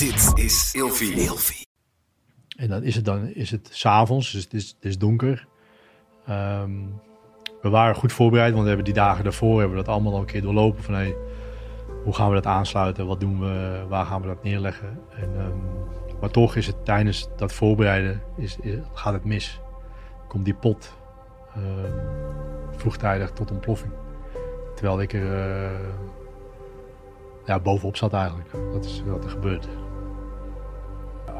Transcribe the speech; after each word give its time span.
Dit 0.00 0.32
is 0.44 0.74
Ilfie. 0.74 1.66
En 2.56 2.68
dan 2.68 2.82
is 2.82 2.94
het 2.94 3.04
dan 3.04 3.28
is 3.28 3.50
het 3.50 3.68
s'avonds, 3.72 4.32
dus 4.32 4.44
het 4.44 4.54
is, 4.54 4.68
het 4.68 4.84
is 4.84 4.98
donker. 4.98 5.46
Ehm, 6.26 6.70
we 7.62 7.68
waren 7.68 7.94
goed 7.94 8.12
voorbereid, 8.12 8.50
want 8.50 8.62
we 8.62 8.68
hebben 8.68 8.84
die 8.84 8.94
dagen 8.94 9.24
daarvoor 9.24 9.58
hebben 9.58 9.76
we 9.78 9.84
dat 9.84 9.94
allemaal 9.94 10.12
al 10.12 10.18
een 10.20 10.26
keer 10.26 10.42
doorlopen. 10.42 10.82
Van 10.82 10.94
hey, 10.94 11.16
hoe 12.04 12.14
gaan 12.14 12.28
we 12.28 12.34
dat 12.34 12.46
aansluiten? 12.46 13.06
Wat 13.06 13.20
doen 13.20 13.40
we? 13.40 13.84
Waar 13.88 14.06
gaan 14.06 14.20
we 14.20 14.26
dat 14.26 14.42
neerleggen? 14.42 14.98
En, 15.10 15.30
ehm, 15.36 15.58
maar 16.20 16.30
toch 16.30 16.56
is 16.56 16.66
het 16.66 16.84
tijdens 16.84 17.28
dat 17.36 17.52
voorbereiden 17.52 18.22
is, 18.36 18.56
is- 18.60 18.78
gaat 18.92 19.12
het 19.12 19.24
mis. 19.24 19.60
Komt 20.28 20.44
die 20.44 20.54
pot 20.54 20.94
ehm, 21.54 21.92
vroegtijdig 22.76 23.30
tot 23.30 23.50
ontploffing. 23.50 23.92
Terwijl 24.74 25.00
ik 25.00 25.12
er 25.12 25.38
eh, 25.38 25.70
ja, 27.46 27.60
bovenop 27.60 27.96
zat 27.96 28.12
eigenlijk. 28.12 28.50
Dat 28.72 28.84
is 28.84 29.02
wat 29.06 29.24
er 29.24 29.30
gebeurt. 29.30 29.68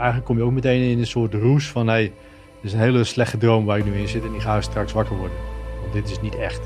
Eigenlijk 0.01 0.27
kom 0.27 0.37
je 0.37 0.43
ook 0.43 0.53
meteen 0.53 0.91
in 0.91 0.99
een 0.99 1.07
soort 1.07 1.35
roes 1.35 1.69
van... 1.69 1.89
Hey, 1.89 2.03
dit 2.03 2.13
is 2.63 2.73
een 2.73 2.79
hele 2.79 3.05
slechte 3.05 3.37
droom 3.37 3.65
waar 3.65 3.79
ik 3.79 3.85
nu 3.85 3.95
in 3.95 4.09
zit 4.09 4.25
en 4.25 4.33
die 4.33 4.41
ga 4.41 4.61
straks 4.61 4.93
wakker 4.93 5.17
worden. 5.17 5.37
Want 5.81 5.93
dit 5.93 6.11
is 6.11 6.21
niet 6.21 6.37
echt. 6.37 6.61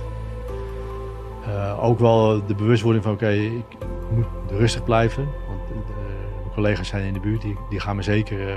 Eh, 1.46 1.84
ook 1.84 1.98
wel 1.98 2.46
de 2.46 2.54
bewustwording 2.54 3.04
van 3.04 3.12
oké, 3.12 3.30
ik 3.30 3.76
moet 4.14 4.26
rustig 4.48 4.84
blijven. 4.84 5.24
Want 5.48 5.68
de, 5.68 5.92
mijn 6.40 6.54
collega's 6.54 6.88
zijn 6.88 7.06
in 7.06 7.12
de 7.12 7.20
buurt, 7.20 7.42
die, 7.42 7.56
die 7.70 7.80
gaan 7.80 7.96
me 7.96 8.02
zeker 8.02 8.48
eh, 8.48 8.56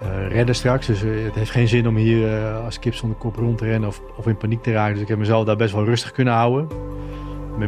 eh, 0.00 0.28
redden 0.28 0.54
straks. 0.54 0.86
Dus 0.86 1.02
eh, 1.02 1.24
het 1.24 1.34
heeft 1.34 1.50
geen 1.50 1.68
zin 1.68 1.88
om 1.88 1.96
hier 1.96 2.36
eh, 2.36 2.64
als 2.64 2.78
kip 2.78 2.94
zonder 2.94 3.18
kop 3.18 3.36
rond 3.36 3.58
te 3.58 3.64
rennen 3.64 3.88
of, 3.88 4.00
of 4.16 4.26
in 4.26 4.36
paniek 4.36 4.62
te 4.62 4.72
raken. 4.72 4.92
Dus 4.92 5.02
ik 5.02 5.08
heb 5.08 5.18
mezelf 5.18 5.44
daar 5.44 5.56
best 5.56 5.74
wel 5.74 5.84
rustig 5.84 6.12
kunnen 6.12 6.34
houden. 6.34 6.68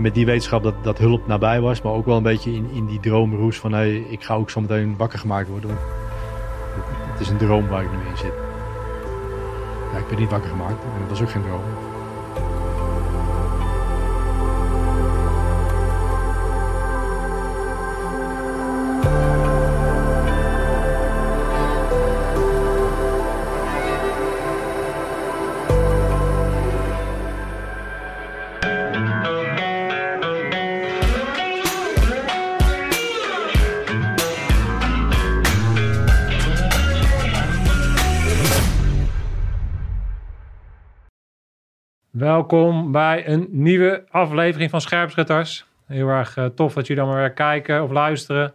Met, 0.00 0.14
die 0.14 0.26
wetenschap 0.26 0.62
dat, 0.62 0.74
dat 0.82 0.98
hulp 0.98 1.26
nabij 1.26 1.60
was, 1.60 1.82
maar 1.82 1.92
ook 1.92 2.06
wel 2.06 2.16
een 2.16 2.22
beetje 2.22 2.52
in, 2.52 2.70
in 2.72 2.86
die 2.86 3.00
droomroes 3.00 3.58
van 3.58 3.72
hey, 3.72 3.96
ik 3.96 4.24
ga 4.24 4.34
ook 4.34 4.50
zo 4.50 4.60
meteen 4.60 4.94
wakker 4.96 5.18
gemaakt 5.18 5.48
worden. 5.48 5.70
Het, 5.70 6.84
het 7.12 7.20
is 7.20 7.28
een 7.28 7.36
droom 7.36 7.68
waar 7.68 7.82
ik 7.82 7.90
nu 7.90 8.10
in 8.10 8.16
zit. 8.16 8.32
Ik 9.98 10.08
ben 10.08 10.18
niet 10.18 10.30
wakker 10.30 10.50
gemaakt 10.50 10.84
en 10.84 11.00
dat 11.00 11.08
was 11.08 11.22
ook 11.22 11.30
geen 11.30 11.42
droom. 11.42 11.81
Welkom 42.32 42.92
bij 42.92 43.28
een 43.28 43.46
nieuwe 43.50 44.04
aflevering 44.10 44.70
van 44.70 44.80
Scherpschutters. 44.80 45.66
Heel 45.86 46.08
erg 46.08 46.36
eh, 46.36 46.44
tof 46.46 46.74
dat 46.74 46.86
jullie 46.86 47.02
allemaal 47.02 47.20
weer 47.20 47.32
kijken 47.32 47.82
of 47.82 47.90
luisteren. 47.90 48.54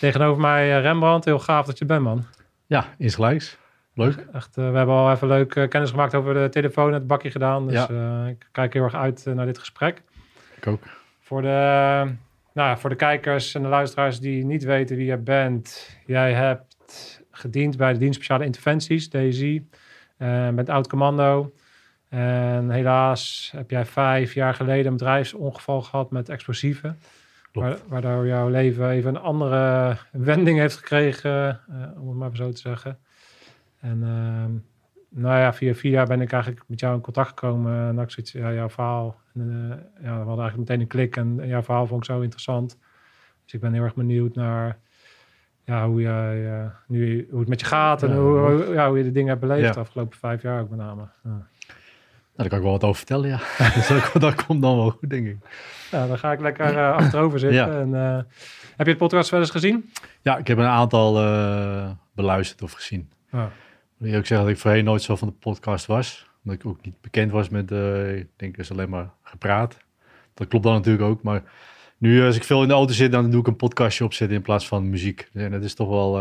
Tegenover 0.00 0.40
mij 0.40 0.76
eh, 0.76 0.82
Rembrandt. 0.82 1.24
Heel 1.24 1.38
gaaf 1.38 1.66
dat 1.66 1.78
je 1.78 1.84
bent, 1.84 2.02
man. 2.02 2.24
Ja, 2.66 2.84
insgelijks. 2.98 3.58
Leuk. 3.94 4.26
Echt, 4.32 4.56
eh, 4.56 4.70
we 4.70 4.76
hebben 4.76 4.94
al 4.94 5.10
even 5.10 5.28
leuk 5.28 5.66
kennis 5.68 5.90
gemaakt 5.90 6.14
over 6.14 6.34
de 6.34 6.48
telefoon 6.48 6.86
en 6.86 6.92
het 6.94 7.06
bakje 7.06 7.30
gedaan. 7.30 7.68
Dus 7.68 7.86
Ja. 7.88 8.26
ik 8.26 8.48
kijk 8.52 8.72
heel 8.72 8.82
erg 8.82 8.94
uit 8.94 9.24
naar 9.34 9.46
dit 9.46 9.58
gesprek. 9.58 10.02
Ik 10.56 10.66
ook. 10.66 10.82
Voor 11.20 11.42
de, 11.42 12.04
nou, 12.52 12.78
voor 12.78 12.90
de 12.90 12.96
kijkers 12.96 13.54
en 13.54 13.62
de 13.62 13.68
luisteraars 13.68 14.20
die 14.20 14.44
niet 14.44 14.64
weten 14.64 14.96
wie 14.96 15.06
jij 15.06 15.22
bent. 15.22 15.96
Jij 16.06 16.32
hebt 16.32 17.22
gediend 17.30 17.76
bij 17.76 17.92
de 17.92 17.98
Dienst 17.98 18.14
Speciale 18.14 18.44
Interventies, 18.44 19.08
DSI. 19.08 19.68
bent 20.54 20.68
oud-commando. 20.68 21.52
En 22.08 22.70
helaas 22.70 23.50
heb 23.56 23.70
jij 23.70 23.84
vijf 23.84 24.34
jaar 24.34 24.54
geleden 24.54 24.86
een 24.86 24.96
bedrijfsongeval 24.96 25.82
gehad 25.82 26.10
met 26.10 26.28
explosieven. 26.28 26.98
Waardoor 27.88 28.26
jouw 28.26 28.48
leven 28.48 28.88
even 28.88 29.14
een 29.14 29.20
andere 29.20 29.96
wending 30.12 30.58
heeft 30.58 30.76
gekregen, 30.76 31.60
eh, 31.68 32.00
om 32.00 32.08
het 32.08 32.16
maar 32.16 32.36
zo 32.36 32.50
te 32.50 32.60
zeggen. 32.60 32.98
En 33.80 34.02
ehm, 34.02 34.50
nou 35.20 35.38
ja, 35.38 35.54
via 35.54 35.74
via 35.74 36.04
ben 36.04 36.20
ik 36.20 36.32
eigenlijk 36.32 36.64
met 36.66 36.80
jou 36.80 36.94
in 36.94 37.00
contact 37.00 37.28
gekomen. 37.28 37.88
En 37.88 37.98
ik 37.98 38.10
zoiets, 38.10 38.32
ja, 38.32 38.52
jouw 38.52 38.68
verhaal. 38.68 39.20
En, 39.34 39.40
eh, 39.50 40.04
ja, 40.04 40.12
we 40.12 40.26
hadden 40.26 40.38
eigenlijk 40.38 40.56
meteen 40.56 40.80
een 40.80 40.86
klik 40.86 41.16
en, 41.16 41.40
en 41.40 41.48
jouw 41.48 41.62
verhaal 41.62 41.86
vond 41.86 42.04
ik 42.04 42.10
zo 42.10 42.20
interessant. 42.20 42.78
Dus 43.44 43.52
ik 43.54 43.60
ben 43.60 43.72
heel 43.72 43.82
erg 43.82 43.94
benieuwd 43.94 44.34
naar 44.34 44.78
ja, 45.64 45.88
hoe, 45.88 46.00
jij, 46.00 46.60
eh, 46.60 46.66
nu, 46.86 47.26
hoe 47.30 47.40
het 47.40 47.48
met 47.48 47.60
je 47.60 47.66
gaat 47.66 48.02
en 48.02 48.08
Ja, 48.08 48.16
hoe, 48.16 48.72
ja, 48.72 48.88
hoe 48.88 48.98
je 48.98 49.04
de 49.04 49.12
dingen 49.12 49.28
hebt 49.28 49.40
beleefd 49.40 49.74
de 49.74 49.80
afgelopen 49.80 50.18
vijf 50.18 50.42
jaar 50.42 50.60
ook 50.60 50.68
met 50.68 50.78
name. 50.78 51.08
Ja. 51.24 51.46
Nou, 52.38 52.50
daar 52.50 52.58
kan 52.58 52.68
ik 52.68 52.72
wel 52.72 52.72
wat 52.72 52.84
over 52.84 52.96
vertellen, 52.96 53.28
ja. 53.28 53.40
dus 53.74 53.88
dat, 53.88 54.22
dat 54.22 54.44
komt 54.44 54.62
dan 54.62 54.76
wel 54.76 54.90
goed, 54.90 55.10
denk 55.10 55.26
ik. 55.26 55.36
Ja, 55.90 56.06
dan 56.06 56.18
ga 56.18 56.32
ik 56.32 56.40
lekker 56.40 56.76
eh, 56.76 56.92
achterover 56.92 57.38
zitten. 57.38 57.58
Ja. 57.58 57.80
En, 57.80 57.94
eh, 57.94 58.16
heb 58.76 58.86
je 58.86 58.92
het 58.92 58.96
podcast 58.96 59.30
wel 59.30 59.40
eens 59.40 59.50
gezien? 59.50 59.92
Ja, 60.22 60.36
ik 60.36 60.46
heb 60.46 60.58
een 60.58 60.64
aantal 60.64 61.18
eh, 61.18 61.90
beluisterd 62.14 62.62
of 62.62 62.72
gezien. 62.72 63.10
Ja. 63.32 63.44
Ik 63.44 64.06
moet 64.06 64.16
ook 64.16 64.26
zeggen 64.26 64.46
dat 64.46 64.56
ik 64.56 64.60
voorheen 64.60 64.84
nooit 64.84 65.02
zo 65.02 65.16
van 65.16 65.28
de 65.28 65.34
podcast 65.34 65.86
was. 65.86 66.30
Omdat 66.44 66.60
ik 66.60 66.66
ook 66.66 66.84
niet 66.84 67.00
bekend 67.00 67.30
was 67.30 67.48
met, 67.48 67.70
ik 68.16 68.28
denk, 68.36 68.56
is 68.56 68.70
alleen 68.70 68.90
maar 68.90 69.10
gepraat. 69.22 69.76
Dat 70.34 70.48
klopt 70.48 70.64
dan 70.64 70.74
natuurlijk 70.74 71.04
ook. 71.04 71.22
Maar 71.22 71.42
nu, 71.96 72.24
als 72.24 72.36
ik 72.36 72.44
veel 72.44 72.62
in 72.62 72.68
de 72.68 72.74
auto 72.74 72.92
zit, 72.92 73.12
dan 73.12 73.30
doe 73.30 73.40
ik 73.40 73.46
een 73.46 73.56
podcastje 73.56 74.04
opzetten 74.04 74.36
in 74.36 74.42
plaats 74.42 74.68
van 74.68 74.90
muziek. 74.90 75.28
En 75.32 75.50
dat 75.50 75.62
is 75.62 75.74
toch 75.74 75.88
wel, 75.88 76.12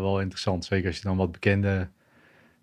wel 0.00 0.20
interessant. 0.20 0.64
Zeker 0.64 0.86
als 0.86 0.96
je 0.96 1.02
dan 1.02 1.16
wat 1.16 1.32
bekenden 1.32 1.92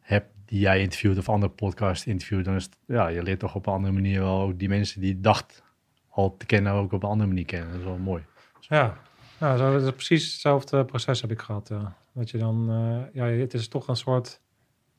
hebt 0.02 0.35
die 0.46 0.60
jij 0.60 0.82
interviewt 0.82 1.18
of 1.18 1.30
andere 1.30 1.52
podcast 1.52 2.06
interviewt. 2.06 2.46
Dan 2.46 2.56
is 2.56 2.64
het, 2.64 2.78
ja, 2.86 3.08
je 3.08 3.24
leert 3.24 3.40
toch 3.40 3.56
op 3.56 3.68
een 3.68 3.74
andere 3.74 3.94
manier 3.94 4.20
wel 4.20 4.42
ook 4.42 4.60
die 4.60 4.70
mensen 4.70 5.02
die 5.02 5.16
je 5.16 5.22
dacht 5.22 5.64
al 6.10 6.38
te 6.38 6.46
kennen, 6.46 6.74
ook 6.74 6.92
op 6.92 7.04
een 7.04 7.10
andere 7.10 7.28
manier 7.30 7.46
kennen. 7.46 7.70
Dat 7.70 7.80
is 7.80 7.86
wel 7.86 7.98
mooi. 7.98 8.24
Ja, 8.60 8.98
ja 9.40 9.58
zo, 9.58 9.72
dat 9.72 9.82
is 9.82 9.92
precies 9.92 10.32
hetzelfde 10.32 10.86
proces 10.86 11.22
heb 11.22 11.32
ik 11.32 11.40
gehad. 11.42 11.68
Ja. 11.68 11.96
Dat 12.14 12.30
je 12.30 12.38
dan, 12.38 12.70
eh, 12.70 13.14
ja, 13.14 13.26
het 13.26 13.54
is 13.54 13.68
toch 13.68 13.88
een 13.88 13.96
soort 13.96 14.42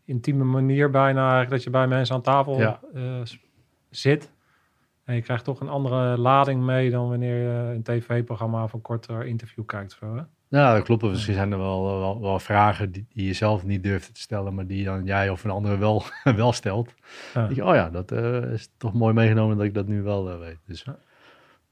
intieme 0.05 0.45
manier 0.45 0.91
bijna 0.91 1.21
eigenlijk 1.21 1.51
dat 1.51 1.63
je 1.63 1.71
bij 1.71 1.87
mensen 1.87 2.15
aan 2.15 2.23
tafel 2.23 2.59
Ja. 2.59 2.81
eh, 2.95 3.21
zit. 3.91 4.31
En 5.05 5.15
je 5.15 5.23
krijgt 5.23 5.45
toch 5.45 5.61
een 5.61 5.69
andere 5.69 6.19
lading 6.19 6.63
mee 6.63 6.91
dan 6.91 7.09
wanneer 7.09 7.37
je 7.37 7.75
een 7.75 7.83
tv-programma 7.83 8.63
of 8.63 8.73
een 8.73 8.83
korter 8.83 9.27
interview 9.27 9.67
kijkt. 9.67 9.93
Zo, 10.01 10.17
hè? 10.17 10.23
Ja, 10.49 10.75
dat 10.75 10.83
klopt. 10.83 11.03
Misschien 11.03 11.35
zijn 11.35 11.53
er 11.53 11.59
wel, 11.59 11.85
wel, 11.85 12.21
wel 12.21 12.39
vragen 12.39 12.93
die, 12.93 13.07
die 13.13 13.27
je 13.27 13.33
zelf 13.33 13.65
niet 13.65 13.83
durft 13.83 14.15
te 14.15 14.21
stellen, 14.21 14.55
maar 14.55 14.67
die 14.67 14.85
dan 14.85 15.05
jij 15.05 15.31
of 15.31 15.45
een 15.45 15.51
andere 15.51 15.79
wel, 15.79 16.03
wel 16.37 16.53
stelt. 16.53 16.95
Ja. 17.35 17.49
Je, 17.55 17.65
oh 17.65 17.75
ja, 17.75 17.91
dat 17.91 18.13
eh, 18.13 18.53
is 18.53 18.71
toch 18.77 18.93
mooi 18.93 19.15
meegenomen 19.15 19.57
dat 19.57 19.67
ik 19.67 19.75
dat 19.75 19.87
nu 19.87 20.03
wel 20.03 20.31
eh, 20.31 20.39
weet. 20.39 20.59
Dus 20.67 20.85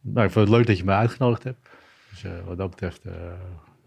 nou, 0.01 0.27
ik 0.27 0.33
vond 0.33 0.49
het 0.49 0.57
leuk 0.57 0.67
dat 0.67 0.79
je 0.79 0.85
mij 0.85 0.97
uitgenodigd 0.97 1.45
hebt. 1.45 1.69
Dus 2.11 2.25
eh, 2.25 2.31
wat 2.47 2.57
dat 2.57 2.71
betreft... 2.71 3.03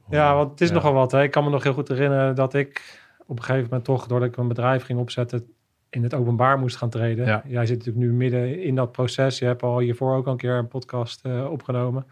Ja, 0.10 0.36
want 0.36 0.52
het 0.52 0.62
is 0.62 0.72
nogal 0.72 0.94
wat. 0.94 1.12
Hè. 1.12 1.24
Ik 1.24 1.32
kan 1.32 1.44
me 1.44 1.50
nog 1.50 1.64
heel 1.64 1.74
goed 1.74 1.88
herinneren 1.88 2.36
dat 2.36 2.54
ik 2.54 3.00
op 3.26 3.38
een 3.38 3.44
gegeven 3.44 3.64
moment 3.64 3.84
toch, 3.84 4.08
doordat 4.08 4.30
ik 4.30 4.38
een 4.38 4.48
bedrijf 4.48 4.84
ging 4.84 5.00
opzetten, 5.00 5.54
in 5.90 6.04
het 6.04 6.14
openbaar 6.14 6.60
moest 6.60 6.76
gaan 6.76 6.90
treden. 6.90 7.26
Ja. 7.26 7.44
Jij 7.46 7.66
zit 7.66 7.78
natuurlijk 7.78 8.06
nu 8.06 8.14
midden 8.14 8.64
in 8.64 8.76
dat 8.76 8.92
proces. 8.92 9.40
Je 9.40 9.46
hebt 9.46 9.64
al 9.64 9.80
hiervoor 9.80 10.16
ook 10.16 10.26
al 10.26 10.32
een 10.32 10.38
keer 10.38 10.54
een 10.54 10.68
podcast 10.68 11.26
opgenomen. 11.50 12.06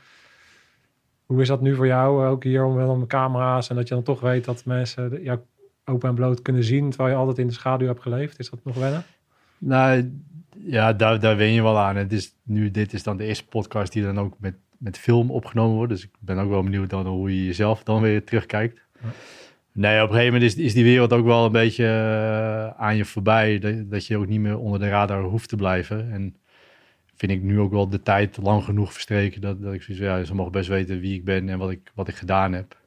Hoe 1.25 1.41
is 1.41 1.47
dat 1.47 1.61
nu 1.61 1.75
voor 1.75 1.87
jou, 1.87 2.25
ook 2.25 2.43
hier 2.43 2.65
om 2.65 2.75
wel 2.75 2.95
met 2.95 3.07
camera's 3.07 3.69
en 3.69 3.75
dat 3.75 3.87
je 3.87 3.93
dan 3.93 4.03
toch 4.03 4.19
weet 4.19 4.45
dat 4.45 4.65
mensen 4.65 5.09
de- 5.09 5.21
jou 5.21 5.39
open 5.85 6.09
en 6.09 6.15
bloot 6.15 6.41
kunnen 6.41 6.63
zien, 6.63 6.89
terwijl 6.89 7.09
je 7.11 7.15
altijd 7.19 7.37
in 7.37 7.47
de 7.47 7.53
schaduw 7.53 7.87
hebt 7.87 8.01
geleefd? 8.01 8.39
Is 8.39 8.49
dat 8.49 8.59
nog 8.63 8.75
wennen? 8.75 9.03
Nou, 9.57 10.11
ja, 10.57 10.93
daar, 10.93 11.19
daar 11.19 11.37
wen 11.37 11.51
je 11.51 11.61
wel 11.61 11.77
aan. 11.79 11.95
Het 11.95 12.13
is, 12.13 12.35
nu, 12.43 12.71
dit 12.71 12.93
is 12.93 13.03
dan 13.03 13.17
de 13.17 13.23
eerste 13.25 13.45
podcast 13.47 13.93
die 13.93 14.03
dan 14.03 14.19
ook 14.19 14.33
met, 14.39 14.55
met 14.77 14.97
film 14.97 15.31
opgenomen 15.31 15.75
wordt. 15.75 15.91
Dus 15.91 16.03
ik 16.03 16.11
ben 16.19 16.37
ook 16.37 16.49
wel 16.49 16.63
benieuwd 16.63 16.89
dan 16.89 17.07
hoe 17.07 17.35
je 17.37 17.45
jezelf 17.45 17.83
dan 17.83 18.01
weer 18.01 18.23
terugkijkt. 18.23 18.81
Ja. 19.01 19.09
Nee, 19.71 19.95
op 20.01 20.09
een 20.09 20.15
gegeven 20.15 20.33
moment 20.33 20.51
is, 20.51 20.63
is 20.63 20.73
die 20.73 20.83
wereld 20.83 21.13
ook 21.13 21.25
wel 21.25 21.45
een 21.45 21.51
beetje 21.51 21.85
eh, 21.85 22.81
aan 22.81 22.95
je 22.95 23.05
voorbij. 23.05 23.59
Dat, 23.59 23.91
dat 23.91 24.05
je 24.05 24.17
ook 24.17 24.27
niet 24.27 24.39
meer 24.39 24.57
onder 24.57 24.79
de 24.79 24.89
radar 24.89 25.23
hoeft 25.23 25.49
te 25.49 25.55
blijven. 25.55 26.11
En 26.11 26.35
vind 27.15 27.31
ik 27.31 27.41
nu 27.41 27.59
ook 27.59 27.71
wel 27.71 27.89
de 27.89 28.01
tijd 28.01 28.37
lang 28.37 28.63
genoeg 28.63 28.93
verstreken. 28.93 29.41
Dat, 29.41 29.61
dat 29.61 29.73
ik 29.73 29.81
zoiets 29.81 30.03
ja, 30.03 30.23
ze 30.23 30.35
mogen 30.35 30.51
best 30.51 30.69
weten 30.69 30.99
wie 30.99 31.15
ik 31.15 31.25
ben 31.25 31.49
en 31.49 31.57
wat 31.57 31.71
ik, 31.71 31.91
wat 31.93 32.07
ik 32.07 32.15
gedaan 32.15 32.53
heb. 32.53 32.83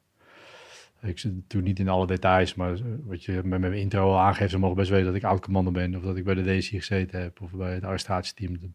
Ik 1.03 1.19
zit 1.19 1.35
natuurlijk 1.35 1.69
niet 1.69 1.79
in 1.79 1.89
alle 1.89 2.07
details, 2.07 2.55
maar 2.55 2.77
wat 3.05 3.25
je 3.25 3.41
met 3.45 3.61
mijn 3.61 3.73
intro 3.73 4.11
al 4.11 4.19
aangeeft, 4.19 4.51
ze 4.51 4.59
mogen 4.59 4.77
best 4.77 4.91
weten 4.91 5.07
dat 5.07 5.15
ik 5.15 5.25
oud-commando 5.25 5.71
ben. 5.71 5.97
Of 5.97 6.03
dat 6.03 6.17
ik 6.17 6.25
bij 6.25 6.35
de 6.35 6.59
DSI 6.59 6.79
gezeten 6.79 7.21
heb, 7.21 7.41
of 7.41 7.51
bij 7.51 7.75
het 7.75 7.85
arrestatieteam. 7.85 8.75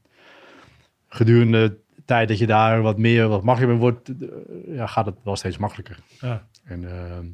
Gedurende 1.07 1.79
de 1.95 2.03
tijd 2.05 2.27
dat 2.27 2.37
je 2.37 2.47
daar 2.47 2.81
wat 2.81 2.97
meer, 2.97 3.27
wat 3.27 3.43
makkelijker 3.43 3.79
wordt, 3.79 4.09
eh, 4.09 4.27
ja, 4.75 4.87
gaat 4.87 5.05
het 5.05 5.15
wel 5.23 5.35
steeds 5.35 5.57
makkelijker. 5.57 5.99
Ja. 6.19 6.47
En 6.63 6.89
ehm, 6.89 7.25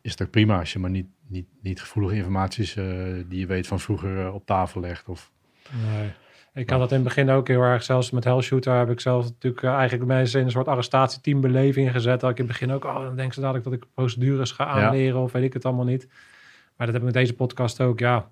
is 0.00 0.10
het 0.10 0.22
ook 0.22 0.30
prima 0.30 0.58
als 0.58 0.72
je 0.72 0.78
maar 0.78 0.90
niet, 0.90 1.08
niet, 1.26 1.46
niet 1.62 1.80
gevoelige 1.80 2.16
informaties 2.16 2.76
eh, 2.76 2.84
die 3.28 3.38
je 3.38 3.46
weet 3.46 3.66
van 3.66 3.80
vroeger 3.80 4.26
eh, 4.26 4.34
op 4.34 4.46
tafel 4.46 4.80
legt. 4.80 5.08
Of, 5.08 5.30
Nee. 5.70 6.10
Ik 6.54 6.70
had 6.70 6.78
dat 6.78 6.90
in 6.90 6.96
het 6.96 7.04
begin 7.04 7.30
ook 7.30 7.48
heel 7.48 7.62
erg, 7.62 7.82
zelfs 7.82 8.10
met 8.10 8.24
Hellshooter 8.24 8.78
heb 8.78 8.90
ik 8.90 9.00
zelf 9.00 9.24
natuurlijk 9.24 9.62
uh, 9.62 9.72
eigenlijk 9.72 10.08
mensen 10.08 10.40
in 10.40 10.46
een 10.46 10.52
soort 10.52 10.68
arrestatieteambeleving 10.68 11.90
gezet. 11.90 12.20
Dat 12.20 12.30
ik 12.30 12.38
in 12.38 12.44
het 12.44 12.52
begin 12.52 12.72
ook, 12.72 12.84
oh, 12.84 13.02
dan 13.02 13.16
denken 13.16 13.34
ze 13.34 13.40
dadelijk 13.40 13.64
dat 13.64 13.72
ik 13.72 13.84
procedures 13.94 14.50
ga 14.50 14.66
aanleren 14.66 15.20
of 15.20 15.32
weet 15.32 15.44
ik 15.44 15.52
het 15.52 15.64
allemaal 15.64 15.84
niet. 15.84 16.08
Maar 16.76 16.86
dat 16.86 16.94
heb 16.94 16.96
ik 16.96 17.02
met 17.02 17.14
deze 17.14 17.34
podcast 17.34 17.80
ook, 17.80 17.98
ja. 17.98 18.28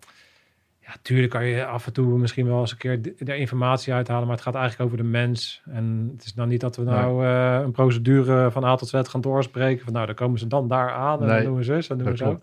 Ja, 0.80 0.96
tuurlijk 1.02 1.30
kan 1.30 1.44
je 1.44 1.66
af 1.66 1.86
en 1.86 1.92
toe 1.92 2.18
misschien 2.18 2.46
wel 2.46 2.60
eens 2.60 2.70
een 2.70 2.78
keer 2.78 3.02
de, 3.02 3.36
informatie 3.36 3.92
uithalen, 3.92 4.26
maar 4.26 4.36
het 4.36 4.44
gaat 4.44 4.54
eigenlijk 4.54 4.84
over 4.84 5.04
de 5.04 5.10
mens. 5.10 5.62
En 5.64 6.10
het 6.16 6.24
is 6.24 6.32
dan 6.32 6.48
niet 6.48 6.60
dat 6.60 6.76
we 6.76 6.82
nou 6.82 7.24
uh, 7.24 7.60
een 7.62 7.72
procedure 7.72 8.50
van 8.50 8.64
A 8.64 8.76
tot 8.76 8.88
Z 8.88 9.00
gaan 9.02 9.20
doorspreken. 9.20 9.84
Van 9.84 9.92
nou, 9.92 10.06
dan 10.06 10.14
komen 10.14 10.38
ze 10.38 10.46
dan 10.46 10.68
daar 10.68 10.90
aan 10.90 11.20
en 11.20 11.26
Nee, 11.26 11.36
dan 11.36 11.44
doen 11.44 11.56
we 11.56 11.62
zus 11.62 11.88
en 11.88 11.98
doen 11.98 12.10
we 12.10 12.16
zo. 12.16 12.40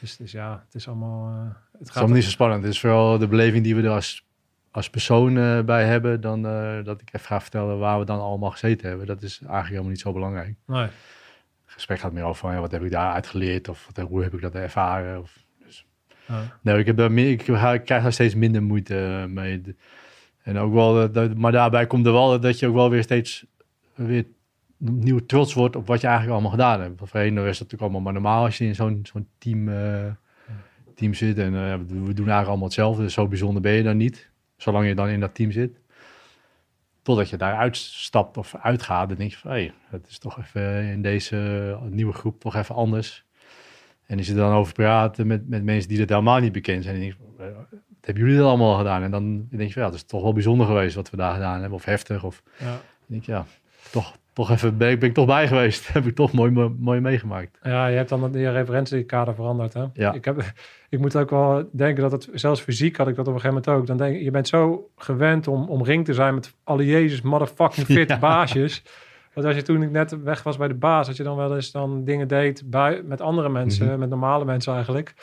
Dus, 0.00 0.16
dus 0.16 0.32
ja, 0.32 0.62
het 0.64 0.74
is 0.74 0.88
allemaal... 0.88 1.28
eh, 1.28 1.38
het 1.38 1.54
Het 1.72 1.80
is 1.80 1.86
gaat 1.86 1.96
allemaal 1.96 2.14
niet 2.14 2.24
zo 2.24 2.30
spannend. 2.30 2.62
Het 2.62 2.72
is 2.72 2.80
vooral 2.80 3.18
de 3.18 3.28
beleving 3.28 3.64
die 3.64 3.74
we 3.76 3.82
er 3.82 3.90
als, 3.90 4.25
als 4.76 4.90
persoon 4.90 5.38
eh, 5.38 5.60
bij 5.60 5.84
hebben. 5.84 6.20
Dan 6.20 6.46
eh, 6.46 6.84
dat 6.84 7.00
ik 7.00 7.08
even 7.12 7.26
ga 7.26 7.40
vertellen 7.40 7.78
waar 7.78 7.98
we 7.98 8.04
dan 8.04 8.20
allemaal 8.20 8.50
gezeten 8.50 8.88
hebben. 8.88 9.06
Dat 9.06 9.22
is 9.22 9.38
eigenlijk 9.38 9.68
helemaal 9.68 9.90
niet 9.90 10.00
zo 10.00 10.12
belangrijk. 10.12 10.54
Nee. 10.66 10.82
Het 10.82 11.74
gesprek 11.74 11.98
gaat 11.98 12.12
meer 12.12 12.24
over 12.24 12.40
van, 12.40 12.52
ja, 12.52 12.60
wat 12.60 12.70
heb 12.70 12.82
ik 12.82 12.90
daar 12.90 13.12
uitgeleerd 13.12 13.68
of 13.68 13.88
wat, 13.92 14.08
hoe 14.08 14.22
heb 14.22 14.34
ik 14.34 14.40
dat 14.40 14.54
ervaren. 14.54 15.20
Of, 15.20 15.44
dus. 15.64 15.86
Nee, 16.60 16.78
ik, 16.78 16.86
heb 16.86 16.96
daar 16.96 17.12
meer, 17.12 17.30
ik, 17.30 17.38
krijg 17.84 18.02
daar 18.02 18.12
steeds 18.12 18.34
minder 18.34 18.62
moeite 18.62 18.96
eh, 18.96 19.24
mee. 19.24 19.62
En 20.42 20.58
ook 20.58 20.72
wel, 20.72 21.12
dat, 21.12 21.34
maar 21.34 21.52
daarbij 21.52 21.86
komt 21.86 22.06
er 22.06 22.12
wel 22.12 22.40
dat 22.40 22.58
je 22.58 22.66
ook 22.66 22.74
wel 22.74 22.90
weer 22.90 23.02
steeds 23.02 23.46
weer 23.94 24.26
opnieuw 24.80 25.26
trots 25.26 25.54
wordt 25.54 25.76
op 25.76 25.86
wat 25.86 26.00
je 26.00 26.06
eigenlijk 26.06 26.34
allemaal 26.34 26.56
gedaan 26.58 26.80
hebt. 26.80 27.00
Voorheen 27.04 27.34
was 27.34 27.44
dat 27.44 27.52
natuurlijk 27.52 27.82
allemaal 27.82 28.00
maar 28.00 28.12
normaal 28.12 28.44
als 28.44 28.58
je 28.58 28.64
in 28.64 28.74
zo'n 28.74 29.00
zo'n 29.02 29.28
team, 29.38 29.70
team 30.94 31.14
zit. 31.14 31.38
En 31.38 31.52
we 31.86 31.94
doen 31.94 32.04
eigenlijk 32.04 32.46
allemaal 32.46 32.64
hetzelfde. 32.64 33.02
Dus 33.02 33.12
zo 33.14 33.28
bijzonder 33.28 33.62
ben 33.62 33.72
je 33.72 33.82
dan 33.82 33.96
niet, 33.96 34.30
zolang 34.56 34.86
je 34.86 34.94
dan 34.94 35.08
in 35.08 35.20
dat 35.20 35.34
team 35.34 35.50
zit. 35.50 35.80
Totdat 37.02 37.28
je 37.28 37.36
daar 37.36 37.56
uitstapt 37.56 38.36
of 38.36 38.54
uitgaat, 38.54 39.08
dan 39.08 39.18
denk 39.18 39.30
je 39.30 39.36
van, 39.36 39.50
hé, 39.50 39.70
het 39.86 40.06
is 40.08 40.18
toch 40.18 40.38
even 40.38 40.82
in 40.82 41.02
deze 41.02 41.78
nieuwe 41.90 42.12
groep 42.12 42.40
toch 42.40 42.54
even 42.56 42.74
anders. 42.74 43.24
En 44.06 44.18
als 44.18 44.26
je 44.26 44.32
er 44.32 44.38
dan 44.38 44.52
over 44.52 44.72
praten 44.72 45.26
met, 45.26 45.48
met 45.48 45.64
mensen 45.64 45.88
die 45.88 46.00
het 46.00 46.08
helemaal 46.08 46.40
niet 46.40 46.52
bekend 46.52 46.84
zijn, 46.84 46.98
denk 47.00 47.12
je, 47.12 47.18
wat 47.36 47.56
hebben 48.00 48.22
jullie 48.22 48.38
dat 48.38 48.48
allemaal 48.48 48.76
gedaan? 48.76 49.02
En 49.02 49.10
dan 49.10 49.48
denk 49.50 49.68
je 49.68 49.72
van, 49.72 49.82
ja, 49.82 49.88
het 49.88 49.96
is 49.96 50.04
toch 50.04 50.22
wel 50.22 50.32
bijzonder 50.32 50.66
geweest 50.66 50.94
wat 50.94 51.10
we 51.10 51.16
daar 51.16 51.34
gedaan 51.34 51.60
hebben, 51.60 51.78
of 51.78 51.84
heftig. 51.84 52.24
Of 52.24 52.42
Ja. 52.58 52.80
denk 53.06 53.24
je, 53.24 53.32
ja, 53.32 53.46
toch, 53.90 54.16
toch 54.36 54.50
even, 54.50 54.76
ben 54.76 54.90
ik, 54.90 54.98
ben 55.00 55.08
ik 55.08 55.14
toch 55.14 55.26
bij 55.26 55.48
geweest. 55.48 55.88
Heb 55.92 56.06
ik 56.06 56.14
toch 56.14 56.32
mooi, 56.32 56.50
mooi, 56.50 56.74
mooi 56.78 57.00
meegemaakt. 57.00 57.58
Ja, 57.62 57.86
je 57.86 57.96
hebt 57.96 58.08
dan 58.08 58.30
je 58.32 58.50
referentiekader 58.50 59.34
veranderd. 59.34 59.72
Hè? 59.72 59.84
Ja. 59.92 60.12
Ik, 60.12 60.24
heb, 60.24 60.52
ik 60.88 60.98
moet 60.98 61.16
ook 61.16 61.30
wel 61.30 61.68
denken 61.72 62.02
dat 62.02 62.12
het, 62.12 62.28
zelfs 62.32 62.60
fysiek 62.60 62.96
had 62.96 63.08
ik 63.08 63.14
dat 63.16 63.28
op 63.28 63.34
een 63.34 63.40
gegeven 63.40 63.62
moment 63.62 63.80
ook. 63.80 63.86
Dan 63.86 63.96
denk 64.06 64.16
ik, 64.16 64.22
je 64.22 64.30
bent 64.30 64.48
zo 64.48 64.90
gewend 64.96 65.48
om 65.48 65.68
omringd 65.68 66.04
te 66.06 66.14
zijn 66.14 66.34
met 66.34 66.54
alle 66.64 66.86
Jezus 66.86 67.22
motherfucking 67.22 67.86
fit 67.96 68.08
Ja. 68.08 68.18
baasjes. 68.18 68.82
Dat 69.34 69.44
als 69.44 69.54
je 69.54 69.62
toen 69.62 69.82
ik 69.82 69.90
net 69.90 70.22
weg 70.22 70.42
was 70.42 70.56
bij 70.56 70.68
de 70.68 70.74
baas, 70.74 71.06
dat 71.06 71.16
je 71.16 71.22
dan 71.22 71.36
wel 71.36 71.54
eens 71.54 71.70
dan 71.72 72.04
dingen 72.04 72.28
deed 72.28 72.62
bij, 72.66 73.02
met 73.04 73.20
andere 73.20 73.48
mensen, 73.48 73.86
Mhm. 73.86 73.98
met 73.98 74.08
normale 74.08 74.44
mensen 74.44 74.74
eigenlijk. 74.74 75.14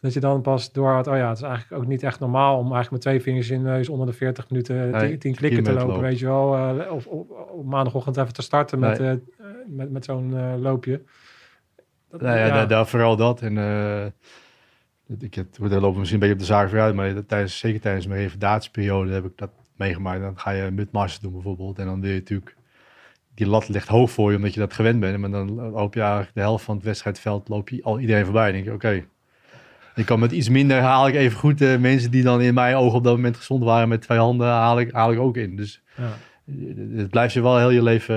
Dat 0.00 0.12
je 0.12 0.20
dan 0.20 0.40
pas 0.40 0.72
door 0.72 0.90
had, 0.90 1.06
oh 1.06 1.16
ja, 1.16 1.28
het 1.28 1.36
is 1.38 1.42
eigenlijk 1.44 1.82
ook 1.82 1.88
niet 1.88 2.02
echt 2.02 2.20
normaal 2.20 2.52
om 2.58 2.62
eigenlijk 2.72 2.90
met 2.90 3.00
twee 3.00 3.20
vingers 3.22 3.50
in 3.50 3.62
de 3.62 3.68
neus 3.68 3.88
onder 3.88 4.06
de 4.06 4.12
40 4.12 4.50
minuten 4.50 4.90
Nee, 4.90 5.08
10 5.08 5.18
10 5.18 5.34
klikken 5.34 5.62
te 5.62 5.70
lopen, 5.72 5.86
lopen. 5.86 6.02
weet 6.02 6.18
je 6.18 6.26
wel. 6.26 6.56
eh, 6.56 6.92
of, 6.92 7.06
op 7.06 7.64
maandagochtend 7.66 8.16
even 8.16 8.32
te 8.32 8.42
starten 8.42 8.78
met, 8.78 8.98
Nee. 8.98 9.08
eh, 9.38 9.46
met, 9.66 9.90
met 9.90 10.04
zo'n 10.04 10.36
eh, 10.36 10.52
loopje. 10.58 11.02
Dat- 12.10 12.20
Nou 12.20 12.38
ja, 12.68 12.84
vooral 12.84 13.16
dat. 13.16 13.40
En 13.42 13.58
eh, 13.58 14.04
ik 15.18 15.34
heb, 15.34 15.46
daar 15.58 15.68
lopen 15.70 15.92
we 15.92 15.98
misschien 15.98 16.22
een 16.22 16.28
beetje 16.28 16.32
op 16.34 16.38
de 16.38 16.44
zaak 16.44 16.68
vooruit, 16.68 16.94
maar 16.94 17.26
tijdens, 17.26 17.58
zeker 17.58 17.80
tijdens 17.80 18.06
mijn 18.06 18.20
revalidatieperiode 18.20 19.12
heb 19.12 19.24
ik 19.24 19.32
dat 19.36 19.50
meegemaakt. 19.76 20.20
Dan 20.20 20.38
ga 20.38 20.50
je 20.50 20.70
mudmasters 20.70 21.20
doen 21.20 21.32
bijvoorbeeld 21.32 21.78
en 21.78 21.86
dan 21.86 22.00
wil 22.00 22.10
je 22.10 22.16
natuurlijk, 22.18 22.56
die 23.34 23.46
lat 23.46 23.68
ligt 23.68 23.88
hoog 23.88 24.10
voor 24.10 24.30
je 24.30 24.36
omdat 24.36 24.54
je 24.54 24.60
dat 24.60 24.72
gewend 24.72 25.00
bent. 25.00 25.18
Maar 25.18 25.30
dan 25.30 25.52
loop 25.70 25.94
je 25.94 26.00
eigenlijk 26.00 26.34
de 26.34 26.40
helft 26.40 26.64
van 26.64 26.74
het 26.76 26.84
wedstrijdveld, 26.84 27.48
loop 27.48 27.68
je 27.68 27.82
al 27.82 27.98
iedereen 28.00 28.24
voorbij. 28.24 28.44
Dan 28.44 28.52
denk 28.52 28.64
je, 28.64 28.72
oké, 28.72 29.04
ik 29.94 30.06
kan 30.06 30.18
met 30.20 30.32
iets 30.32 30.48
minder 30.48 30.80
haal 30.80 31.08
ik 31.08 31.14
even 31.14 31.38
goed 31.38 31.58
de 31.58 31.76
mensen 31.80 32.10
die 32.10 32.22
dan 32.22 32.40
in 32.40 32.54
mijn 32.54 32.74
ogen 32.76 32.98
op 32.98 33.04
dat 33.04 33.16
moment 33.16 33.36
gezond 33.36 33.64
waren 33.64 33.88
met 33.88 34.02
twee 34.02 34.18
handen, 34.18 34.46
haal 34.46 34.80
ik, 34.80 34.92
haal 34.92 35.12
ik 35.12 35.18
ook 35.18 35.36
in. 35.36 35.56
Dus 35.56 35.82
Ja. 35.96 36.08
het 36.96 37.10
blijft 37.10 37.34
je 37.34 37.42
wel 37.42 37.58
heel 37.58 37.70
je 37.70 37.82
leven 37.82 38.16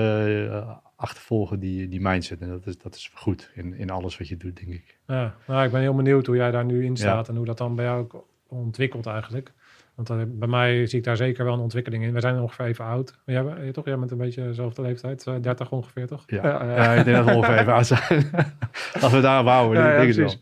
eh, 0.52 0.70
achtervolgen, 0.96 1.60
die, 1.60 1.88
die 1.88 2.00
mindset. 2.00 2.40
En 2.40 2.48
dat 2.48 2.66
is, 2.66 2.78
dat 2.78 2.94
is 2.94 3.10
goed 3.14 3.50
in, 3.54 3.74
in 3.78 3.90
alles 3.90 4.18
wat 4.18 4.28
je 4.28 4.36
doet, 4.36 4.56
denk 4.56 4.72
ik. 4.72 4.98
Ja, 5.06 5.34
nou, 5.46 5.64
ik 5.64 5.70
ben 5.70 5.80
heel 5.80 5.94
benieuwd 5.94 6.26
hoe 6.26 6.36
jij 6.36 6.50
daar 6.50 6.64
nu 6.64 6.84
in 6.84 6.96
staat 6.96 7.28
en 7.28 7.36
hoe 7.36 7.44
dat 7.46 7.58
dan 7.58 7.74
bij 7.76 7.84
jou 7.84 8.00
ook 8.00 8.26
ontwikkelt 8.48 9.06
eigenlijk. 9.06 9.52
Want 9.94 10.10
eh, 10.10 10.16
bij 10.28 10.48
mij 10.48 10.86
zie 10.86 10.98
ik 10.98 11.04
daar 11.04 11.16
zeker 11.16 11.44
wel 11.44 11.54
een 11.54 11.60
ontwikkeling 11.60 12.04
in. 12.04 12.12
We 12.12 12.20
zijn 12.20 12.38
ongeveer 12.40 12.64
even 12.66 12.84
oud. 12.84 13.18
Jij, 13.26 13.44
bent- 13.44 13.58
eh, 13.58 13.68
toch? 13.68 13.84
Jij 13.84 13.98
bent 13.98 14.10
een 14.10 14.18
beetje 14.18 14.42
dezelfde 14.42 14.82
leeftijd, 14.82 15.26
eh, 15.26 15.34
30 15.40 15.70
ongeveer, 15.70 16.06
toch? 16.06 16.22
Ja, 16.26 16.42
ja, 16.42 16.74
ja, 16.76 16.92
ik 16.92 17.04
denk 17.04 17.16
dat 17.16 17.26
we 17.26 17.34
ongeveer 17.34 17.58
even 17.58 17.74
aan 17.74 17.84
zijn. 17.84 18.30
Als 19.02 19.12
we 19.12 19.20
daar 19.20 19.44
houden, 19.44 19.82
Ja, 19.82 19.96
denk 19.96 20.08
ik 20.10 20.16
wel. 20.16 20.34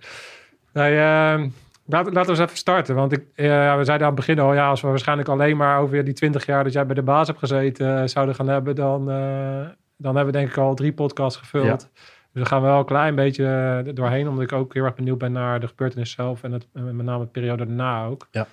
Nee, 0.73 0.99
ehm, 0.99 1.49
laten, 1.85 2.13
laten 2.13 2.35
we 2.35 2.41
eens 2.41 2.49
even 2.49 2.57
starten. 2.57 2.95
Want 2.95 3.13
ik, 3.13 3.25
eh, 3.35 3.77
we 3.77 3.85
zeiden 3.85 4.07
aan 4.07 4.15
het 4.15 4.27
begin 4.27 4.39
al, 4.39 4.55
ja, 4.55 4.69
als 4.69 4.81
we 4.81 4.89
waarschijnlijk 4.89 5.29
alleen 5.29 5.57
maar 5.57 5.79
over 5.79 6.05
die 6.05 6.15
20 6.15 6.47
jaar 6.47 6.65
dat 6.65 6.73
jij 6.73 6.87
bij 6.87 6.95
de 6.95 7.03
baas 7.03 7.27
hebt 7.27 7.39
gezeten 7.39 8.01
eh, 8.01 8.07
zouden 8.07 8.35
gaan 8.35 8.49
hebben, 8.49 8.75
dan, 8.75 9.11
eh, 9.11 9.67
dan 9.97 10.17
hebben 10.17 10.33
we 10.35 10.39
denk 10.39 10.51
ik 10.51 10.57
al 10.57 10.75
drie 10.75 10.93
podcasts 10.93 11.39
gevuld. 11.39 11.91
Dus 12.33 12.43
we 12.43 12.49
gaan 12.49 12.63
wel 12.63 12.79
een 12.79 12.85
klein 12.85 13.15
beetje 13.15 13.91
doorheen, 13.95 14.29
omdat 14.29 14.45
ik 14.45 14.53
ook 14.53 14.75
heel 14.75 14.85
erg 14.85 14.95
benieuwd 14.95 15.19
ben 15.19 15.33
naar 15.33 15.61
de 15.61 15.69
gebeurtenis 15.69 16.11
zelf 16.11 16.43
en 16.43 16.53
het, 16.53 16.67
en 16.73 16.97
met 16.97 17.07
name 17.07 17.25
de 17.25 17.31
periode 17.31 17.67
daarna 17.67 18.05
ook. 18.05 18.29
Ja. 18.31 18.47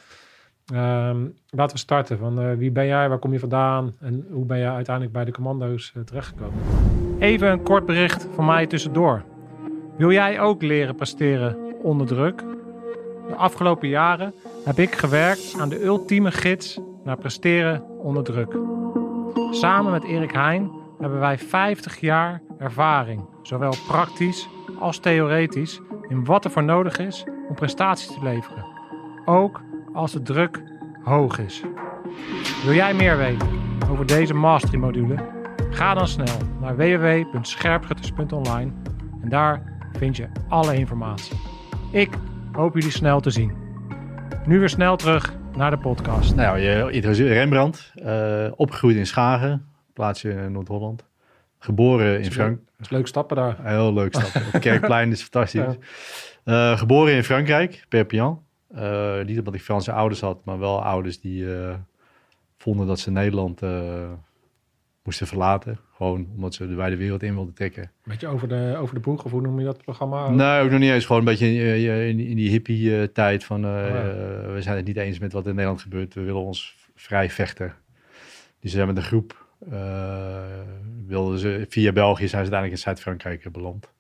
Ehm, 0.74 1.26
laten 1.50 1.76
we 1.76 1.82
starten. 1.82 2.18
Van, 2.18 2.42
eh, 2.42 2.54
wie 2.54 2.72
ben 2.72 2.86
jij, 2.86 3.10
waar 3.10 3.18
kom 3.18 3.34
je 3.34 3.40
vandaan 3.40 3.96
en 4.00 4.28
hoe 4.32 4.46
ben 4.46 4.58
jij 4.58 4.70
uiteindelijk 4.70 5.16
bij 5.16 5.26
de 5.26 5.32
commando's 5.32 5.94
terechtgekomen? 6.06 6.60
Even 7.20 7.52
een 7.52 7.64
kort 7.64 7.86
bericht 7.86 8.28
van 8.34 8.46
mij 8.46 8.68
tussendoor. 8.68 9.24
Wil 9.98 10.12
jij 10.12 10.40
ook 10.40 10.62
leren 10.62 10.96
presteren 10.96 11.69
onder 11.82 12.08
druk? 12.08 12.44
De 13.28 13.36
afgelopen 13.36 13.88
jaren 13.88 14.34
heb 14.66 14.80
ik 14.80 14.96
gewerkt 14.96 15.56
aan 15.60 15.70
de 15.70 15.84
ultieme 15.84 16.32
gids 16.32 16.80
naar 17.04 17.18
presteren 17.18 17.84
onder 18.00 18.24
druk. 18.24 18.58
Samen 19.52 19.92
met 19.92 20.04
Erik 20.04 20.32
Heijn 20.32 20.72
hebben 21.00 21.20
wij 21.20 21.38
50 21.38 22.00
jaar 22.00 22.42
ervaring, 22.58 23.26
zowel 23.42 23.74
praktisch 23.88 24.48
als 24.80 25.00
theoretisch, 25.00 25.80
in 26.08 26.26
wat 26.26 26.46
er 26.46 26.52
voor 26.52 26.64
nodig 26.64 27.00
is 27.00 27.26
om 27.50 27.56
prestaties 27.56 28.08
te 28.08 28.24
leveren. 28.24 28.66
Ook 29.26 29.62
als 29.94 30.12
de 30.12 30.22
druk 30.22 30.64
hoog 31.04 31.40
is. 31.40 31.64
Wil 32.66 32.74
jij 32.74 32.94
meer 32.94 33.18
weten 33.18 33.48
over 33.92 34.06
deze 34.06 34.34
mastery 34.34 34.78
module? 34.78 35.16
Ga 35.70 35.94
dan 35.94 36.08
snel 36.08 36.38
naar 36.60 36.76
www.scherpschutters.online 36.76 38.72
en 39.22 39.30
daar 39.30 39.78
vind 39.98 40.18
je 40.18 40.28
alle 40.50 40.76
informatie. 40.76 41.49
Ik 41.92 42.18
hoop 42.52 42.74
jullie 42.74 42.92
snel 42.92 43.20
te 43.20 43.30
zien. 43.30 43.54
Nu 44.46 44.60
weer 44.60 44.70
snel 44.70 44.96
terug 44.96 45.34
naar 45.56 45.72
de 45.72 45.78
podcast. 45.78 46.36
Nou, 46.36 46.60
je 46.60 46.92
introduceert 46.92 47.32
Rembrandt, 47.32 47.92
eh, 47.96 48.52
opgegroeid 48.56 48.96
in 48.96 49.08
Schagen, 49.08 49.66
plaatsje 49.94 50.30
in 50.30 50.52
Noord-Holland. 50.52 51.06
Geboren 51.60 52.22
in 52.22 52.32
Frankrijk. 52.32 52.66
Dat 52.66 52.86
is 52.86 52.90
leuk 52.90 53.08
stappen 53.08 53.36
daar. 53.36 53.58
Heel 53.62 53.94
leuk 53.94 54.14
stad. 54.16 54.34
Het 54.34 54.62
Kerkplein 54.62 55.12
is 55.12 55.24
fantastisch. 55.30 55.78
Eh, 56.44 56.78
geboren 56.78 57.14
in 57.14 57.24
Frankrijk, 57.24 57.86
Perpignan. 57.90 58.44
Eh, 58.68 59.22
niet 59.26 59.38
omdat 59.38 59.54
ik 59.54 59.62
Franse 59.62 59.92
ouders 59.92 60.22
had, 60.22 60.46
maar 60.46 60.60
wel 60.60 60.84
ouders 60.84 61.20
die 61.20 61.56
eh, 61.56 61.76
vonden 62.58 62.88
dat 62.88 63.00
ze 63.00 63.12
Nederland 63.12 63.62
eh, 63.62 64.12
moesten 65.04 65.28
verlaten. 65.28 65.80
Gewoon 66.00 66.28
omdat 66.36 66.54
ze 66.54 66.68
de 66.68 66.76
wijde 66.76 66.96
wereld 66.98 67.24
in 67.24 67.34
wilden 67.34 67.54
trekken. 67.54 67.92
Beetje 68.04 68.28
over 68.28 68.48
de, 68.48 68.76
over 68.80 68.94
de 68.96 69.00
boeg, 69.02 69.24
of 69.26 69.32
hoe 69.32 69.42
noem 69.42 69.60
je 69.60 69.66
dat 69.66 69.82
programma? 69.84 70.30
Nee, 70.30 70.64
ook 70.64 70.70
nog 70.72 70.80
niet 70.80 70.90
eens. 70.92 71.06
Gewoon 71.06 71.22
een 71.22 71.28
beetje 71.28 71.48
in, 71.54 72.08
in, 72.08 72.20
in 72.20 72.36
die 72.36 72.50
hippie-tijd 72.50 73.44
van... 73.44 73.66
eh, 73.66 73.70
Oh 73.72 73.78
ja. 73.78 74.10
eh, 74.10 74.54
we 74.54 74.58
zijn 74.62 74.76
het 74.78 74.86
niet 74.86 74.98
eens 74.98 75.20
met 75.20 75.34
wat 75.34 75.46
in 75.46 75.52
Nederland 75.54 75.82
gebeurt. 75.82 76.14
We 76.14 76.22
willen 76.22 76.42
ons 76.42 76.76
vrij 76.96 77.30
vechten. 77.30 77.74
Dus 78.60 78.72
ze 78.72 78.76
zijn 78.76 78.88
met 78.88 78.98
een 78.98 79.04
groep... 79.04 79.46
eh, 79.72 80.42
wilden 81.06 81.40
ze, 81.40 81.66
via 81.70 81.92
België 81.92 82.28
zijn 82.28 82.46
ze 82.46 82.52
uiteindelijk 82.52 82.72
in 82.72 82.78
Zuid-Frankrijk 82.84 83.52
beland. 83.52 83.92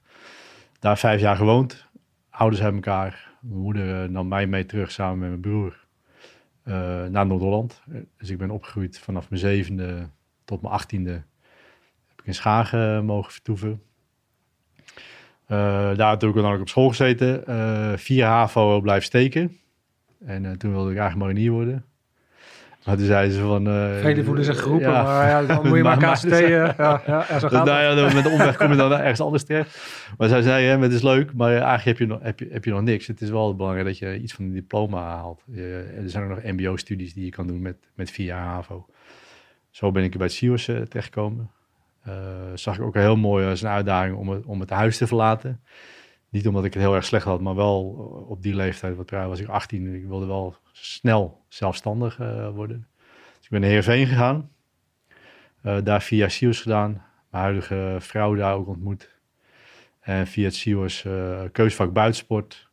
Daar 0.79 0.97
vijf 0.97 1.21
jaar 1.21 1.35
gewoond. 1.35 1.87
Ouders 2.29 2.61
uit 2.63 2.73
elkaar. 2.73 3.29
Mijn 3.41 3.59
moeder 3.61 4.03
eh, 4.03 4.09
nam 4.09 4.27
mij 4.27 4.47
mee 4.47 4.65
terug 4.65 4.91
samen 4.91 5.19
met 5.19 5.29
mijn 5.29 5.41
broer 5.41 5.85
eh, 6.63 6.73
naar 7.05 7.25
Noord-Holland. 7.27 7.81
Eh, 7.91 7.99
Dus 8.17 8.29
ik 8.29 8.37
ben 8.37 8.49
opgegroeid 8.49 8.99
vanaf 8.99 9.29
mijn 9.29 9.41
zevende 9.41 10.09
tot 10.45 10.61
mijn 10.61 10.73
achttiende. 10.73 11.21
In 12.29 12.35
Schagen 12.35 12.95
eh, 12.95 13.01
mogen 13.01 13.31
vertoeven. 13.31 13.81
Eh, 15.45 15.57
daar 15.95 16.09
heb 16.09 16.23
ik 16.23 16.33
dan 16.33 16.53
ook 16.53 16.61
op 16.61 16.69
school 16.69 16.89
gezeten. 16.89 17.47
Eh 17.47 17.91
vier 17.95 18.25
HAVO 18.25 18.81
blijven 18.81 19.03
steken. 19.03 19.57
En 20.25 20.57
toen 20.57 20.71
wilde 20.71 20.91
ik 20.91 20.97
eigenlijk 20.97 21.27
marinier 21.27 21.51
worden. 21.51 21.85
Maar 22.85 22.97
toen 22.97 23.05
zeiden 23.05 23.35
ze 23.35 23.41
van... 23.41 23.65
Velen 24.01 24.25
voelen 24.25 24.43
zich 24.43 24.59
geroepen, 24.59 24.91
ja. 24.91 25.03
maar 25.03 25.27
ja, 25.27 25.43
dan 25.43 25.67
moet 25.67 25.77
je 25.77 25.83
maar 25.83 25.99
Maar- 26.01 26.13
KCT... 26.13 26.39
ja, 26.39 26.73
ja, 26.77 27.01
ja, 27.05 27.39
zo 27.39 27.47
gaat 27.47 27.65
nou 27.65 27.97
ja, 27.97 28.13
met 28.13 28.23
de 28.23 28.29
omweg 28.29 28.57
kom 28.57 28.71
je 28.71 28.77
dan 28.77 28.91
ergens 29.07 29.19
anders 29.19 29.43
terecht. 29.43 29.79
Maar 30.17 30.27
zij 30.27 30.41
zei, 30.41 30.65
hè, 30.65 30.77
het 30.77 30.93
is 30.93 31.01
leuk, 31.01 31.33
maar 31.33 31.51
eigenlijk 31.51 31.85
heb 31.85 31.97
je, 31.97 32.05
nog, 32.05 32.19
heb, 32.21 32.39
je, 32.39 32.47
heb 32.51 32.65
je 32.65 32.71
nog 32.71 32.81
niks. 32.81 33.07
Het 33.07 33.21
is 33.21 33.29
wel 33.29 33.55
belangrijk 33.55 33.87
dat 33.87 33.97
je 33.97 34.19
iets 34.19 34.33
van 34.33 34.45
een 34.45 34.53
diploma 34.53 35.01
haalt. 35.01 35.43
Er 35.55 36.09
zijn 36.09 36.23
ook 36.23 36.29
nog 36.29 36.43
mbo-studies 36.43 37.13
die 37.13 37.25
je 37.25 37.31
kan 37.31 37.47
doen 37.47 37.61
met, 37.61 37.77
met 37.95 38.11
vier 38.11 38.25
jaar 38.25 38.45
HAVO. 38.45 38.85
Zo 39.69 39.91
ben 39.91 40.03
ik 40.03 40.17
bij 40.17 40.25
het 40.25 40.35
SIOS 40.35 40.67
eh, 40.67 40.81
terechtgekomen. 40.81 41.51
Eh, 42.09 42.57
zag 42.57 42.75
ik 42.77 42.81
ook 42.81 42.93
heel 42.93 43.15
mooi 43.15 43.49
als 43.49 43.61
een 43.61 43.69
uitdaging 43.69 44.17
om 44.17 44.29
het, 44.29 44.45
om 44.45 44.59
het 44.59 44.69
huis 44.69 44.97
te 44.97 45.07
verlaten. 45.07 45.63
Niet 46.29 46.47
omdat 46.47 46.65
ik 46.65 46.73
het 46.73 46.83
heel 46.83 46.95
erg 46.95 47.05
slecht 47.05 47.25
had, 47.25 47.41
maar 47.41 47.55
wel 47.55 47.83
op 48.29 48.41
die 48.41 48.55
leeftijd, 48.55 48.95
wat 48.95 49.09
was 49.09 49.39
ik 49.39 49.47
18, 49.47 49.95
ik 49.95 50.07
wilde 50.07 50.25
wel 50.25 50.55
snel 50.71 51.45
zelfstandig 51.47 52.19
eh, 52.19 52.49
worden. 52.49 52.87
Dus 53.35 53.43
ik 53.43 53.49
ben 53.49 53.59
naar 53.59 53.69
Heerenveen 53.69 54.07
gegaan. 54.07 54.49
Eh, 55.61 55.77
daar 55.83 56.01
via 56.01 56.29
SIOS 56.29 56.61
gedaan. 56.61 56.91
Mijn 57.29 57.43
huidige 57.43 57.97
vrouw 57.99 58.35
daar 58.35 58.53
ook 58.55 58.67
ontmoet. 58.67 59.17
En 59.99 60.27
via 60.27 60.43
het 60.43 60.55
SIOS 60.55 61.05
eh 61.05 61.41
keusvak 61.51 61.93
buitensport. 61.93 62.69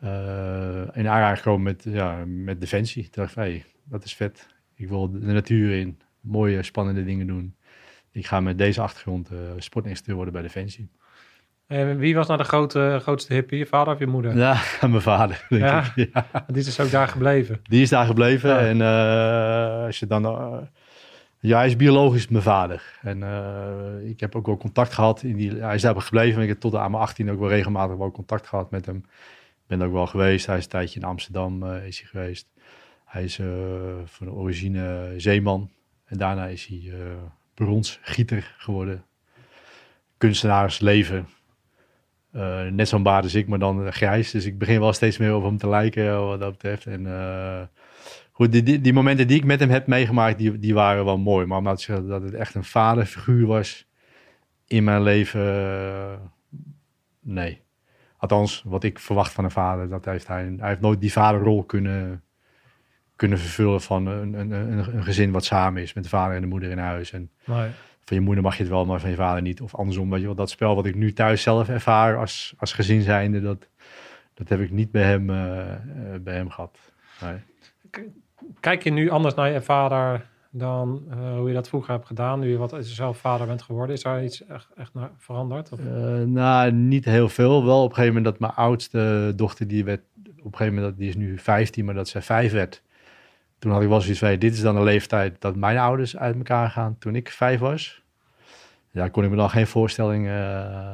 eh 0.00 0.82
in 0.92 1.08
aanraking 1.08 1.36
gekomen 1.38 1.62
met, 1.62 1.84
ja, 1.88 2.24
met 2.26 2.60
Defensie. 2.60 3.08
Dacht 3.10 3.36
dat 3.84 4.04
is 4.04 4.14
vet. 4.14 4.46
Ik 4.74 4.88
wil 4.88 5.10
de 5.10 5.18
natuur 5.18 5.78
in. 5.78 6.00
Mooie, 6.20 6.62
spannende 6.62 7.04
dingen 7.04 7.26
doen. 7.26 7.55
Ik 8.16 8.26
ga 8.26 8.40
met 8.40 8.58
deze 8.58 8.80
achtergrond 8.80 9.28
sportinstructeur 9.58 10.14
worden 10.14 10.32
bij 10.32 10.42
Defensie. 10.42 10.88
En 11.66 11.98
wie 11.98 12.14
was 12.14 12.26
nou 12.26 12.38
de 12.38 12.44
grote, 12.46 12.98
grootste 13.02 13.32
hippie? 13.34 13.58
Je 13.58 13.66
vader 13.66 13.92
of 13.92 13.98
je 13.98 14.06
moeder? 14.06 14.36
Ja, 14.36 14.60
mijn 14.80 15.00
vader, 15.02 15.46
denk 15.48 15.62
Ja. 15.62 15.92
ik. 15.94 16.10
Ja. 16.12 16.26
Die 16.46 16.56
is 16.56 16.64
dus 16.64 16.80
ook 16.80 16.90
daar 16.90 17.08
gebleven. 17.08 17.60
Die 17.62 17.82
is 17.82 17.88
daar 17.88 18.06
gebleven. 18.06 18.50
Ja. 18.50 18.58
En 18.60 18.80
eh, 18.80 19.84
als 19.84 19.98
je 19.98 20.06
dan. 20.06 20.24
eh, 20.24 20.56
ja, 21.38 21.56
hij 21.58 21.66
is 21.66 21.76
biologisch 21.76 22.28
mijn 22.28 22.42
vader. 22.42 22.98
En 23.02 23.22
ik 24.08 24.20
heb 24.20 24.34
ook 24.34 24.46
wel 24.46 24.56
contact 24.56 24.92
gehad. 24.92 25.22
In 25.22 25.36
die, 25.36 25.54
hij 25.54 25.74
is 25.74 25.82
daar 25.82 26.00
gebleven. 26.00 26.42
Ik 26.42 26.48
heb 26.48 26.60
tot 26.60 26.74
aan 26.74 26.90
mijn 26.90 27.02
18 27.02 27.30
ook 27.30 27.38
wel 27.38 27.48
regelmatig 27.48 27.96
wel 27.96 28.10
contact 28.10 28.46
gehad 28.46 28.70
met 28.70 28.86
hem. 28.86 28.96
Ik 28.96 29.66
ben 29.66 29.82
ook 29.82 29.92
wel 29.92 30.06
geweest. 30.06 30.46
Hij 30.46 30.56
is 30.56 30.64
een 30.64 30.70
tijdje 30.70 31.00
in 31.00 31.06
Amsterdam 31.06 31.64
is 31.74 32.00
hij 32.00 32.08
geweest. 32.08 32.46
Hij 33.04 33.24
is 33.24 33.40
van 34.04 34.30
origine 34.30 35.14
zeeman. 35.16 35.70
En 36.04 36.18
daarna 36.18 36.46
is 36.46 36.66
hij 36.66 36.92
bronsgieter 37.56 38.54
geworden. 38.58 39.04
Kunstenaarsleven. 40.16 41.28
Eh, 42.32 42.66
net 42.66 42.88
zo'n 42.88 43.02
baard 43.02 43.24
als 43.24 43.34
ik, 43.34 43.48
maar 43.48 43.58
dan 43.58 43.92
grijs. 43.92 44.30
Dus 44.30 44.44
ik 44.44 44.58
begin 44.58 44.80
wel 44.80 44.92
steeds 44.92 45.18
meer 45.18 45.34
op 45.34 45.42
hem 45.42 45.58
te 45.58 45.68
lijken 45.68 46.26
wat 46.26 46.40
dat 46.40 46.50
betreft. 46.50 46.86
En 46.86 47.06
eh, 47.06 47.62
goed, 48.32 48.52
die, 48.52 48.62
die, 48.62 48.80
die 48.80 48.92
momenten 48.92 49.26
die 49.26 49.36
ik 49.36 49.44
met 49.44 49.60
hem 49.60 49.70
heb 49.70 49.86
meegemaakt, 49.86 50.38
die, 50.38 50.58
die 50.58 50.74
waren 50.74 51.04
wel 51.04 51.18
mooi. 51.18 51.46
Maar 51.46 51.58
om 51.58 51.64
nou 51.64 52.06
dat 52.06 52.22
het 52.22 52.34
echt 52.34 52.54
een 52.54 52.64
vaderfiguur 52.64 53.46
was 53.46 53.88
in 54.66 54.84
mijn 54.84 55.02
leven, 55.02 55.40
eh, 55.40 56.18
nee. 57.20 57.64
Althans, 58.16 58.62
wat 58.66 58.84
ik 58.84 58.98
verwacht 58.98 59.32
van 59.32 59.44
een 59.44 59.50
vader, 59.50 59.88
dat 59.88 60.04
heeft 60.04 60.26
hij, 60.26 60.54
hij 60.58 60.68
heeft 60.68 60.80
nooit 60.80 61.00
die 61.00 61.12
vaderrol 61.12 61.64
kunnen, 61.64 62.22
kunnen 63.16 63.38
vervullen 63.38 63.80
van 63.80 64.06
een, 64.06 64.34
een, 64.34 64.50
een, 64.50 64.94
een 64.96 65.04
gezin 65.04 65.30
wat 65.30 65.44
samen 65.44 65.82
is 65.82 65.92
met 65.92 66.02
de 66.04 66.10
vader 66.10 66.34
en 66.36 66.40
de 66.40 66.46
moeder 66.46 66.70
in 66.70 66.78
huis. 66.78 67.12
En 67.12 67.30
Nee. 67.44 67.68
van 68.04 68.16
je 68.16 68.20
moeder 68.22 68.42
mag 68.44 68.56
je 68.56 68.62
het 68.62 68.72
wel, 68.72 68.84
maar 68.86 69.00
van 69.00 69.10
je 69.10 69.16
vader 69.16 69.42
niet. 69.42 69.60
Of 69.60 69.74
andersom, 69.74 70.10
weet 70.10 70.20
je 70.20 70.26
wel, 70.26 70.34
dat 70.34 70.50
spel 70.50 70.74
wat 70.74 70.86
ik 70.86 70.94
nu 70.94 71.12
thuis 71.12 71.42
zelf 71.42 71.68
ervaar 71.68 72.16
als, 72.18 72.54
als 72.58 72.72
gezin 72.72 73.02
zijnde, 73.02 73.40
dat, 73.40 73.68
dat 74.34 74.48
heb 74.48 74.60
ik 74.60 74.70
niet 74.70 74.90
bij 74.90 75.02
hem, 75.02 75.30
eh, 75.30 75.72
eh, 75.72 75.78
bij 76.20 76.34
hem 76.34 76.50
gehad. 76.50 76.78
Nee. 77.20 77.36
Kijk 78.60 78.82
je 78.82 78.90
nu 78.90 79.10
anders 79.10 79.34
naar 79.34 79.50
je 79.50 79.60
vader 79.62 80.26
dan 80.50 81.04
eh, 81.10 81.36
hoe 81.36 81.48
je 81.48 81.54
dat 81.54 81.68
vroeger 81.68 81.92
hebt 81.94 82.06
gedaan? 82.06 82.40
Nu 82.40 82.50
je 82.50 82.56
wat 82.56 82.76
zelf 82.80 83.18
vader 83.18 83.46
bent 83.46 83.62
geworden. 83.62 83.96
Is 83.96 84.02
daar 84.02 84.24
iets 84.24 84.46
echt, 84.46 84.68
echt 84.76 84.94
naar 84.94 85.10
veranderd? 85.16 85.72
Of? 85.72 85.78
Nou, 86.26 86.72
niet 86.72 87.04
heel 87.04 87.28
veel. 87.28 87.64
Wel 87.64 87.82
op 87.82 87.88
een 87.88 87.94
gegeven 87.94 88.14
moment 88.14 88.24
dat 88.24 88.38
mijn 88.40 88.66
oudste 88.66 89.32
dochter, 89.36 89.68
die 89.68 89.84
werd 89.84 90.00
op 90.38 90.52
een 90.52 90.58
gegeven 90.58 90.74
moment, 90.74 90.82
dat- 90.92 90.98
die 90.98 91.08
is 91.08 91.16
nu 91.16 91.38
15, 91.38 91.84
maar 91.84 91.94
dat 91.94 92.08
zij 92.08 92.22
vijf 92.22 92.52
werd. 92.52 92.82
Toen 93.66 93.74
had 93.74 93.84
ik 93.84 93.90
wel 93.90 94.00
zoiets 94.00 94.18
van, 94.18 94.38
dit 94.38 94.52
is 94.52 94.60
dan 94.60 94.74
de 94.74 94.82
leeftijd 94.82 95.40
dat 95.40 95.56
mijn 95.56 95.78
ouders 95.78 96.16
uit 96.16 96.36
elkaar 96.36 96.70
gaan 96.70 96.98
toen 96.98 97.14
ik 97.14 97.30
vijf 97.30 97.60
was. 97.60 98.02
Ja, 98.90 99.08
kon 99.08 99.24
ik 99.24 99.30
me 99.30 99.36
dan 99.36 99.50
geen 99.50 99.66
voorstelling 99.66 100.28
eh, 100.28 100.90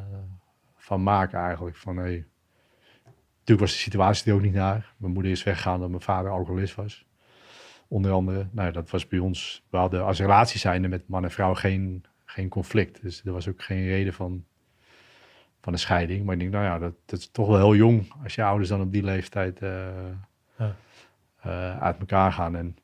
van 0.76 1.02
maken 1.02 1.38
eigenlijk. 1.38 1.76
Van, 1.76 1.96
hey. 1.96 2.26
Natuurlijk 3.04 3.60
was 3.60 3.72
de 3.72 3.78
situatie 3.78 4.30
er 4.30 4.36
ook 4.36 4.42
niet 4.42 4.54
naar. 4.54 4.94
Mijn 4.96 5.12
moeder 5.12 5.32
is 5.32 5.42
weggegaan 5.42 5.74
omdat 5.74 5.88
mijn 5.88 6.02
vader 6.02 6.30
alcoholist 6.30 6.74
was. 6.74 7.06
Onder 7.88 8.12
andere, 8.12 8.48
nou, 8.50 8.72
dat 8.72 8.90
was 8.90 9.08
bij 9.08 9.18
ons, 9.18 9.64
we 9.70 9.76
hadden 9.76 10.04
als 10.04 10.20
relatie 10.20 10.60
zijnde 10.60 10.88
met 10.88 11.08
man 11.08 11.24
en 11.24 11.30
vrouw 11.30 11.54
geen, 11.54 12.04
geen 12.24 12.48
conflict. 12.48 13.02
Dus 13.02 13.24
er 13.24 13.32
was 13.32 13.48
ook 13.48 13.62
geen 13.62 13.84
reden 13.84 14.12
van, 14.12 14.44
van 15.60 15.72
een 15.72 15.78
scheiding. 15.78 16.24
Maar 16.24 16.34
ik 16.34 16.40
denk, 16.40 16.52
nou 16.52 16.64
ja, 16.64 16.78
dat, 16.78 16.94
dat 17.04 17.18
is 17.18 17.30
toch 17.30 17.46
wel 17.46 17.56
heel 17.56 17.74
jong 17.74 18.12
als 18.22 18.34
je 18.34 18.42
ouders 18.42 18.68
dan 18.68 18.80
op 18.80 18.92
die 18.92 19.02
leeftijd 19.02 19.62
eh, 19.62 19.88
Ja. 20.56 20.74
Eh, 21.42 21.78
uit 21.82 21.98
elkaar 21.98 22.32
gaan. 22.32 22.56
En 22.56 22.76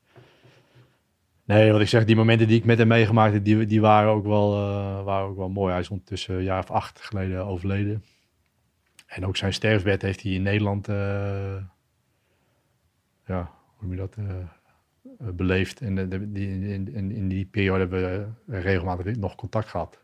nee, 1.43 1.71
wat 1.71 1.81
ik 1.81 1.87
zeg, 1.87 2.05
die 2.05 2.15
momenten 2.15 2.47
die 2.47 2.57
ik 2.57 2.65
met 2.65 2.77
hem 2.77 2.87
meegemaakt 2.87 3.33
heb, 3.33 3.43
die, 3.43 3.65
die 3.65 3.81
waren, 3.81 4.09
ook 4.09 4.25
wel, 4.25 4.53
eh, 4.53 5.03
waren 5.03 5.27
ook 5.27 5.37
wel 5.37 5.49
mooi. 5.49 5.71
Hij 5.71 5.81
is 5.81 5.89
ondertussen 5.89 6.35
een 6.35 6.43
jaar 6.43 6.63
of 6.63 6.71
acht 6.71 7.01
geleden 7.01 7.45
overleden. 7.45 8.03
En 9.07 9.25
ook 9.25 9.37
zijn 9.37 9.53
sterfbed 9.53 10.01
heeft 10.01 10.23
hij 10.23 10.31
in 10.31 10.41
Nederland, 10.41 10.87
eh, 10.87 11.55
ja, 13.25 13.51
hoe 13.75 13.87
noem 13.87 13.91
je 13.91 13.97
dat, 13.97 14.15
eh, 14.15 14.39
eh, 15.19 15.33
beleefd. 15.33 15.81
En 15.81 15.97
in, 15.97 16.87
in, 16.93 17.11
in 17.11 17.27
die 17.27 17.45
periode 17.45 17.79
hebben 17.79 18.01
we 18.01 18.53
eh, 18.53 18.61
regelmatig 18.61 19.15
nog 19.15 19.35
contact 19.35 19.69
gehad. 19.69 20.03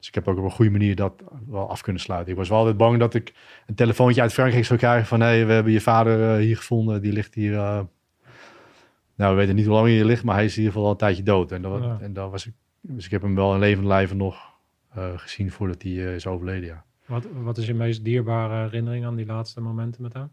Dus 0.00 0.08
ik 0.08 0.14
heb 0.14 0.28
ook 0.28 0.38
op 0.38 0.44
een 0.44 0.50
goede 0.50 0.70
manier 0.70 0.96
dat 0.96 1.22
wel 1.48 1.68
af 1.70 1.80
kunnen 1.82 2.02
sluiten. 2.02 2.32
Ik 2.32 2.38
was 2.38 2.48
wel 2.48 2.58
altijd 2.58 2.76
bang 2.76 2.98
dat 2.98 3.14
ik 3.14 3.34
een 3.66 3.74
telefoontje 3.74 4.20
uit 4.20 4.32
Frankrijk 4.32 4.64
zou 4.64 4.78
krijgen 4.78 5.06
van... 5.06 5.20
hé, 5.20 5.26
hey, 5.26 5.46
we 5.46 5.52
hebben 5.52 5.72
je 5.72 5.80
vader 5.80 6.34
eh, 6.34 6.44
hier 6.44 6.56
gevonden, 6.56 7.02
die 7.02 7.12
ligt 7.12 7.34
hier... 7.34 7.54
eh, 7.54 7.80
nou, 9.14 9.30
we 9.34 9.40
weten 9.40 9.54
niet 9.54 9.64
hoe 9.64 9.74
lang 9.74 9.86
hij 9.86 9.94
hier 9.94 10.04
ligt, 10.04 10.24
maar 10.24 10.34
hij 10.34 10.44
is 10.44 10.52
in 10.52 10.58
ieder 10.58 10.72
geval 10.72 10.86
al 10.86 10.92
een 10.92 10.98
tijdje 10.98 11.22
dood. 11.22 11.52
En, 11.52 11.62
dat, 11.62 11.82
Ja. 11.82 11.98
en 12.00 12.12
dat 12.12 12.30
was 12.30 12.46
ik, 12.46 12.52
dus 12.80 13.04
ik 13.04 13.10
heb 13.10 13.22
hem 13.22 13.34
wel 13.34 13.52
in 13.54 13.58
levend 13.58 13.86
lijven 13.86 14.16
nog 14.16 14.50
eh, 14.94 15.04
gezien 15.16 15.50
voordat 15.50 15.82
hij 15.82 15.92
is 15.92 16.26
overleden, 16.26 16.68
ja. 16.68 16.84
Wat, 17.06 17.26
wat 17.42 17.58
is 17.58 17.66
je 17.66 17.74
meest 17.74 18.04
dierbare 18.04 18.62
herinnering 18.64 19.04
aan 19.04 19.16
die 19.16 19.26
laatste 19.26 19.60
momenten 19.60 20.02
met 20.02 20.12
hem? 20.12 20.30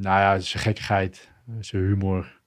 Nou 0.00 0.20
ja, 0.20 0.38
zijn 0.38 0.62
gekkigheid, 0.62 1.30
zijn 1.60 1.82
humor. 1.82 2.40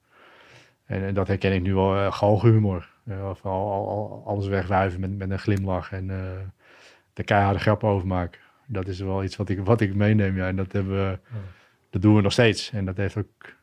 En, 0.84 1.02
en 1.02 1.14
dat 1.14 1.26
herken 1.28 1.52
ik 1.52 1.62
nu 1.62 1.74
wel, 1.74 1.96
uh, 1.96 2.42
humor. 2.42 2.91
Uh, 3.04 3.28
of 3.28 3.44
al, 3.44 3.72
al- 3.72 3.88
al- 3.88 4.22
alles 4.26 4.46
wegwuiven 4.46 5.00
met, 5.00 5.16
met 5.18 5.30
een 5.30 5.38
glimlach 5.38 5.92
en 5.92 6.10
eh 6.10 6.40
de 7.12 7.24
keiharde 7.24 7.58
grappen 7.58 7.88
over 7.88 8.06
maken. 8.06 8.40
Dat 8.66 8.88
is 8.88 9.00
wel 9.00 9.24
iets 9.24 9.36
wat 9.36 9.48
ik, 9.48 9.64
wat 9.64 9.80
ik 9.80 9.94
meeneem, 9.94 10.36
ja. 10.36 10.46
En 10.46 10.56
dat, 10.56 10.72
hebben 10.72 10.94
we, 10.94 11.18
dat 11.90 12.02
doen 12.02 12.14
we 12.14 12.20
nog 12.20 12.32
steeds. 12.32 12.70
En 12.70 12.84
dat 12.84 12.96
heeft 12.96 13.16
ook, 13.16 13.54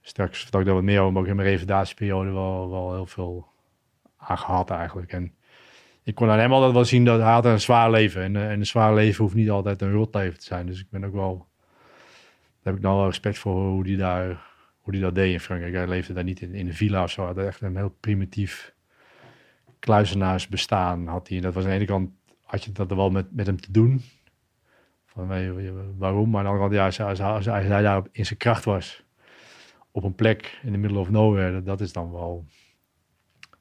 straks 0.00 0.40
vertel 0.42 0.60
ik 0.60 0.66
daar 0.66 0.74
wat 0.74 0.84
meer 0.84 1.00
over, 1.00 1.12
maar 1.12 1.22
ook 1.22 1.28
in 1.28 1.36
mijn 1.36 1.48
revalidatieperiode 1.48 2.30
wel, 2.30 2.70
wel 2.70 2.92
heel 2.92 3.06
veel 3.06 3.46
aan 4.16 4.38
gehad 4.38 4.70
eigenlijk. 4.70 5.12
En 5.12 5.34
ik 6.02 6.14
kon 6.14 6.30
aan 6.30 6.38
hem 6.38 6.52
altijd 6.52 6.72
wel 6.72 6.84
zien 6.84 7.04
dat 7.04 7.20
hij 7.20 7.32
had 7.32 7.44
een 7.44 7.60
zwaar 7.60 7.90
leven. 7.90 8.22
En, 8.22 8.36
eh, 8.36 8.50
en 8.50 8.58
een 8.58 8.66
zwaar 8.66 8.94
leven 8.94 9.24
hoeft 9.24 9.36
niet 9.36 9.50
altijd 9.50 9.82
een 9.82 9.92
rotleven 9.92 10.38
te 10.38 10.44
zijn. 10.44 10.66
Dus 10.66 10.80
ik 10.80 10.90
ben 10.90 11.04
ook 11.04 11.14
wel, 11.14 11.46
daar 12.62 12.72
heb 12.72 12.74
ik 12.76 12.82
dan 12.82 12.96
wel 12.96 13.06
respect 13.06 13.38
voor 13.38 13.68
hoe 13.68 13.84
die 13.84 13.96
daar, 13.96 14.50
hoe 14.82 14.92
die 14.92 15.02
dat 15.02 15.14
deed 15.14 15.32
in 15.32 15.40
Frankrijk. 15.40 15.74
Hij 15.74 15.88
leefde 15.88 16.12
daar 16.12 16.24
niet 16.24 16.40
in, 16.40 16.54
in 16.54 16.66
een 16.66 16.74
villa 16.74 17.02
of 17.02 17.10
zo. 17.10 17.24
Hij 17.24 17.34
had 17.34 17.44
echt 17.44 17.60
een 17.60 17.76
heel 17.76 17.96
primitief 18.00 18.74
kluizenaarsbestaan 19.78 21.06
had 21.06 21.28
hij. 21.28 21.36
En 21.36 21.42
dat 21.42 21.54
was 21.54 21.64
aan 21.64 21.70
de 21.70 21.76
ene 21.76 21.84
kant, 21.84 22.10
had 22.44 22.64
je 22.64 22.72
dat 22.72 22.90
er 22.90 22.96
wel 22.96 23.10
met, 23.10 23.34
met 23.34 23.46
hem 23.46 23.60
te 23.60 23.70
doen. 23.72 24.02
Van, 25.06 25.26
waarom? 25.98 26.30
Maar 26.30 26.38
aan 26.38 26.44
de 26.44 26.50
andere 26.50 26.78
kant, 26.78 26.96
ja, 26.96 27.04
als, 27.04 27.20
als, 27.20 27.44
hij 27.44 27.82
daar 27.82 28.02
in 28.12 28.26
zijn 28.26 28.38
kracht 28.38 28.64
was, 28.64 29.04
op 29.90 30.04
een 30.04 30.14
plek 30.14 30.60
in 30.62 30.72
de 30.72 30.78
middle 30.78 30.98
of 30.98 31.10
nowhere, 31.10 31.52
dat, 31.52 31.66
dat 31.66 31.80
is 31.80 31.92
dan 31.92 32.12
wel, 32.12 32.44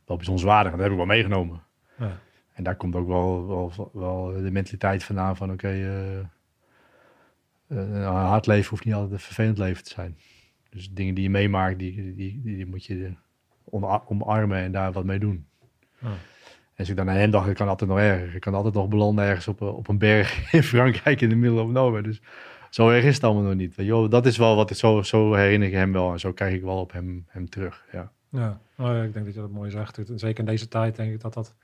wel 0.05 0.17
bijzonderwaardig. 0.17 0.71
En 0.71 0.77
dat 0.77 0.87
heb 0.87 0.91
ik 0.91 1.05
wel 1.05 1.15
meegenomen. 1.15 1.63
Ja. 1.97 2.19
En 2.53 2.63
daar 2.63 2.75
komt 2.75 2.95
ook 2.95 3.07
wel, 3.07 3.47
wel, 3.47 3.89
wel 3.93 4.25
de 4.25 4.51
mentaliteit 4.51 5.03
vandaan 5.03 5.35
van 5.35 5.51
oké, 5.51 5.67
eh, 5.67 6.19
eh, 6.19 6.25
een 7.67 8.03
hard 8.03 8.47
leven 8.47 8.69
hoeft 8.69 8.85
niet 8.85 8.93
altijd 8.93 9.11
een 9.11 9.19
vervelend 9.19 9.57
leven 9.57 9.83
te 9.83 9.89
zijn. 9.89 10.17
Dus 10.71 10.91
dingen 10.91 11.13
die 11.13 11.23
je 11.23 11.29
meemaakt, 11.29 11.79
die, 11.79 12.13
die, 12.15 12.41
die, 12.43 12.65
moet 12.65 12.85
je 12.85 13.13
omarmen 14.05 14.57
en 14.57 14.71
daar 14.71 14.91
wat 14.91 15.05
mee 15.05 15.19
doen. 15.19 15.45
Ja. 15.99 16.07
En 16.07 16.77
als 16.77 16.89
ik 16.89 16.95
dan 16.95 17.05
naar 17.05 17.15
hem 17.15 17.31
dacht, 17.31 17.49
ik 17.49 17.55
kan 17.55 17.67
altijd 17.67 17.89
nog 17.89 17.99
erger. 17.99 18.35
Ik 18.35 18.41
kan 18.41 18.53
altijd 18.53 18.73
nog 18.73 18.87
belanden 18.87 19.25
ergens 19.25 19.47
op, 19.47 19.61
een- 19.61 19.67
op 19.67 19.87
een 19.87 19.97
berg 19.97 20.37
in 20.53 20.63
Frankrijk 20.63 21.21
in 21.21 21.29
de 21.29 21.35
middle 21.35 21.61
of 21.61 21.69
nowhere. 21.71 22.03
Dus 22.03 22.21
zo 22.69 22.89
erg 22.89 23.03
is 23.03 23.15
het 23.15 23.23
allemaal 23.23 23.43
nog 23.43 23.55
niet. 23.55 23.75
Wel, 23.75 24.09
dat 24.09 24.25
is 24.25 24.37
wel 24.37 24.55
wat 24.55 24.69
ik 24.69 24.77
zo, 24.77 25.01
zo 25.01 25.33
herinner 25.33 25.67
ik 25.67 25.73
hem 25.73 25.91
wel. 25.91 26.11
En 26.11 26.19
zo 26.19 26.33
kijk 26.33 26.53
ik 26.53 26.61
wel 26.61 26.79
op 26.79 26.91
hem, 26.91 27.25
hem 27.27 27.49
terug. 27.49 27.85
Ja. 27.91 28.11
Ja, 28.29 28.59
ja, 28.77 29.03
ik 29.03 29.13
denk 29.13 29.25
dat 29.25 29.33
je 29.33 29.39
dat 29.41 29.51
mooi 29.51 29.69
zegt. 29.71 29.99
Zeker 30.15 30.39
in 30.39 30.45
deze 30.45 30.67
tijd 30.67 30.95
denk 30.95 31.13
ik 31.13 31.21
dat 31.21 31.33
dat 31.33 31.55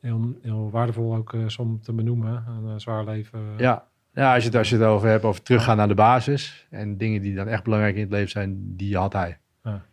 heel, 0.00 0.34
heel 0.42 0.70
waardevol 0.70 1.14
ook 1.14 1.32
is 1.32 1.56
om 1.58 1.80
te 1.80 1.92
benoemen. 1.92 2.44
Een 2.48 2.68
eh, 2.70 2.74
zwaar 2.76 3.04
leven. 3.04 3.38
eh, 3.52 3.58
Ja, 3.58 3.86
Ja, 4.16 4.34
als 4.34 4.42
je, 4.42 4.48
het, 4.48 4.58
als 4.58 4.68
je 4.68 4.76
het 4.76 4.84
over 4.84 5.08
hebt 5.08 5.24
over 5.24 5.42
teruggaan 5.42 5.76
naar 5.76 5.88
de 5.88 5.94
basis 5.94 6.66
en 6.70 6.96
dingen 6.96 7.22
die 7.22 7.34
dan 7.34 7.48
echt 7.48 7.62
belangrijk 7.62 7.94
in 7.94 8.00
het 8.00 8.10
leven 8.10 8.30
zijn, 8.30 8.76
die 8.76 8.96
had 8.96 9.12
hij. 9.12 9.38
Ja. 9.62 9.84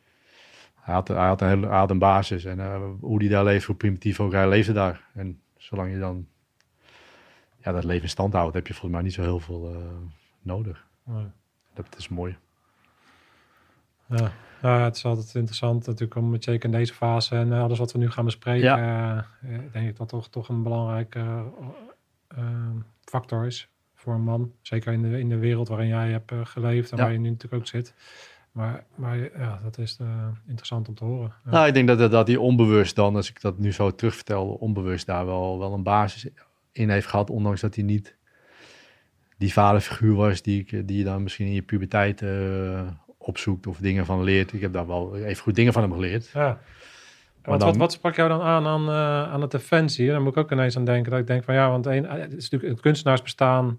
Hij, 0.80 0.94
had, 0.94 1.08
hij, 1.08 1.28
had 1.28 1.42
een 1.42 1.48
hele, 1.48 1.68
hij 1.68 1.78
had 1.78 1.90
een 1.90 2.00
basis 2.00 2.46
en 2.46 2.60
eh, 2.60 2.82
hoe 3.00 3.20
die 3.20 3.30
daar 3.30 3.44
leeft, 3.44 3.66
hoe 3.66 3.76
primitief 3.76 4.20
ook 4.20 4.32
hij 4.32 4.48
leefde 4.48 4.74
daar. 4.74 5.02
En 5.14 5.42
zolang 5.58 5.92
je 5.92 6.00
dan 6.00 6.28
ja, 7.58 7.72
dat 7.72 7.84
leven 7.84 8.04
in 8.04 8.10
stand 8.10 8.34
houdt, 8.34 8.54
heb 8.54 8.68
je 8.68 8.74
volgens 8.74 8.94
mij 8.94 9.02
niet 9.02 9.14
zo 9.14 9.22
heel 9.22 9.40
veel 9.40 9.74
eh, 9.74 9.78
nodig. 10.42 10.88
Dat 11.74 11.96
is 11.98 12.08
mooi. 12.08 12.38
Ja. 14.06 14.32
ja, 14.62 14.84
het 14.84 14.96
is 14.96 15.06
altijd 15.06 15.36
interessant 15.36 15.86
natuurlijk 15.86 16.16
om 16.16 16.42
zeker 16.42 16.66
in 16.66 16.78
deze 16.78 16.94
fase 16.94 17.36
en 17.36 17.54
eh, 17.54 17.62
alles 17.62 17.80
wat 17.80 17.92
we 17.92 17.98
nu 17.98 18.12
gaan 18.12 18.26
bespreken, 18.26 19.26
denk 19.72 19.90
ik 19.90 19.98
dat 19.98 20.10
toch, 20.10 20.30
toch 20.30 20.50
een 20.50 20.64
belangrijke 20.64 21.52
factor 23.04 23.46
is 23.46 23.72
voor 24.04 24.14
een 24.14 24.24
man. 24.24 24.52
Zeker 24.62 24.94
in 24.94 25.02
de, 25.02 25.20
in 25.20 25.30
de 25.30 25.38
wereld 25.38 25.68
waarin 25.68 25.88
jij 25.88 26.10
hebt 26.12 26.32
eh, 26.32 26.40
geleefd 26.44 26.92
en 26.92 26.98
Ja. 26.98 27.04
waar 27.04 27.12
je 27.14 27.20
nu 27.20 27.30
natuurlijk 27.30 27.62
ook 27.62 27.68
zit. 27.68 27.94
Maar, 28.52 28.84
maar 28.96 29.18
ja, 29.18 29.60
dat 29.64 29.78
is 29.78 29.98
eh, 30.02 30.28
interessant 30.48 30.88
om 30.88 30.94
te 30.96 31.04
horen. 31.04 31.34
Ja. 31.46 31.52
Nou, 31.52 31.68
ik 31.68 31.74
denk 31.74 31.88
dat, 31.88 31.98
dat, 31.98 32.12
dat 32.12 32.28
hij 32.28 32.36
onbewust 32.36 32.96
dan, 32.96 33.16
als 33.16 33.30
ik 33.30 33.42
dat 33.42 33.58
nu 33.60 33.72
zo 33.72 33.96
terugvertel, 33.96 34.48
onbewust 34.48 35.06
daar 35.06 35.26
wel, 35.26 35.60
wel 35.60 35.74
een 35.74 35.84
basis 35.84 36.28
in 36.72 36.90
heeft 36.90 37.08
gehad. 37.08 37.30
Ondanks 37.30 37.62
dat 37.62 37.76
hij 37.76 37.84
niet 37.84 38.16
die 39.38 39.54
vaderfiguur 39.54 40.16
was 40.16 40.42
die, 40.42 40.60
ik, 40.60 40.88
die 40.88 40.98
je 40.98 41.04
dan 41.04 41.24
misschien 41.24 41.46
in 41.48 41.54
je 41.54 41.62
puberteit 41.62 42.22
eh, 42.22 42.88
opzoekt 43.18 43.68
of 43.68 43.78
dingen 43.78 44.06
van 44.06 44.24
leert. 44.24 44.54
Ik 44.54 44.62
heb 44.62 44.74
daar 44.74 44.88
wel 44.88 45.16
even 45.18 45.44
goed 45.44 45.56
dingen 45.56 45.74
van 45.74 45.82
hem 45.82 45.94
geleerd. 45.94 46.30
Ja. 46.34 46.60
Want 47.44 47.60
dan- 47.60 47.70
wat, 47.70 47.78
wat 47.78 47.92
sprak 47.92 48.16
jou 48.16 48.30
dan 48.30 48.42
aan 48.42 48.66
aan, 48.68 48.90
eh, 48.90 49.34
aan 49.34 49.42
het 49.42 49.52
defensie? 49.52 50.08
Daar 50.08 50.22
moet 50.22 50.32
ik 50.32 50.38
ook 50.38 50.52
ineens 50.52 50.78
aan 50.78 50.86
denken. 50.86 51.12
Dat 51.12 51.20
ik 51.20 51.28
denk 51.28 51.44
van 51.44 51.54
ja, 51.54 51.70
want 51.70 51.86
een, 51.86 52.06
het 52.06 52.34
is 52.34 52.44
natuurlijk 52.50 52.72
het 52.72 52.82
kunstenaarsbestaan 52.82 53.78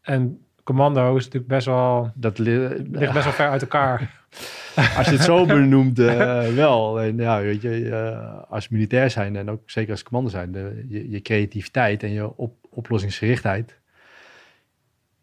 en 0.00 0.44
commando 0.64 1.16
is 1.16 1.24
natuurlijk 1.24 1.52
best 1.52 1.66
wel, 1.66 2.10
Dat 2.14 2.38
ligt 2.38 2.90
best 2.90 3.24
wel 3.24 3.32
ver 3.32 3.48
uit 3.48 3.62
elkaar. 3.62 4.20
als 4.96 5.06
je 5.06 5.12
het 5.12 5.22
zo 5.22 5.46
benoemt, 5.56 5.98
eh, 5.98 6.48
wel. 6.54 6.88
Alleen, 6.88 7.16
ja, 7.16 7.40
weet 7.40 7.62
je, 7.62 7.88
eh, 7.88 8.50
als 8.50 8.68
militair 8.68 9.10
zijn 9.10 9.36
en 9.36 9.50
ook 9.50 9.70
zeker 9.70 9.90
als 9.90 10.02
commando 10.02 10.30
zijn, 10.30 10.52
de, 10.52 10.84
je, 10.88 11.10
je 11.10 11.20
creativiteit 11.22 12.02
en 12.02 12.10
je 12.12 12.36
op, 12.36 12.54
oplossingsgerichtheid, 12.70 13.78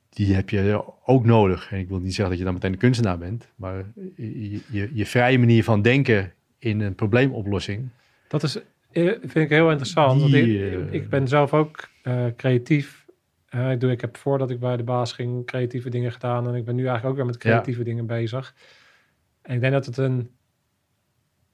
die 0.10 0.36
heb 0.36 0.50
je 0.50 0.84
ook 1.06 1.26
nodig. 1.26 1.72
En 1.72 1.78
ik 1.80 1.90
wil 1.90 2.00
niet 2.00 2.14
zeggen 2.14 2.30
dat 2.30 2.38
je 2.38 2.44
dan 2.44 2.54
meteen 2.54 2.72
een 2.72 2.78
kunstenaar 2.78 3.18
bent, 3.18 3.48
maar 3.56 3.84
je, 4.16 4.62
je, 4.72 4.90
je 4.94 5.06
vrije 5.06 5.40
manier 5.40 5.64
van 5.64 5.82
denken 5.82 6.34
in 6.60 6.80
een 6.82 6.96
probleemoplossing. 6.96 7.90
Dat 8.28 8.44
is, 8.44 8.56
eh, 8.92 9.06
vind 9.20 9.36
ik 9.36 9.50
heel 9.50 9.70
interessant. 9.70 10.20
want 10.20 10.32
Die, 10.32 10.72
ik, 10.72 10.88
eh, 10.88 10.94
ik 10.94 11.10
ben 11.10 11.28
zelf 11.28 11.54
ook 11.54 11.90
eh, 12.04 12.26
creatief. 12.38 13.08
Ik, 13.72 13.80
doe, 13.80 13.92
ik 13.92 14.02
heb 14.02 14.18
voordat 14.18 14.50
ik 14.50 14.60
bij 14.60 14.78
de 14.78 14.84
baas 14.84 15.12
ging 15.14 15.46
creatieve 15.46 15.90
dingen 15.90 16.12
gedaan. 16.12 16.48
En 16.48 16.56
ik 16.56 16.66
ben 16.66 16.76
nu 16.76 16.82
eigenlijk 16.82 17.10
ook 17.10 17.16
weer 17.16 17.26
met 17.26 17.38
creatieve 17.38 17.84
dingen 17.84 18.06
bezig. 18.06 18.56
En 19.42 19.56
ik 19.56 19.62
denk 19.62 19.74
dat 19.74 19.86
het 19.86 19.98
een 19.98 20.30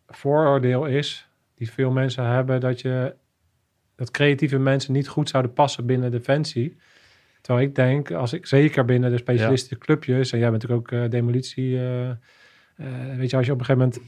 vooroordeel 0.07 0.85
is 0.85 1.29
die 1.53 1.71
veel 1.71 1.91
mensen 1.91 2.25
hebben 2.25 2.59
dat 2.59 2.81
je 2.81 3.15
dat 3.95 4.11
creatieve 4.11 4.59
mensen 4.59 4.93
niet 4.93 5.07
goed 5.07 5.29
zouden 5.29 5.53
passen 5.53 5.85
binnen 5.85 6.11
defensie. 6.11 6.77
Terwijl 7.41 7.67
ik 7.67 7.75
denk, 7.75 8.11
als 8.11 8.33
ik 8.33 8.45
zeker 8.45 8.85
binnen 8.85 9.11
de 9.11 9.17
specialistische 9.17 9.77
clubjes, 9.77 10.31
en 10.31 10.39
jij 10.39 10.49
bent 10.49 10.61
natuurlijk 10.61 10.93
ook 10.93 11.11
demolitie, 11.11 11.77
weet 13.17 13.29
je, 13.29 13.37
als 13.37 13.45
je 13.45 13.51
op 13.51 13.59
een 13.59 13.65
gegeven 13.65 13.77
moment 13.77 13.99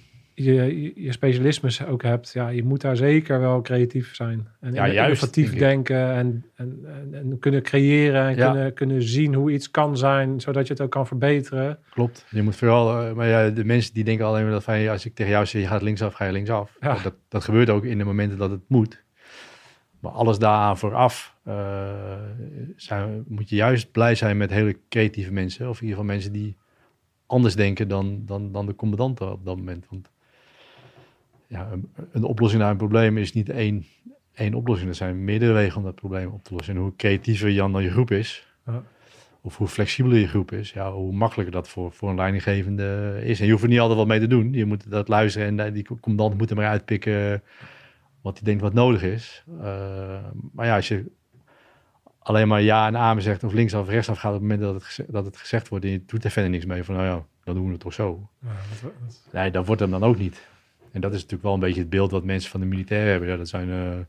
je, 0.44 0.92
je, 1.04 1.12
specialismes 1.12 1.86
ook 1.86 2.04
hebt, 2.04 2.32
ja, 2.34 2.48
je 2.50 2.64
moet 2.64 2.82
daar 2.82 2.96
zeker 2.96 3.40
wel 3.40 3.62
creatief 3.62 4.16
zijn. 4.16 4.48
En 4.60 4.74
Ja, 4.74 4.84
inno- 4.86 4.94
juist, 4.96 5.10
innovatief 5.14 5.54
denken 5.58 6.12
en, 6.14 6.46
en, 6.56 6.80
en, 6.86 7.14
en 7.14 7.40
kunnen 7.40 7.62
creëren 7.62 8.28
en 8.28 8.36
Ja. 8.36 8.52
kunnen, 8.52 8.74
kunnen 8.74 9.02
zien 9.04 9.34
hoe 9.34 9.52
iets 9.52 9.72
kan 9.72 9.98
zijn, 9.98 10.42
zodat 10.42 10.68
je 10.68 10.74
het 10.74 10.82
ook 10.82 10.92
kan 10.92 11.08
verbeteren. 11.08 11.80
Klopt. 11.90 12.26
Je 12.30 12.42
moet 12.42 12.56
vooral, 12.56 13.02
eh, 13.02 13.14
maar 13.14 13.28
ja, 13.28 13.50
de 13.50 13.66
mensen 13.66 13.94
die 13.94 14.04
denken 14.04 14.26
alleen 14.26 14.44
maar 14.44 14.52
dat 14.52 14.64
van, 14.64 14.88
als 14.88 15.06
ik 15.06 15.16
tegen 15.16 15.32
jou 15.32 15.46
zeg, 15.46 15.62
je 15.62 15.68
gaat 15.68 15.82
linksaf, 15.82 16.14
ga 16.14 16.26
je 16.26 16.32
linksaf. 16.32 16.78
Ja. 16.80 16.98
Dat, 17.04 17.16
dat 17.28 17.44
gebeurt 17.44 17.70
ook 17.70 17.84
in 17.84 17.98
de 17.98 18.04
momenten 18.04 18.38
dat 18.38 18.52
het 18.52 18.64
moet. 18.68 19.04
Maar 20.00 20.12
alles 20.12 20.40
daaraan 20.40 20.78
vooraf 20.78 21.36
eh, 21.44 21.90
zijn, 22.76 23.24
moet 23.28 23.50
je 23.50 23.56
juist 23.56 23.92
blij 23.92 24.16
zijn 24.16 24.38
met 24.38 24.50
hele 24.50 24.78
creatieve 24.90 25.32
mensen. 25.34 25.70
Of 25.70 25.76
in 25.82 25.88
ieder 25.88 25.98
geval 26.00 26.14
mensen 26.14 26.32
die 26.32 26.58
anders 27.26 27.56
denken 27.56 27.88
dan, 27.88 28.22
dan, 28.26 28.52
dan 28.52 28.66
de 28.66 28.76
commandanten 28.76 29.32
op 29.32 29.46
dat 29.46 29.58
moment. 29.58 29.86
Want 29.90 30.10
ja, 31.48 31.70
een, 31.72 31.90
een 32.12 32.24
oplossing 32.24 32.62
naar 32.62 32.72
een 32.72 32.78
probleem 32.78 33.18
is 33.18 33.34
niet 33.34 33.50
één, 33.50 33.86
één 34.34 34.54
oplossing. 34.54 34.90
Er 34.90 34.96
zijn 34.96 35.24
meerdere 35.24 35.54
wegen 35.54 35.78
om 35.78 35.84
dat 35.84 35.96
probleem 35.96 36.32
op 36.32 36.44
te 36.44 36.54
lossen. 36.54 36.76
En 36.76 36.82
hoe 36.82 36.96
creatiever 36.96 37.52
Jan 37.52 37.72
dan 37.72 37.84
je 37.84 37.92
groep 37.92 38.12
is, 38.12 38.48
Ja. 38.66 38.84
of 39.42 39.58
hoe 39.58 39.68
flexibeler 39.68 40.18
je 40.20 40.28
groep 40.28 40.52
is, 40.52 40.72
ja, 40.72 40.92
hoe 40.92 41.14
makkelijker 41.14 41.54
dat 41.54 41.70
voor, 41.70 41.92
voor 41.92 42.10
een 42.10 42.16
leidinggevende 42.16 43.20
is. 43.24 43.40
En 43.40 43.46
je 43.46 43.52
hoeft 43.52 43.64
er 43.64 43.70
niet 43.70 43.80
altijd 43.80 43.98
wat 43.98 44.08
mee 44.08 44.20
te 44.20 44.28
doen. 44.28 44.54
Je 44.54 44.66
moet 44.66 44.92
dat 44.92 45.08
luisteren 45.08 45.60
en 45.60 45.74
die 45.74 45.86
commandant 46.02 46.38
moet 46.38 46.50
er 46.50 46.56
maar 46.56 46.68
uitpikken 46.68 47.44
wat 48.22 48.34
hij 48.36 48.44
denkt 48.46 48.62
wat 48.62 48.74
nodig 48.74 49.04
is. 49.04 49.44
Eh, 49.62 50.24
maar 50.54 50.66
ja, 50.66 50.76
als 50.76 50.88
je 50.88 51.12
alleen 52.20 52.48
maar 52.48 52.62
ja 52.62 52.88
en 52.88 52.98
amen 52.98 53.24
zegt 53.24 53.44
of 53.44 53.54
linksaf 53.54 53.82
of 53.82 53.90
rechtsaf 53.90 54.18
gaat 54.18 54.34
op 54.34 54.40
het 54.40 54.42
moment 54.42 54.62
dat 54.62 54.74
het, 54.74 54.84
geze- 54.84 55.06
dat 55.12 55.26
het 55.26 55.38
gezegd 55.38 55.68
wordt 55.68 55.86
en 55.86 55.92
je 55.92 56.04
doet 56.06 56.24
er 56.24 56.32
verder 56.32 56.52
niks 56.52 56.66
mee 56.66 56.84
van 56.84 56.96
nou 56.96 57.08
ja, 57.08 57.26
dan 57.44 57.56
doen 57.56 57.66
we 57.66 57.72
het 57.72 57.80
toch 57.80 57.94
zo. 57.94 58.30
Ja, 58.42 58.48
dat- 58.82 58.92
dat- 59.06 59.22
Nee, 59.32 59.52
dat 59.52 59.66
wordt 59.66 59.82
hem 59.82 59.92
dan 59.92 60.04
ook 60.04 60.18
niet. 60.18 60.48
En 60.98 61.04
dat 61.04 61.12
is 61.14 61.18
natuurlijk 61.18 61.44
wel 61.44 61.54
een 61.54 61.60
beetje 61.60 61.80
het 61.82 61.90
beeld 61.90 62.12
wat 62.12 62.24
mensen 62.24 62.52
van 62.52 62.60
de 62.60 62.66
militair 62.66 63.10
hebben. 63.10 63.30
Ja, 63.30 63.38
dat 63.38 63.48
zijn 63.48 63.70
eh, 63.70 64.00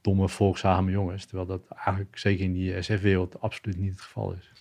domme, 0.00 0.28
volgzame 0.28 0.90
jongens. 0.90 1.24
Terwijl 1.24 1.48
dat 1.48 1.62
eigenlijk 1.84 2.18
zeker 2.18 2.44
in 2.44 2.52
die 2.52 2.82
SF-wereld 2.82 3.40
absoluut 3.40 3.78
niet 3.78 3.90
het 3.90 4.00
geval 4.00 4.32
is. 4.32 4.52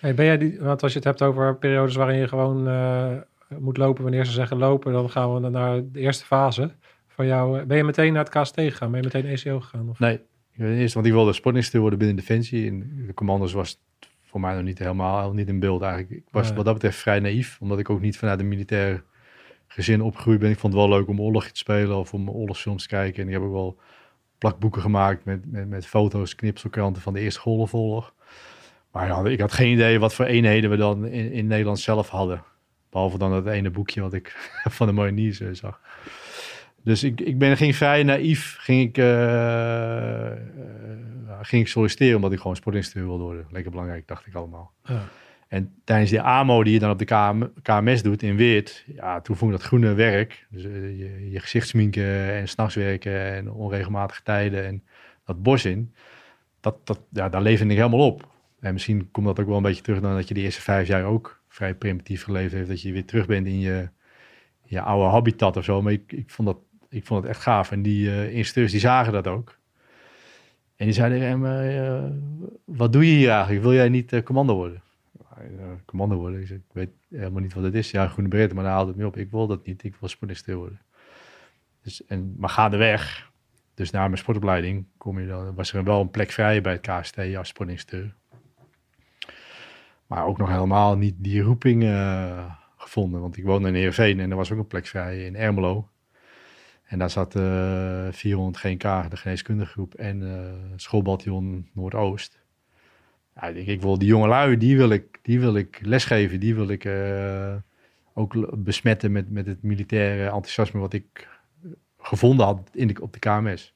Hey, 0.00 0.14
ben 0.14 0.24
jij 0.24 0.38
die, 0.38 0.60
want 0.60 0.82
als 0.82 0.92
je 0.92 0.98
het 0.98 1.06
hebt 1.06 1.22
over 1.22 1.56
periodes 1.56 1.94
waarin 1.96 2.18
je 2.18 2.28
gewoon 2.28 2.68
eh, 2.68 3.16
moet 3.58 3.76
lopen, 3.76 4.02
wanneer 4.02 4.24
ze 4.24 4.32
zeggen 4.32 4.56
lopen, 4.56 4.92
dan 4.92 5.10
gaan 5.10 5.34
we 5.34 5.48
naar 5.48 5.82
de 5.92 6.00
eerste 6.00 6.24
fase 6.24 6.74
van 7.06 7.26
jou. 7.26 7.64
Ben 7.64 7.76
je 7.76 7.84
meteen 7.84 8.12
naar 8.12 8.24
het 8.24 8.40
KST 8.42 8.54
gegaan? 8.54 8.90
Ben 8.90 9.00
je 9.00 9.10
meteen 9.12 9.30
ECO 9.30 9.60
gegaan? 9.60 9.88
Of? 9.88 9.98
Nee, 9.98 10.20
eerst, 10.56 10.94
want 10.94 11.06
ik 11.06 11.12
wilde 11.12 11.32
sportinstructeur 11.32 11.80
worden 11.80 11.98
binnen 11.98 12.16
Defensie. 12.16 12.68
En 12.68 13.04
de 13.06 13.14
commanders 13.14 13.52
was 13.52 13.80
voor 14.22 14.40
mij 14.40 14.54
nog 14.54 14.62
niet 14.64 14.78
helemaal 14.78 15.32
niet 15.32 15.48
in 15.48 15.60
beeld 15.60 15.82
eigenlijk. 15.82 16.12
Ik 16.12 16.28
was 16.30 16.46
Nee. 16.46 16.56
wat 16.56 16.64
dat 16.64 16.74
betreft 16.74 16.98
vrij 16.98 17.20
naïef, 17.20 17.58
omdat 17.60 17.78
ik 17.78 17.90
ook 17.90 18.00
niet 18.00 18.18
vanuit 18.18 18.40
een 18.40 18.48
militair 18.48 19.04
gezin 19.68 20.02
opgegroeid 20.02 20.38
ben. 20.38 20.50
Ik 20.50 20.58
vond 20.58 20.72
het 20.72 20.82
wel 20.82 20.98
leuk 20.98 21.08
om 21.08 21.20
oorlogje 21.20 21.52
te 21.52 21.58
spelen 21.58 21.96
of 21.96 22.14
om 22.14 22.30
oorlogsfilms 22.30 22.82
te 22.82 22.88
kijken. 22.88 23.22
En 23.22 23.28
ik 23.28 23.34
heb 23.34 23.42
ook 23.42 23.52
wel 23.52 23.78
plakboeken 24.38 24.82
gemaakt 24.82 25.24
met, 25.24 25.52
met, 25.52 25.68
met 25.68 25.86
foto's, 25.86 26.34
knipselkranten 26.34 27.02
van 27.02 27.12
de 27.12 27.20
Eerste 27.20 27.40
Golfoorlog. 27.40 28.14
Maar 28.92 29.06
ja, 29.06 29.24
ik 29.24 29.40
had 29.40 29.52
geen 29.52 29.72
idee 29.72 29.98
wat 29.98 30.14
voor 30.14 30.24
eenheden 30.24 30.70
we 30.70 30.76
dan 30.76 31.06
in, 31.06 31.32
in 31.32 31.46
Nederland 31.46 31.78
zelf 31.78 32.08
hadden. 32.08 32.42
Behalve 32.90 33.18
dan 33.18 33.30
dat 33.30 33.46
ene 33.46 33.70
boekje 33.70 34.00
wat 34.00 34.12
ik 34.12 34.50
van 34.78 34.86
de 34.86 34.92
Mariniers 34.92 35.40
eh, 35.40 35.48
zag. 35.52 35.80
Dus 36.82 37.02
ik, 37.02 37.20
ik 37.20 37.38
ben, 37.38 37.56
ging 37.56 37.76
vrij 37.76 38.02
naïef, 38.02 38.56
ging 38.58 38.88
ik, 38.88 38.98
eh, 38.98 40.30
eh, 40.32 40.38
ging 41.42 41.62
ik 41.62 41.68
solliciteren 41.68 42.16
omdat 42.16 42.32
ik 42.32 42.38
gewoon 42.40 42.56
sportinstructeur 42.56 43.08
wilde 43.08 43.24
worden. 43.24 43.46
Lekker 43.50 43.70
belangrijk, 43.70 44.06
dacht 44.06 44.26
ik 44.26 44.34
allemaal. 44.34 44.72
Ja. 44.84 45.02
En 45.48 45.74
tijdens 45.84 46.10
die 46.10 46.20
AMO 46.20 46.62
die 46.62 46.72
je 46.72 46.78
dan 46.78 46.90
op 46.90 46.98
de 46.98 47.04
KM, 47.04 47.42
KMS 47.62 48.02
doet 48.02 48.22
in 48.22 48.36
Weert, 48.36 48.84
ja, 48.86 49.20
toen 49.20 49.36
vond 49.36 49.52
ik 49.52 49.58
dat 49.58 49.66
groene 49.66 49.94
werk, 49.94 50.46
dus 50.50 50.64
eh, 50.64 50.98
je, 50.98 51.30
je 51.30 51.40
gezicht 51.40 51.68
sminken 51.68 52.32
en 52.32 52.48
s'nachts 52.48 52.74
werken 52.74 53.32
en 53.34 53.50
onregelmatige 53.50 54.22
tijden 54.22 54.66
en 54.66 54.84
dat 55.24 55.42
bos 55.42 55.64
in, 55.64 55.94
dat, 56.60 56.86
dat, 56.86 57.00
ja, 57.12 57.28
daar 57.28 57.42
leefde 57.42 57.64
ik 57.64 57.76
helemaal 57.76 58.06
op. 58.06 58.28
En 58.60 58.72
misschien 58.72 59.10
komt 59.10 59.26
dat 59.26 59.40
ook 59.40 59.46
wel 59.46 59.56
een 59.56 59.62
beetje 59.62 59.82
terug 59.82 60.00
dan 60.00 60.14
dat 60.14 60.28
je 60.28 60.34
de 60.34 60.40
eerste 60.40 60.60
vijf 60.60 60.88
jaar 60.88 61.04
ook 61.04 61.42
vrij 61.48 61.74
primitief 61.74 62.22
geleefd 62.22 62.52
heeft, 62.52 62.68
dat 62.68 62.82
je 62.82 62.92
weer 62.92 63.04
terug 63.04 63.26
bent 63.26 63.46
in 63.46 63.60
je, 63.60 63.88
je 64.64 64.80
oude 64.80 65.10
habitat 65.10 65.56
of 65.56 65.64
zo. 65.64 65.82
Maar 65.82 65.92
ik, 65.92 66.12
ik, 66.12 66.30
vond, 66.30 66.48
dat, 66.48 66.58
ik 66.88 67.06
vond 67.06 67.22
het 67.22 67.30
echt 67.30 67.42
gaaf. 67.42 67.70
En 67.70 67.82
die 67.82 68.10
eh 68.10 68.34
instructeurs 68.34 68.70
die 68.70 68.80
zagen 68.80 69.12
dat 69.12 69.26
ook. 69.26 69.58
En 70.76 70.84
die 70.84 70.94
zeiden 70.94 71.44
eh, 71.44 72.04
wat 72.64 72.92
doe 72.92 73.10
je 73.10 73.16
hier 73.16 73.30
eigenlijk? 73.30 73.62
Wil 73.62 73.74
jij 73.74 73.88
niet 73.88 74.22
commando 74.22 74.54
worden? 74.54 74.82
Uh, 75.42 75.64
commando 75.86 76.16
worden? 76.16 76.40
Ik, 76.42 76.62
weet 76.72 76.90
helemaal 77.08 77.42
niet 77.42 77.54
wat 77.54 77.64
het 77.64 77.74
is. 77.74 77.90
Ja, 77.90 78.08
groene 78.08 78.28
beret, 78.28 78.54
maar 78.54 78.64
daar 78.64 78.72
haalde 78.72 78.90
het 78.90 79.00
me 79.00 79.06
op. 79.06 79.16
Ik 79.16 79.30
wil 79.30 79.46
dat 79.46 79.66
niet. 79.66 79.84
Ik 79.84 79.96
wil 80.00 80.08
sportinstructeur 80.08 80.60
worden. 80.60 80.80
Dus, 81.82 82.04
en, 82.06 82.34
maar 82.38 82.50
gaandeweg, 82.50 83.30
dus 83.74 83.90
na 83.90 84.04
mijn 84.06 84.18
sportopleiding, 84.18 84.84
kom 84.96 85.20
je 85.20 85.26
dan, 85.26 85.54
was 85.54 85.72
er 85.72 85.84
wel 85.84 86.00
een 86.00 86.10
plek 86.10 86.30
vrij 86.30 86.60
bij 86.60 86.72
het 86.72 86.80
KST 86.80 87.18
als 87.36 87.48
sportinstructeur. 87.48 88.14
Maar 90.06 90.26
ook 90.26 90.38
nog 90.38 90.48
helemaal 90.48 90.96
niet 90.96 91.14
die 91.18 91.42
roeping 91.42 91.84
eh, 91.84 92.54
gevonden. 92.76 93.20
Want 93.20 93.36
ik 93.36 93.44
woonde 93.44 93.68
in 93.68 93.74
Heerenveen 93.74 94.20
en 94.20 94.30
er 94.30 94.36
was 94.36 94.52
ook 94.52 94.58
een 94.58 94.66
plek 94.66 94.86
vrij 94.86 95.24
in 95.24 95.36
Ermelo. 95.36 95.88
En 96.84 96.98
daar 96.98 97.10
zat 97.10 97.36
eh 97.36 98.08
400 98.10 98.56
GNK, 98.56 99.10
de 99.10 99.16
geneeskundige 99.16 99.70
groep, 99.70 99.94
en 99.94 100.22
eh 100.22 100.52
schoolbataljon 100.76 101.68
Noordoost. 101.72 102.37
Ja, 103.40 103.46
ik 103.46 103.66
ik 103.66 103.80
wil 103.80 103.98
die 103.98 104.08
jongelui, 104.08 104.56
die 104.56 104.76
wil 104.76 104.90
ik, 104.90 105.18
die 105.22 105.40
wil 105.40 105.56
ik 105.56 105.78
lesgeven. 105.82 106.40
Die 106.40 106.54
wil 106.54 106.68
ik 106.68 106.84
eh, 106.84 107.54
ook 108.14 108.62
besmetten 108.64 109.12
met, 109.12 109.30
met 109.30 109.46
het 109.46 109.62
militaire 109.62 110.24
enthousiasme 110.24 110.80
wat 110.80 110.92
ik 110.92 111.28
gevonden 111.98 112.46
had 112.46 112.70
in 112.72 112.86
de, 112.86 113.02
op 113.02 113.12
de 113.12 113.18
KMS. 113.18 113.74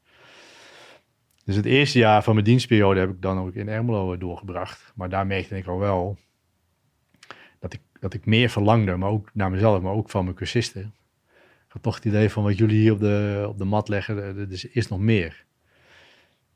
Dus 1.44 1.56
het 1.56 1.64
eerste 1.64 1.98
jaar 1.98 2.22
van 2.22 2.34
mijn 2.34 2.46
dienstperiode 2.46 3.00
heb 3.00 3.10
ik 3.10 3.22
dan 3.22 3.38
ook 3.38 3.54
in 3.54 3.68
Ermelo 3.68 4.18
doorgebracht. 4.18 4.92
Maar 4.94 5.08
daar 5.08 5.26
merkte 5.26 5.56
ik 5.56 5.66
al 5.66 5.78
wel 5.78 6.18
dat 7.58 7.72
ik, 7.72 7.80
dat 8.00 8.14
ik 8.14 8.26
meer 8.26 8.50
verlangde, 8.50 8.96
maar 8.96 9.10
ook 9.10 9.30
naar 9.32 9.50
mezelf, 9.50 9.82
maar 9.82 9.92
ook 9.92 10.10
van 10.10 10.24
mijn 10.24 10.36
cursisten. 10.36 10.94
Ik 11.66 11.72
had 11.72 11.82
toch 11.82 11.94
het 11.94 12.04
idee 12.04 12.30
van 12.30 12.42
wat 12.42 12.58
jullie 12.58 12.80
hier 12.80 12.92
op 12.92 13.00
de, 13.00 13.44
op 13.48 13.58
de 13.58 13.64
mat 13.64 13.88
leggen, 13.88 14.16
er 14.16 14.68
is 14.72 14.88
nog 14.88 14.98
meer. 14.98 15.44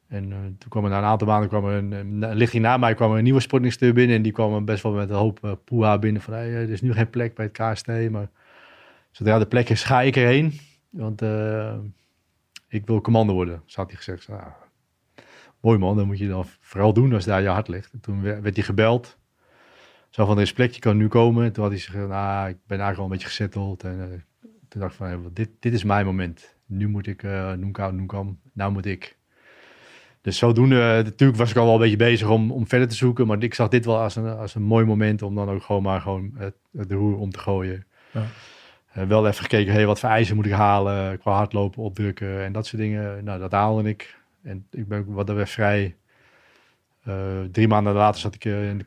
En 0.09 0.31
uh, 0.31 0.37
toen 0.59 0.69
kwam 0.69 0.85
er 0.85 0.91
na 0.91 0.99
een 0.99 1.05
aantal 1.05 1.27
maanden, 1.27 1.65
een, 1.65 2.23
een 2.23 2.35
lichting 2.35 2.63
na 2.63 2.77
mij, 2.77 2.95
kwam 2.95 3.11
er 3.11 3.19
een 3.19 3.25
nieuwe 3.25 3.41
sportingsteur 3.41 3.93
binnen. 3.93 4.17
En 4.17 4.23
die 4.23 4.33
kwam 4.33 4.65
best 4.65 4.83
wel 4.83 4.93
met 4.93 5.11
een 5.11 5.17
hoop 5.17 5.45
uh, 5.45 5.53
poeha 5.65 5.99
binnen 5.99 6.23
van, 6.23 6.35
er 6.35 6.71
is 6.71 6.81
nu 6.81 6.93
geen 6.93 7.11
plek 7.11 7.35
bij 7.35 7.51
het 7.53 7.73
KST. 7.73 8.11
Maar 8.11 8.29
zodra 9.11 9.39
de 9.39 9.47
plek 9.47 9.69
is, 9.69 9.85
ga 9.85 10.03
ik 10.03 10.17
erheen. 10.17 10.61
Want 10.91 11.23
uh, 11.23 11.75
ik 12.69 12.87
wil 12.87 13.01
commando 13.01 13.33
worden, 13.33 13.63
zo 13.65 13.81
had 13.81 13.91
hij 13.91 13.97
gezegd. 13.97 14.29
Nou, 14.29 14.43
mooi 15.61 15.79
man, 15.79 15.97
dan 15.97 16.07
moet 16.07 16.19
je 16.19 16.29
dan 16.29 16.45
vooral 16.61 16.93
doen 16.93 17.13
als 17.13 17.25
daar 17.25 17.43
je 17.43 17.49
hart 17.49 17.69
ligt. 17.69 17.93
En 17.93 18.01
toen 18.01 18.23
werd 18.23 18.57
hij 18.57 18.65
gebeld. 18.65 19.19
Zo 20.11 20.27
van, 20.27 20.37
er 20.37 20.43
is 20.43 20.53
plek, 20.53 20.73
je 20.73 20.81
kan 20.81 20.97
nu 20.97 21.09
komen. 21.09 21.45
En 21.45 21.53
toen 21.53 21.63
had 21.63 21.73
hij 21.73 21.83
gezegd, 21.83 22.09
nou, 22.09 22.49
ik 22.49 22.57
ben 22.67 22.79
eigenlijk 22.79 22.99
al 22.99 23.05
een 23.05 23.11
beetje 23.11 23.27
gezetteld. 23.27 23.85
En 23.85 24.25
toen 24.69 24.81
dacht 24.81 24.93
ik 24.93 24.99
van, 24.99 25.31
dit, 25.33 25.51
dit 25.61 25.73
is 25.73 25.85
mijn 25.85 26.07
moment. 26.07 26.57
Nu 26.67 26.89
moet 26.89 27.07
ik, 27.07 27.23
uh, 27.23 27.53
Noenkam, 27.53 28.41
nou 28.53 28.73
moet 28.73 28.87
ik. 28.87 29.17
Dus 30.27 30.39
zodoende, 30.39 31.03
natuurlijk 31.05 31.39
was 31.39 31.51
ik 31.51 31.57
al 31.57 31.65
wel 31.65 31.75
een 31.75 31.81
beetje 31.81 31.97
bezig 31.97 32.29
om, 32.29 32.51
om 32.51 32.69
verder 32.69 32.89
te 32.89 32.95
zoeken. 32.95 33.27
Maar 33.27 33.43
ik 33.43 33.55
zag 33.55 33.69
dit 33.69 33.85
wel 33.85 33.99
als 33.99 34.17
een, 34.17 34.29
als 34.29 34.55
een 34.55 34.63
mooi 34.63 34.85
moment 34.85 35.23
om 35.23 35.35
dan 35.35 35.49
ook 35.49 35.63
gewoon 35.63 35.83
maar 35.83 36.01
gewoon 36.01 36.33
de 36.71 36.95
roer 36.95 37.19
om 37.19 37.31
te 37.31 37.39
gooien. 37.39 37.87
Ja. 38.11 38.23
Uh, 38.97 39.05
wel 39.05 39.27
even 39.27 39.43
gekeken, 39.43 39.73
hey, 39.73 39.87
wat 39.87 40.01
voor 40.01 40.09
eisen 40.09 40.37
moet 40.37 40.47
ik 40.47 40.53
halen 40.53 41.19
qua 41.19 41.33
hardlopen, 41.33 41.83
opdrukken 41.83 42.45
en 42.45 42.53
dat 42.53 42.67
soort 42.67 42.83
dingen. 42.83 43.25
Nou, 43.25 43.41
dat 43.41 43.53
haalde 43.53 43.89
ik. 43.89 44.19
En 44.43 44.67
ik 44.71 44.89
ben 44.89 45.05
wat 45.13 45.29
er 45.29 45.49
vrij. 45.49 45.97
Uh, 47.09 47.15
drie 47.53 47.69
maanden 47.69 47.93
later 47.93 48.21
zat 48.21 48.35
ik, 48.35 48.45
in, 48.45 48.87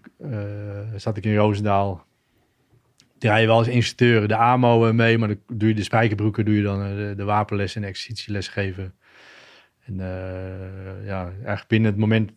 zat 0.95 1.17
ik 1.17 1.25
in 1.25 1.35
Roosendaal. 1.35 2.05
Draai 3.17 3.41
je 3.41 3.47
wel 3.47 3.57
als 3.57 3.67
instructeur 3.67 4.27
de 4.27 4.35
AMO 4.35 4.93
mee, 4.93 5.17
maar 5.17 5.27
dan 5.27 5.39
doe 5.47 5.69
je 5.69 5.75
de 5.75 5.83
spijkerbroeken, 5.83 6.45
doe 6.45 6.55
je 6.55 6.63
dan 6.63 6.79
de, 6.79 7.13
de 7.17 7.23
wapenles 7.23 7.75
en 7.75 7.83
exercitieles 7.83 8.47
geven. 8.47 8.93
En 9.89 9.99
uh, 9.99 11.05
ja, 11.05 11.23
eigenlijk 11.23 11.67
binnen 11.67 11.91
het 11.91 11.99
moment 11.99 12.31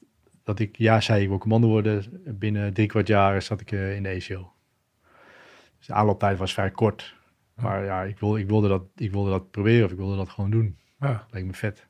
dat 0.45 0.59
ik 0.59 0.77
ja 0.77 1.01
zei, 1.01 1.23
ik 1.23 1.29
wil 1.29 1.39
commando 1.39 1.69
worden, 1.69 2.05
binnen 2.39 2.73
drie 2.73 2.87
kwart 2.87 3.07
jaar 3.07 3.43
zat 3.43 3.61
ik 3.61 3.73
uh, 3.73 3.97
in 3.97 4.03
de 4.03 4.09
ACO. 4.09 4.53
Dus 5.79 5.87
de 5.87 5.93
aanlooptijd 5.93 6.39
was 6.39 6.53
vrij 6.53 6.71
kort. 6.71 7.15
Maar 7.55 7.85
ja, 7.85 8.03
ik, 8.03 8.19
wil, 8.19 8.37
ik, 8.37 8.49
wilde 8.49 8.69
dat, 8.69 8.83
ik 8.97 9.13
wilde 9.13 9.31
dat 9.31 9.51
proberen 9.51 9.85
of 9.85 9.91
ik 9.91 9.97
wilde 9.97 10.17
dat 10.17 10.29
gewoon 10.29 10.51
doen. 10.51 10.77
Ja. 11.01 11.27
Leek 11.31 11.45
me 11.45 11.53
vet. 11.53 11.87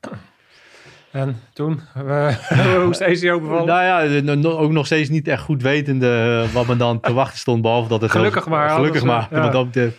En 1.11 1.39
toen, 1.53 1.79
hoe 1.93 2.87
is 2.89 2.97
de 2.97 3.05
ACO 3.05 3.39
bevallen? 3.39 3.65
nou 3.65 4.09
ja, 4.09 4.49
ook 4.49 4.71
nog 4.71 4.85
steeds 4.85 5.09
niet 5.09 5.27
echt 5.27 5.41
goed 5.41 5.61
wetende 5.61 6.45
wat 6.53 6.67
me 6.67 6.75
dan 6.75 6.99
te 6.99 7.13
wachten 7.23 7.39
stond, 7.39 7.61
behalve 7.61 7.89
dat 7.89 8.01
het... 8.01 8.11
Gelukkig 8.11 8.47
maar. 8.47 8.69
Gelukkig 8.69 9.03
maar. 9.03 9.27
Ja. 9.31 9.51
Want 9.51 9.73
de, 9.73 9.93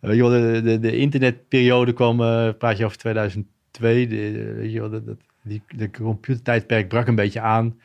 de, 0.00 0.60
de, 0.62 0.78
de 0.78 0.96
internetperiode 0.96 1.92
kwam, 1.92 2.16
praat 2.58 2.78
je 2.78 2.84
over 2.84 2.98
2000 2.98 3.46
twee, 3.70 4.08
de, 4.08 4.52
weet 4.54 4.72
je 4.72 4.80
wel, 4.80 4.90
dat, 4.90 5.16
die, 5.42 5.62
de 5.76 5.90
computertijdperk 5.90 6.88
brak 6.88 7.06
een 7.06 7.14
beetje 7.14 7.40
aan. 7.40 7.78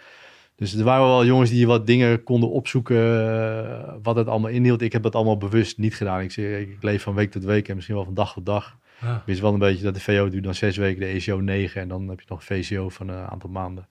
Dus 0.55 0.73
er 0.73 0.83
waren 0.83 1.07
wel 1.07 1.25
jongens 1.25 1.49
die 1.49 1.67
wat 1.67 1.87
dingen 1.87 2.23
konden 2.23 2.49
opzoeken, 2.49 2.97
uh, 2.97 3.93
wat 4.03 4.15
het 4.15 4.27
allemaal 4.27 4.51
inhield. 4.51 4.81
Ik 4.81 4.91
heb 4.91 5.03
dat 5.03 5.15
allemaal 5.15 5.37
bewust 5.37 5.77
niet 5.77 5.95
gedaan. 5.95 6.21
Ik, 6.21 6.31
zeg, 6.31 6.59
ik 6.59 6.83
leef 6.83 7.03
van 7.03 7.15
week 7.15 7.31
tot 7.31 7.43
week 7.43 7.67
en 7.67 7.75
misschien 7.75 7.95
wel 7.95 8.05
van 8.05 8.13
dag 8.13 8.33
tot 8.33 8.45
dag. 8.45 8.77
Ja. 9.01 9.15
Ik 9.15 9.21
wist 9.25 9.41
wel 9.41 9.53
een 9.53 9.59
beetje 9.59 9.83
dat 9.83 9.93
de 9.93 9.99
VO 9.99 10.29
duurt 10.29 10.43
dan 10.43 10.55
zes 10.55 10.77
weken, 10.77 10.99
de 10.99 11.05
ECO 11.05 11.39
negen 11.39 11.81
en 11.81 11.87
dan 11.87 12.07
heb 12.07 12.19
je 12.19 12.25
nog 12.29 12.39
een 12.39 12.63
VCO 12.63 12.89
van 12.89 13.07
een 13.07 13.25
aantal 13.25 13.49
maanden. 13.49 13.87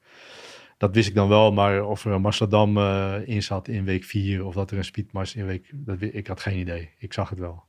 Dat 0.79 0.95
wist 0.95 1.09
ik 1.09 1.15
dan 1.15 1.29
wel, 1.29 1.53
maar 1.53 1.85
of 1.85 2.05
er 2.05 2.13
een 2.13 2.25
Amsterdam 2.25 2.77
uh, 2.77 3.15
in 3.25 3.43
zat 3.43 3.69
in 3.69 3.85
week 3.85 4.05
vier 4.05 4.45
of 4.45 4.55
dat 4.55 4.71
er 4.71 4.77
een 4.77 4.85
speedmars 4.85 5.35
in 5.35 5.47
week, 5.47 5.71
dat, 5.73 5.97
ik 6.01 6.27
had 6.27 6.41
geen 6.41 6.59
idee. 6.59 6.91
Ik 6.99 7.13
zag 7.13 7.31
het 7.31 7.39
wel. 7.39 7.65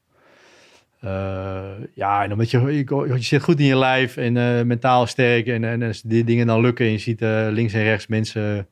Uh, 1.03 1.71
ja, 1.93 2.23
en 2.23 2.31
omdat 2.31 2.51
je, 2.51 2.60
je, 2.60 3.05
je, 3.08 3.21
zit 3.21 3.43
goed 3.43 3.60
in 3.60 3.65
je 3.65 3.77
lijf 3.77 4.17
en 4.17 4.36
uh, 4.36 4.62
mentaal 4.62 5.08
sterk. 5.08 5.47
En, 5.47 5.63
en 5.63 5.84
als 5.84 6.01
die 6.01 6.23
dingen 6.23 6.47
dan 6.47 6.62
lukken 6.62 6.86
en 6.86 6.91
je 6.91 6.97
ziet 6.97 7.21
uh, 7.21 7.47
links 7.51 7.73
en 7.73 7.84
rechts 7.84 8.08
mensen 8.08 8.67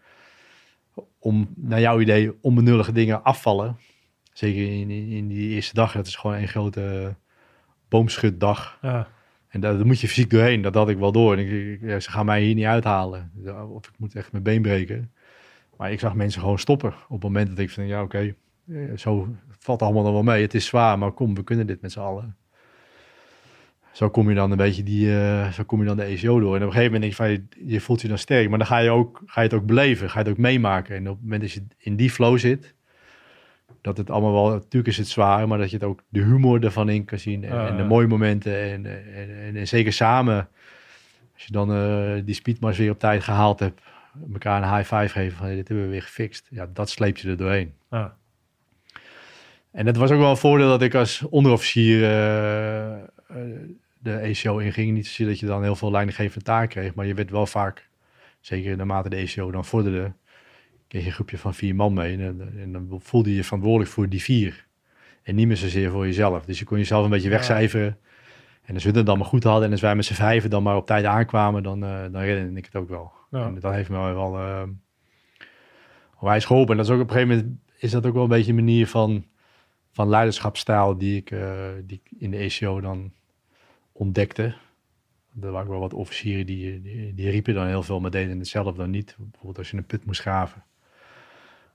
om, 1.19 1.53
naar 1.55 1.79
jouw 1.79 1.99
idee, 1.99 2.31
onbenullige 2.41 2.91
dingen 2.91 3.23
afvallen. 3.23 3.77
Zeker 4.33 4.79
in, 4.79 4.89
in 4.89 5.27
die 5.27 5.49
eerste 5.49 5.73
dag, 5.73 5.93
dat 5.93 6.07
is 6.07 6.15
gewoon 6.15 6.35
een 6.35 6.47
grote 6.47 7.15
boomschutdag. 7.89 8.77
Ja. 8.81 9.07
En 9.47 9.59
daar, 9.59 9.77
daar, 9.77 9.85
moet 9.85 9.99
je 9.99 10.07
fysiek 10.07 10.29
doorheen, 10.29 10.61
dat 10.61 10.75
had 10.75 10.89
ik 10.89 10.97
wel 10.97 11.11
door. 11.11 11.33
En 11.33 11.39
ik, 11.39 11.81
ik, 11.81 12.01
ze 12.01 12.11
gaan 12.11 12.25
mij 12.25 12.41
hier 12.41 12.55
niet 12.55 12.65
uithalen. 12.65 13.31
Of 13.69 13.87
ik 13.87 13.93
moet 13.97 14.15
echt 14.15 14.31
mijn 14.31 14.43
been 14.43 14.61
breken. 14.61 15.11
Maar 15.77 15.91
ik 15.91 15.99
zag 15.99 16.13
mensen 16.13 16.41
gewoon 16.41 16.59
stoppen 16.59 16.93
op 17.07 17.21
het 17.21 17.23
moment 17.23 17.49
dat 17.49 17.59
ik 17.59 17.69
van, 17.69 17.87
ja 17.87 18.01
oké, 18.01 18.33
okay, 18.67 18.97
zo 18.97 19.35
valt 19.63 19.81
allemaal 19.81 20.03
nog 20.03 20.11
wel 20.11 20.23
mee. 20.23 20.41
Het 20.41 20.53
is 20.53 20.65
zwaar, 20.65 20.97
maar 20.97 21.11
kom, 21.11 21.35
we 21.35 21.43
kunnen 21.43 21.67
dit 21.67 21.81
met 21.81 21.91
z'n 21.91 21.99
allen. 21.99 22.35
Zo 23.91 24.09
kom 24.09 24.29
je 24.29 24.35
dan 24.35 24.51
een 24.51 24.57
beetje 24.57 24.83
die, 24.83 25.07
uh, 25.07 25.51
zo 25.51 25.63
kom 25.63 25.79
je 25.79 25.85
dan 25.85 25.97
de 25.97 26.03
ECO 26.03 26.39
door. 26.39 26.55
En 26.55 26.61
op 26.61 26.67
een 26.67 26.73
gegeven 26.73 26.93
moment 26.93 27.17
denk 27.17 27.31
je 27.31 27.47
van, 27.47 27.67
je, 27.67 27.81
voelt 27.81 28.01
je 28.01 28.07
dan 28.07 28.17
sterk. 28.17 28.49
Maar 28.49 28.57
dan 28.57 28.67
ga 28.67 28.77
je, 28.77 28.89
ook, 28.89 29.21
ga 29.25 29.41
je 29.41 29.47
het 29.47 29.57
ook 29.57 29.65
beleven, 29.65 30.09
ga 30.09 30.19
je 30.19 30.25
het 30.25 30.33
ook 30.33 30.41
meemaken. 30.41 30.95
En 30.95 31.09
op 31.09 31.15
het 31.15 31.23
moment 31.23 31.41
dat 31.41 31.51
je 31.51 31.63
in 31.77 31.95
die 31.95 32.09
flow 32.09 32.37
zit, 32.37 32.73
dat 33.81 33.97
het 33.97 34.09
allemaal 34.09 34.33
wel, 34.33 34.49
natuurlijk 34.49 34.87
is 34.87 34.97
het 34.97 35.07
zwaar, 35.07 35.47
maar 35.47 35.57
dat 35.57 35.69
je 35.69 35.75
het 35.75 35.85
ook 35.85 36.03
de 36.09 36.21
humor 36.21 36.63
ervan 36.63 36.89
in 36.89 37.05
kan 37.05 37.19
zien. 37.19 37.43
En, 37.43 37.67
en 37.67 37.77
de 37.77 37.83
mooie 37.83 38.07
momenten. 38.07 38.61
En, 38.61 38.85
en, 39.15 39.55
en, 39.55 39.67
zeker 39.67 39.93
samen, 39.93 40.47
als 41.33 41.43
je 41.43 41.51
dan 41.51 41.75
uh, 41.75 42.21
die 42.25 42.35
speedmars 42.35 42.77
weer 42.77 42.91
op 42.91 42.99
tijd 42.99 43.23
gehaald 43.23 43.59
hebt, 43.59 43.81
elkaar 44.33 44.63
een 44.63 44.75
high 44.75 44.95
five 44.95 45.09
geven 45.09 45.37
van, 45.37 45.47
dit 45.47 45.67
hebben 45.67 45.85
we 45.85 45.91
weer 45.91 46.01
gefixt. 46.01 46.47
Ja, 46.49 46.69
dat 46.73 46.89
sleep 46.89 47.17
je 47.17 47.29
er 47.29 47.37
doorheen. 47.37 47.73
Ja. 47.89 48.17
En 49.73 49.85
het 49.85 49.97
was 49.97 50.11
ook 50.11 50.19
wel 50.19 50.29
een 50.29 50.37
voordeel 50.37 50.67
dat 50.67 50.81
ik 50.81 50.95
als 50.95 51.23
onderofficier 51.29 52.01
uh, 52.01 52.95
de 53.99 54.15
ECO 54.15 54.57
inging. 54.57 54.93
Niet 54.93 55.07
zozeer 55.07 55.27
dat 55.27 55.39
je 55.39 55.45
dan 55.45 55.63
heel 55.63 55.75
veel 55.75 55.91
leidinggevende 55.91 56.45
taak 56.45 56.69
kreeg, 56.69 56.93
maar 56.93 57.05
je 57.05 57.13
werd 57.13 57.31
wel 57.31 57.45
vaak, 57.45 57.87
zeker 58.39 58.77
naarmate 58.77 59.09
de 59.09 59.15
ECO 59.15 59.51
dan 59.51 59.65
vorderde, 59.65 60.13
kreeg 60.87 61.01
je 61.01 61.07
een 61.07 61.13
groepje 61.13 61.37
van 61.37 61.53
vier 61.53 61.75
man 61.75 61.93
mee. 61.93 62.17
En, 62.17 62.51
en, 62.59 62.71
dan 62.71 62.99
voelde 63.03 63.29
je 63.29 63.35
je 63.35 63.43
verantwoordelijk 63.43 63.91
voor 63.91 64.09
die 64.09 64.21
vier. 64.21 64.65
En 65.23 65.35
niet 65.35 65.47
meer 65.47 65.57
zozeer 65.57 65.91
voor 65.91 66.05
jezelf. 66.05 66.45
Dus 66.45 66.59
je 66.59 66.65
kon 66.65 66.77
jezelf 66.77 67.03
een 67.03 67.09
beetje 67.09 67.29
wegcijferen. 67.29 67.97
En 68.65 68.73
als 68.73 68.83
we 68.83 68.91
het 68.91 69.05
dan 69.05 69.17
maar 69.17 69.27
goed 69.27 69.43
hadden 69.43 69.65
en 69.65 69.71
als 69.71 69.81
wij 69.81 69.95
met 69.95 70.05
z'n 70.05 70.13
vijven 70.13 70.49
dan 70.49 70.63
maar 70.63 70.75
op 70.75 70.85
tijd 70.85 71.05
aankwamen, 71.05 71.63
dan, 71.63 71.83
uh, 71.83 72.01
dan 72.11 72.21
redde 72.21 72.57
ik 72.57 72.65
het 72.65 72.75
ook 72.75 72.89
wel. 72.89 73.11
Ja. 73.31 73.45
En 73.45 73.59
dat 73.59 73.73
heeft 73.73 73.89
me 73.89 73.97
wel 73.97 74.39
uh, 74.39 74.63
wijs 76.19 76.45
geholpen. 76.45 76.71
En 76.71 76.77
dat 76.77 76.85
is 76.85 76.91
ook 76.91 77.01
op 77.01 77.09
een 77.09 77.13
gegeven 77.13 77.35
moment 77.35 77.59
is 77.77 77.91
dat 77.91 78.05
ook 78.05 78.13
wel 78.13 78.23
een 78.23 78.29
beetje 78.29 78.49
een 78.49 78.57
manier 78.57 78.87
van 78.87 79.25
van 79.93 80.09
leiderschapsstijl 80.09 80.97
die 80.97 81.17
ik, 81.17 81.31
uh, 81.31 81.41
die 81.85 82.01
ik 82.03 82.19
in 82.19 82.31
de 82.31 82.37
ECO 82.37 82.81
dan 82.81 83.11
ontdekte. 83.91 84.53
Er 85.41 85.51
waren 85.51 85.69
wel 85.69 85.79
wat 85.79 85.93
officieren 85.93 86.45
die, 86.45 86.81
die, 86.81 87.13
die, 87.13 87.29
riepen 87.29 87.53
dan 87.53 87.67
heel 87.67 87.83
veel, 87.83 87.99
maar 87.99 88.11
deden 88.11 88.39
hetzelfde 88.39 88.73
dan 88.73 88.89
niet. 88.89 89.15
Bijvoorbeeld 89.17 89.57
als 89.57 89.71
je 89.71 89.77
een 89.77 89.85
put 89.85 90.05
moest 90.05 90.21
graven. 90.21 90.63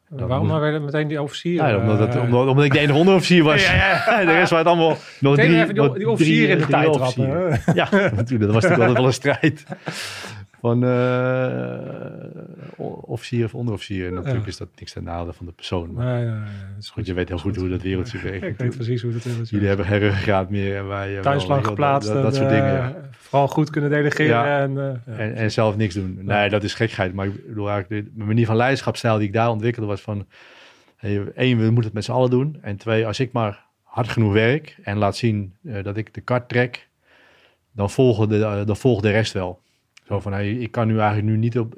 Waarom 0.09 0.47
moest... 0.47 0.61
werden 0.61 0.85
meteen 0.85 1.09
die 1.09 1.23
officieren? 1.23 1.69
Ja, 1.69 1.81
omdat, 1.81 1.99
het, 1.99 2.15
uh... 2.15 2.23
omdat, 2.23 2.47
omdat, 2.47 2.65
ik 2.65 2.73
de 2.73 2.79
enige 2.79 2.99
onderofficier 2.99 3.43
was. 3.43 3.67
ja, 3.67 3.75
ja, 3.75 4.25
de 4.25 4.33
rest 4.33 4.51
waren 4.51 4.67
het 4.67 4.77
allemaal 4.77 4.97
nog 5.21 5.35
drie, 5.35 5.63
even 5.63 5.75
die, 5.75 5.93
die 5.93 6.11
officieren 6.11 6.51
in 6.51 6.59
de 6.59 6.67
tijd 6.67 6.93
trappen. 6.93 7.61
Ja, 7.75 7.89
natuurlijk. 8.21 8.41
Dat 8.41 8.53
was 8.53 8.63
natuurlijk 8.63 8.79
altijd 8.79 8.97
wel 8.97 9.07
een 9.07 9.13
strijd 9.13 9.65
van 10.61 10.85
uh, 10.85 11.79
officier 13.01 13.44
of 13.44 13.55
onderofficier. 13.55 14.07
En 14.07 14.14
natuurlijk 14.14 14.47
is 14.47 14.57
dat 14.57 14.68
niks 14.79 14.92
ten 14.92 15.05
nadele 15.05 15.33
van 15.33 15.47
de 15.47 15.53
persoon. 15.53 15.92
Maar 15.92 16.05
nee, 16.05 16.25
nee, 16.25 16.35
nee, 16.35 16.42
goed, 16.92 17.07
je 17.07 17.14
weet 17.14 17.29
heel 17.29 17.38
goed 17.38 17.57
hoe 17.57 17.68
dat 17.68 17.83
wereldje 17.83 18.18
werkt. 18.18 18.44
Ik 18.53 18.59
weet 18.59 18.75
precies 18.75 19.03
hoe 19.03 19.12
dat 19.12 19.25
is. 19.25 19.51
Jullie 19.51 19.68
hebben 19.68 19.87
geen 19.87 19.99
ruggengraat 19.99 20.51
meer. 20.51 20.77
En 20.77 20.88
wij 20.88 21.21
Thuis 21.21 21.47
lang 21.47 21.66
geplaatst. 21.66 22.12
Dat, 22.12 22.23
dat, 22.23 22.35
soort 22.35 22.49
dingen. 22.49 22.73
Ja. 22.73 22.97
Vooral 23.11 23.49
goed 23.49 23.71
kunnen 23.71 23.90
delegeren. 23.90 24.27
Ja. 24.27 24.61
En, 24.61 24.73
uh, 24.73 25.18
en, 25.18 25.35
en, 25.35 25.53
zelf 25.53 25.77
niks 25.77 25.94
doen. 25.94 26.18
Nee, 26.21 26.49
dat 26.49 26.62
is 26.62 26.75
gekheid. 26.75 27.14
Maar 27.14 27.27
ik 27.27 27.47
bedoel 27.47 27.71
eigenlijk, 27.71 28.07
de 28.16 28.25
manier 28.25 28.47
van 28.47 28.57
leiderschapstijl 28.57 29.18
die 29.18 29.27
ik 29.27 29.33
daar 29.33 29.51
ontwikkelde 29.51 29.88
was 29.88 30.01
van... 30.01 30.27
Hey, 30.97 31.33
één, 31.35 31.59
we 31.59 31.64
moeten 31.64 31.85
het 31.85 31.92
met 31.92 32.05
z'n 32.05 32.12
allen 32.12 32.31
doen. 32.31 32.59
En 32.61 32.77
twee, 32.77 33.07
als 33.07 33.21
ik 33.21 33.33
maar 33.33 33.64
hard 33.83 34.09
genoeg 34.09 34.33
werk 34.33 34.77
en 34.83 34.97
laat 34.97 35.16
zien 35.16 35.55
uh, 35.62 35.83
dat 35.83 35.97
ik 35.97 36.14
de 36.14 36.21
kart 36.21 36.49
trek... 36.49 36.88
dan 37.73 37.90
volgen 37.90 38.29
de, 38.29 38.62
dan 38.66 38.77
volgt 38.77 39.03
de 39.03 39.11
rest 39.11 39.33
wel. 39.33 39.61
Zo 40.09 40.21
van, 40.21 40.33
hey, 40.33 40.53
ik 40.53 40.71
kan 40.71 40.87
nu 40.87 40.99
eigenlijk 40.99 41.27
nu 41.27 41.37
niet 41.37 41.59
op 41.59 41.75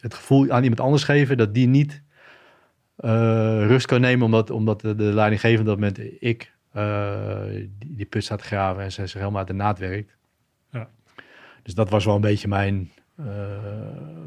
het 0.00 0.14
gevoel 0.14 0.50
aan 0.50 0.62
iemand 0.62 0.80
anders 0.80 1.04
geven 1.04 1.36
dat 1.36 1.54
die 1.54 1.66
niet 1.66 2.02
uh, 2.98 3.66
rust 3.66 3.86
kan 3.86 4.00
nemen, 4.00 4.24
omdat, 4.24 4.50
omdat 4.50 4.80
de, 4.80 4.94
de 4.94 5.02
leidinggevende 5.02 5.70
dat 5.70 5.80
moment 5.80 6.22
ik 6.22 6.52
uh, 6.76 7.44
die, 7.78 7.96
die, 7.96 8.06
put 8.06 8.24
staat 8.24 8.38
te 8.38 8.44
graven 8.44 8.82
en 8.82 8.92
ze 8.92 9.06
zich 9.06 9.18
helemaal 9.18 9.38
uit 9.38 9.46
de 9.46 9.54
naad 9.54 9.78
werkt. 9.78 10.16
Ja. 10.70 10.88
Dus 11.62 11.74
dat 11.74 11.90
was 11.90 12.04
wel 12.04 12.14
een 12.14 12.20
beetje 12.20 12.48
mijn, 12.48 12.90
uh, 13.20 13.26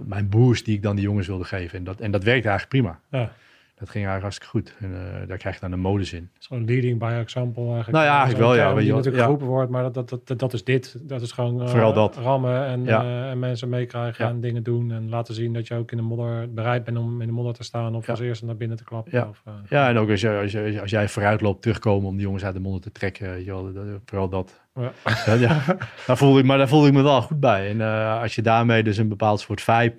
mijn 0.06 0.30
boost 0.30 0.66
die 0.66 0.76
ik 0.76 0.82
dan 0.84 0.96
die 0.96 1.06
jongens 1.06 1.28
wilde 1.28 1.44
geven. 1.44 1.78
En 1.78 1.84
dat, 1.84 2.00
en 2.00 2.12
dat 2.12 2.24
werkte 2.24 2.50
eigenlijk 2.50 2.84
prima. 2.84 3.00
Ja. 3.20 3.32
Dat 3.76 3.90
ging 3.90 4.06
eigenlijk 4.06 4.22
hartstikke 4.22 4.50
goed. 4.52 4.76
En 4.80 5.22
eh, 5.22 5.28
daar 5.28 5.38
krijg 5.38 5.56
je 5.56 5.62
dan 5.62 5.72
de 5.72 5.78
modus 5.78 6.14
in. 6.14 6.30
Gewoon 6.40 6.66
leading 6.66 7.00
by 7.00 7.06
example 7.20 7.64
eigenlijk. 7.64 7.92
Nou 7.92 8.06
ja, 8.06 8.12
eigenlijk 8.18 8.46
Zo'n 8.46 8.56
wel, 8.56 8.66
ja, 8.68 8.74
weet 8.74 8.86
je 8.86 8.90
natuurlijk 8.92 9.18
Ja. 9.18 9.24
geroepen 9.24 9.48
wordt, 9.48 9.72
maar 9.72 9.92
dat, 9.92 10.10
dat, 10.10 10.22
dat, 10.28 10.40
dat 10.40 10.54
is 10.54 10.64
dit. 10.64 10.96
Dat 11.02 11.22
is 11.22 11.32
gewoon 11.32 11.62
eh, 11.62 11.68
Vooral 11.68 11.94
dat. 11.94 12.18
rammen 12.18 12.66
en, 12.66 12.84
Ja. 12.84 13.02
eh, 13.04 13.30
en 13.30 13.40
mensen 13.40 13.70
meekrijgen 13.70 14.26
Ja. 14.26 14.32
en 14.32 14.40
dingen 14.42 14.64
doen. 14.64 14.92
En 14.92 15.10
laten 15.10 15.34
zien 15.34 15.54
dat 15.54 15.68
je 15.68 15.76
ook 15.76 15.92
in 15.92 15.98
de 15.98 16.04
modder 16.04 16.54
bereid 16.54 16.84
bent 16.84 16.98
om 16.98 17.22
in 17.22 17.28
de 17.28 17.34
modder 17.34 17.54
te 17.54 17.64
staan 17.64 17.96
of 17.96 18.10
als 18.10 18.20
eerste 18.20 18.46
naar 18.46 18.58
binnen 18.58 18.78
te 18.78 18.84
klappen. 18.84 19.12
Ja. 19.18 19.28
Of, 19.30 19.44
Ja, 19.70 19.90
en 19.90 19.98
ook 19.98 20.10
als, 20.10 20.22
je, 20.22 20.30
als, 20.42 20.52
je, 20.52 20.78
als 20.82 20.90
jij 20.92 21.08
vooruit 21.10 21.42
loopt, 21.42 21.62
terugkomen 21.62 22.08
om 22.10 22.16
die 22.16 22.26
jongens 22.26 22.44
uit 22.46 22.54
de 22.54 22.60
modder 22.60 22.82
te 22.82 22.92
trekken. 22.92 23.30
weet 23.30 23.46
je 23.46 23.52
wel, 23.52 23.74
dat- 23.74 23.86
vooral 24.06 24.30
dat. 24.30 24.64
Ja. 25.40 25.62
Daar 26.06 26.18
voelde 26.18 26.40
ik, 26.40 26.46
maar 26.46 26.58
daar 26.58 26.68
voelde 26.68 26.88
ik 26.88 26.94
me 26.94 27.02
wel 27.02 27.22
goed 27.22 27.40
bij. 27.40 27.70
En 27.70 27.82
als 28.22 28.36
je 28.36 28.42
daarmee 28.42 28.84
dus 28.84 28.98
een 28.98 29.08
bepaald 29.08 29.40
soort 29.40 29.62
vibe 29.62 29.94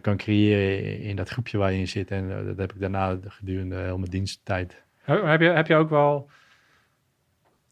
kan 0.00 0.16
creëren 0.16 1.00
in, 1.00 1.16
dat 1.16 1.28
groepje 1.28 1.58
waar 1.58 1.72
je 1.72 1.78
in 1.78 1.88
zit. 1.88 2.10
En 2.10 2.38
eh, 2.38 2.46
dat 2.46 2.58
heb 2.58 2.72
ik 2.72 2.80
daarna 2.80 3.18
gedurende 3.26 3.76
heel 3.76 3.98
mijn 3.98 4.10
diensttijd. 4.10 4.82
Heb 5.02 5.40
je, 5.40 5.48
heb 5.48 5.66
je 5.66 5.74
ook 5.74 5.90
wel, 5.90 6.30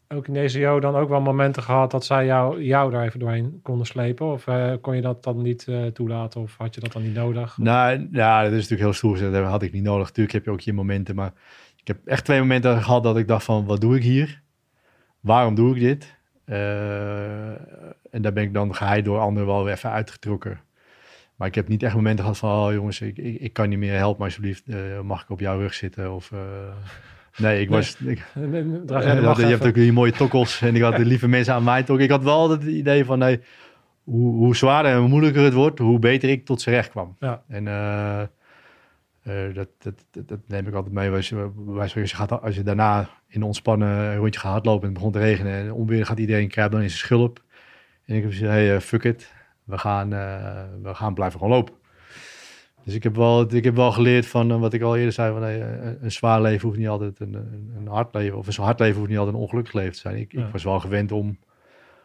ook 0.07 0.27
in 0.27 0.33
deze 0.33 0.59
Jo 0.59 0.79
dan 0.79 0.95
ook 0.95 1.09
wel 1.09 1.21
momenten 1.21 1.63
gehad 1.63 1.91
dat 1.91 2.05
zij 2.05 2.25
jou, 2.25 2.63
jou 2.63 2.91
daar 2.91 3.03
even 3.03 3.19
doorheen 3.19 3.59
konden 3.61 3.85
slepen? 3.85 4.31
Of 4.31 4.47
eh, 4.47 4.73
kon 4.81 4.95
je 4.95 5.01
dat 5.01 5.23
dan 5.23 5.41
niet 5.41 5.67
eh, 5.67 5.85
toelaten 5.85 6.41
of 6.41 6.57
had 6.57 6.75
je 6.75 6.81
dat 6.81 6.91
dan 6.91 7.01
niet 7.01 7.13
nodig? 7.13 7.57
Nou, 7.57 8.07
ja, 8.11 8.43
dat 8.43 8.51
is 8.51 8.55
natuurlijk 8.55 8.81
heel 8.81 8.93
stoer. 8.93 9.11
gezegd. 9.11 9.33
Dat 9.33 9.45
had 9.45 9.63
ik 9.63 9.71
niet 9.71 9.83
nodig. 9.83 10.07
Natuurlijk 10.07 10.35
heb 10.35 10.45
je 10.45 10.51
ook 10.51 10.61
je 10.61 10.73
momenten. 10.73 11.15
Maar 11.15 11.33
ik 11.75 11.87
heb 11.87 12.05
echt 12.05 12.25
twee 12.25 12.39
momenten 12.39 12.81
gehad 12.81 13.03
dat 13.03 13.17
ik 13.17 13.27
dacht 13.27 13.45
van, 13.45 13.65
wat 13.65 13.81
doe 13.81 13.95
ik 13.95 14.03
hier? 14.03 14.41
Waarom 15.19 15.55
doe 15.55 15.75
ik 15.75 15.81
dit? 15.81 16.17
Eh, 16.45 17.49
en 18.11 18.21
daar 18.21 18.33
ben 18.33 18.43
ik 18.43 18.53
dan 18.53 18.75
geheid 18.75 19.05
door 19.05 19.19
anderen 19.19 19.47
wel 19.47 19.63
weer 19.63 19.73
even 19.73 19.91
uitgetrokken. 19.91 20.59
Maar 21.39 21.47
ik 21.47 21.55
heb 21.55 21.67
niet 21.67 21.83
echt 21.83 21.95
momenten 21.95 22.23
gehad 22.23 22.37
van, 22.37 22.49
oh 22.51 22.73
jongens, 22.73 23.01
ik, 23.01 23.17
ik, 23.17 23.39
ik 23.39 23.53
kan 23.53 23.69
niet 23.69 23.79
meer, 23.79 23.93
help 23.93 24.17
me 24.17 24.23
alsjeblieft. 24.23 24.67
Eh, 24.67 25.01
mag 25.03 25.23
ik 25.23 25.29
op 25.29 25.39
jouw 25.39 25.59
rug 25.59 25.73
zitten? 25.73 26.13
Of, 26.13 26.31
eh, 26.31 26.39
nee, 27.37 27.61
ik 27.61 27.69
Nee. 27.69 27.77
was... 27.77 27.95
Ik, 27.99 28.17
Draag 28.85 29.03
eh, 29.03 29.21
jij 29.21 29.33
de 29.33 29.41
je 29.41 29.47
hebt 29.47 29.65
ook 29.65 29.73
die 29.73 29.91
mooie 29.91 30.11
tokkels 30.11 30.61
en 30.61 30.75
ik 30.75 30.81
had 30.81 30.95
de 30.95 31.05
lieve 31.05 31.27
mensen 31.27 31.53
aan 31.53 31.63
mij 31.63 31.83
toch. 31.83 31.99
Ik 31.99 32.09
had 32.09 32.23
wel 32.23 32.49
het 32.49 32.63
idee 32.63 33.05
van, 33.05 33.19
nee, 33.19 33.39
hoe, 34.03 34.33
hoe 34.35 34.55
zwaarder 34.55 34.91
en 34.91 34.97
hoe 34.97 35.07
moeilijker 35.07 35.43
het 35.43 35.53
wordt, 35.53 35.79
hoe 35.79 35.99
beter 35.99 36.29
ik 36.29 36.45
tot 36.45 36.61
z'n 36.61 36.69
recht 36.69 36.89
kwam. 36.89 37.15
Ja. 37.19 37.43
En 37.47 37.63
dat, 39.53 39.67
dat, 39.77 40.05
dat, 40.11 40.27
dat 40.27 40.39
neem 40.47 40.67
ik 40.67 40.73
altijd 40.73 40.93
mee. 40.93 41.11
Als 41.11 41.29
je, 41.29 41.51
als 41.79 41.93
je, 41.93 42.07
gaat, 42.07 42.41
als 42.41 42.55
je 42.55 42.63
daarna 42.63 43.09
in 43.27 43.43
ontspannen 43.43 44.15
rondje 44.15 44.39
gaat 44.39 44.51
hardlopen 44.51 44.81
en 44.81 44.87
het 44.87 44.97
begon 44.97 45.11
te 45.11 45.19
regenen 45.19 45.53
en 45.53 45.73
onweer 45.73 46.05
gaat 46.05 46.19
iedereen 46.19 46.47
krijgen 46.47 46.73
dan 46.73 46.81
in 46.81 46.89
zijn 46.89 47.01
schulp. 47.01 47.43
En 48.05 48.15
ik 48.15 48.21
heb 48.21 48.31
gezegd, 48.31 48.51
hey, 48.51 48.81
fuck 48.81 49.03
it, 49.03 49.33
we 49.69 49.77
gaan, 49.77 50.13
eh, 50.13 50.63
we 50.83 50.93
gaan 50.95 51.13
blijven 51.13 51.39
gewoon 51.39 51.55
lopen. 51.55 51.73
Dus 52.83 52.93
ik 52.93 53.03
heb 53.03 53.15
wel, 53.15 53.53
ik 53.55 53.63
heb 53.63 53.75
wel 53.75 53.91
geleerd 53.91 54.25
van 54.27 54.51
eh, 54.51 54.59
wat 54.59 54.73
ik 54.73 54.81
al 54.81 54.95
eerder 54.97 55.13
zei, 55.13 55.33
van 55.33 55.43
eh, 55.45 56.01
een 56.01 56.11
zwaar 56.11 56.41
leven 56.41 56.67
hoeft 56.67 56.79
niet 56.79 56.87
altijd 56.87 57.19
een, 57.19 57.33
een, 57.77 57.87
hard 57.87 58.13
leven, 58.13 58.37
of 58.37 58.57
een 58.57 58.63
hard 58.63 58.79
leven 58.79 58.97
hoeft 58.97 59.09
niet 59.09 59.17
altijd 59.17 59.35
een 59.35 59.41
ongelukkig 59.41 59.73
leven 59.73 59.93
te 59.93 59.99
zijn. 59.99 60.15
Ik, 60.17 60.31
Ja. 60.31 60.45
ik 60.45 60.51
was 60.51 60.63
wel 60.63 60.79
gewend 60.79 61.11
om 61.11 61.37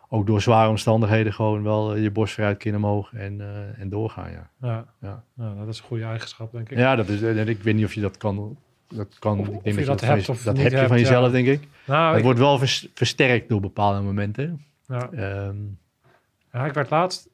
ook 0.08 0.26
door 0.26 0.40
zware 0.40 0.68
omstandigheden 0.68 1.32
gewoon 1.32 1.62
wel 1.62 1.96
je 1.96 2.10
borst 2.10 2.34
vooruit 2.34 2.56
kin 2.58 2.76
omhoog 2.76 3.12
en, 3.12 3.40
en 3.78 3.88
doorgaan, 3.88 4.30
ja. 4.30 4.50
Ja. 4.60 4.84
Ja. 5.00 5.22
Nou, 5.34 5.58
dat 5.58 5.68
is 5.68 5.78
een 5.78 5.84
goede 5.84 6.04
eigenschap, 6.04 6.52
denk 6.52 6.70
ik. 6.70 6.78
Ja, 6.78 6.96
dat 6.96 7.08
is, 7.08 7.22
en 7.22 7.48
ik 7.48 7.62
weet 7.62 7.74
niet 7.74 7.84
of 7.84 7.94
je 7.94 8.00
dat 8.00 8.16
kan. 8.16 8.56
Dat 8.88 9.18
kan 9.18 9.38
Of- 9.38 9.46
ik 9.46 9.52
denk 9.52 9.64
je 9.74 9.80
je 9.80 9.86
dat 9.86 10.00
hebt 10.00 10.24
je- 10.26 10.32
of 10.32 10.42
dat 10.42 10.56
heb 10.58 10.72
je 10.72 10.86
van 10.86 10.98
jezelf, 10.98 11.30
denk 11.32 11.46
ik. 11.46 11.68
Nou, 11.86 12.08
het 12.08 12.16
ik, 12.18 12.24
wordt 12.24 12.38
wel 12.38 12.58
vers- 12.58 12.88
versterkt 12.94 13.48
door 13.48 13.60
bepaalde 13.60 14.00
momenten. 14.00 14.64
ja. 14.86 15.10
Ehm, 15.12 15.56
Ja, 16.52 16.66
ik 16.66 16.72
werd 16.72 16.90
laatst. 16.90 17.28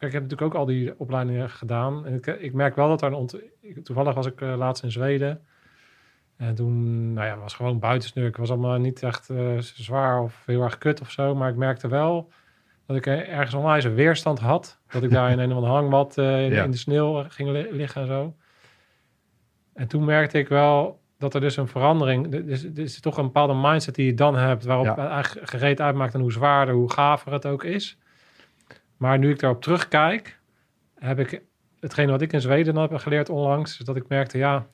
Kijk, 0.00 0.12
ik 0.12 0.18
heb 0.20 0.28
natuurlijk 0.28 0.54
ook 0.54 0.60
al 0.60 0.66
die 0.66 0.94
opleidingen 0.98 1.50
gedaan. 1.50 2.06
En 2.06 2.14
ik, 2.14 2.26
ik 2.26 2.52
merk 2.52 2.76
wel 2.76 2.88
dat 2.88 3.02
er 3.02 3.08
een 3.08 3.14
ont... 3.14 3.38
Toevallig 3.82 4.14
was 4.14 4.26
ik 4.26 4.40
eh, 4.40 4.54
laatst 4.56 4.82
in 4.82 4.90
Zweden. 4.92 5.40
En 6.36 6.54
toen, 6.54 7.12
nou 7.12 7.26
ja, 7.26 7.36
was 7.36 7.54
gewoon 7.54 7.78
buitensnurk. 7.78 8.36
was 8.36 8.50
allemaal 8.50 8.78
niet 8.78 9.02
echt 9.02 9.30
eh, 9.30 9.58
zwaar 9.58 10.20
of 10.22 10.42
heel 10.46 10.62
erg 10.62 10.78
kut 10.78 11.00
of 11.00 11.10
zo. 11.10 11.34
Maar 11.34 11.50
ik 11.50 11.56
merkte 11.56 11.88
wel 11.88 12.30
dat 12.86 12.96
ik 12.96 13.06
eh, 13.06 13.28
ergens 13.28 13.54
onwijs 13.54 13.84
een 13.84 13.94
weerstand 13.94 14.38
had. 14.38 14.80
Dat 14.88 15.02
ik 15.02 15.10
daar 15.10 15.30
in 15.30 15.38
een 15.42 15.50
of 15.50 15.54
andere 15.56 15.72
hangmat 15.72 16.16
in, 16.16 16.24
Ja. 16.24 16.64
in 16.64 16.70
de 16.70 16.76
sneeuw 16.76 17.24
ging 17.28 17.48
li- 17.50 17.68
liggen 17.70 18.00
en 18.00 18.06
zo. 18.06 18.34
En 19.74 19.88
toen 19.88 20.04
merkte 20.04 20.38
ik 20.38 20.48
wel 20.48 21.00
dat 21.18 21.34
er 21.34 21.40
dus 21.40 21.56
een 21.56 21.68
verandering... 21.68 22.34
Er 22.34 22.48
is, 22.48 22.64
er 22.64 22.78
is 22.78 23.00
toch 23.00 23.16
een 23.18 23.24
bepaalde 23.24 23.54
mindset 23.54 23.94
die 23.94 24.06
je 24.06 24.14
dan 24.14 24.36
hebt... 24.36 24.64
waarop 24.64 24.84
Ja. 24.84 24.94
het 25.02 25.10
eigenlijk 25.10 25.50
gereed 25.50 25.80
uitmaakt... 25.80 26.14
en 26.14 26.20
hoe 26.20 26.32
zwaarder, 26.32 26.74
hoe 26.74 26.92
gaver 26.92 27.32
het 27.32 27.46
ook 27.46 27.64
is. 27.64 27.98
Maar 29.00 29.18
nu 29.18 29.30
ik 29.30 29.38
daarop 29.38 29.62
terugkijk, 29.62 30.38
heb 30.94 31.18
ik 31.18 31.42
hetgene 31.80 32.10
wat 32.10 32.20
ik 32.22 32.32
in 32.32 32.40
Zweden 32.40 32.76
heb 32.76 32.94
geleerd 32.94 33.28
onlangs, 33.28 33.78
is 33.78 33.84
dat 33.84 33.96
ik 33.96 34.08
merkte, 34.08 34.38
ja, 34.38 34.66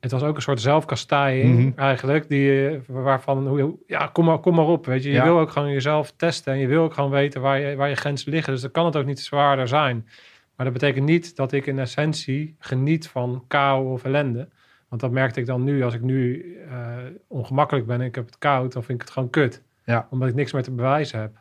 het 0.00 0.10
was 0.10 0.22
ook 0.22 0.36
een 0.36 0.42
soort 0.42 0.60
zelfkastijding 0.60 1.58
Mhm. 1.58 1.78
eigenlijk, 1.78 2.28
die, 2.28 2.80
waarvan, 2.86 3.46
hoe, 3.48 3.78
ja, 3.86 4.06
kom 4.06 4.24
maar, 4.24 4.38
kom 4.38 4.54
maar 4.54 4.64
op, 4.66 4.86
weet 4.86 5.02
je. 5.02 5.08
Je 5.08 5.14
Ja. 5.14 5.24
wil 5.24 5.38
ook 5.38 5.50
gewoon 5.50 5.72
jezelf 5.72 6.12
testen 6.16 6.52
en 6.52 6.58
je 6.58 6.66
wil 6.66 6.82
ook 6.82 6.94
gewoon 6.94 7.10
weten 7.10 7.40
waar 7.40 7.60
je, 7.60 7.76
waar 7.76 7.88
je 7.88 7.94
grenzen 7.94 8.30
liggen. 8.32 8.52
Dus 8.52 8.62
dan 8.62 8.70
kan 8.70 8.84
het 8.84 8.96
ook 8.96 9.06
niet 9.06 9.20
zwaarder 9.20 9.68
zijn. 9.68 10.08
Maar 10.56 10.66
dat 10.66 10.74
betekent 10.74 11.06
niet 11.06 11.36
dat 11.36 11.52
ik 11.52 11.66
in 11.66 11.78
essentie 11.78 12.56
geniet 12.58 13.08
van 13.08 13.44
kou 13.48 13.92
of 13.92 14.04
ellende. 14.04 14.48
Want 14.88 15.00
dat 15.00 15.10
merkte 15.10 15.40
ik 15.40 15.46
dan 15.46 15.64
nu, 15.64 15.82
als 15.82 15.94
ik 15.94 16.00
nu 16.02 16.52
eh, 16.70 16.96
ongemakkelijk 17.28 17.86
ben 17.86 18.00
en 18.00 18.06
ik 18.06 18.14
heb 18.14 18.26
het 18.26 18.38
koud, 18.38 18.72
dan 18.72 18.82
vind 18.84 18.98
ik 19.00 19.04
het 19.04 19.14
gewoon 19.14 19.30
kut. 19.30 19.62
Ja. 19.84 20.06
Omdat 20.10 20.28
ik 20.28 20.34
niks 20.34 20.52
meer 20.52 20.62
te 20.62 20.70
bewijzen 20.70 21.20
heb. 21.20 21.36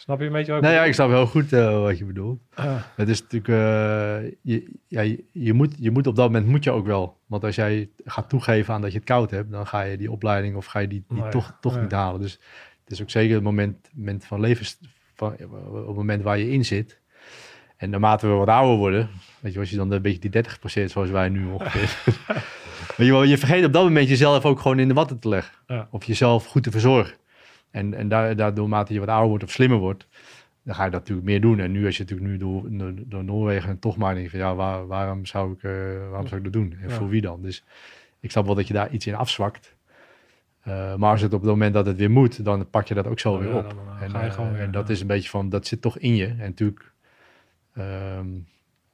Snap 0.00 0.20
je 0.20 0.26
een 0.26 0.32
beetje 0.32 0.52
wat 0.52 0.62
nou 0.62 0.74
ja, 0.74 0.84
ik 0.84 0.94
snap 0.94 1.08
heel 1.08 1.26
goed 1.26 1.52
eh, 1.52 1.80
wat 1.80 1.98
je 1.98 2.04
bedoelt. 2.04 2.40
Ah. 2.54 2.76
Het 2.94 3.08
is 3.08 3.22
natuurlijk, 3.22 3.48
eh, 3.48 4.32
je, 4.42 4.70
ja, 4.86 5.00
je, 5.00 5.24
je 5.32 5.52
moet, 5.52 5.74
je 5.78 5.90
moet 5.90 6.06
op 6.06 6.16
dat 6.16 6.26
moment 6.26 6.46
moet 6.46 6.64
je 6.64 6.70
ook 6.70 6.86
wel. 6.86 7.18
Want 7.26 7.44
als 7.44 7.54
jij 7.54 7.88
gaat 8.04 8.28
toegeven 8.28 8.74
aan 8.74 8.80
dat 8.80 8.92
je 8.92 8.98
het 8.98 9.06
koud 9.06 9.30
hebt, 9.30 9.50
dan 9.50 9.66
ga 9.66 9.80
je 9.80 9.96
die 9.96 10.10
opleiding 10.10 10.56
of 10.56 10.66
ga 10.66 10.78
je 10.78 10.88
die, 10.88 11.04
die 11.08 11.18
ja, 11.18 11.28
toch, 11.28 11.56
toch 11.60 11.74
ja. 11.74 11.80
niet 11.80 11.92
halen. 11.92 12.20
Dus 12.20 12.32
het 12.84 12.92
is 12.92 13.02
ook 13.02 13.10
zeker 13.10 13.34
het 13.34 13.42
moment, 13.42 13.90
moment 13.94 14.24
van 14.24 14.40
levens, 14.40 14.78
van, 15.14 15.32
op 15.32 15.86
het 15.86 15.96
moment 15.96 16.22
waar 16.22 16.38
je 16.38 16.50
in 16.50 16.64
zit. 16.64 17.00
En 17.76 17.90
naarmate 17.90 18.26
we 18.26 18.32
wat 18.32 18.48
ouder 18.48 18.76
worden, 18.76 19.08
weet 19.40 19.52
je, 19.52 19.58
als 19.58 19.70
je 19.70 19.76
dan 19.76 19.92
een 19.92 20.02
beetje 20.02 20.30
die 20.30 20.44
30% 20.84 20.90
zoals 20.90 21.10
wij 21.10 21.28
nu 21.28 21.46
ongeveer. 21.46 22.14
weet 22.96 23.06
je, 23.06 23.28
je 23.28 23.38
vergeet 23.38 23.64
op 23.64 23.72
dat 23.72 23.84
moment 23.84 24.08
jezelf 24.08 24.44
ook 24.44 24.60
gewoon 24.60 24.78
in 24.78 24.88
de 24.88 24.94
watten 24.94 25.18
te 25.18 25.28
leggen. 25.28 25.54
Of 25.90 26.04
jezelf 26.04 26.46
goed 26.46 26.62
te 26.62 26.70
verzorgen. 26.70 27.19
En, 27.70 27.94
en 27.94 28.08
daar, 28.08 28.36
daardoor, 28.36 28.68
naarmate 28.68 28.92
je 28.92 29.00
wat 29.00 29.08
ouder 29.08 29.28
wordt 29.28 29.44
of 29.44 29.50
slimmer 29.50 29.78
wordt, 29.78 30.06
dan 30.62 30.74
ga 30.74 30.84
je 30.84 30.90
dat 30.90 31.00
natuurlijk 31.00 31.26
meer 31.26 31.40
doen. 31.40 31.58
En 31.58 31.72
nu 31.72 31.86
als 31.86 31.96
je 31.96 32.02
natuurlijk 32.02 32.30
nu 32.30 32.36
door, 32.36 32.62
door, 33.06 33.24
Noorwegen 33.24 33.68
en 33.70 33.78
toch 33.78 33.96
maar 33.96 34.14
denkt 34.14 34.30
van 34.30 34.38
ja, 34.38 34.54
waar, 34.54 34.86
waarom, 34.86 35.26
zou 35.26 35.52
ik, 35.52 35.62
eh, 35.62 35.72
waarom 36.10 36.26
zou 36.26 36.36
ik 36.36 36.44
dat 36.44 36.52
doen? 36.52 36.76
En 36.82 36.88
Ja. 36.88 36.94
voor 36.94 37.08
wie 37.08 37.20
dan? 37.20 37.42
Dus 37.42 37.64
ik 38.20 38.30
snap 38.30 38.46
wel 38.46 38.54
dat 38.54 38.66
je 38.66 38.74
daar 38.74 38.90
iets 38.90 39.06
in 39.06 39.14
afzwakt. 39.14 39.76
Eh, 40.60 40.94
maar 40.94 41.10
als 41.10 41.20
het 41.20 41.32
op 41.34 41.40
het 41.40 41.50
moment 41.50 41.74
dat 41.74 41.86
het 41.86 41.96
weer 41.96 42.10
moet, 42.10 42.44
dan 42.44 42.70
pak 42.70 42.86
je 42.86 42.94
dat 42.94 43.06
ook 43.06 43.18
zo 43.18 43.32
Oh 43.32 43.38
weer 43.38 43.48
ja, 43.48 43.56
op. 43.58 43.68
dan, 43.70 44.12
eh, 44.14 44.22
en, 44.24 44.32
gewoon 44.32 44.70
dat 44.70 44.86
ja. 44.86 44.92
is 44.92 45.00
een 45.00 45.06
beetje 45.06 45.28
van, 45.28 45.48
dat 45.48 45.66
zit 45.66 45.80
toch 45.80 45.98
in 45.98 46.16
je. 46.16 46.26
En 46.26 46.36
natuurlijk 46.38 46.92
ehm, 47.74 48.26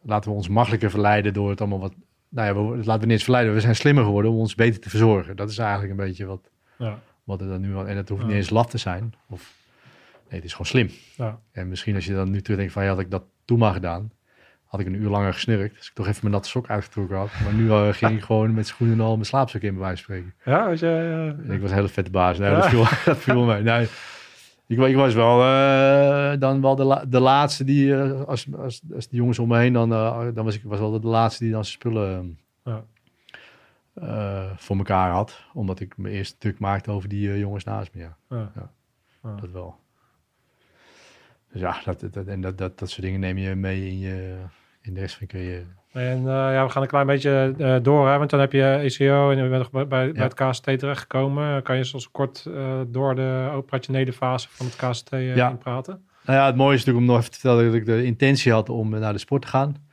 laten 0.03 0.31
we 0.31 0.37
ons 0.37 0.49
makkelijker 0.49 0.91
verleiden 0.91 1.33
door 1.33 1.51
het 1.51 1.61
allemaal 1.61 1.81
wat... 1.81 1.95
Nou 2.29 2.47
ja, 2.47 2.55
we, 2.55 2.77
laten 2.77 2.93
we 3.01 3.05
niet 3.05 3.11
eens 3.11 3.23
verleiden. 3.23 3.55
We 3.55 3.61
zijn 3.61 3.77
slimmer 3.77 4.05
geworden 4.05 4.31
om 4.31 4.39
ons 4.39 4.55
beter 4.55 4.81
te 4.81 4.91
verzorgen. 4.91 5.37
Dat 5.37 5.51
is 5.51 5.59
eigenlijk 5.59 5.91
een 5.91 6.07
beetje 6.07 6.27
wat, 6.27 6.51
Ja, 6.79 6.99
wat 7.27 7.41
er 7.41 7.49
dan 7.49 7.61
nu... 7.61 7.77
En 7.79 7.97
het 7.97 8.09
hoeft 8.09 8.21
Ja. 8.21 8.27
niet 8.27 8.37
eens 8.37 8.51
laf 8.51 8.67
te 8.67 8.79
zijn. 8.79 9.15
Of, 9.29 9.53
nee, 10.29 10.35
het 10.41 10.45
is 10.45 10.51
gewoon 10.53 10.67
slim. 10.67 10.91
ja. 11.17 11.39
En 11.53 11.69
misschien 11.69 11.95
als 11.95 12.05
je 12.05 12.15
dan 12.15 12.31
nu 12.31 12.41
terugdenkt 12.43 12.73
van, 12.73 12.83
ja, 12.83 12.89
had 12.89 12.99
ik 13.01 13.11
dat 13.11 13.23
toen 13.45 13.59
maar 13.59 13.73
gedaan, 13.73 14.11
had 14.65 14.81
ik 14.81 14.87
een 14.87 14.95
uur 14.95 15.09
langer 15.09 15.33
gesnurkt. 15.33 15.77
Dus 15.77 15.87
ik 15.89 15.95
toch 15.95 16.07
even 16.07 16.19
mijn 16.23 16.33
natte 16.35 16.49
sok 16.49 16.69
uitgetrokken 16.69 17.17
had. 17.17 17.31
Maar 17.45 17.53
nu 17.53 17.71
eh, 17.71 17.89
ging 17.93 18.13
ik 18.13 18.23
gewoon 18.31 18.55
met 18.55 18.67
schoenen 18.67 18.99
en 18.99 19.05
al 19.05 19.13
mijn 19.15 19.27
slaapzak 19.27 19.63
in, 19.63 19.73
bij 19.75 19.83
wijze 19.83 20.05
van 20.05 20.15
spreken. 20.15 20.35
ja 20.45 20.69
eh, 20.71 21.27
En 21.27 21.51
ik 21.51 21.61
was 21.61 21.71
een 21.71 21.77
hele 21.77 21.89
vette 21.89 22.11
baas. 22.11 22.39
Nee, 22.39 22.51
Ja. 22.51 22.57
dat, 22.61 22.69
viel, 22.69 22.85
dat 23.05 23.17
viel 23.19 23.45
mee. 23.45 23.63
Nee, 23.63 23.87
ik, 24.67 24.79
ik 24.79 24.97
was 24.97 25.15
wel 25.15 25.43
eh, 25.43 26.41
dan 26.41 26.61
wel 26.61 26.77
de, 26.77 26.85
la- 26.85 27.05
de 27.05 27.21
laatste 27.21 27.65
die, 27.65 27.97
eh, 27.97 28.23
als, 28.23 28.47
als, 28.59 28.81
als 28.95 29.09
de 29.09 29.17
jongens 29.17 29.39
om 29.39 29.49
me 29.49 29.59
heen, 29.59 29.73
dan, 29.73 29.89
dan 30.35 30.45
was 30.45 30.55
ik 30.55 30.63
was 30.65 30.79
wel 30.79 31.01
de 31.01 31.07
laatste 31.07 31.45
die 31.45 31.53
dan 31.53 31.65
zijn 31.65 31.77
spullen 31.79 32.39
Ja. 32.65 32.85
Eh, 34.01 34.51
voor 34.57 34.77
elkaar 34.77 35.11
had. 35.11 35.45
Omdat 35.53 35.81
ik 35.81 35.97
me 35.97 36.11
eerst 36.11 36.41
druk 36.41 36.59
maakte 36.59 36.91
over 36.91 37.09
die 37.09 37.31
eh, 37.31 37.39
jongens 37.39 37.65
naast 37.65 37.95
me. 37.95 38.01
Ja, 38.01 38.17
ja. 38.29 38.71
Dat 39.41 39.51
wel. 39.51 39.77
Dus 41.53 41.61
ja, 41.61 41.77
dat, 41.85 42.01
dat, 42.13 42.27
en 42.27 42.41
dat, 42.41 42.59
dat, 42.59 42.79
dat 42.79 42.91
soort 42.91 43.03
dingen 43.03 43.21
neem 43.21 43.39
je 43.39 43.55
mee 43.55 43.87
in, 43.87 43.99
je, 43.99 44.37
in 44.83 44.95
de 44.95 45.01
rest 45.01 45.17
van 45.17 45.27
je 45.29 45.33
carrière. 45.33 45.65
En 45.93 46.19
eh, 46.19 46.25
ja, 46.27 46.65
we 46.65 46.71
gaan 46.71 46.83
een 46.83 46.89
klein 46.89 47.07
beetje 47.07 47.55
door, 47.83 48.09
hè, 48.09 48.19
want 48.19 48.31
dan 48.31 48.41
heb 48.41 48.53
je 48.53 48.63
ECO 48.63 49.31
en 49.31 49.37
je 49.43 49.49
bent 49.49 49.63
nog 49.63 49.71
bij, 49.71 49.87
bij, 49.87 50.23
het 50.25 50.35
KST 50.35 50.63
terechtgekomen. 50.63 51.63
Kan 51.63 51.77
je 51.77 51.85
zoals 51.85 52.11
kort 52.11 52.49
door 52.87 53.15
de 53.15 53.51
operationele 53.53 54.13
fase 54.13 54.49
van 54.51 54.67
het 54.67 54.77
KST 54.77 55.11
Ja. 55.11 55.51
praten? 55.51 56.07
Nou 56.25 56.39
ja, 56.39 56.47
het 56.47 56.57
mooie 56.57 56.75
is 56.75 56.85
natuurlijk 56.85 57.07
om 57.07 57.13
nog 57.13 57.19
even 57.21 57.33
te 57.33 57.39
vertellen 57.41 57.65
dat 57.65 57.75
ik 57.75 57.87
de 57.87 58.05
intentie 58.05 58.53
had 58.53 58.69
om 58.69 58.91
naar 58.91 59.13
de 59.13 59.19
sport 59.19 59.43
te 59.43 59.49
gaan. 59.49 59.86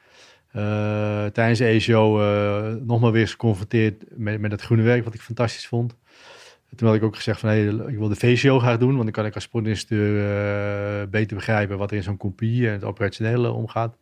Eh, 0.54 1.26
tijdens 1.26 1.60
de 1.60 1.66
ECO 1.66 2.22
eh 2.22 2.76
nog 2.82 3.00
maar 3.00 3.12
weer 3.12 3.28
geconfronteerd 3.28 4.04
met, 4.10 4.40
met 4.40 4.52
het 4.52 4.62
groene 4.62 4.84
werk, 4.84 5.04
wat 5.04 5.14
ik 5.14 5.22
fantastisch 5.22 5.68
vond. 5.68 5.96
Toen 6.76 6.88
had 6.88 6.98
ik 6.98 7.04
ook 7.04 7.16
gezegd 7.16 7.40
van, 7.40 7.50
hey, 7.50 7.66
ik 7.66 7.98
wil 7.98 8.08
de 8.08 8.16
VCO 8.16 8.60
graag 8.60 8.78
doen, 8.78 8.92
want 8.92 9.04
dan 9.04 9.12
kan 9.12 9.26
ik 9.26 9.36
als 9.36 9.44
sportinstructeur 9.44 11.02
eh, 11.02 11.08
beter 11.08 11.36
begrijpen 11.36 11.78
wat 11.78 11.92
er 11.92 11.98
in 11.98 12.04
zo'n 12.04 12.18
compie 12.18 12.68
en 12.68 12.74
het 12.74 12.84
operationele 12.84 13.52
omgaat. 13.52 13.98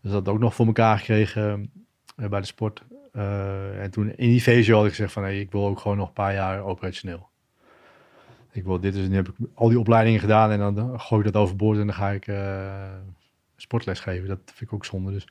Dus 0.00 0.12
dat 0.12 0.28
ook 0.28 0.38
nog 0.38 0.54
voor 0.54 0.66
elkaar 0.66 0.98
gekregen 0.98 1.70
bij 2.16 2.40
de 2.40 2.46
sport. 2.46 2.82
En 3.12 3.90
toen 3.90 4.16
in 4.16 4.28
die 4.28 4.42
VSO 4.42 4.76
had 4.76 4.84
ik 4.84 4.90
gezegd 4.90 5.12
van, 5.12 5.22
hey, 5.22 5.40
ik 5.40 5.52
wil 5.52 5.66
ook 5.66 5.78
gewoon 5.78 5.96
nog 5.96 6.08
een 6.08 6.12
paar 6.12 6.34
jaar 6.34 6.62
operationeel. 6.62 7.28
Ik 8.52 8.64
wil, 8.64 8.80
dit 8.80 8.94
is, 8.94 9.08
nu 9.08 9.14
heb 9.14 9.28
ik 9.28 9.34
al 9.54 9.68
die 9.68 9.78
opleidingen 9.78 10.20
gedaan 10.20 10.50
en 10.50 10.74
dan 10.74 11.00
gooi 11.00 11.26
ik 11.26 11.32
dat 11.32 11.42
overboord 11.42 11.78
en 11.78 11.86
dan 11.86 11.94
ga 11.94 12.10
ik 12.10 12.26
sportles 13.56 14.00
geven. 14.00 14.28
Dat 14.28 14.40
vind 14.44 14.60
ik 14.60 14.72
ook 14.72 14.84
zonde. 14.84 15.12
Dus, 15.12 15.26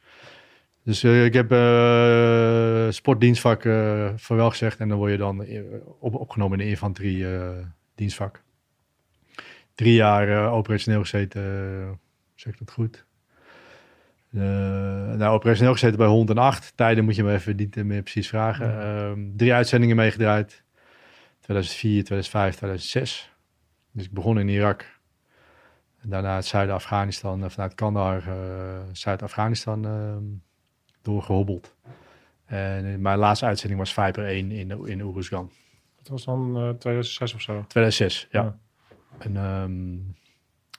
dus 0.84 1.04
uh, 1.04 1.26
ik 1.26 1.34
heb 1.34 1.52
uh, 1.52 2.89
sportdienstvak 2.89 3.62
van 4.15 4.38
wel 4.38 4.50
gezegd 4.50 4.80
en 4.80 4.89
dan 4.89 4.98
word 4.98 5.12
je 5.12 5.17
dan 5.17 5.46
op, 6.00 6.15
opgenomen 6.15 6.60
in 6.60 6.65
de 6.65 6.72
infanterie 6.72 7.26
dienstvak. 7.96 8.44
Drie 9.76 9.94
jaar 9.94 10.52
operationeel 10.52 11.02
gezeten, 11.02 12.00
zeg 12.36 12.54
ik 12.54 12.60
dat 12.60 12.72
goed? 12.72 13.06
Uh, 14.34 14.41
nou, 15.13 15.34
operationeel 15.34 15.74
gezeten 15.74 15.98
bij 15.98 16.08
108. 16.08 16.74
Tijden 16.76 17.04
moet 17.04 17.15
je 17.15 17.24
me 17.24 17.34
even 17.34 17.56
niet 17.56 17.76
meer 17.76 18.02
precies 18.02 18.28
vragen. 18.28 18.67
Ja. 18.67 19.10
Uh, 19.10 19.12
drie 19.36 19.54
uitzendingen 19.54 19.96
meegedraaid. 19.96 20.63
2004, 21.39 22.04
2005, 22.04 22.56
2006. 22.56 23.34
Dus 23.91 24.06
ik 24.06 24.12
begon 24.12 24.39
in 24.39 24.48
Irak. 24.48 25.00
En 26.02 26.10
daarna 26.10 26.36
het 26.36 26.46
Zuid-Afghanistan, 26.46 27.52
vanuit 27.52 27.74
Kandahar, 27.74 28.24
uh, 28.28 28.80
Zuid-Afghanistan 28.91 29.86
ehm, 29.86 30.24
doorgehobbeld. 31.01 31.75
En 32.45 33.01
mijn 33.01 33.17
laatste 33.17 33.45
uitzending 33.45 33.79
was 33.79 33.93
Viper 33.93 34.25
1 34.25 34.51
in, 34.51 34.87
in 34.87 35.01
Oeruzgan. 35.01 35.51
Dat 35.97 36.07
was 36.07 36.25
dan 36.25 36.75
2006 36.79 37.33
of 37.33 37.41
zo? 37.41 37.65
2006, 37.67 38.27
ja. 38.31 38.41
ja. 38.41 38.57
En 39.17 39.35
um, 39.35 40.15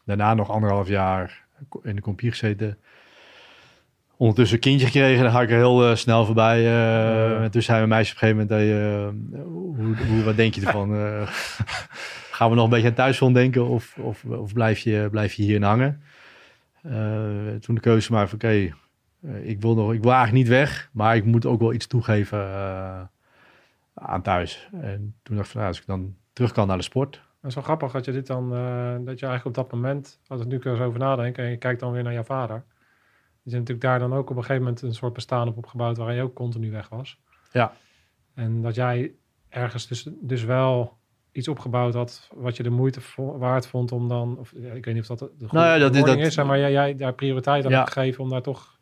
daarna 0.05 0.35
nog 0.35 0.51
anderhalf 0.51 0.89
jaar 0.89 1.45
in 1.83 1.97
de 1.97 2.03
compie 2.03 2.31
gezeten 2.31 2.79
ondertussen 4.23 4.57
een 4.57 4.63
kindje 4.63 4.87
gekregen. 4.87 5.23
Dan 5.23 5.33
ga 5.33 5.43
ik 5.43 5.51
er 5.51 5.57
heel 5.57 5.91
uh, 5.91 5.95
snel 5.97 6.25
voorbij. 6.25 6.61
Uh, 6.61 7.43
en 7.43 7.51
toen 7.51 7.63
zei 7.63 7.77
mijn 7.77 7.89
meisje 7.89 8.15
op 8.15 8.23
een 8.23 8.29
gegeven 8.29 8.49
moment, 8.49 8.69
hey, 8.69 8.91
uh, 8.91 9.45
hoe, 9.45 10.07
hoe, 10.07 10.23
wat 10.23 10.37
denk 10.37 10.55
je 10.55 10.67
ervan? 10.67 10.89
gaan 12.37 12.51
we 12.51 12.55
nog 12.55 12.65
een 12.65 12.71
beetje 12.71 12.89
aan 12.89 12.95
thuisfront 12.95 13.35
denken 13.35 13.69
of, 13.69 13.97
of, 13.99 14.25
of 14.25 14.53
blijf, 14.53 14.79
je, 14.79 15.09
blijf 15.11 15.33
je 15.33 15.43
hierin 15.43 15.63
hangen? 15.63 16.03
toen 17.61 17.75
de 17.75 17.81
keuze 17.81 18.13
maar 18.13 18.29
van 18.29 18.35
oké, 18.35 18.47
okay, 18.47 18.75
ik, 19.43 19.61
wil 19.61 19.75
nog, 19.75 19.93
ik 19.93 20.03
wil 20.03 20.13
eigenlijk 20.13 20.43
niet 20.45 20.53
weg, 20.53 20.91
maar 20.93 21.17
ik 21.17 21.25
moet 21.25 21.47
ook 21.47 21.61
wel 21.61 21.73
iets 21.73 21.87
toegeven 21.87 22.41
aan 23.95 24.23
thuis. 24.23 24.69
En 24.73 25.15
toen 25.23 25.37
dacht 25.37 25.47
ik 25.47 25.53
van, 25.53 25.61
nou, 25.61 25.73
als 25.73 25.81
ik 25.81 25.87
dan 25.87 26.15
terug 26.33 26.53
kan 26.53 26.67
naar 26.67 26.77
de 26.77 26.83
sport. 26.83 27.13
Dat 27.41 27.51
is 27.51 27.55
wel 27.55 27.65
grappig 27.65 27.93
dat 27.93 28.05
je 28.05 28.13
dit 28.13 28.27
dan, 28.27 28.51
dat 29.05 29.19
je 29.19 29.27
eigenlijk 29.27 29.45
op 29.45 29.55
dat 29.55 29.73
moment, 29.73 30.21
als 30.27 30.41
ik 30.41 30.47
nu 30.47 30.59
eens 30.59 30.81
over 30.81 30.99
nadenk 30.99 31.39
en 31.39 31.51
je 31.51 31.57
kijkt 31.57 31.81
dan 31.81 31.93
weer 31.93 32.03
naar 32.03 32.13
jouw 32.13 32.23
vader 32.23 32.65
is 33.45 33.53
natuurlijk 33.53 33.81
daar 33.81 33.99
dan 33.99 34.13
ook 34.13 34.31
op 34.31 34.37
een 34.37 34.43
gegeven 34.43 34.63
moment 34.63 34.83
een 34.83 34.95
soort 34.95 35.13
bestaan 35.13 35.49
op 35.49 35.57
opgebouwd 35.57 35.97
waarin 35.97 36.17
je 36.17 36.23
ook 36.23 36.35
continu 36.35 36.71
weg 36.71 36.89
was. 36.89 37.19
Ja. 37.53 37.73
En 38.35 38.63
dat 38.63 38.75
jij 38.75 39.13
ergens 39.49 39.87
dus, 39.87 40.09
dus 40.21 40.45
wel 40.45 40.99
iets 41.33 41.49
opgebouwd 41.49 41.95
had 41.95 42.29
wat 42.35 42.57
je 42.57 42.63
de 42.63 42.71
moeite 42.71 43.01
waard 43.17 43.67
vond 43.67 43.93
om 43.93 44.09
dan, 44.09 44.39
of 44.39 44.53
ik 44.53 44.85
weet 44.85 44.95
niet 44.95 45.11
of 45.11 45.19
dat 45.19 45.19
de 45.19 45.27
goede 45.49 45.55
nou 45.55 45.67
ja, 45.67 45.79
dat 45.79 45.95
is, 45.95 46.03
dat, 46.03 46.19
is, 46.19 46.37
maar 46.37 46.59
jij, 46.59 46.73
jij 46.73 46.97
daar 46.97 47.15
prioriteit 47.15 47.65
aan 47.65 47.71
ja. 47.71 47.79
hebt 47.79 47.93
gegeven 47.93 48.25
om 48.25 48.31
daar 48.31 48.43
toch... 48.43 48.81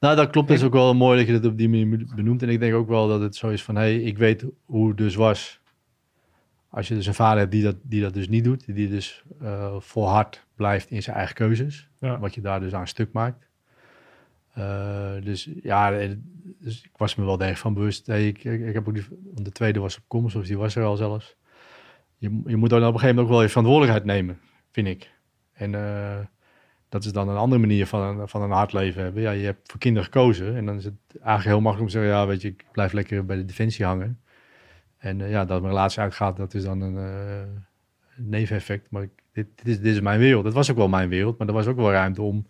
Nou, 0.00 0.16
dat 0.16 0.30
klopt. 0.30 0.48
Het 0.48 0.58
is 0.58 0.64
ook 0.64 0.72
wel 0.72 0.94
mooi 0.94 1.18
dat 1.18 1.26
je 1.26 1.32
het 1.32 1.44
op 1.44 1.58
die 1.58 1.68
manier 1.68 2.06
benoemt. 2.14 2.42
En 2.42 2.48
ik 2.48 2.60
denk 2.60 2.74
ook 2.74 2.88
wel 2.88 3.08
dat 3.08 3.20
het 3.20 3.36
zo 3.36 3.48
is 3.48 3.62
van, 3.62 3.74
hé, 3.74 3.80
hey, 3.80 4.00
ik 4.00 4.18
weet 4.18 4.44
hoe 4.64 4.88
het 4.88 4.96
dus 4.96 5.14
was. 5.14 5.60
Als 6.68 6.88
je 6.88 6.94
dus 6.94 7.06
een 7.06 7.14
vader 7.14 7.38
hebt 7.38 7.52
die 7.52 7.62
dat, 7.62 7.76
die 7.82 8.02
dat 8.02 8.14
dus 8.14 8.28
niet 8.28 8.44
doet, 8.44 8.74
die 8.74 8.88
dus 8.88 9.22
uh, 9.42 9.74
volhard 9.78 10.46
blijft 10.54 10.90
in 10.90 11.02
zijn 11.02 11.16
eigen 11.16 11.34
keuzes. 11.34 11.88
Ja. 12.00 12.18
Wat 12.18 12.34
je 12.34 12.40
daar 12.40 12.60
dus 12.60 12.74
aan 12.74 12.86
stuk 12.86 13.12
maakt. 13.12 13.48
Uh, 14.58 15.12
dus 15.22 15.50
ja, 15.62 15.92
eh, 15.92 16.10
dus 16.58 16.82
ik 16.82 16.96
was 16.96 17.14
me 17.14 17.24
wel 17.24 17.36
degelijk 17.36 17.60
van 17.60 17.74
bewust. 17.74 18.06
Hey, 18.06 18.26
ik, 18.26 18.44
ik, 18.44 18.74
heb 18.74 18.88
ook 18.88 18.94
die, 18.94 19.04
de 19.34 19.50
tweede 19.50 19.80
was 19.80 19.96
op 19.96 20.02
komst, 20.06 20.36
of 20.36 20.46
die 20.46 20.58
was 20.58 20.76
er 20.76 20.84
al 20.84 20.96
zelfs. 20.96 21.36
Je, 22.16 22.42
je 22.46 22.56
moet 22.56 22.70
dan 22.70 22.78
op 22.78 22.84
een 22.86 22.92
gegeven 22.92 23.08
moment 23.08 23.26
ook 23.26 23.32
wel 23.32 23.42
je 23.42 23.48
verantwoordelijkheid 23.48 24.04
nemen, 24.04 24.38
vind 24.70 24.86
ik. 24.86 25.10
En 25.52 25.72
uh, 25.72 26.18
dat 26.90 27.04
is 27.04 27.12
dan 27.12 27.28
een 27.28 27.36
andere 27.36 27.60
manier 27.60 27.86
van 27.86 28.00
een, 28.00 28.28
van 28.28 28.42
een 28.42 28.50
hard 28.50 28.72
leven 28.72 29.02
hebben. 29.02 29.22
Ja, 29.22 29.30
je 29.30 29.44
hebt 29.44 29.70
voor 29.70 29.80
kinderen 29.80 30.08
gekozen. 30.12 30.56
En 30.56 30.66
dan 30.66 30.76
is 30.76 30.84
het 30.84 30.94
eigenlijk 31.12 31.44
heel 31.44 31.60
makkelijk 31.60 31.80
om 31.80 31.86
te 31.86 31.92
zeggen, 31.92 32.12
ja, 32.12 32.26
weet 32.26 32.42
je, 32.42 32.48
ik 32.48 32.64
blijf 32.72 32.92
lekker 32.92 33.26
bij 33.26 33.36
de 33.36 33.44
defensie 33.44 33.84
hangen. 33.84 34.20
En 34.98 35.18
uh, 35.18 35.30
ja, 35.30 35.44
dat 35.44 35.60
mijn 35.60 35.72
relatie 35.72 36.00
uitgaat, 36.00 36.36
dat 36.36 36.54
is 36.54 36.62
dan 36.62 36.80
een 36.80 37.64
neveneffect. 38.16 38.90
Maar 38.90 39.02
ik, 39.02 39.10
dit, 39.32 39.46
dit, 39.54 39.66
is, 39.66 39.80
dit 39.80 39.94
is 39.94 40.00
mijn 40.00 40.18
wereld. 40.18 40.44
Dat 40.44 40.52
was 40.52 40.70
ook 40.70 40.76
wel 40.76 40.88
mijn 40.88 41.08
wereld, 41.08 41.38
maar 41.38 41.48
er 41.48 41.54
was 41.54 41.66
ook 41.66 41.76
wel 41.76 41.90
ruimte 41.90 42.22
om 42.22 42.46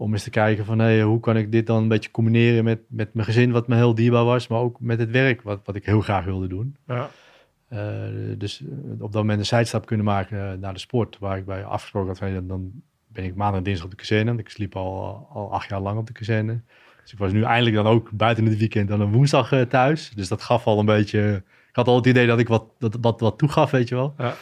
om 0.00 0.12
eens 0.12 0.22
te 0.22 0.30
kijken 0.30 0.64
van 0.64 0.78
hey, 0.78 1.02
hoe 1.02 1.20
kan 1.20 1.36
ik 1.36 1.52
dit 1.52 1.66
dan 1.66 1.82
een 1.82 1.88
beetje 1.88 2.10
combineren 2.10 2.64
met, 2.64 2.80
met 2.88 3.14
mijn 3.14 3.26
gezin, 3.26 3.50
wat 3.50 3.68
me 3.68 3.76
heel 3.76 3.94
dierbaar 3.94 4.24
was, 4.24 4.48
maar 4.48 4.58
ook 4.58 4.80
met 4.80 4.98
het 4.98 5.10
werk, 5.10 5.42
wat, 5.42 5.60
wat 5.64 5.74
ik 5.74 5.84
heel 5.84 6.00
graag 6.00 6.24
wilde 6.24 6.46
doen. 6.46 6.76
Ja. 6.86 7.10
Uh, 7.72 8.38
dus 8.38 8.62
op 8.98 9.12
dat 9.12 9.22
moment 9.22 9.38
een 9.38 9.46
zijstap 9.46 9.86
kunnen 9.86 10.06
maken 10.06 10.60
naar 10.60 10.72
de 10.72 10.78
sport, 10.78 11.18
waar 11.18 11.38
ik 11.38 11.44
bij 11.44 11.64
afgesproken 11.64 12.32
had, 12.34 12.48
dan 12.48 12.72
ben 13.12 13.24
ik 13.24 13.34
maandag 13.34 13.58
en 13.58 13.64
dinsdag 13.64 13.84
op 13.84 13.90
de 13.90 13.96
kazerne. 13.96 14.38
Ik 14.38 14.48
sliep 14.48 14.76
al, 14.76 15.26
al 15.32 15.52
acht 15.52 15.68
jaar 15.68 15.80
lang 15.80 15.98
op 15.98 16.06
de 16.06 16.12
kazerne. 16.12 16.60
Dus 17.02 17.12
ik 17.12 17.18
was 17.18 17.32
nu 17.32 17.42
eindelijk 17.42 17.76
dan 17.76 17.86
ook 17.86 18.10
buiten 18.10 18.44
het 18.44 18.58
weekend 18.58 18.88
dan 18.88 19.00
een 19.00 19.12
woensdag 19.12 19.52
uh, 19.52 19.60
thuis. 19.60 20.10
Dus 20.14 20.28
dat 20.28 20.42
gaf 20.42 20.66
al 20.66 20.78
een 20.78 20.86
beetje... 20.86 21.42
Ik 21.68 21.76
had 21.76 21.88
al 21.88 21.96
het 21.96 22.06
idee 22.06 22.26
dat 22.26 22.38
ik 22.38 22.48
wat, 22.48 22.64
dat, 22.78 22.96
wat, 23.00 23.20
wat 23.20 23.38
toegaf, 23.38 23.70
weet 23.70 23.88
je 23.88 23.94
wel. 23.94 24.14
Ja. 24.18 24.34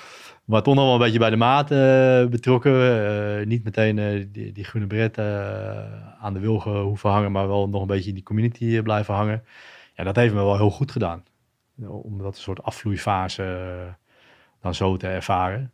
Maar 0.45 0.63
toch 0.63 0.75
nog 0.75 0.85
wel 0.85 0.93
een 0.93 1.01
beetje 1.01 1.19
bij 1.19 1.31
de 1.31 1.37
maat 1.37 1.71
uh, 1.71 2.27
betrokken. 2.27 2.73
Uh, 2.73 3.47
niet 3.47 3.65
meteen 3.65 4.29
die, 4.33 4.53
die, 4.53 4.65
groene 4.65 4.87
bret 4.87 5.19
aan 6.21 6.35
de 6.35 6.41
wilgen 6.41 6.81
hoeven 6.81 7.11
hangen, 7.11 7.33
maar 7.33 7.49
wel 7.49 7.69
nog 7.69 7.81
een 7.81 7.87
beetje 7.87 8.09
in 8.09 8.15
die 8.15 8.25
community 8.25 8.83
blijven 8.83 9.15
hangen. 9.15 9.45
Ja, 9.95 10.05
dat 10.05 10.17
heeft 10.17 10.35
me 10.35 10.41
wel 10.41 10.57
heel 10.57 10.71
goed 10.71 10.93
gedaan. 10.93 11.25
Om 11.87 12.19
dat 12.19 12.37
een 12.37 12.43
soort 12.43 12.63
afvloeifase 12.63 13.97
dan 14.61 14.75
zo 14.75 14.97
te 14.97 15.07
ervaren. 15.07 15.73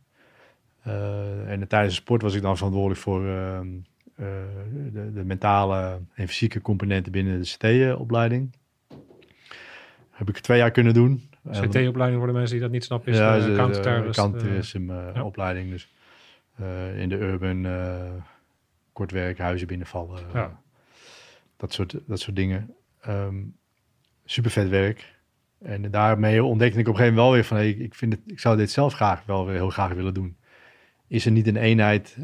En 1.47 1.69
tijdens 1.69 1.95
de 1.95 2.01
sport 2.01 2.23
was 2.23 2.35
ik 2.35 2.43
dan 2.43 2.57
verantwoordelijk 2.57 3.01
voor 3.01 3.27
ehm, 3.27 3.67
de, 4.93 5.13
de, 5.15 5.25
mentale 5.25 6.01
en 6.15 6.29
fysieke 6.29 6.61
componenten 6.61 7.13
binnen 7.13 7.43
de 7.43 7.57
CT-opleiding. 7.57 8.57
Heb 10.11 10.29
ik 10.29 10.39
twee 10.39 10.59
jaar 10.59 10.71
kunnen 10.71 10.95
doen. 10.95 11.29
CT-opleiding 11.51 12.19
voor 12.19 12.27
de 12.27 12.33
mensen 12.33 12.53
die 12.53 12.61
dat 12.61 12.71
niet 12.71 12.85
snappen, 12.85 13.13
is 13.13 13.19
ja, 13.19 13.49
uh, 13.49 13.57
counterterrorism 13.57 14.91
uh, 14.91 14.97
ja. 15.15 15.25
opleiding. 15.25 15.71
Dus 15.71 15.93
in 16.97 17.09
de 17.09 17.19
urban 17.19 17.67
kortwerk, 18.93 19.39
huizen 19.39 19.67
binnenvallen. 19.67 20.21
Ja. 20.33 20.61
dat, 21.57 21.73
soort, 21.73 21.97
dat 22.07 22.21
soort 22.21 22.37
dingen. 22.37 22.75
Um, 23.09 23.57
super 24.25 24.51
vet 24.51 24.69
werk. 24.69 25.13
En 25.59 25.91
daarmee 25.91 26.45
ontdekte 26.45 26.79
ik 26.79 26.89
op 26.89 26.93
een 26.93 26.99
gegeven 26.99 27.17
moment 27.17 27.27
wel 27.27 27.33
weer 27.33 27.45
van... 27.45 27.57
Hey, 27.57 27.85
ik, 27.85 27.95
vind 27.95 28.13
het, 28.13 28.23
ik 28.27 28.41
zou 28.41 28.57
dit 28.57 28.71
zelf 28.71 28.95
graag 28.95 29.25
wel 29.25 29.47
weer 29.47 29.55
heel 29.55 29.71
graag 29.71 29.93
willen 29.93 30.15
doen. 30.15 30.37
Is 31.07 31.27
er 31.27 31.33
niet 31.33 31.47
een 31.47 31.57
eenheid 31.57 32.17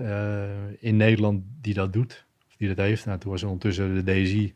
in 0.78 0.96
Nederland 0.96 1.42
die 1.60 1.74
dat 1.74 1.92
doet? 1.92 2.26
Of 2.48 2.56
die 2.56 2.68
dat 2.68 2.76
heeft? 2.76 3.06
Nou, 3.06 3.18
toen 3.18 3.30
was 3.30 3.40
er 3.42 3.48
ondertussen 3.48 4.04
de 4.04 4.12
DSI, 4.12 4.54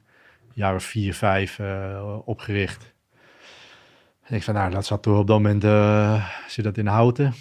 jaar 0.52 0.74
of 0.74 0.84
vier, 0.84 1.14
vijf 1.14 1.60
opgericht 2.24 2.94
ik 4.28 4.42
van, 4.42 4.54
nou, 4.54 4.70
dat 4.70 4.86
zat 4.86 5.02
toch 5.02 5.18
op 5.18 5.26
dat 5.26 5.36
moment, 5.36 5.64
uh, 5.64 6.28
zit 6.48 6.64
dat 6.64 6.76
in 6.76 6.86
Houten. 6.86 7.32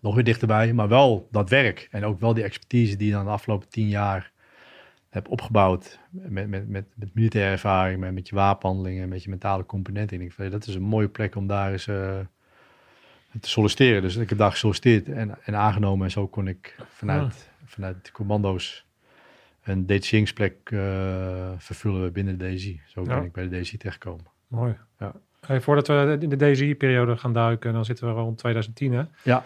Nog 0.00 0.14
weer 0.14 0.24
dichterbij, 0.24 0.72
maar 0.72 0.88
wel 0.88 1.28
dat 1.30 1.50
werk. 1.50 1.88
En 1.90 2.04
ook 2.04 2.20
wel 2.20 2.34
die 2.34 2.44
expertise 2.44 2.96
die 2.96 3.06
je 3.06 3.12
dan 3.12 3.24
de 3.24 3.30
afgelopen 3.30 3.68
tien 3.68 3.88
jaar 3.88 4.32
heb 5.08 5.28
opgebouwd. 5.28 6.00
Met, 6.10 6.48
met, 6.48 6.68
met, 6.68 6.86
met 6.94 7.14
militaire 7.14 7.50
ervaring, 7.50 8.00
met, 8.00 8.12
met 8.12 8.28
je 8.28 8.34
wapenhandelingen, 8.34 9.08
met 9.08 9.22
je 9.22 9.30
mentale 9.30 9.66
componenten. 9.66 10.20
Ik 10.20 10.36
denk, 10.36 10.50
dat 10.50 10.66
is 10.66 10.74
een 10.74 10.82
mooie 10.82 11.08
plek 11.08 11.34
om 11.34 11.46
daar 11.46 11.72
eens 11.72 11.88
te 13.40 13.48
solliciteren. 13.48 14.02
Dus 14.02 14.16
ik 14.16 14.28
heb 14.28 14.38
daar 14.38 14.50
gesolliciteerd 14.50 15.08
en, 15.08 15.38
en 15.44 15.56
aangenomen. 15.56 16.04
En 16.04 16.10
zo 16.10 16.26
kon 16.26 16.48
ik 16.48 16.76
vanuit, 16.88 17.50
vanuit 17.64 18.04
de 18.04 18.12
commando's 18.12 18.86
een 19.62 19.86
detachingsplek 19.86 20.70
uh, 20.70 20.80
vervullen 21.56 22.12
binnen 22.12 22.38
de 22.38 22.54
DSI. 22.54 22.80
Zo 22.86 23.02
ben 23.02 23.24
ik 23.24 23.32
bij 23.32 23.48
de 23.48 23.60
DSI 23.60 23.76
terechtgekomen. 23.76 24.24
Mooi. 24.46 24.76
Ja. 24.98 25.12
Hey, 25.46 25.60
voordat 25.60 25.86
we 25.86 26.16
in 26.20 26.28
de 26.28 26.50
DSI-periode 26.50 27.16
gaan 27.16 27.32
duiken, 27.32 27.72
dan 27.72 27.84
zitten 27.84 28.06
we 28.06 28.12
rond 28.12 28.38
2010. 28.38 28.92
Hè? 28.92 29.02
Ja. 29.24 29.44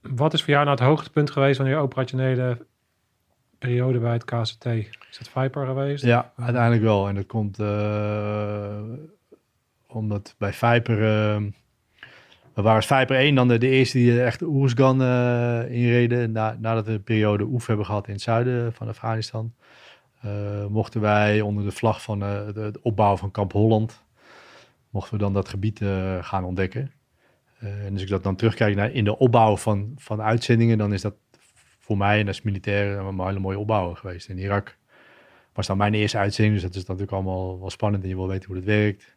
Wat 0.00 0.32
is 0.32 0.42
voor 0.42 0.50
jou 0.50 0.64
nou 0.64 0.76
het 0.76 0.86
hoogtepunt 0.86 1.30
geweest 1.30 1.56
van 1.56 1.68
je 1.68 1.76
operationele 1.76 2.66
periode 3.58 3.98
bij 3.98 4.12
het 4.12 4.24
KCT? 4.24 4.64
Is 5.10 5.18
het 5.18 5.28
Viper 5.28 5.66
geweest? 5.66 6.04
Ja, 6.04 6.32
uiteindelijk 6.36 6.82
wel. 6.82 7.08
En 7.08 7.14
dat 7.14 7.26
komt 7.26 7.58
uh, 7.58 8.82
omdat 9.86 10.34
bij 10.38 10.52
Viper... 10.52 10.98
Uh, 10.98 11.50
we 12.54 12.62
waren 12.62 12.82
Viper 12.82 13.16
1 13.16 13.34
dan 13.34 13.48
de, 13.48 13.58
de, 13.58 13.68
eerste 13.68 13.98
die 13.98 14.22
echt 14.22 14.42
Oersgan 14.42 15.02
uh, 15.02 15.70
inreden. 15.70 16.32
Na, 16.32 16.56
nadat 16.60 16.86
we 16.86 16.92
een 16.92 17.02
periode 17.02 17.44
oef 17.44 17.66
hebben 17.66 17.86
gehad 17.86 18.06
in 18.06 18.12
het 18.12 18.22
zuiden 18.22 18.72
van 18.72 18.88
Afghanistan. 18.88 19.54
mochten 20.68 21.00
wij 21.00 21.40
onder 21.40 21.64
de 21.64 21.70
vlag 21.70 22.02
van 22.02 22.18
de, 22.18 22.50
de 22.54 22.80
opbouw 22.82 23.16
van 23.16 23.30
Kamp 23.30 23.52
Holland 23.52 24.04
mochten 24.90 25.14
we 25.14 25.22
dan 25.22 25.32
dat 25.32 25.48
gebied 25.48 25.80
gaan 26.20 26.44
ontdekken. 26.44 26.92
En 27.58 27.92
als 27.92 28.02
ik 28.02 28.08
dat 28.08 28.22
dan 28.22 28.36
terugkijk 28.36 28.76
naar 28.76 28.92
in 28.92 29.04
de 29.04 29.18
opbouw 29.18 29.56
van, 29.56 29.92
van 29.96 30.22
uitzendingen, 30.22 30.78
dan 30.78 30.92
is 30.92 31.00
dat 31.00 31.14
voor 31.78 31.96
mij 31.96 32.20
en 32.20 32.26
als 32.26 32.42
militair 32.42 32.98
een 32.98 33.20
hele 33.20 33.38
mooie 33.38 33.58
opbouw 33.58 33.94
geweest. 33.94 34.28
In 34.28 34.38
Irak 34.38 34.76
was 35.52 35.66
dan 35.66 35.76
mijn 35.76 35.94
eerste 35.94 36.18
uitzending, 36.18 36.54
dus 36.54 36.64
dat 36.64 36.74
is 36.74 36.84
natuurlijk 36.84 37.12
allemaal 37.12 37.60
wel 37.60 37.70
spannend 37.70 38.02
en 38.02 38.08
je 38.08 38.14
wil 38.14 38.28
weten 38.28 38.46
hoe 38.46 38.56
het 38.56 38.64
werkt. 38.64 39.16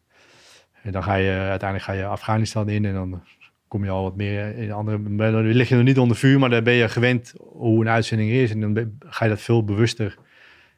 En 0.86 0.92
dan 0.92 1.02
ga 1.02 1.14
je 1.14 1.30
uiteindelijk 1.30 1.90
ga 1.90 1.92
je 1.92 2.04
Afghanistan 2.04 2.68
in 2.68 2.84
en 2.84 2.94
dan 2.94 3.22
kom 3.68 3.84
je 3.84 3.90
al 3.90 4.02
wat 4.02 4.16
meer 4.16 4.56
in 4.56 4.72
andere. 4.72 5.16
Dan 5.16 5.46
lig 5.46 5.68
je 5.68 5.74
nog 5.74 5.84
niet 5.84 5.98
onder 5.98 6.16
vuur, 6.16 6.38
maar 6.38 6.50
dan 6.50 6.64
ben 6.64 6.74
je 6.74 6.88
gewend 6.88 7.34
hoe 7.38 7.80
een 7.80 7.88
uitzending 7.88 8.30
is. 8.30 8.50
En 8.50 8.60
dan 8.60 8.92
ga 9.06 9.24
je 9.24 9.30
dat 9.30 9.40
veel 9.40 9.64
bewuster. 9.64 10.16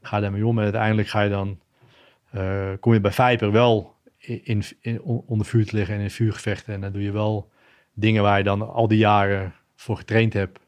Ga 0.02 0.20
daarmee 0.20 0.46
om. 0.46 0.58
En 0.58 0.64
uiteindelijk 0.64 1.08
ga 1.08 1.20
je 1.20 1.30
dan. 1.30 1.58
eh, 2.30 2.68
kom 2.80 2.92
je 2.92 3.00
bij 3.00 3.12
Vijper 3.12 3.52
wel 3.52 3.94
in, 4.18 4.62
in, 4.80 5.00
onder 5.02 5.46
vuur 5.46 5.66
te 5.66 5.76
liggen 5.76 5.94
en 5.94 6.00
in 6.00 6.10
vuurgevechten. 6.10 6.74
En 6.74 6.80
dan 6.80 6.92
doe 6.92 7.02
je 7.02 7.12
wel 7.12 7.50
dingen 7.94 8.22
waar 8.22 8.38
je 8.38 8.44
dan 8.44 8.72
al 8.72 8.88
die 8.88 8.98
jaren 8.98 9.52
voor 9.76 9.96
getraind 9.96 10.32
hebt. 10.32 10.58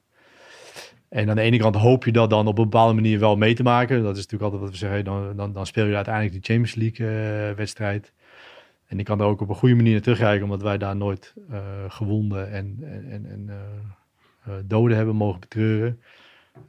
En 1.08 1.30
aan 1.30 1.36
de 1.36 1.42
ene 1.42 1.58
kant 1.58 1.74
hoop 1.74 2.04
je 2.04 2.12
dat 2.12 2.30
dan 2.30 2.46
op 2.46 2.58
een 2.58 2.64
bepaalde 2.64 2.94
manier 2.94 3.18
wel 3.18 3.36
mee 3.36 3.54
te 3.54 3.62
maken. 3.62 4.02
Dat 4.02 4.16
is 4.16 4.22
natuurlijk 4.22 4.42
altijd 4.42 4.60
wat 4.62 4.70
we 4.70 4.76
zeggen. 4.76 5.04
Dan, 5.04 5.36
dan, 5.36 5.52
dan 5.52 5.66
speel 5.66 5.86
je 5.86 5.94
uiteindelijk 5.94 6.34
die 6.34 6.56
Champions 6.56 6.74
League 6.74 7.06
eh, 7.48 7.56
wedstrijd. 7.56 8.12
En 8.90 8.98
ik 8.98 9.04
kan 9.04 9.18
daar 9.18 9.26
ook 9.26 9.40
op 9.40 9.48
een 9.48 9.54
goede 9.54 9.74
manier 9.74 9.92
naar 9.92 10.00
terugkijken, 10.00 10.44
omdat 10.44 10.62
wij 10.62 10.78
daar 10.78 10.96
nooit 10.96 11.34
eh, 11.50 11.58
gewonden 11.88 12.50
en, 12.52 12.78
en, 13.10 13.26
en, 13.30 13.44
eh, 13.48 13.56
eh, 14.54 14.62
doden 14.64 14.96
hebben 14.96 15.16
mogen 15.16 15.40
betreuren. 15.40 16.00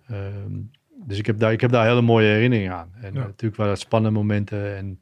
Ehm, 0.08 0.60
dus 1.06 1.18
ik 1.18 1.26
heb, 1.26 1.40
daar, 1.40 1.52
ik 1.52 1.62
heb 1.62 1.72
daar 1.72 1.88
hele 1.88 2.02
mooie 2.02 2.28
herinneringen 2.28 2.74
aan. 2.76 2.92
En 3.02 3.14
Ja. 3.14 3.20
natuurlijk 3.20 3.56
waren 3.56 3.74
dat 3.74 3.82
spannende 3.82 4.20
momenten 4.20 4.78
en 4.78 5.02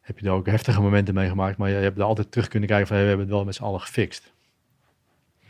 heb 0.00 0.18
je 0.18 0.24
daar 0.24 0.34
ook 0.34 0.46
heftige 0.46 0.80
momenten 0.80 1.14
meegemaakt. 1.14 1.56
Maar 1.56 1.68
je, 1.68 1.74
hebt 1.74 1.98
er 1.98 2.04
altijd 2.04 2.30
terug 2.30 2.48
kunnen 2.48 2.68
kijken 2.68 2.86
van 2.86 2.96
hey, 2.96 3.04
we 3.04 3.10
hebben 3.10 3.26
het 3.26 3.36
wel 3.36 3.44
met 3.44 3.54
z'n 3.54 3.62
allen 3.62 3.80
gefixt. 3.80 4.32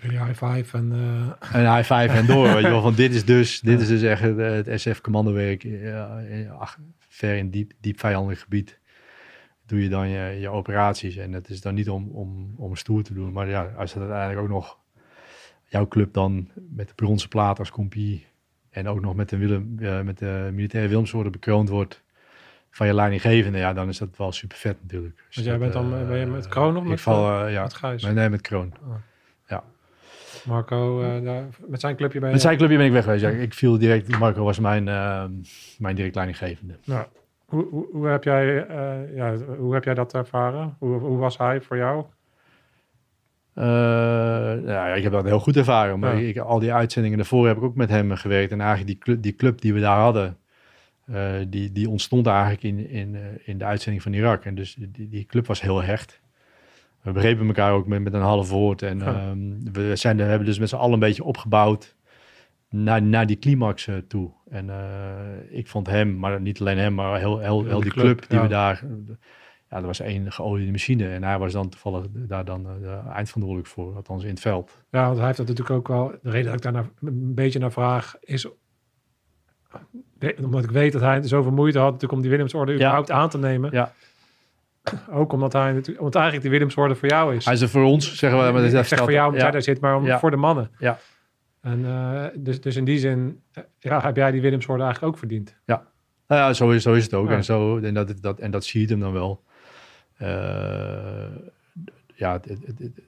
Jullie 0.00 0.24
high 0.24 0.44
five 0.44 0.76
en... 0.76 0.92
eh, 1.40 1.54
En 1.64 1.74
high 1.76 1.92
five 1.94 2.16
en 2.18 2.26
door. 2.26 2.52
weet 2.54 2.62
je 2.62 2.68
wel, 2.68 2.82
van 2.90 2.94
dit 2.94 3.14
is 3.14 3.24
dus, 3.24 3.60
dit 3.60 3.80
is 3.80 3.88
dus 3.88 4.02
echt 4.02 4.22
het, 4.22 4.66
het 4.66 4.80
SF-commandowerk. 4.80 5.62
Ja, 5.62 6.20
ver 6.98 7.36
in 7.36 7.50
diep, 7.50 7.72
diep 7.80 8.00
vijandelijk 8.00 8.40
gebied 8.40 8.78
doe 9.66 9.82
je 9.82 9.88
dan 9.88 10.08
je, 10.08 10.40
je 10.40 10.48
operaties. 10.48 11.16
En 11.16 11.32
het 11.32 11.48
is 11.48 11.60
dan 11.60 11.74
niet 11.74 11.90
om, 11.90 12.10
om, 12.10 12.54
om 12.56 12.76
stoer 12.76 13.02
te 13.02 13.14
doen. 13.14 13.32
Maar 13.32 13.48
ja, 13.48 13.72
als 13.76 13.92
het 13.92 14.02
uiteindelijk 14.02 14.40
ook 14.40 14.48
nog 14.48 14.78
jouw 15.64 15.88
club 15.88 16.12
dan 16.12 16.48
met 16.70 16.88
de 16.88 16.94
bronzen 16.94 17.28
plaat 17.28 17.58
als 17.58 17.70
compie 17.70 18.26
en 18.70 18.88
ook 18.88 19.00
nog 19.00 19.14
met 19.14 19.28
de, 19.28 19.36
Willem, 19.36 19.76
eh, 19.78 20.00
met 20.00 20.18
de 20.18 20.50
militaire 20.52 20.90
Wilmsorde 20.90 21.30
bekroond 21.30 21.68
wordt 21.68 22.04
van 22.76 22.86
je 22.86 22.94
leidinggevende, 22.94 23.58
ja, 23.58 23.72
dan 23.72 23.88
is 23.88 23.98
dat 23.98 24.16
wel 24.16 24.32
super 24.32 24.56
vet 24.56 24.76
natuurlijk. 24.82 25.16
Dus 25.16 25.36
Want 25.36 25.46
jij 25.46 25.58
dat, 25.58 25.60
bent 25.60 25.72
dan, 25.72 26.00
eh, 26.00 26.08
ben 26.08 26.18
je 26.18 26.26
met 26.26 26.48
Kroon 26.48 26.76
of 26.76 26.82
ik 26.82 26.88
met 26.88 27.00
val, 27.00 27.44
eh, 27.44 27.52
ja, 27.52 27.62
met 27.62 27.74
Gijs? 27.74 28.02
nee, 28.02 28.12
nee, 28.12 28.28
met 28.28 28.40
Kroon. 28.40 28.72
Marco, 30.44 31.02
eh, 31.02 31.24
daar, 31.24 31.44
met 31.66 31.80
zijn 31.80 31.96
clubje 31.96 32.18
ben 32.18 32.28
je... 32.28 32.34
Met 32.34 32.42
zijn 32.42 32.56
clubje 32.56 32.76
ben 32.76 32.86
ik 32.86 32.92
weg 32.92 33.04
geweest. 33.04 33.22
Ja, 33.22 33.28
ik 33.28 33.54
viel 33.54 33.78
direct, 33.78 34.18
Marco 34.18 34.44
was 34.44 34.58
mijn, 34.58 34.84
mijn 35.78 35.96
direct 35.96 36.14
leidinggevende. 36.14 36.78
Nou, 36.84 37.06
hoe, 37.46 37.66
hoe, 37.70 37.86
hoe, 37.92 38.06
heb 38.06 38.24
jij, 38.24 38.66
eh, 38.66 39.16
ja, 39.16 39.36
hoe 39.36 39.74
heb 39.74 39.84
jij 39.84 39.94
dat 39.94 40.14
ervaren? 40.14 40.76
Hoe, 40.78 40.98
hoe 40.98 41.16
was 41.18 41.38
hij 41.38 41.60
voor 41.60 41.76
jou? 41.76 42.04
Eh, 43.54 43.64
nou 43.64 44.66
ja, 44.66 44.86
ik 44.86 45.02
heb 45.02 45.12
dat 45.12 45.24
heel 45.24 45.40
goed 45.40 45.56
ervaren. 45.56 45.98
Maar 45.98 46.20
Ja. 46.20 46.28
ik, 46.28 46.38
al 46.38 46.58
die 46.58 46.72
uitzendingen 46.72 47.16
daarvoor 47.18 47.46
heb 47.46 47.56
ik 47.56 47.62
ook 47.62 47.74
met 47.74 47.88
hem 47.88 48.12
gewerkt. 48.12 48.52
En 48.52 48.60
eigenlijk 48.60 48.88
die 48.88 48.98
club 48.98 49.22
die, 49.22 49.34
club 49.34 49.60
die 49.60 49.74
we 49.74 49.80
daar 49.80 49.98
hadden, 50.00 50.36
eh, 51.06 51.32
die, 51.48 51.72
die 51.72 51.88
ontstond 51.90 52.26
eigenlijk 52.26 52.62
in, 52.62 52.88
in, 52.90 53.16
in 53.44 53.58
de 53.58 53.64
uitzending 53.64 54.02
van 54.02 54.12
Irak. 54.12 54.44
En 54.44 54.54
dus 54.54 54.74
die, 54.74 55.08
die 55.08 55.24
club 55.26 55.46
was 55.46 55.60
heel 55.60 55.82
hecht. 55.82 56.20
We 57.02 57.12
begrepen 57.12 57.46
elkaar 57.46 57.72
ook 57.72 57.86
met, 57.86 58.02
met 58.02 58.12
een 58.14 58.20
half 58.20 58.50
woord. 58.50 58.82
En 58.82 58.98
Ja. 58.98 59.04
ehm, 59.14 59.72
we, 59.72 59.96
zijn, 59.96 60.16
we 60.16 60.22
hebben 60.22 60.46
dus 60.46 60.58
met 60.58 60.68
z'n 60.68 60.76
allen 60.76 60.92
een 60.92 60.98
beetje 60.98 61.24
opgebouwd 61.24 61.96
naar, 62.70 63.02
naar 63.02 63.26
die 63.26 63.38
climax 63.38 63.88
toe. 64.08 64.30
En 64.50 64.70
eh, 64.70 65.58
ik 65.58 65.68
vond 65.68 65.86
hem, 65.86 66.18
maar 66.18 66.40
niet 66.40 66.60
alleen 66.60 66.78
hem, 66.78 66.94
maar 66.94 67.18
heel, 67.18 67.38
heel, 67.38 67.64
heel 67.64 67.80
die 67.80 67.90
club, 67.90 68.28
die 68.28 68.38
ja. 68.38 68.42
we 68.42 68.48
daar... 68.48 68.82
Ja, 69.70 69.76
er 69.76 69.86
was 69.86 70.00
één 70.00 70.32
geoliede 70.32 70.70
machine. 70.70 71.08
En 71.08 71.22
hij 71.22 71.38
was 71.38 71.52
dan 71.52 71.68
toevallig 71.68 72.06
daar 72.10 72.44
dan 72.44 72.66
eh, 72.66 72.72
de 72.80 73.10
eindverantwoordelijk 73.12 73.66
voor, 73.66 73.96
althans 73.96 74.22
in 74.22 74.28
het 74.30 74.40
veld. 74.40 74.82
Ja, 74.90 75.04
want 75.04 75.16
hij 75.16 75.26
heeft 75.26 75.38
dat 75.38 75.48
natuurlijk 75.48 75.76
ook 75.76 75.88
wel... 75.88 76.18
De 76.22 76.30
reden 76.30 76.44
dat 76.44 76.54
ik 76.54 76.62
daar 76.62 76.72
naar- 76.72 76.90
een 77.00 77.34
beetje 77.34 77.58
naar 77.58 77.72
vraag 77.72 78.16
is... 78.20 78.48
Omdat 80.42 80.64
ik 80.64 80.70
weet 80.70 80.92
dat 80.92 81.00
hij 81.02 81.22
zoveel 81.22 81.52
moeite 81.52 81.78
had 81.78 81.86
natuurlijk 81.86 82.12
om 82.12 82.20
die 82.20 82.30
Willemsorde 82.30 82.74
überhaupt 82.74 83.10
aan 83.10 83.28
te 83.28 83.38
nemen. 83.38 83.70
Ja. 83.72 83.92
Ook 85.10 85.32
omdat 85.32 85.52
hij 85.52 85.72
natuurlijk, 85.72 85.98
omdat 85.98 86.14
eigenlijk 86.14 86.42
die 86.42 86.52
Willemsorde 86.52 86.94
voor 86.94 87.08
jou 87.08 87.34
is. 87.36 87.44
Hij 87.44 87.54
is 87.54 87.60
er 87.60 87.68
voor 87.68 87.84
ons, 87.84 88.16
zeggen 88.16 88.46
we. 88.46 88.52
Maar 88.52 88.70
dat 88.70 88.86
zeg 88.86 88.98
voor 88.98 89.12
jou 89.12 89.24
omdat 89.24 89.36
ja. 89.38 89.42
jij 89.42 89.50
daar 89.50 89.62
zit, 89.62 89.80
maar 89.80 89.96
om, 89.96 90.04
Ja. 90.04 90.18
voor 90.18 90.30
de 90.30 90.36
mannen. 90.36 90.70
Ja. 90.78 90.98
En 91.66 91.84
eh, 91.84 92.24
dus, 92.34 92.60
dus 92.60 92.76
in 92.76 92.84
die 92.84 92.98
zin 92.98 93.40
eh, 93.52 93.62
ja, 93.78 94.00
heb 94.00 94.16
jij 94.16 94.30
die 94.30 94.40
Willemsorde 94.40 94.82
eigenlijk 94.82 95.12
ook 95.12 95.18
verdiend. 95.18 95.56
Nou 96.28 96.40
ja, 96.40 96.52
zo 96.52 96.70
is, 96.70 96.82
zo 96.82 96.92
is 96.92 97.04
het 97.04 97.14
ook. 97.14 97.28
Ja. 97.28 97.34
En, 97.34 97.44
zo, 97.44 97.78
en, 97.78 97.94
dat, 97.94 98.22
dat, 98.22 98.38
en 98.40 98.50
dat 98.50 98.64
zie 98.64 98.80
je 98.80 98.86
hem 98.86 99.00
dan 99.00 99.12
wel. 99.12 99.42
Eh, 100.16 101.26
ja, 102.14 102.32
het, 102.32 102.44
het, 102.44 102.58
het- 102.66 102.78
het- 102.78 103.00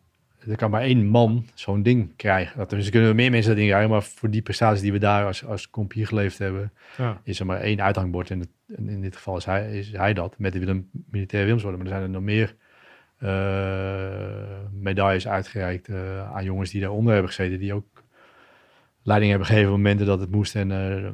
er 0.49 0.57
kan 0.57 0.71
maar 0.71 0.83
één 0.83 1.07
man 1.07 1.47
zo'n 1.55 1.83
ding 1.83 2.17
krijgen. 2.17 2.59
Dat, 2.59 2.71
dus 2.71 2.91
kunnen 2.91 3.09
we 3.09 3.15
meer 3.15 3.31
mensen 3.31 3.49
dat 3.49 3.59
ding 3.59 3.69
krijgen. 3.71 3.91
Maar 3.91 4.03
voor 4.03 4.31
die 4.31 4.43
prestaties 4.43 4.83
die 4.83 4.93
we 4.93 4.99
daar 4.99 5.27
als, 5.27 5.45
als 5.45 5.71
compie 5.71 6.07
geleverd 6.07 6.39
hebben... 6.39 6.73
Ja. 6.97 7.21
is 7.25 7.41
er 7.41 7.47
maar 7.47 7.61
één 7.61 7.83
uithangbord. 7.83 8.31
En, 8.31 8.43
in 8.77 9.01
dit 9.01 9.17
geval 9.17 9.37
is 9.37 9.45
hij, 9.45 9.79
is 9.79 9.93
hij 9.93 10.15
dat. 10.15 10.35
Met 10.39 10.53
de 10.53 10.59
Willem, 10.59 10.91
militaire 11.11 11.49
Wilmsorde. 11.49 11.77
Maar 11.77 11.87
er 11.87 11.93
zijn 11.93 12.03
er 12.03 12.11
nog 12.11 12.23
meer 12.23 12.55
medailles 14.73 15.29
uitgereikt 15.29 15.91
aan 16.33 16.45
jongens 16.45 16.71
die 16.71 16.81
daaronder 16.81 17.13
hebben 17.13 17.31
gezeten. 17.33 17.59
Die 17.59 17.75
ook 17.75 17.98
leiding 19.09 19.31
hebben 19.31 19.49
gegeven 19.49 19.71
op 19.71 19.77
momenten 19.77 20.07
dat 20.07 20.21
het 20.21 20.31
moest. 20.31 20.55
En, 20.55 20.73
eh, 20.73 21.11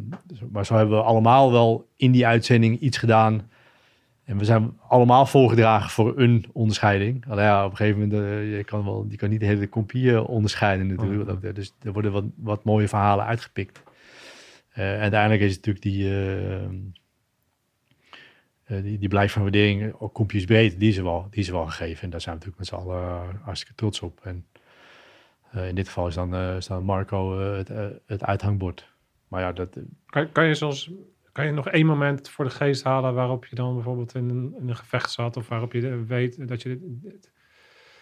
maar 0.52 0.66
zo 0.66 0.76
hebben 0.76 0.96
we 0.96 1.02
allemaal 1.02 1.52
wel 1.52 1.88
in 1.96 2.12
die 2.12 2.26
uitzending 2.26 2.78
iets 2.78 2.98
gedaan. 2.98 3.48
En 4.24 4.38
we 4.38 4.44
zijn 4.44 4.78
allemaal 4.88 5.26
voorgedragen 5.26 5.90
voor 5.90 6.18
een 6.18 6.46
onderscheiding. 6.52 7.24
Alleen 7.28 7.44
ja, 7.44 7.64
op 7.64 7.70
een 7.70 7.76
gegeven 7.76 8.00
moment, 8.00 8.22
eh, 8.22 8.56
je 8.56 8.64
kan 8.64 8.84
wel, 8.84 9.06
je 9.08 9.16
kan 9.16 9.30
niet 9.30 9.40
de 9.40 9.46
hele 9.46 9.68
compie 9.68 10.12
eh, 10.12 10.28
onderscheiden 10.28 10.86
natuurlijk. 10.86 11.30
Oh. 11.30 11.54
Dus 11.54 11.74
er 11.82 11.92
worden 11.92 12.12
wat, 12.12 12.24
wat 12.36 12.64
mooie 12.64 12.88
verhalen 12.88 13.24
uitgepikt. 13.24 13.82
En 14.72 14.98
uiteindelijk 14.98 15.42
is 15.42 15.56
het 15.56 15.66
natuurlijk 15.66 15.84
die, 15.84 16.10
eh, 18.64 18.82
die, 18.82 18.98
die 18.98 19.08
blijk 19.08 19.30
van 19.30 19.42
waardering, 19.42 19.94
ook 19.98 20.12
compjes 20.12 20.44
breed, 20.44 20.78
die 20.78 20.88
is, 20.88 20.96
er 20.96 21.04
wel, 21.04 21.26
die 21.30 21.40
is 21.40 21.48
er 21.48 21.54
wel 21.54 21.66
gegeven. 21.66 22.02
En 22.02 22.10
daar 22.10 22.20
zijn 22.20 22.38
we 22.38 22.44
natuurlijk 22.44 22.58
met 22.58 22.66
z'n 22.66 22.88
allen 22.88 23.40
hartstikke 23.42 23.74
trots 23.74 24.00
op. 24.00 24.20
En 24.22 24.46
in 25.62 25.74
dit 25.74 25.86
geval 25.86 26.06
is 26.06 26.14
dan, 26.14 26.34
eh, 26.34 26.56
is 26.56 26.66
dan 26.66 26.84
Marco 26.84 27.40
eh, 27.40 27.56
het, 27.56 27.70
eh, 27.70 27.86
het 28.06 28.24
uithangbord. 28.24 28.92
Maar 29.28 29.40
ja, 29.40 29.52
dat, 29.52 29.76
Kan, 30.06 30.32
kan, 30.32 30.46
je 30.46 30.54
soms, 30.54 30.90
kan 31.32 31.46
je 31.46 31.52
nog 31.52 31.68
één 31.68 31.86
moment 31.86 32.28
voor 32.28 32.44
de 32.44 32.50
geest 32.50 32.82
halen 32.84 33.14
waarop 33.14 33.44
je 33.46 33.54
dan 33.56 33.74
bijvoorbeeld 33.74 34.14
in 34.14 34.28
een, 34.30 34.54
in 34.60 34.68
een 34.68 34.76
gevecht 34.76 35.10
zat 35.10 35.36
of 35.36 35.48
waarop 35.48 35.72
je 35.72 36.04
weet 36.06 36.48
dat 36.48 36.62
je 36.62 36.68
dit- 36.68 36.80
dit- 37.02 37.32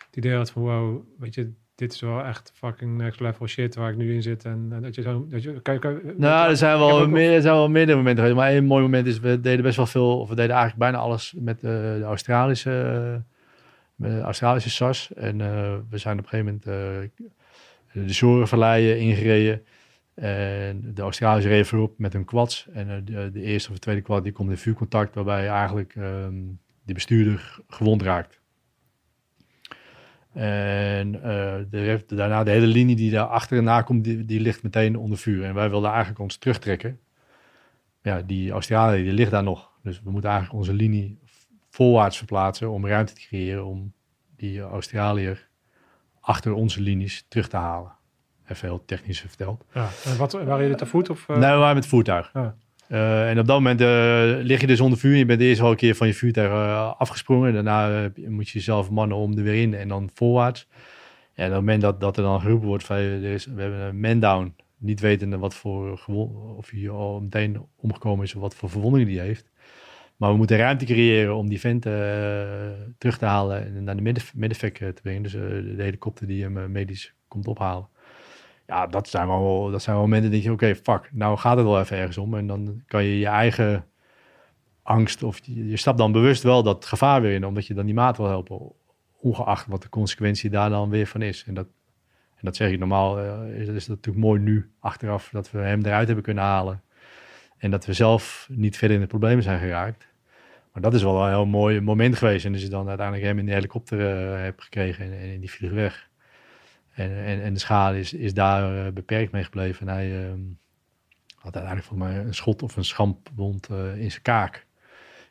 het 0.07 0.17
idee 0.17 0.35
had 0.37 0.51
van 0.51 0.63
wow, 0.63 1.03
weet 1.19 1.35
je, 1.35 1.53
dit 1.75 1.93
is 1.93 2.01
wel 2.01 2.25
echt 2.25 2.53
fucking 2.55 2.97
next 2.97 3.21
level 3.21 3.47
shit 3.47 3.75
waar 3.75 3.91
ik 3.91 3.97
nu 3.97 4.15
in 4.15 4.23
zit 4.23 4.45
en, 4.45 4.69
en 4.71 4.83
dat 4.83 4.95
je 4.95 5.03
zo, 5.03 5.27
dat 5.29 5.43
je, 5.43 5.61
kan, 5.61 5.79
kan, 5.79 6.01
Nou, 6.17 6.51
er 6.51 6.57
zijn 6.57 6.79
wel, 6.79 7.09
meer, 7.09 7.33
er 7.35 7.43
zijn 7.43 7.55
wel 7.55 7.69
meerdere 7.71 7.97
momenten 7.99 8.25
geweest. 8.25 8.41
Maar 8.43 8.51
één 8.53 8.65
mooi 8.65 8.83
moment 8.83 9.07
is, 9.07 9.21
we 9.21 9.41
deden 9.41 9.63
best 9.63 9.77
wel 9.77 9.87
veel, 9.87 10.21
of 10.21 10.29
we 10.29 10.35
deden 10.35 10.51
eigenlijk 10.57 10.79
bijna 10.81 10.99
alles 10.99 11.35
met 11.39 11.57
eh, 11.57 11.71
de 11.71 12.03
Australische, 12.05 12.71
eh, 12.71 13.21
met 13.95 14.11
de 14.11 14.21
Australische 14.21 14.71
SAS. 14.71 15.13
En 15.15 15.41
eh, 15.41 15.75
we 15.91 15.99
zijn 15.99 16.19
op 16.19 16.25
een 16.25 16.29
gegeven 16.31 16.61
moment 16.65 16.67
eh, 17.17 17.27
de 17.93 18.13
Zorenvalleien 18.13 18.99
ingereden. 18.99 19.63
En 20.15 20.95
de 20.95 21.03
Australische 21.03 21.49
reed 21.49 21.67
voorop 21.67 21.99
met 21.99 22.13
hun 22.13 22.25
quads. 22.25 22.69
En 22.73 22.91
eh, 22.91 22.97
de, 23.05 23.31
de 23.31 23.43
eerste 23.43 23.69
of 23.69 23.75
de 23.75 23.81
tweede 23.81 24.03
quad 24.03 24.23
die 24.23 24.33
komt 24.33 24.51
in 24.51 24.57
vuurcontact, 24.57 25.15
waarbij 25.15 25.49
eigenlijk 25.49 25.95
ehm 25.97 26.35
die 26.85 26.95
bestuurder 26.95 27.61
gewond 27.69 28.03
raakt. 28.03 28.41
En 30.33 31.23
eh, 31.23 31.55
de, 31.71 32.05
daarna 32.07 32.45
de 32.45 32.51
hele 32.51 32.67
linie 32.67 32.97
die 32.97 33.11
daar 33.11 33.27
achter 33.27 33.59
en 33.59 33.65
na 33.65 33.83
komt, 33.83 34.05
die, 34.05 34.25
die 34.25 34.41
ligt 34.41 34.63
meteen 34.63 34.97
onder 34.97 35.19
vuur. 35.19 35.45
En 35.45 35.55
wij 35.55 35.71
wilden 35.71 35.91
eigenlijk 35.91 36.21
ons 36.21 36.37
terugtrekken. 36.37 37.01
Ja, 38.03 38.23
die 38.23 38.51
Australië 38.51 39.03
die 39.03 39.13
ligt 39.13 39.31
daar 39.31 39.43
nog. 39.43 39.71
Dus 39.83 40.03
we 40.03 40.11
moeten 40.11 40.31
eigenlijk 40.31 40.61
onze 40.61 40.75
linie 40.75 41.19
voorwaarts 41.71 42.17
verplaatsen 42.17 42.71
om 42.71 42.87
ruimte 42.87 43.13
te 43.13 43.21
creëren 43.21 43.65
om 43.65 43.93
die 44.37 44.61
Australiër 44.61 45.49
achter 46.23 46.53
onze 46.53 46.81
linies 46.81 47.25
terug 47.29 47.49
te 47.49 47.57
halen. 47.57 47.93
Even 48.49 48.69
heel 48.69 48.85
technisch 48.85 49.21
verteld. 49.21 49.65
Ja. 49.75 49.89
En 50.05 50.17
wat, 50.17 50.33
waren 50.33 50.61
jullie 50.61 50.77
te 50.77 50.87
voet 50.87 51.11
of? 51.11 51.29
eh? 51.29 51.37
Nee, 51.37 51.51
we 51.51 51.57
waren 51.57 51.75
met 51.75 51.87
voertuig. 51.87 52.31
Ja. 52.35 52.55
Eh, 52.89 53.31
en 53.31 53.39
op 53.39 53.47
dat 53.47 53.57
moment 53.57 53.81
eh, 53.81 54.45
lig 54.45 54.61
je 54.61 54.67
dus 54.67 54.81
onder 54.81 54.99
vuur. 54.99 55.17
Je 55.17 55.25
bent 55.25 55.41
eerst 55.41 55.61
wel 55.61 55.71
een 55.71 55.77
keer 55.77 55.95
van 55.95 56.07
je 56.07 56.15
vuurtuig 56.15 56.51
afgesprongen. 56.99 57.53
Daarna 57.53 58.11
moet 58.29 58.49
je 58.49 58.59
jezelf 58.59 58.91
mannen 58.91 59.17
om 59.17 59.37
er 59.37 59.43
weer 59.43 59.63
in 59.63 59.75
en 59.75 59.89
dan 59.89 60.11
voorwaarts. 60.15 60.69
En 61.35 61.47
op 61.47 61.53
het 61.53 61.61
moment 61.61 61.83
dat, 61.83 62.01
dat 62.01 62.17
er 62.17 62.23
dan 62.23 62.41
geroepen 62.41 62.69
wordt 62.69 62.85
van 62.85 62.97
er 62.97 63.25
is, 63.25 63.47
we 63.47 63.61
hebben 63.61 63.81
een 63.81 64.01
man 64.01 64.21
down. 64.21 64.55
Niet 64.77 65.01
wetende 65.01 65.39
wat 65.39 65.55
voor 65.55 66.03
of 66.57 66.71
hij 66.71 66.91
al 66.91 67.21
meteen 67.21 67.67
omgekomen 67.77 68.25
is 68.25 68.35
of 68.35 68.41
wat 68.41 68.55
voor 68.55 68.71
verwondingen 68.71 69.07
die 69.07 69.21
heeft. 69.21 69.51
Maar 70.23 70.31
we 70.31 70.37
moeten 70.37 70.57
ruimte 70.57 70.85
creëren 70.85 71.37
om 71.37 71.49
die 71.49 71.61
vent 71.61 71.87
eh, 71.87 71.93
terug 72.99 73.19
te 73.19 73.25
halen 73.25 73.65
en 73.65 73.85
naar 73.85 73.97
de 73.97 74.03
midden, 74.03 74.25
eh, 74.61 74.71
te 74.71 75.03
brengen. 75.03 75.23
Dus 75.23 75.35
eh, 75.35 75.41
de 75.41 75.83
helikopter 75.83 76.27
die 76.27 76.43
hem 76.43 76.73
medisch 76.73 77.15
komt 77.29 77.47
ophalen. 77.47 77.89
Ja, 78.67 78.87
dat 78.87 79.09
zijn 79.09 79.27
wel, 79.27 79.71
dat 79.71 79.83
zijn 79.83 79.97
wel 79.97 80.05
momenten 80.05 80.31
dat 80.31 80.43
je, 80.43 80.53
oké, 80.53 80.75
fuck, 80.75 81.11
nou 81.13 81.39
gaat 81.39 81.57
het 81.57 81.67
wel 81.67 81.81
even 81.81 81.97
ergens 81.97 82.19
om. 82.19 82.35
En 82.35 82.47
dan 82.47 82.83
kan 82.87 83.05
je 83.05 83.19
je 83.19 83.27
eigen 83.27 83.85
angst. 84.83 85.23
Of 85.23 85.41
je, 85.43 85.77
stapt 85.77 85.99
dan 85.99 86.13
bewust 86.13 86.43
wel 86.43 86.63
dat 86.63 86.85
gevaar 86.85 87.21
weer 87.21 87.35
in, 87.35 87.47
omdat 87.47 87.67
je 87.67 87.75
dan 87.75 87.87
die 87.87 87.95
maat 87.95 88.17
wil 88.17 88.29
helpen. 88.29 88.73
Ongeacht 89.21 89.67
wat 89.67 89.83
de 89.83 89.89
consequentie 89.89 90.51
daar 90.51 90.71
dan 90.71 90.91
weer 90.91 91.07
van 91.07 91.23
is. 91.23 91.45
En 91.47 91.55
dat, 91.55 91.67
en 92.35 92.41
dat 92.43 92.57
zeg 92.57 92.71
ik 92.71 92.79
normaal, 92.79 93.19
is, 93.45 93.69
is 93.69 93.87
dat 93.87 93.97
natuurlijk 93.97 94.25
mooi 94.25 94.41
nu 94.41 94.71
achteraf 94.81 95.29
dat 95.33 95.51
we 95.51 95.59
hem 95.59 95.85
eruit 95.85 96.07
hebben 96.07 96.25
kunnen 96.25 96.45
halen. 96.45 96.83
En 97.59 97.71
dat 97.71 97.87
we 97.87 97.93
zelf 97.93 98.49
niet 98.51 98.77
verder 98.77 98.97
in 98.97 99.03
de 99.03 99.09
problemen 99.09 99.43
zijn 99.43 99.59
geraakt. 99.59 100.11
Maar 100.73 100.83
dat 100.83 100.95
is 100.95 101.03
wel 101.03 101.23
een 101.23 101.29
heel 101.29 101.47
mooi 101.47 101.81
moment 101.81 102.17
geweest. 102.17 102.45
En 102.45 102.53
als 102.53 102.63
je 102.63 102.69
dan 102.69 102.89
uiteindelijk 102.89 103.27
hem 103.27 103.39
in 103.39 103.47
de 103.47 103.53
helikopter 103.53 103.99
uh, 103.99 104.41
hebt 104.43 104.63
gekregen 104.63 105.05
en, 105.05 105.13
en 105.13 105.41
die 105.41 105.51
vlieg 105.51 105.71
weg. 105.71 106.11
En, 106.93 107.25
en, 107.25 107.43
en 107.43 107.53
de 107.53 107.61
schade 107.61 107.99
is, 107.99 108.13
is 108.13 108.35
daar 108.35 108.87
uh, 108.87 108.93
beperkt 108.93 109.33
mee 109.33 109.45
gebleven. 109.45 109.89
En 109.89 109.95
hij 109.95 110.11
uh, 110.11 110.31
had 111.35 111.55
uiteindelijk 111.55 111.85
volgens 111.85 112.09
mij 112.09 112.25
een 112.25 112.35
schot 112.35 112.63
of 112.63 112.77
een 112.77 112.85
schampwond 112.85 113.69
uh, 113.73 113.97
in 113.97 114.11
zijn 114.11 114.23
kaak. 114.23 114.67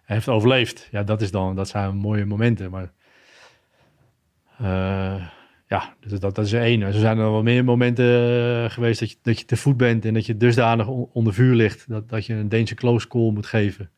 Hij 0.03 0.15
heeft 0.15 0.27
overleefd. 0.27 0.87
Ja, 0.91 1.03
dat, 1.03 1.21
is 1.21 1.31
dan, 1.31 1.55
dat 1.55 1.67
zijn 1.67 1.95
mooie 1.95 2.25
momenten. 2.25 2.71
Maar 2.71 2.91
ja, 5.67 5.95
dus 5.99 6.19
dat, 6.19 6.35
dat 6.35 6.45
is 6.45 6.53
één. 6.53 6.81
Er 6.81 6.93
zijn 6.93 7.17
er 7.17 7.31
wel 7.31 7.43
meer 7.43 7.63
momenten 7.63 8.71
geweest 8.71 8.99
dat 8.99 9.11
je, 9.11 9.17
dat 9.21 9.39
je 9.39 9.45
te 9.45 9.57
voet 9.57 9.77
bent 9.77 10.05
en 10.05 10.13
dat 10.13 10.25
je 10.25 10.37
dusdanig 10.37 10.87
on, 10.87 11.09
onder 11.13 11.33
vuur 11.33 11.55
ligt. 11.55 11.89
Dat, 11.89 12.09
dat 12.09 12.25
je 12.25 12.33
een 12.33 12.49
Deense 12.49 12.75
close 12.75 13.07
call 13.07 13.31
moet 13.31 13.45
geven. 13.45 13.89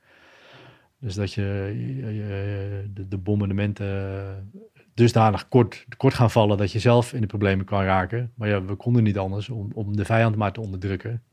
Dus 1.03 1.15
dat 1.15 1.33
je, 1.33 2.83
de, 2.93 3.07
de 3.07 3.17
bombardementen 3.17 4.51
dusdanig 4.93 5.47
kort, 5.47 5.85
kort 5.97 6.13
gaan 6.13 6.31
vallen 6.31 6.57
dat 6.57 6.71
je 6.71 6.79
zelf 6.79 7.13
in 7.13 7.21
de 7.21 7.27
problemen 7.27 7.65
kan 7.65 7.83
raken. 7.83 8.31
Maar 8.35 8.49
ja, 8.49 8.63
we 8.63 8.75
konden 8.75 9.03
niet 9.03 9.17
anders 9.17 9.49
om, 9.49 9.71
om 9.73 9.95
de 9.95 10.05
vijand 10.05 10.35
maar 10.35 10.51
te 10.51 10.61
onderdrukken. 10.61 11.23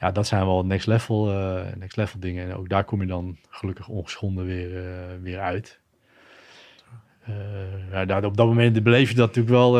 Ja, 0.00 0.10
dat 0.10 0.26
zijn 0.26 0.46
wel 0.46 0.64
next 0.64 0.86
level, 0.86 1.30
uh, 1.30 1.62
next 1.78 1.96
level 1.96 2.20
dingen. 2.20 2.44
En 2.44 2.56
ook 2.56 2.68
daar 2.68 2.84
kom 2.84 3.00
je 3.00 3.06
dan 3.06 3.36
gelukkig 3.48 3.88
ongeschonden 3.88 4.44
weer, 4.44 4.70
uh, 4.70 5.22
weer 5.22 5.38
uit. 5.38 5.80
Uh, 7.28 8.06
ja, 8.06 8.20
op 8.20 8.36
dat 8.36 8.46
moment 8.46 8.82
beleef 8.82 9.08
je 9.08 9.14
dat 9.14 9.26
natuurlijk 9.26 9.54
wel 9.54 9.78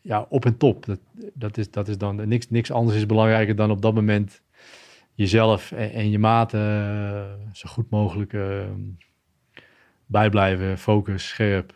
ja, 0.00 0.26
op 0.28 0.44
en 0.44 0.56
top. 0.56 0.84
Dat, 0.84 0.98
dat, 1.34 1.56
is, 1.56 1.70
dat 1.70 1.88
is 1.88 1.98
dan 1.98 2.28
niks, 2.28 2.50
niks 2.50 2.70
anders 2.70 2.96
is 2.96 3.06
belangrijker 3.06 3.56
dan 3.56 3.70
op 3.70 3.82
dat 3.82 3.94
moment 3.94 4.42
jezelf 5.16 5.72
en, 5.72 5.92
en 5.92 6.10
je 6.10 6.18
maten 6.18 7.50
zo 7.52 7.68
goed 7.68 7.90
mogelijk 7.90 8.32
bijblijven, 10.06 10.78
focus, 10.78 11.28
scherp. 11.28 11.74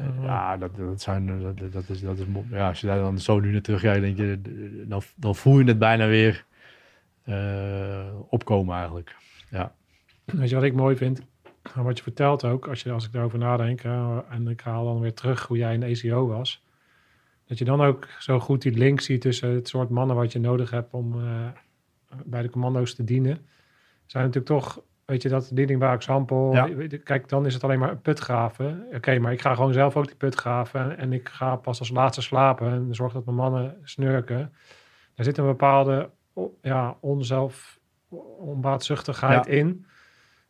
Uh, 0.00 0.06
ja, 0.22 0.56
dat, 0.56 0.76
dat, 0.76 1.00
zijn, 1.00 1.40
dat, 1.42 1.72
dat, 1.72 1.88
is, 1.88 2.00
dat 2.00 2.18
is, 2.18 2.24
ja, 2.50 2.68
als 2.68 2.80
je 2.80 2.86
daar 2.86 2.98
dan 2.98 3.18
zo 3.18 3.40
nu 3.40 3.52
naar 3.52 3.60
terug 3.60 3.80
kijkt, 3.80 4.00
denk 4.00 4.16
je, 4.16 4.40
dan, 4.86 5.02
dan 5.16 5.36
voel 5.36 5.58
je 5.58 5.64
het 5.64 5.78
bijna 5.78 6.06
weer 6.06 6.44
uh, 7.26 8.04
opkomen 8.28 8.76
eigenlijk. 8.76 9.16
Ja. 9.50 9.74
Weet 10.24 10.48
je 10.48 10.54
wat 10.54 10.64
ik 10.64 10.74
mooi 10.74 10.96
vind? 10.96 11.22
Wat 11.74 11.96
je 11.96 12.02
vertelt 12.02 12.44
ook, 12.44 12.68
als, 12.68 12.82
je, 12.82 12.92
als 12.92 13.06
ik 13.06 13.12
daarover 13.12 13.38
nadenk, 13.38 13.80
en 14.28 14.48
ik 14.48 14.60
haal 14.60 14.84
dan 14.84 15.00
weer 15.00 15.14
terug 15.14 15.46
hoe 15.46 15.56
jij 15.56 15.74
in 15.74 15.82
ECO 15.82 16.26
was, 16.26 16.64
dat 17.46 17.58
je 17.58 17.64
dan 17.64 17.80
ook 17.80 18.08
zo 18.18 18.40
goed 18.40 18.62
die 18.62 18.72
link 18.72 19.00
ziet 19.00 19.20
tussen 19.20 19.50
het 19.50 19.68
soort 19.68 19.88
mannen 19.88 20.16
wat 20.16 20.32
je 20.32 20.38
nodig 20.38 20.70
hebt 20.70 20.92
om 20.92 21.20
bij 22.24 22.42
de 22.42 22.50
commando's 22.50 22.94
te 22.94 23.04
dienen. 23.04 23.46
Zijn 24.06 24.24
natuurlijk 24.24 24.46
toch 24.46 24.82
Weet 25.04 25.22
je, 25.22 25.28
dat 25.28 25.50
ding 25.52 25.78
waar 25.78 25.94
example. 25.94 26.52
Ja. 26.52 26.98
Kijk, 27.04 27.28
dan 27.28 27.46
is 27.46 27.54
het 27.54 27.64
alleen 27.64 27.78
maar 27.78 27.90
een 27.90 28.00
put 28.00 28.18
graven. 28.18 28.86
Oké, 28.94 29.18
maar 29.18 29.32
ik 29.32 29.40
ga 29.40 29.54
gewoon 29.54 29.72
zelf 29.72 29.96
ook 29.96 30.06
die 30.06 30.16
put 30.16 30.34
graven. 30.34 30.98
En 30.98 31.12
ik 31.12 31.28
ga 31.28 31.56
pas 31.56 31.78
als 31.78 31.90
laatste 31.90 32.22
slapen. 32.22 32.72
En 32.72 32.94
zorg 32.94 33.12
dat 33.12 33.24
mijn 33.24 33.36
mannen 33.36 33.76
snurken. 33.82 34.52
Daar 35.14 35.24
zit 35.24 35.38
een 35.38 35.46
bepaalde 35.46 36.10
ja, 36.62 36.96
onzelf, 37.00 37.80
onbaatzuchtigheid 38.38 39.46
ja. 39.46 39.52
in. 39.52 39.86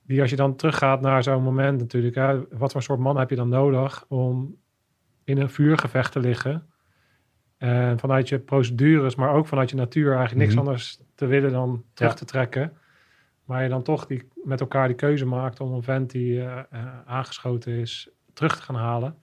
Die 0.03 0.21
als 0.21 0.31
je 0.31 0.37
dan 0.37 0.57
teruggaat 0.57 1.01
naar 1.01 1.23
zo'n 1.23 1.43
moment 1.43 1.79
natuurlijk. 1.79 2.15
Hè, 2.15 2.41
wat 2.59 2.73
voor 2.73 2.83
soort 2.83 3.01
man 3.01 3.19
heb 3.19 3.31
je 3.31 3.37
dan 3.37 3.49
nodig 3.49 4.05
om 4.09 4.57
in 5.25 5.39
een 5.39 5.51
vuurgevecht 5.51 6.13
te 6.13 6.21
liggen? 6.21 6.69
En 7.65 7.99
vanuit 7.99 8.29
je 8.29 8.39
procedures, 8.39 9.15
maar 9.15 9.33
ook 9.33 9.47
vanuit 9.47 9.71
je 9.71 9.77
natuur 9.77 10.17
eigenlijk 10.17 10.39
niks 10.39 10.53
mm 10.53 10.59
-hmm. 10.59 10.69
anders 10.69 11.01
te 11.15 11.27
willen 11.27 11.53
dan 11.53 11.85
terug 11.95 12.11
ja. 12.11 12.17
te 12.19 12.25
trekken. 12.25 12.73
Maar 13.45 13.63
je 13.63 13.69
dan 13.69 13.83
toch 13.83 14.07
die, 14.07 14.29
met 14.35 14.61
elkaar 14.61 14.87
die 14.87 14.97
keuze 14.97 15.25
maakt 15.25 15.61
om 15.61 15.73
een 15.73 15.83
vent 15.83 16.11
die 16.11 16.33
uh, 16.33 16.59
uh, 16.73 16.87
aangeschoten 17.07 17.73
is 17.73 18.09
terug 18.33 18.57
te 18.57 18.63
gaan 18.63 18.75
halen. 18.75 19.17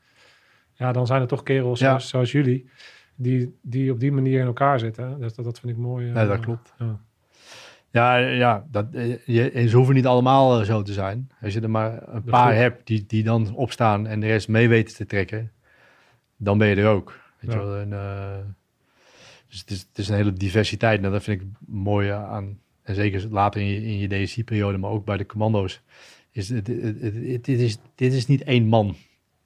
Ja, 0.74 0.92
dan 0.92 1.08
zijn 1.08 1.22
er 1.22 1.28
toch 1.28 1.44
kerels 1.44 1.80
ja. 1.80 1.88
zoals, 1.88 2.10
zoals, 2.10 2.32
jullie 2.32 2.70
die, 3.16 3.58
die 3.62 3.92
op 3.92 4.00
die 4.00 4.12
manier 4.12 4.40
in 4.40 4.46
elkaar 4.46 4.80
zitten. 4.80 5.20
Dus 5.20 5.34
dat, 5.34 5.46
dat 5.46 5.60
vind 5.60 5.72
ik 5.72 5.78
mooi. 5.78 6.08
Ja, 6.08 6.26
dat 6.26 6.40
klopt. 6.40 6.74
Ja, 6.78 6.98
ja, 7.92 8.18
ja 8.18 8.66
dat, 8.72 8.88
je, 9.26 9.66
ze 9.68 9.76
hoeven 9.76 9.96
niet 9.96 10.08
allemaal 10.08 10.66
zo 10.66 10.82
te 10.82 10.94
zijn. 10.94 11.32
Als 11.42 11.54
je 11.54 11.62
er 11.62 11.70
maar 11.70 11.94
een 11.94 12.14
dat 12.14 12.26
paar 12.26 12.56
hebt 12.56 12.88
die, 12.88 13.06
die 13.06 13.24
dan 13.24 13.56
opstaan 13.56 14.08
en 14.08 14.20
de 14.20 14.28
rest 14.28 14.48
mee 14.48 14.70
weten 14.70 14.96
te 14.96 15.06
trekken, 15.06 15.52
dan 16.38 16.58
ben 16.58 16.68
je 16.68 16.76
er 16.76 16.90
ook. 16.90 17.21
Weet 17.42 17.52
ja. 17.52 17.60
je 17.60 17.66
wel? 17.66 17.78
En, 17.78 17.90
dus 19.48 19.60
het 19.60 19.70
is, 19.70 19.80
het 19.80 19.98
is 19.98 20.10
een 20.10 20.16
hele 20.16 20.34
diversiteit. 20.34 21.02
Nou, 21.02 21.14
dat 21.14 21.24
vind 21.24 21.42
ik 21.42 21.48
mooi 21.68 22.10
aan, 22.10 22.60
en 22.84 22.96
zeker 22.96 23.28
later 23.30 23.62
in 23.62 23.68
je, 23.68 23.84
in 23.84 23.98
je 23.98 24.08
DSI-periode, 24.08 24.78
maar 24.78 24.90
ook 24.90 25.06
bij 25.06 25.18
de 25.18 25.26
commando's, 25.26 25.82
is 26.32 26.50
het, 26.50 26.68
het, 26.68 27.02
het, 27.02 27.44
dit, 27.46 27.48
is, 27.48 27.78
dit 27.96 28.14
is 28.14 28.28
niet 28.28 28.44
één 28.44 28.68
man 28.68 28.96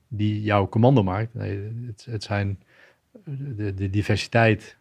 die 0.07 0.41
jouw 0.41 0.69
commando 0.69 1.03
maakt. 1.03 1.33
Nee, 1.33 1.59
het, 1.85 2.05
het 2.09 2.23
zijn 2.23 2.59
de, 3.55 3.73
de, 3.73 3.89
diversiteit, 3.89 4.77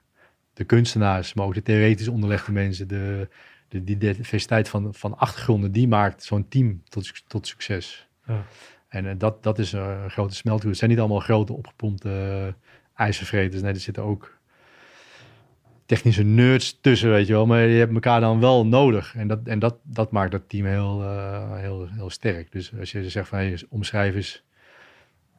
de 0.53 0.65
kunstenaars, 0.65 1.35
maar 1.35 1.47
ook 1.47 1.55
de 1.55 1.63
theoretisch 1.63 2.09
onderlegde 2.09 2.53
mensen, 2.53 2.89
de, 2.89 3.29
de, 3.69 3.85
die 3.85 3.97
diversiteit 3.97 4.69
van, 4.69 4.95
van 4.95 5.19
achtergronden, 5.19 5.73
die 5.73 5.89
maakt 5.89 6.23
zo'n 6.23 6.49
team 6.49 6.83
tot, 6.89 7.23
tot 7.27 7.47
succes. 7.47 8.09
Ja. 8.27 8.45
En 8.89 9.05
uh, 9.05 9.13
dat, 9.19 9.43
dat 9.43 9.59
is 9.59 9.73
een 9.73 10.11
grote 10.11 10.35
smeltgroep. 10.35 10.71
Het 10.71 10.79
zijn 10.79 10.91
niet 10.91 10.99
allemaal 10.99 11.21
grote 11.21 11.53
opgepompte 11.53 12.55
ijzervreters. 12.95 13.63
Nee, 13.63 13.73
er 13.73 13.81
zitten 13.81 14.03
ook 14.03 14.39
technische 15.87 16.23
nerds 16.23 16.79
tussen, 16.81 17.11
weet 17.11 17.27
je 17.27 17.33
wel. 17.33 17.47
Maar 17.47 17.67
je 17.67 17.79
hebt 17.79 17.95
elkaar 17.95 18.21
dan 18.21 18.41
wel 18.41 18.67
nodig. 18.67 19.15
En 19.17 19.29
dat, 19.29 19.41
en 19.45 19.59
dat, 19.59 19.77
dat 19.83 20.11
maakt 20.11 20.33
dat 20.33 20.49
team 20.49 20.67
heel, 20.67 21.03
uh, 21.03 21.57
heel, 21.57 21.89
heel 21.91 22.11
sterk. 22.11 22.53
Dus 22.53 22.73
als 22.79 22.93
je 22.93 23.11
zegt 23.11 23.29
van, 23.29 23.39
hey, 23.39 23.63
omschrijf 23.69 24.43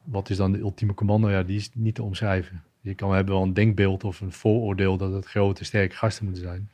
wat 0.04 0.30
is 0.30 0.36
dan 0.36 0.52
de 0.52 0.58
ultieme 0.58 0.94
commando? 0.94 1.30
Ja, 1.30 1.42
die 1.42 1.56
is 1.56 1.70
niet 1.74 1.94
te 1.94 2.02
omschrijven. 2.02 2.62
Je 2.80 2.94
kan 2.94 3.14
hebben 3.14 3.34
wel 3.34 3.42
een 3.42 3.54
denkbeeld 3.54 4.04
of 4.04 4.20
een 4.20 4.32
vooroordeel 4.32 4.96
dat 4.96 5.12
het 5.12 5.26
grote, 5.26 5.64
sterke 5.64 5.96
gasten 5.96 6.24
moeten 6.24 6.42
zijn. 6.42 6.70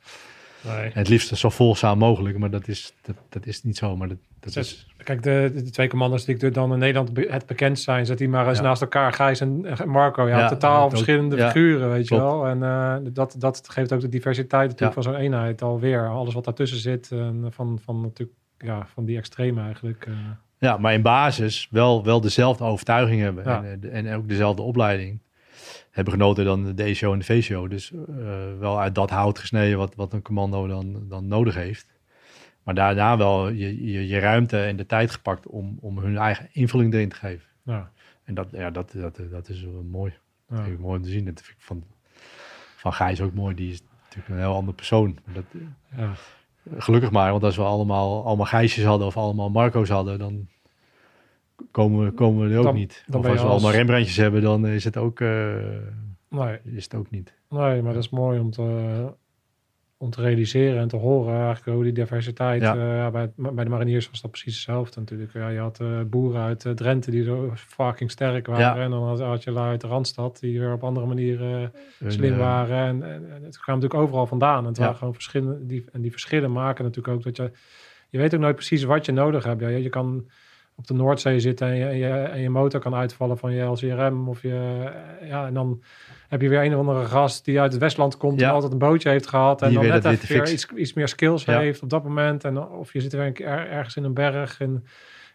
Nee. 0.67 0.91
het 0.93 1.09
liefst 1.09 1.35
zo 1.35 1.49
volzaam 1.49 1.97
mogelijk, 1.97 2.37
maar 2.37 2.49
dat 2.49 2.67
is, 2.67 2.93
dat, 3.01 3.15
dat 3.29 3.45
is 3.45 3.63
niet 3.63 3.77
zo. 3.77 3.95
Maar 3.97 4.07
dat, 4.07 4.17
dat 4.39 4.55
is... 4.55 4.87
Kijk, 4.97 5.23
de, 5.23 5.51
de, 5.55 5.69
twee 5.69 5.87
commanders 5.87 6.25
die 6.25 6.51
dan 6.51 6.73
in 6.73 6.79
Nederland 6.79 7.13
be 7.13 7.27
het 7.29 7.45
bekend 7.45 7.79
zijn, 7.79 8.05
zet 8.05 8.17
die 8.17 8.29
maar 8.29 8.47
eens 8.47 8.57
ja. 8.57 8.63
naast 8.63 8.81
elkaar, 8.81 9.13
Gijs 9.13 9.39
en 9.39 9.65
Marco. 9.85 10.27
Ja, 10.27 10.39
ja 10.39 10.47
totaal 10.47 10.89
verschillende 10.89 11.35
ook, 11.35 11.51
figuren, 11.51 11.89
weet 11.89 12.07
je 12.07 12.15
wel. 12.15 12.47
En 12.47 12.57
uh, 12.57 12.95
dat, 13.13 13.35
dat 13.37 13.69
geeft 13.69 13.93
ook 13.93 14.01
de 14.01 14.09
diversiteit 14.09 14.69
natuurlijk 14.69 14.93
van 14.93 15.03
zo'n 15.03 15.21
eenheid 15.21 15.61
alweer. 15.61 16.07
Alles 16.07 16.33
wat 16.33 16.43
daartussen 16.45 16.79
zit, 16.79 17.11
en 17.11 17.47
van, 17.49 17.79
van, 17.83 18.01
natuurlijk, 18.01 18.37
ja, 18.57 18.85
van 18.93 19.05
die 19.05 19.17
extreme 19.17 19.61
eigenlijk. 19.61 20.05
Uh. 20.09 20.15
Ja, 20.57 20.77
maar 20.77 20.93
in 20.93 21.01
basis 21.01 21.67
wel, 21.71 22.03
wel 22.03 22.21
dezelfde 22.21 22.63
overtuiging 22.63 23.21
hebben 23.21 23.45
en, 23.45 23.91
en 23.91 24.15
ook 24.15 24.27
dezelfde 24.27 24.61
opleiding 24.61 25.19
hebben 25.93 26.13
genoten 26.13 26.45
dan 26.45 26.75
de 26.75 26.83
E-show 26.83 27.11
en 27.11 27.19
de 27.19 27.25
V-show. 27.25 27.69
Dus 27.69 27.91
uh, 27.91 27.97
wel 28.59 28.79
uit 28.79 28.95
dat 28.95 29.09
hout 29.09 29.39
gesneden 29.39 29.77
wat, 29.77 29.95
wat 29.95 30.13
een 30.13 30.21
commando 30.21 30.67
dan, 30.67 31.07
dan 31.07 31.27
nodig 31.27 31.55
heeft. 31.55 31.87
Maar 32.63 32.75
daarna 32.75 33.17
wel 33.17 33.49
je, 33.49 33.91
je, 33.91 34.07
je, 34.07 34.19
ruimte 34.19 34.63
en 34.63 34.75
de 34.75 34.85
tijd 34.85 35.11
gepakt 35.11 35.47
om, 35.47 35.77
om 35.81 35.97
hun 35.97 36.17
eigen 36.17 36.49
invulling 36.51 36.93
erin 36.93 37.09
te 37.09 37.15
geven. 37.15 37.47
Ja. 37.63 37.91
En 38.23 38.33
dat, 38.33 38.47
ja, 38.51 38.71
dat, 38.71 38.91
dat, 38.91 39.19
dat 39.31 39.49
is 39.49 39.65
mooi. 39.91 40.11
Ja. 40.49 40.55
Dat 40.55 40.63
vind 40.63 40.75
ik 40.75 40.83
mooi 40.83 40.97
om 40.97 41.03
te 41.03 41.09
zien. 41.09 41.25
Dat 41.25 41.41
vind 41.41 41.57
ik 41.57 41.63
van, 41.63 41.83
van 42.75 42.93
Gijs 42.93 43.21
ook 43.21 43.33
mooi. 43.33 43.55
Die 43.55 43.71
is 43.71 43.81
natuurlijk 44.03 44.29
een 44.29 44.37
heel 44.37 44.55
andere 44.55 44.75
persoon. 44.75 45.17
Dat, 45.33 45.45
ja. 45.97 46.13
Gelukkig 46.77 47.11
maar, 47.11 47.31
want 47.31 47.43
als 47.43 47.55
we 47.55 47.63
allemaal, 47.63 48.25
allemaal 48.25 48.45
Gijsjes 48.45 48.85
hadden 48.85 49.07
of 49.07 49.17
allemaal 49.17 49.49
Marco's 49.49 49.89
hadden, 49.89 50.19
dan 50.19 50.47
komen 51.71 52.05
we, 52.05 52.11
komen 52.11 52.47
we 52.47 52.53
er 52.53 52.57
ook 52.57 52.63
dan, 52.63 52.75
niet. 52.75 53.03
Dan 53.07 53.19
of 53.19 53.25
als 53.25 53.35
we 53.35 53.41
als... 53.41 53.51
allemaal 53.51 53.71
Rembrandtjes 53.71 54.17
hebben, 54.17 54.41
dan 54.41 54.67
is 54.67 54.83
het 54.83 54.97
ook, 54.97 55.19
uh, 55.19 55.55
nee. 56.29 56.59
is 56.63 56.83
het 56.83 56.95
ook 56.95 57.09
niet. 57.09 57.33
Nee, 57.49 57.81
maar 57.81 57.93
dat 57.93 58.03
is 58.03 58.09
mooi 58.09 58.39
om 58.39 58.51
te, 58.51 59.13
om 59.97 60.09
te 60.09 60.21
realiseren 60.21 60.81
en 60.81 60.87
te 60.87 60.95
horen 60.95 61.35
eigenlijk 61.35 61.75
hoe 61.75 61.83
die 61.83 61.93
diversiteit. 61.93 62.61
Ja. 62.61 63.05
Uh, 63.05 63.11
bij, 63.11 63.31
bij 63.35 63.63
de 63.63 63.69
mariniers 63.69 64.09
was 64.09 64.21
dat 64.21 64.31
precies 64.31 64.53
hetzelfde 64.53 64.99
natuurlijk. 64.99 65.33
Ja, 65.33 65.49
je 65.49 65.59
had 65.59 65.79
uh, 65.79 66.01
boeren 66.01 66.41
uit 66.41 66.67
Drenthe 66.75 67.11
die 67.11 67.23
zo 67.23 67.51
fucking 67.55 68.11
sterk 68.11 68.47
waren. 68.47 68.79
Ja. 68.79 68.83
En 68.83 68.89
dan 68.89 69.03
had, 69.03 69.19
had 69.19 69.43
je 69.43 69.51
lui 69.51 69.69
uit 69.69 69.81
de 69.81 69.87
Randstad 69.87 70.39
die 70.39 70.59
weer 70.59 70.73
op 70.73 70.83
andere 70.83 71.05
manieren 71.05 71.71
slim 72.07 72.37
waren. 72.37 72.77
En, 72.77 73.03
en, 73.13 73.31
en, 73.31 73.43
het 73.43 73.57
kwam 73.57 73.75
natuurlijk 73.75 74.03
overal 74.03 74.27
vandaan. 74.27 74.59
En 74.59 74.65
het 74.65 74.77
waren 74.77 74.95
gewoon 74.95 75.13
verschillen. 75.13 75.67
Die, 75.67 75.85
en 75.91 76.01
die 76.01 76.11
verschillen 76.11 76.51
maken 76.51 76.83
natuurlijk 76.83 77.15
ook 77.15 77.23
dat 77.23 77.37
je... 77.37 77.51
Je 78.09 78.19
weet 78.19 78.33
ook 78.33 78.41
nooit 78.41 78.55
precies 78.55 78.83
wat 78.83 79.05
je 79.05 79.11
nodig 79.11 79.43
hebt. 79.43 79.61
Ja, 79.61 79.67
je 79.67 79.89
kan 79.89 80.29
op 80.75 80.87
de 80.87 80.93
Noordzee 80.93 81.39
zit 81.39 81.61
en 81.61 81.75
je, 81.75 81.85
en 81.85 81.97
je, 81.97 82.07
en 82.09 82.39
je 82.41 82.49
motor 82.49 82.79
kan 82.79 82.95
uitvallen 82.95 83.37
van 83.37 83.53
je 83.53 83.61
LCRM 83.63 84.29
of 84.29 84.41
je, 84.41 84.81
eh, 85.21 85.27
ja, 85.27 85.45
en 85.45 85.53
dan 85.53 85.81
heb 86.29 86.41
je 86.41 86.49
weer 86.49 86.63
een 86.63 86.73
of 86.73 86.79
andere 86.79 87.05
gast 87.05 87.45
die 87.45 87.59
uit 87.61 87.71
het 87.71 87.81
Westland 87.81 88.17
komt 88.17 88.39
Ja. 88.39 88.47
en 88.47 88.53
altijd 88.53 88.71
een 88.71 88.77
bootje 88.77 89.09
heeft 89.09 89.27
gehad 89.27 89.61
en 89.61 89.69
Die 89.69 89.77
dan 89.79 89.87
net 89.87 90.05
even 90.05 90.27
weer 90.35 90.51
iets, 90.51 90.67
iets 90.71 90.93
meer 90.93 91.07
skills 91.07 91.45
Ja. 91.45 91.59
heeft 91.59 91.81
op 91.83 91.89
dat 91.89 92.03
moment 92.03 92.43
en 92.43 92.67
of 92.67 92.93
je 92.93 93.01
zit 93.01 93.13
weer 93.13 93.41
er- 93.45 93.69
ergens 93.69 93.95
in 93.95 94.03
een 94.03 94.13
berg 94.13 94.59
in, 94.59 94.85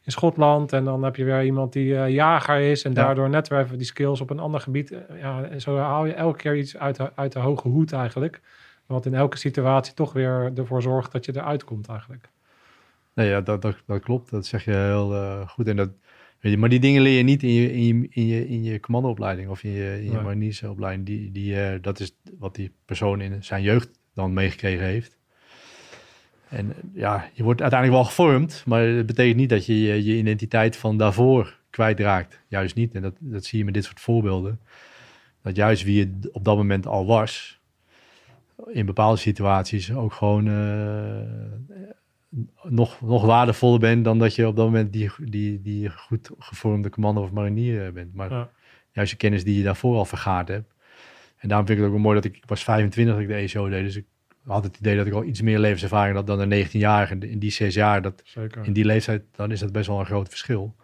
in 0.05 0.13
Schotland 0.13 0.73
en 0.73 0.85
dan 0.85 1.03
heb 1.03 1.17
je 1.17 1.25
weer 1.25 1.45
iemand 1.45 1.73
die 1.73 1.97
eh, 1.99 2.09
jager 2.09 2.61
is 2.61 2.85
en 2.85 2.93
Ja. 2.95 3.03
daardoor 3.05 3.29
net 3.29 3.49
weer 3.49 3.59
even 3.59 3.77
die 3.79 3.87
skills 3.87 4.21
op 4.21 4.31
een 4.31 4.39
ander 4.39 4.61
gebied. 4.61 4.91
eh, 4.93 5.21
ja, 5.21 5.43
en 5.43 5.61
zo 5.61 5.77
haal 5.77 6.07
je 6.07 6.13
elke 6.13 6.37
keer 6.39 6.57
iets 6.57 6.77
uit 6.77 6.97
de, 6.97 7.11
uit 7.15 7.33
de 7.33 7.39
hoge 7.39 7.69
hoed 7.69 7.93
eigenlijk. 7.93 8.41
Wat 8.87 9.07
in 9.07 9.15
elke 9.15 9.37
situatie 9.37 9.95
toch 9.95 10.13
weer 10.13 10.53
ervoor 10.55 10.83
zorgt 10.83 11.13
dat 11.13 11.25
je 11.25 11.33
eruit 11.37 11.65
komt 11.65 11.89
eigenlijk. 11.89 12.29
Nee, 13.19 13.29
ja, 13.29 13.41
dat, 13.41 13.63
dat, 13.63 13.77
dat 13.87 14.03
klopt. 14.03 14.31
Dat 14.31 14.47
zeg 14.47 14.65
je 14.65 14.71
heel 14.71 15.15
eh, 15.15 15.49
goed. 15.49 15.69
En 15.69 15.77
dat, 15.77 15.91
weet 16.41 16.53
je, 16.53 16.59
maar 16.59 16.69
die 16.69 16.81
dingen 16.81 17.03
leer 17.03 17.17
je 17.17 17.23
niet 17.23 17.43
in 17.43 17.53
je, 17.53 17.73
in 17.73 17.85
je, 17.85 18.09
in 18.11 18.27
je, 18.27 18.49
in 18.49 18.65
je 18.65 18.81
commandoopleiding 18.81 19.49
of 19.49 19.63
in 19.63 19.71
je, 19.71 19.97
in 20.05 20.11
je 20.11 20.75
Nee. 20.77 21.03
Die, 21.03 21.33
die, 21.33 21.63
eh, 21.63 21.83
dat 21.83 22.01
is 22.01 22.17
wat 22.39 22.55
die 22.55 22.73
persoon 22.85 23.21
in 23.21 23.45
zijn 23.45 23.63
jeugd 23.63 23.91
dan 24.15 24.33
meegekregen 24.33 24.85
heeft. 24.85 25.19
En 26.49 26.71
eh, 26.71 26.77
ja, 26.95 27.31
je 27.33 27.43
wordt 27.43 27.61
uiteindelijk 27.61 28.01
wel 28.01 28.09
gevormd, 28.09 28.63
maar 28.67 28.83
het 28.83 29.07
betekent 29.07 29.37
niet 29.37 29.49
dat 29.49 29.67
je 29.67 29.83
je, 29.83 30.05
je 30.05 30.17
identiteit 30.17 30.77
van 30.77 30.97
daarvoor 30.97 31.59
kwijtraakt. 31.71 32.41
Juist 32.49 32.75
niet. 32.75 32.95
En 32.95 33.03
dat, 33.03 33.15
dat 33.19 33.45
zie 33.45 33.59
je 33.59 33.65
met 33.65 33.75
dit 33.75 33.85
soort 33.85 34.01
voorbeelden. 34.01 34.61
Dat 35.43 35.57
juist 35.57 35.85
wie 35.85 35.97
je 35.97 36.29
op 36.33 36.45
dat 36.45 36.57
moment 36.57 36.87
al 36.87 37.07
was, 37.07 37.61
in 38.67 38.87
bepaalde 38.87 39.19
situaties 39.19 39.93
ook 39.93 40.13
gewoon 40.13 40.47
nog, 42.63 43.01
nog 43.01 43.25
waardevoller 43.25 43.79
bent 43.79 44.05
dan 44.05 44.19
dat 44.19 44.35
je 44.35 44.47
op 44.47 44.57
dat 44.57 44.65
moment 44.65 44.93
die, 44.93 45.11
die, 45.19 45.61
die 45.61 45.91
goed 45.91 46.31
gevormde 46.39 46.91
commando 46.91 47.23
of 47.23 47.33
marinier 47.33 47.87
eh, 47.87 47.93
bent. 47.93 48.15
Maar 48.15 48.31
Ja. 48.31 48.51
juist 48.93 49.11
de 49.11 49.17
kennis 49.17 49.45
die 49.45 49.57
je 49.57 49.63
daarvoor 49.63 49.97
al 49.97 50.05
vergaard 50.05 50.49
hebt. 50.49 50.75
En 51.37 51.49
daarom 51.49 51.67
vind 51.67 51.79
ik 51.79 51.85
het 51.85 51.95
ook 51.95 52.01
mooi 52.01 52.15
dat 52.15 52.25
ik, 52.25 52.37
ik 52.37 52.43
was 52.47 52.65
25 52.65 53.15
dat 53.15 53.23
ik 53.23 53.29
de 53.29 53.35
ESO 53.35 53.69
deed, 53.69 53.85
dus 53.85 53.97
ik 53.97 54.07
had 54.45 54.65
het 54.65 54.77
idee 54.79 54.97
dat 54.97 55.07
ik 55.07 55.13
al 55.13 55.25
iets 55.25 55.43
meer 55.43 55.59
levenservaring 55.59 56.17
had 56.17 56.27
dan 56.27 56.41
een 56.41 56.67
19-jarige 56.67 57.19
in 57.19 57.39
die 57.39 57.51
zes 57.51 57.75
jaar. 57.75 58.03
Dat, 58.03 58.23
Zeker. 58.25 58.65
in 58.65 58.73
die 58.73 58.85
leeftijd, 58.85 59.23
dan 59.37 59.51
is 59.51 59.61
dat 59.61 59.73
best 59.73 59.87
wel 59.87 59.99
een 59.99 60.07
groot 60.07 60.29
verschil. 60.29 60.77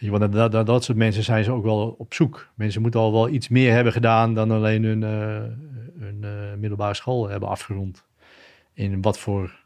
Want 0.00 0.32
dat, 0.32 0.52
dat, 0.52 0.66
dat 0.66 0.84
soort 0.84 0.98
mensen 0.98 1.22
zijn 1.22 1.44
ze 1.44 1.50
ook 1.52 1.64
wel 1.64 1.94
op 1.98 2.14
zoek. 2.14 2.48
Mensen 2.54 2.82
moeten 2.82 3.00
al 3.00 3.12
wel 3.12 3.28
iets 3.28 3.48
meer 3.48 3.72
hebben 3.72 3.92
gedaan 3.92 4.34
dan 4.34 4.50
alleen 4.50 4.84
hun, 4.84 5.02
eh, 5.02 5.42
hun 5.98 6.18
eh, 6.24 6.54
middelbare 6.58 6.94
school 6.94 7.28
hebben 7.28 7.48
afgerond. 7.48 8.04
In 8.72 9.02
wat 9.02 9.18
voor 9.18 9.63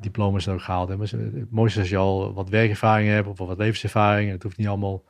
diploma's 0.00 0.48
ook 0.48 0.62
gehaald 0.62 0.88
hebben. 0.88 1.08
Het 1.40 1.50
mooiste 1.50 1.78
is 1.78 1.84
als 1.84 1.90
je 1.90 1.96
al 1.96 2.32
wat 2.32 2.48
werkervaring 2.48 3.08
hebt 3.08 3.28
of 3.28 3.38
wat 3.38 3.58
levenservaring. 3.58 4.30
Het 4.30 4.42
hoeft 4.42 4.56
niet 4.56 4.66
allemaal 4.66 5.04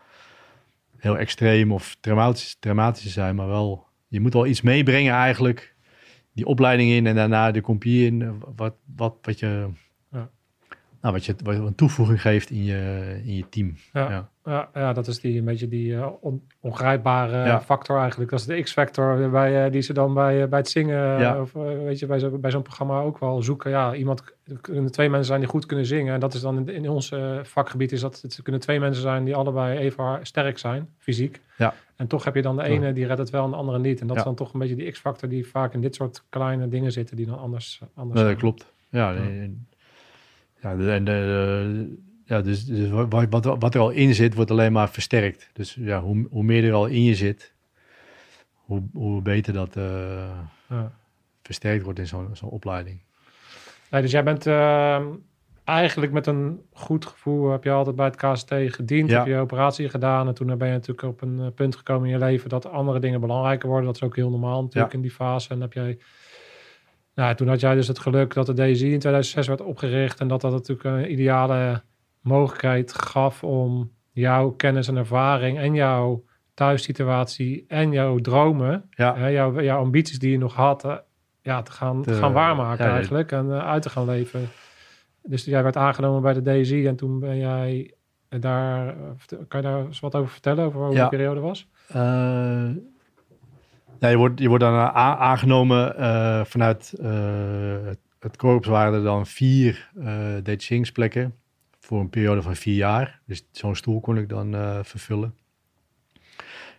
heel 0.96 1.18
extreem 1.18 1.72
of 1.72 1.96
traumatisch, 2.00 2.56
traumatisch 2.58 3.02
te 3.02 3.08
zijn, 3.08 3.34
maar 3.34 3.46
wel, 3.46 3.86
je 4.08 4.20
moet 4.20 4.32
wel 4.32 4.46
iets 4.46 4.60
meebrengen 4.60 5.12
eigenlijk. 5.12 5.74
Die 6.32 6.46
opleiding 6.46 6.90
in 6.90 7.06
en 7.06 7.14
daarna 7.14 7.50
de 7.50 7.60
compie 7.60 8.06
in. 8.06 8.38
Wat, 8.56 8.74
wat, 8.96 9.16
wat 9.22 9.38
je. 9.38 9.68
Nou, 11.06 11.18
wat 11.18 11.24
je 11.26 11.34
wat 11.44 11.54
een 11.68 11.74
toevoeging 11.74 12.20
geeft 12.20 12.50
in 12.50 12.64
je, 12.64 13.20
in 13.24 13.34
je 13.34 13.48
team. 13.48 13.74
Ja. 13.92 14.10
Ja. 14.10 14.28
Ja, 14.44 14.68
ja, 14.74 14.92
dat 14.92 15.06
is 15.06 15.20
die 15.20 15.38
een 15.38 15.44
beetje 15.44 15.68
die 15.68 15.96
eh, 15.96 16.06
on- 16.20 16.42
ongrijpbare 16.60 17.36
Ja. 17.44 17.60
factor 17.60 17.98
eigenlijk. 17.98 18.30
Dat 18.30 18.40
is 18.40 18.46
de 18.46 18.62
X-factor 18.62 19.30
bij, 19.30 19.64
eh, 19.64 19.72
die 19.72 19.80
ze 19.80 19.92
dan 19.92 20.14
bij, 20.14 20.42
eh, 20.42 20.48
bij 20.48 20.58
het 20.58 20.68
zingen 20.68 21.18
Ja. 21.20 21.40
of 21.40 21.52
weet 21.52 21.98
je, 21.98 22.06
bij, 22.06 22.18
zo, 22.18 22.38
bij 22.38 22.50
zo'n 22.50 22.62
programma 22.62 23.00
ook 23.00 23.18
wel 23.18 23.42
zoeken. 23.42 23.70
Ja, 23.70 23.94
iemand 23.94 24.22
er 24.44 24.58
kunnen 24.60 24.92
twee 24.92 25.08
mensen 25.08 25.26
zijn 25.26 25.40
die 25.40 25.48
goed 25.48 25.66
kunnen 25.66 25.86
zingen. 25.86 26.14
En 26.14 26.20
dat 26.20 26.34
is 26.34 26.40
dan 26.40 26.58
in, 26.58 26.68
in 26.68 26.88
ons 26.90 27.12
vakgebied 27.42 27.92
is 27.92 28.00
dat 28.00 28.20
het 28.20 28.40
kunnen 28.42 28.60
twee 28.60 28.80
mensen 28.80 29.02
zijn 29.02 29.24
die 29.24 29.34
allebei 29.34 29.78
even 29.78 30.18
sterk 30.22 30.58
zijn, 30.58 30.88
fysiek. 30.98 31.40
Ja. 31.56 31.74
En 31.96 32.06
toch 32.06 32.24
heb 32.24 32.34
je 32.34 32.42
dan 32.42 32.56
de 32.56 32.62
ene 32.62 32.92
die 32.92 33.06
redt 33.06 33.18
het 33.18 33.30
wel 33.30 33.44
en 33.44 33.50
de 33.50 33.56
andere 33.56 33.78
niet. 33.78 34.00
En 34.00 34.06
dat 34.06 34.16
is 34.16 34.22
dan 34.24 34.34
toch 34.34 34.52
een 34.52 34.60
beetje 34.60 34.76
die 34.76 34.90
X-factor 34.90 35.28
die 35.28 35.46
vaak 35.46 35.74
in 35.74 35.80
dit 35.80 35.94
soort 35.94 36.22
kleine 36.28 36.68
dingen 36.68 36.92
zitten 36.92 37.16
die 37.16 37.26
dan 37.26 37.38
anders, 37.38 37.80
anders 37.94 38.20
Nee, 38.20 38.28
dat 38.28 38.38
klopt. 38.38 38.72
Ja, 38.88 39.10
Ja. 39.10 39.20
Ja, 40.72 40.94
en 40.94 41.04
de, 41.04 41.10
de- 41.12 42.04
ja 42.24 42.40
dus, 42.40 42.64
dus 42.64 42.88
wat, 42.90 43.26
wat, 43.30 43.44
wat 43.44 43.74
er 43.74 43.80
al 43.80 43.90
in 43.90 44.14
zit, 44.14 44.34
wordt 44.34 44.50
alleen 44.50 44.72
maar 44.72 44.88
versterkt. 44.90 45.50
Dus 45.52 45.74
ja, 45.80 46.00
hoe, 46.00 46.26
hoe 46.30 46.42
meer 46.42 46.64
er 46.64 46.72
al 46.72 46.86
in 46.86 47.02
je 47.02 47.14
zit, 47.14 47.54
hoe, 48.52 48.82
hoe 48.92 49.22
beter 49.22 49.52
dat 49.52 49.76
eh, 49.76 50.30
Ja. 50.68 50.92
versterkt 51.42 51.84
wordt 51.84 51.98
in 51.98 52.06
zo'n 52.06 52.28
zo'n 52.32 52.48
opleiding. 52.50 53.00
Nee, 53.90 54.02
dus 54.02 54.10
jij 54.10 54.22
bent 54.24 54.46
eh, 54.46 55.00
eigenlijk 55.64 56.12
met 56.12 56.26
een 56.26 56.60
goed 56.72 57.06
gevoel, 57.06 57.50
heb 57.50 57.64
je 57.64 57.70
altijd 57.70 57.96
bij 57.96 58.06
het 58.06 58.16
KST 58.16 58.52
gediend, 58.54 59.10
Ja. 59.10 59.18
heb 59.18 59.26
je 59.26 59.36
operatie 59.36 59.88
gedaan 59.88 60.26
en 60.28 60.34
toen 60.34 60.58
ben 60.58 60.66
je 60.68 60.72
natuurlijk 60.74 61.08
op 61.08 61.22
een 61.22 61.40
eh, 61.40 61.46
punt 61.54 61.76
gekomen 61.76 62.06
in 62.08 62.12
je 62.12 62.24
leven 62.24 62.48
dat 62.48 62.66
andere 62.66 62.98
dingen 63.00 63.20
belangrijker 63.20 63.68
worden. 63.68 63.86
Dat 63.86 63.94
is 63.94 64.02
ook 64.02 64.16
heel 64.16 64.30
normaal 64.30 64.62
natuurlijk 64.62 64.92
Ja. 64.92 64.96
in 64.98 65.02
die 65.04 65.10
fase. 65.14 65.48
En 65.50 65.60
heb 65.60 65.72
jij, 65.72 65.98
nou, 67.16 67.34
toen 67.34 67.48
had 67.48 67.60
jij 67.60 67.74
dus 67.74 67.88
het 67.88 67.98
geluk 67.98 68.34
dat 68.34 68.46
de 68.46 68.52
DSI 68.54 68.92
in 68.92 68.98
2006 68.98 69.46
werd 69.46 69.60
opgericht 69.60 70.20
en 70.20 70.28
dat 70.28 70.40
dat 70.40 70.52
natuurlijk 70.52 70.84
een 70.84 71.12
ideale 71.12 71.82
mogelijkheid 72.20 72.92
gaf 72.94 73.44
om 73.44 73.90
jouw 74.12 74.50
kennis 74.50 74.88
en 74.88 74.96
ervaring 74.96 75.58
en 75.58 75.74
jouw 75.74 76.24
thuissituatie 76.54 77.64
en 77.68 77.92
jouw 77.92 78.18
dromen 78.18 78.84
Ja, 78.90 79.16
hè, 79.16 79.26
jouw, 79.26 79.60
jouw 79.60 79.78
ambities 79.78 80.18
die 80.18 80.30
je 80.30 80.38
nog 80.38 80.54
had, 80.54 80.84
eh, 80.84 80.96
ja, 81.42 81.62
te 81.62 81.72
gaan, 81.72 82.02
te 82.02 82.10
Te- 82.12 82.16
gaan 82.18 82.32
waarmaken 82.32 82.84
ja, 82.84 82.90
ja. 82.90 82.96
eigenlijk 82.96 83.32
en 83.32 83.50
eh, 83.52 83.66
uit 83.68 83.82
te 83.82 83.90
gaan 83.90 84.06
leven. 84.06 84.48
Dus 85.22 85.44
jij 85.44 85.62
werd 85.62 85.76
aangenomen 85.76 86.22
bij 86.22 86.32
de 86.32 86.60
DSI 86.62 86.86
en 86.86 86.96
toen 86.96 87.18
ben 87.20 87.36
jij 87.38 87.94
daar, 88.28 88.88
eh, 88.88 88.94
vert- 89.16 89.48
kan 89.48 89.60
je 89.60 89.66
daar 89.66 89.84
eens 89.86 90.00
wat 90.00 90.14
over 90.14 90.30
vertellen, 90.30 90.64
over 90.64 90.80
hoe 90.80 90.94
die 90.94 91.08
periode 91.08 91.40
was? 91.40 91.68
Ja, 94.00 94.08
je, 94.08 94.16
wordt, 94.16 94.40
je 94.40 94.48
wordt 94.48 94.64
dan 94.64 94.74
a- 94.74 95.16
aangenomen 95.16 95.96
eh, 95.96 96.44
vanuit 96.44 96.94
eh, 97.00 97.10
het, 97.84 97.98
het 98.18 98.36
korps 98.36 98.68
waren 98.68 98.94
er 98.94 99.02
dan 99.02 99.26
vier 99.26 99.90
eh 100.04 100.34
detachingsplekken 100.42 101.34
voor 101.80 102.00
een 102.00 102.10
periode 102.10 102.42
van 102.42 102.56
vier 102.56 102.74
jaar. 102.74 103.20
Dus 103.26 103.48
zo'n 103.52 103.76
stoel 103.76 104.00
kon 104.00 104.18
ik 104.18 104.28
dan 104.28 104.54
eh, 104.54 104.78
vervullen. 104.82 105.34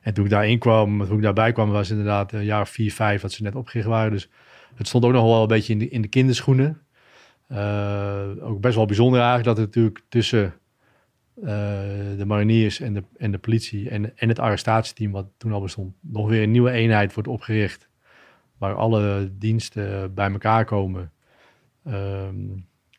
En 0.02 0.14
toen 0.14 0.26
ik 0.26 0.32
daarin 0.32 0.60
kwam, 0.60 1.06
toen 1.06 1.16
ik 1.18 1.22
daarbij 1.24 1.52
kwam, 1.52 1.70
was 1.70 1.90
het 1.90 1.98
inderdaad 1.98 2.32
een 2.32 2.44
jaar 2.44 2.62
of 2.62 2.70
vier, 2.70 2.94
vijf 2.94 3.22
dat 3.22 3.32
ze 3.32 3.44
net 3.44 3.56
opgericht 3.56 3.88
waren. 3.88 4.12
Dus 4.12 4.30
het 4.76 4.88
stond 4.88 5.06
ook 5.06 5.12
nog 5.12 5.24
wel 5.24 5.42
een 5.42 5.48
beetje 5.48 5.74
in 5.74 5.80
de, 5.80 5.90
in 5.90 6.02
de 6.02 6.08
kinderschoenen. 6.08 6.82
Eh, 7.48 8.28
ook 8.42 8.62
best 8.62 8.76
wel 8.76 8.86
bijzonder 8.86 9.20
eigenlijk 9.22 9.48
dat 9.48 9.58
het 9.58 9.66
natuurlijk 9.66 10.02
tussen 10.10 10.54
eh, 11.42 11.48
de 12.18 12.26
mariniers 12.26 12.80
en 12.80 12.94
de, 12.94 13.04
en 13.18 13.32
de 13.32 13.38
politie 13.38 13.90
en, 13.90 14.18
en 14.18 14.30
het 14.30 14.40
arrestatieteam, 14.40 15.12
wat 15.12 15.28
toen 15.38 15.52
al 15.52 15.62
bestond, 15.62 15.94
nog 16.02 16.30
weer 16.30 16.44
een 16.44 16.52
nieuwe 16.52 16.72
eenheid 16.72 17.14
wordt 17.14 17.30
opgericht. 17.30 17.90
Waar 18.58 18.74
alle 18.74 19.32
diensten 19.38 20.14
bij 20.14 20.32
elkaar 20.32 20.66
komen. 20.66 21.12
Ehm, 21.86 22.36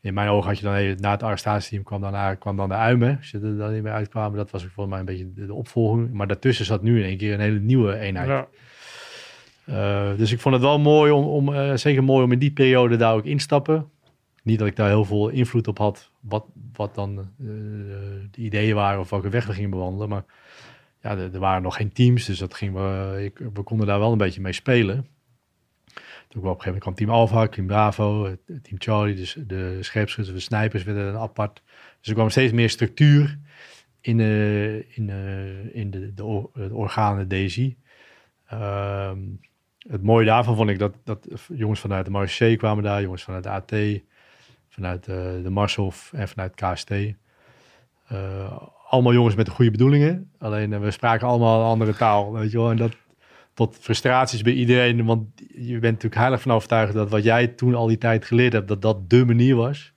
in 0.01 0.15
mijn 0.15 0.29
ogen 0.29 0.49
had 0.49 0.59
je 0.59 0.65
dan 0.65 1.01
na 1.01 1.11
het 1.11 1.23
arrestatieteam 1.23 1.83
kwam 1.83 2.01
dan, 2.01 2.39
kwam 2.39 2.57
dan 2.57 2.69
de 2.69 2.75
uimen. 2.75 3.17
Als 3.17 3.31
je 3.31 3.41
er 3.41 3.57
dan 3.57 3.73
niet 3.73 3.83
meer 3.83 3.93
uitkwamen, 3.93 4.37
dat 4.37 4.51
was 4.51 4.63
volgens 4.63 4.89
mij 4.89 4.99
een 4.99 5.05
beetje 5.05 5.33
de, 5.33 5.47
de 5.47 5.55
opvolging. 5.55 6.13
Maar 6.13 6.27
daartussen 6.27 6.65
zat 6.65 6.83
nu 6.83 6.99
in 6.99 7.05
één 7.05 7.17
keer 7.17 7.35
een 7.35 7.41
hele 7.41 7.61
nieuwe 7.61 7.99
eenheid. 7.99 8.29
Ja, 8.29 8.49
Eh, 9.65 10.17
dus 10.17 10.33
ik 10.33 10.41
vond 10.41 10.55
het 10.55 10.65
wel 10.65 10.79
mooi 10.79 11.13
om, 11.13 11.25
om 11.25 11.55
eh, 11.55 11.75
zeker 11.75 12.05
mooi 12.05 12.25
om 12.25 12.33
in 12.33 12.39
die 12.39 12.53
periode 12.53 12.97
daar 12.97 13.15
ook 13.15 13.25
instappen. 13.25 13.91
Niet 14.49 14.59
dat 14.59 14.69
ik 14.69 14.77
daar 14.77 14.89
heel 14.89 15.05
veel 15.05 15.29
invloed 15.29 15.69
op 15.69 15.79
had, 15.79 16.11
wat, 16.21 16.47
wat 16.73 16.95
dan 16.95 17.19
eh, 17.19 17.47
de 18.31 18.41
ideeën 18.41 18.75
waren 18.75 19.01
of 19.01 19.11
welke 19.11 19.29
weg 19.29 19.47
we 19.47 19.53
gingen 19.53 19.71
bewandelen. 19.71 20.09
Maar 20.09 20.25
ja, 21.03 21.11
er, 21.11 21.35
er 21.35 21.41
waren 21.41 21.63
nog 21.63 21.77
geen 21.77 21.93
teams, 21.93 22.25
dus 22.25 22.39
dat 22.39 22.55
ging 22.55 22.75
we, 22.75 23.17
ik, 23.25 23.39
we 23.55 23.63
konden 23.63 23.87
daar 23.87 23.99
wel 23.99 24.13
een 24.13 24.19
beetje 24.19 24.41
mee 24.41 24.53
spelen. 24.53 25.07
Toen 26.29 26.41
kwam 26.41 26.53
op 26.53 26.59
een 26.59 26.63
gegeven 26.63 26.65
moment 26.65 26.83
kwam 26.83 26.95
Team 26.95 27.11
Alpha, 27.11 27.49
Team 27.49 27.67
Bravo, 27.67 28.25
het 28.25 28.41
Team 28.47 28.77
Charlie, 28.79 29.15
dus 29.15 29.37
de 29.47 29.79
scherpschutters, 29.81 30.37
de 30.37 30.43
snipers 30.43 30.83
werden 30.83 31.13
dan 31.13 31.23
apart. 31.23 31.63
Dus 31.99 32.09
er 32.09 32.15
kwam 32.15 32.31
steeds 32.31 32.53
meer 32.53 32.71
structuur 32.71 33.39
in, 34.01 34.21
eh, 34.21 34.75
in, 34.75 35.11
eh, 35.11 35.75
in 35.75 35.91
de, 35.91 36.15
de, 36.15 36.25
or- 36.25 36.51
het 36.53 36.73
orgaan 36.73 37.29
DSI. 37.29 37.77
Ehm, 38.47 39.19
het 39.79 40.03
mooie 40.03 40.27
daarvan 40.27 40.57
vond 40.57 40.71
ik 40.71 40.79
dat, 40.79 40.95
dat 41.05 41.29
jongens 41.55 41.81
vanuit 41.81 42.05
de 42.05 42.11
Marché 42.11 42.57
kwamen 42.57 42.85
daar, 42.85 43.03
jongens 43.03 43.23
vanuit 43.23 43.43
de 43.43 43.51
AT, 43.51 43.73
vanuit 44.79 45.09
eh, 45.09 45.17
de 45.43 45.51
Marshof 45.51 46.13
en 46.13 46.29
vanuit 46.29 46.55
KST. 46.55 46.91
Eh, 48.09 48.59
allemaal 48.89 49.13
jongens 49.13 49.35
met 49.35 49.47
de 49.47 49.53
goede 49.53 49.71
bedoelingen. 49.71 50.31
Alleen 50.39 50.73
eh, 50.73 50.81
we 50.81 50.91
spraken 50.91 51.27
allemaal 51.27 51.61
een 51.61 51.67
andere 51.67 51.95
taal, 51.95 52.33
weet 52.33 52.51
je 52.51 52.59
wel. 52.59 52.71
En 52.71 52.77
dat 52.77 52.97
tot 53.55 53.77
frustraties 53.81 54.43
bij 54.43 54.53
iedereen. 54.53 55.05
Want 55.05 55.27
je 55.55 55.73
bent 55.73 55.83
natuurlijk 55.83 56.15
heilig 56.15 56.41
van 56.41 56.53
overtuigd 56.53 56.93
dat 56.93 57.11
wat 57.11 57.25
jij 57.25 57.47
toen 57.47 57.75
al 57.75 57.87
die 57.87 57.99
tijd 57.99 58.25
geleerd 58.25 58.53
hebt, 58.53 58.69
dat 58.69 58.83
dat 58.83 59.11
de 59.11 59.25
manier 59.25 59.57
was. 59.57 59.93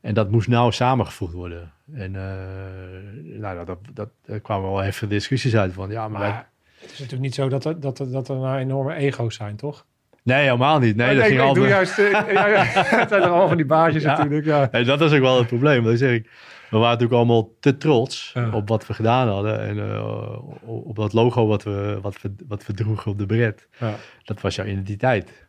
En 0.00 0.14
dat 0.14 0.30
moest 0.30 0.48
nou 0.48 0.72
samengevoegd 0.72 1.32
worden. 1.32 1.72
En 1.92 2.16
eh, 2.16 3.40
nou, 3.40 3.64
dat, 3.64 3.78
dat, 3.92 4.10
kwamen 4.42 4.70
wel 4.70 4.82
even 4.82 5.08
discussies 5.08 5.56
uit 5.56 5.72
van, 5.72 5.90
ja, 5.90 6.08
maar, 6.08 6.48
het 6.80 6.92
is 6.92 6.98
natuurlijk 6.98 7.22
niet 7.22 7.34
zo 7.34 7.48
dat 7.48 7.64
er, 7.64 7.80
dat 7.80 7.96
dat 7.96 8.28
er 8.28 8.36
nou 8.36 8.58
enorme 8.58 8.94
ego's 8.94 9.34
zijn, 9.34 9.56
toch? 9.56 9.86
Nee, 10.26 10.42
helemaal 10.44 10.78
niet. 10.78 10.96
Nee, 10.96 11.08
Oh, 11.08 11.14
dat 11.14 11.28
nee, 11.28 11.30
ging 11.30 11.40
ik 11.40 11.46
altijd... 11.46 11.64
doe 11.66 11.74
juist... 11.74 11.98
eh, 11.98 12.32
ja, 12.34 12.46
ja, 12.48 12.64
het 13.00 13.08
zijn 13.08 13.22
er 13.22 13.28
allemaal 13.28 13.48
van 13.48 13.56
die 13.56 13.66
baasjes 13.66 14.02
Ja. 14.02 14.16
natuurlijk. 14.16 14.46
Ja. 14.46 14.68
Nee, 14.72 14.84
dat 14.84 15.00
is 15.00 15.12
ook 15.12 15.20
wel 15.20 15.38
het 15.38 15.46
probleem. 15.46 15.84
Dat 15.84 15.98
zeg 15.98 16.12
ik. 16.12 16.24
We 16.70 16.76
waren 16.76 16.98
natuurlijk 16.98 17.12
allemaal 17.12 17.50
te 17.60 17.76
trots 17.76 18.34
op 18.52 18.68
wat 18.68 18.86
we 18.86 18.94
gedaan 18.94 19.28
hadden. 19.28 19.60
En 19.60 19.78
eh, 19.78 20.38
op 20.66 20.96
dat 20.96 21.12
logo 21.12 21.46
wat 21.46 21.62
we, 21.62 21.98
wat, 22.02 22.20
we, 22.22 22.34
wat 22.48 22.66
we 22.66 22.72
droegen 22.72 23.10
op 23.10 23.18
de 23.18 23.26
beret. 23.26 23.68
Ja. 23.80 23.94
Dat 24.24 24.40
was 24.40 24.54
jouw 24.54 24.66
identiteit. 24.66 25.46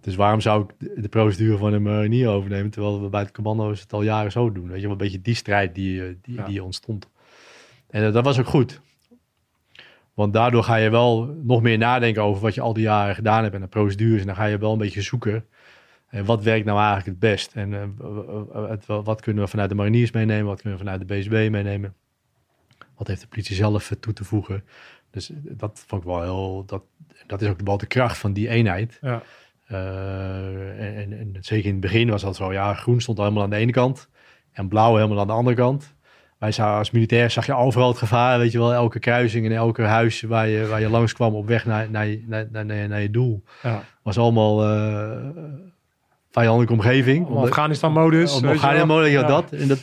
Dus 0.00 0.14
waarom 0.16 0.40
zou 0.40 0.64
ik 0.64 1.00
de- 1.02 1.08
procedure 1.08 1.56
van 1.58 1.72
een 1.72 1.82
marinier 1.82 2.28
overnemen... 2.28 2.70
terwijl 2.70 3.02
we 3.02 3.08
bij 3.08 3.20
het 3.20 3.32
commando's 3.32 3.80
het 3.80 3.92
al 3.92 4.02
jaren 4.02 4.32
zo 4.32 4.52
doen? 4.52 4.66
Weet 4.68 4.76
je, 4.76 4.82
wel 4.82 4.90
een 4.92 4.96
beetje 4.96 5.20
die 5.20 5.34
strijd 5.34 5.74
die, 5.74 6.02
eh, 6.02 6.08
die, 6.22 6.42
die 6.42 6.62
ontstond. 6.64 7.08
En 7.90 8.06
eh, 8.06 8.12
dat 8.12 8.24
was 8.24 8.38
ook 8.38 8.46
goed. 8.46 8.80
Want 10.14 10.32
daardoor 10.32 10.62
ga 10.62 10.76
je 10.76 10.90
wel 10.90 11.36
nog 11.42 11.62
meer 11.62 11.78
nadenken 11.78 12.22
over 12.22 12.42
wat 12.42 12.54
je 12.54 12.60
al 12.60 12.72
die 12.72 12.82
jaren 12.82 13.14
gedaan 13.14 13.42
hebt 13.42 13.54
en 13.54 13.60
de 13.60 13.66
procedures. 13.66 14.20
En 14.20 14.26
dan 14.26 14.36
ga 14.36 14.44
je 14.44 14.58
wel 14.58 14.72
een 14.72 14.78
beetje 14.78 15.02
zoeken. 15.02 15.44
En 16.08 16.24
wat 16.24 16.42
werkt 16.42 16.64
nou 16.64 16.78
eigenlijk 16.78 17.06
het 17.06 17.18
best? 17.18 17.52
En 17.54 17.74
eh, 17.74 18.68
het- 18.70 18.86
wat 18.86 19.20
kunnen 19.20 19.44
we 19.44 19.50
vanuit 19.50 19.68
de 19.68 19.74
mariniers 19.74 20.10
meenemen? 20.10 20.46
Wat 20.46 20.60
kunnen 20.60 20.78
we 20.78 20.84
vanuit 20.84 21.08
de 21.08 21.14
BSB 21.14 21.30
meenemen? 21.50 21.94
Wat 22.96 23.06
heeft 23.06 23.20
de 23.20 23.26
politie 23.26 23.56
zelf 23.56 23.90
eh, 23.90 23.96
toe 23.98 24.12
te 24.12 24.24
voegen? 24.24 24.64
Dus 25.10 25.30
eh, 25.30 25.36
dat 25.42 25.84
vond 25.86 26.02
ik 26.02 26.08
wel 26.08 26.22
heel... 26.22 26.62
Dat, 26.66 26.82
dat 27.26 27.42
is 27.42 27.48
ook 27.48 27.60
wel 27.64 27.78
de 27.78 27.86
kracht 27.86 28.18
van 28.18 28.32
die 28.32 28.48
eenheid. 28.48 28.98
Ja. 29.00 29.22
Eh, 29.66 30.86
en, 30.86 30.96
en, 30.96 31.12
en 31.12 31.36
zeker 31.40 31.66
in 31.66 31.72
het 31.72 31.80
begin 31.80 32.10
was 32.10 32.22
dat 32.22 32.36
zo. 32.36 32.52
Ja, 32.52 32.74
groen 32.74 33.00
stond 33.00 33.18
helemaal 33.18 33.42
aan 33.42 33.50
de 33.50 33.56
ene 33.56 33.72
kant. 33.72 34.08
En 34.52 34.68
blauw 34.68 34.94
helemaal 34.96 35.20
aan 35.20 35.26
de 35.26 35.32
andere 35.32 35.56
kant. 35.56 35.94
Wij 36.42 36.52
zagen 36.52 36.78
als 36.78 36.90
militair 36.90 37.30
zag 37.30 37.46
je 37.46 37.54
overal 37.54 37.88
het 37.88 37.98
gevaar. 37.98 38.38
Weet 38.38 38.52
je 38.52 38.58
wel, 38.58 38.72
elke 38.72 38.98
kruising 38.98 39.46
en 39.46 39.52
elke 39.52 39.82
huis 39.82 40.22
waar 40.22 40.48
je, 40.48 40.66
waar 40.66 40.80
je 40.80 40.88
langs 40.90 41.12
kwam 41.12 41.34
op 41.34 41.46
weg 41.46 41.66
naar, 41.66 41.90
naar, 41.90 42.06
je- 42.06 42.24
naar, 42.26 42.64
naar, 42.88 43.00
je 43.00 43.10
doel. 43.10 43.42
Ja. 43.62 43.82
Was 44.02 44.18
allemaal 44.18 44.64
eh 44.64 45.28
vijandelijke 46.30 46.72
omgeving. 46.72 47.28
Afghanistan-modus. 47.28 48.34
op 48.34 48.40
weet 48.40 48.50
je 48.50 48.56
Afghanistan 48.56 48.88
wel. 48.96 49.04
ja, 49.04 49.22
dat. 49.22 49.52
En 49.52 49.68
dat, 49.68 49.78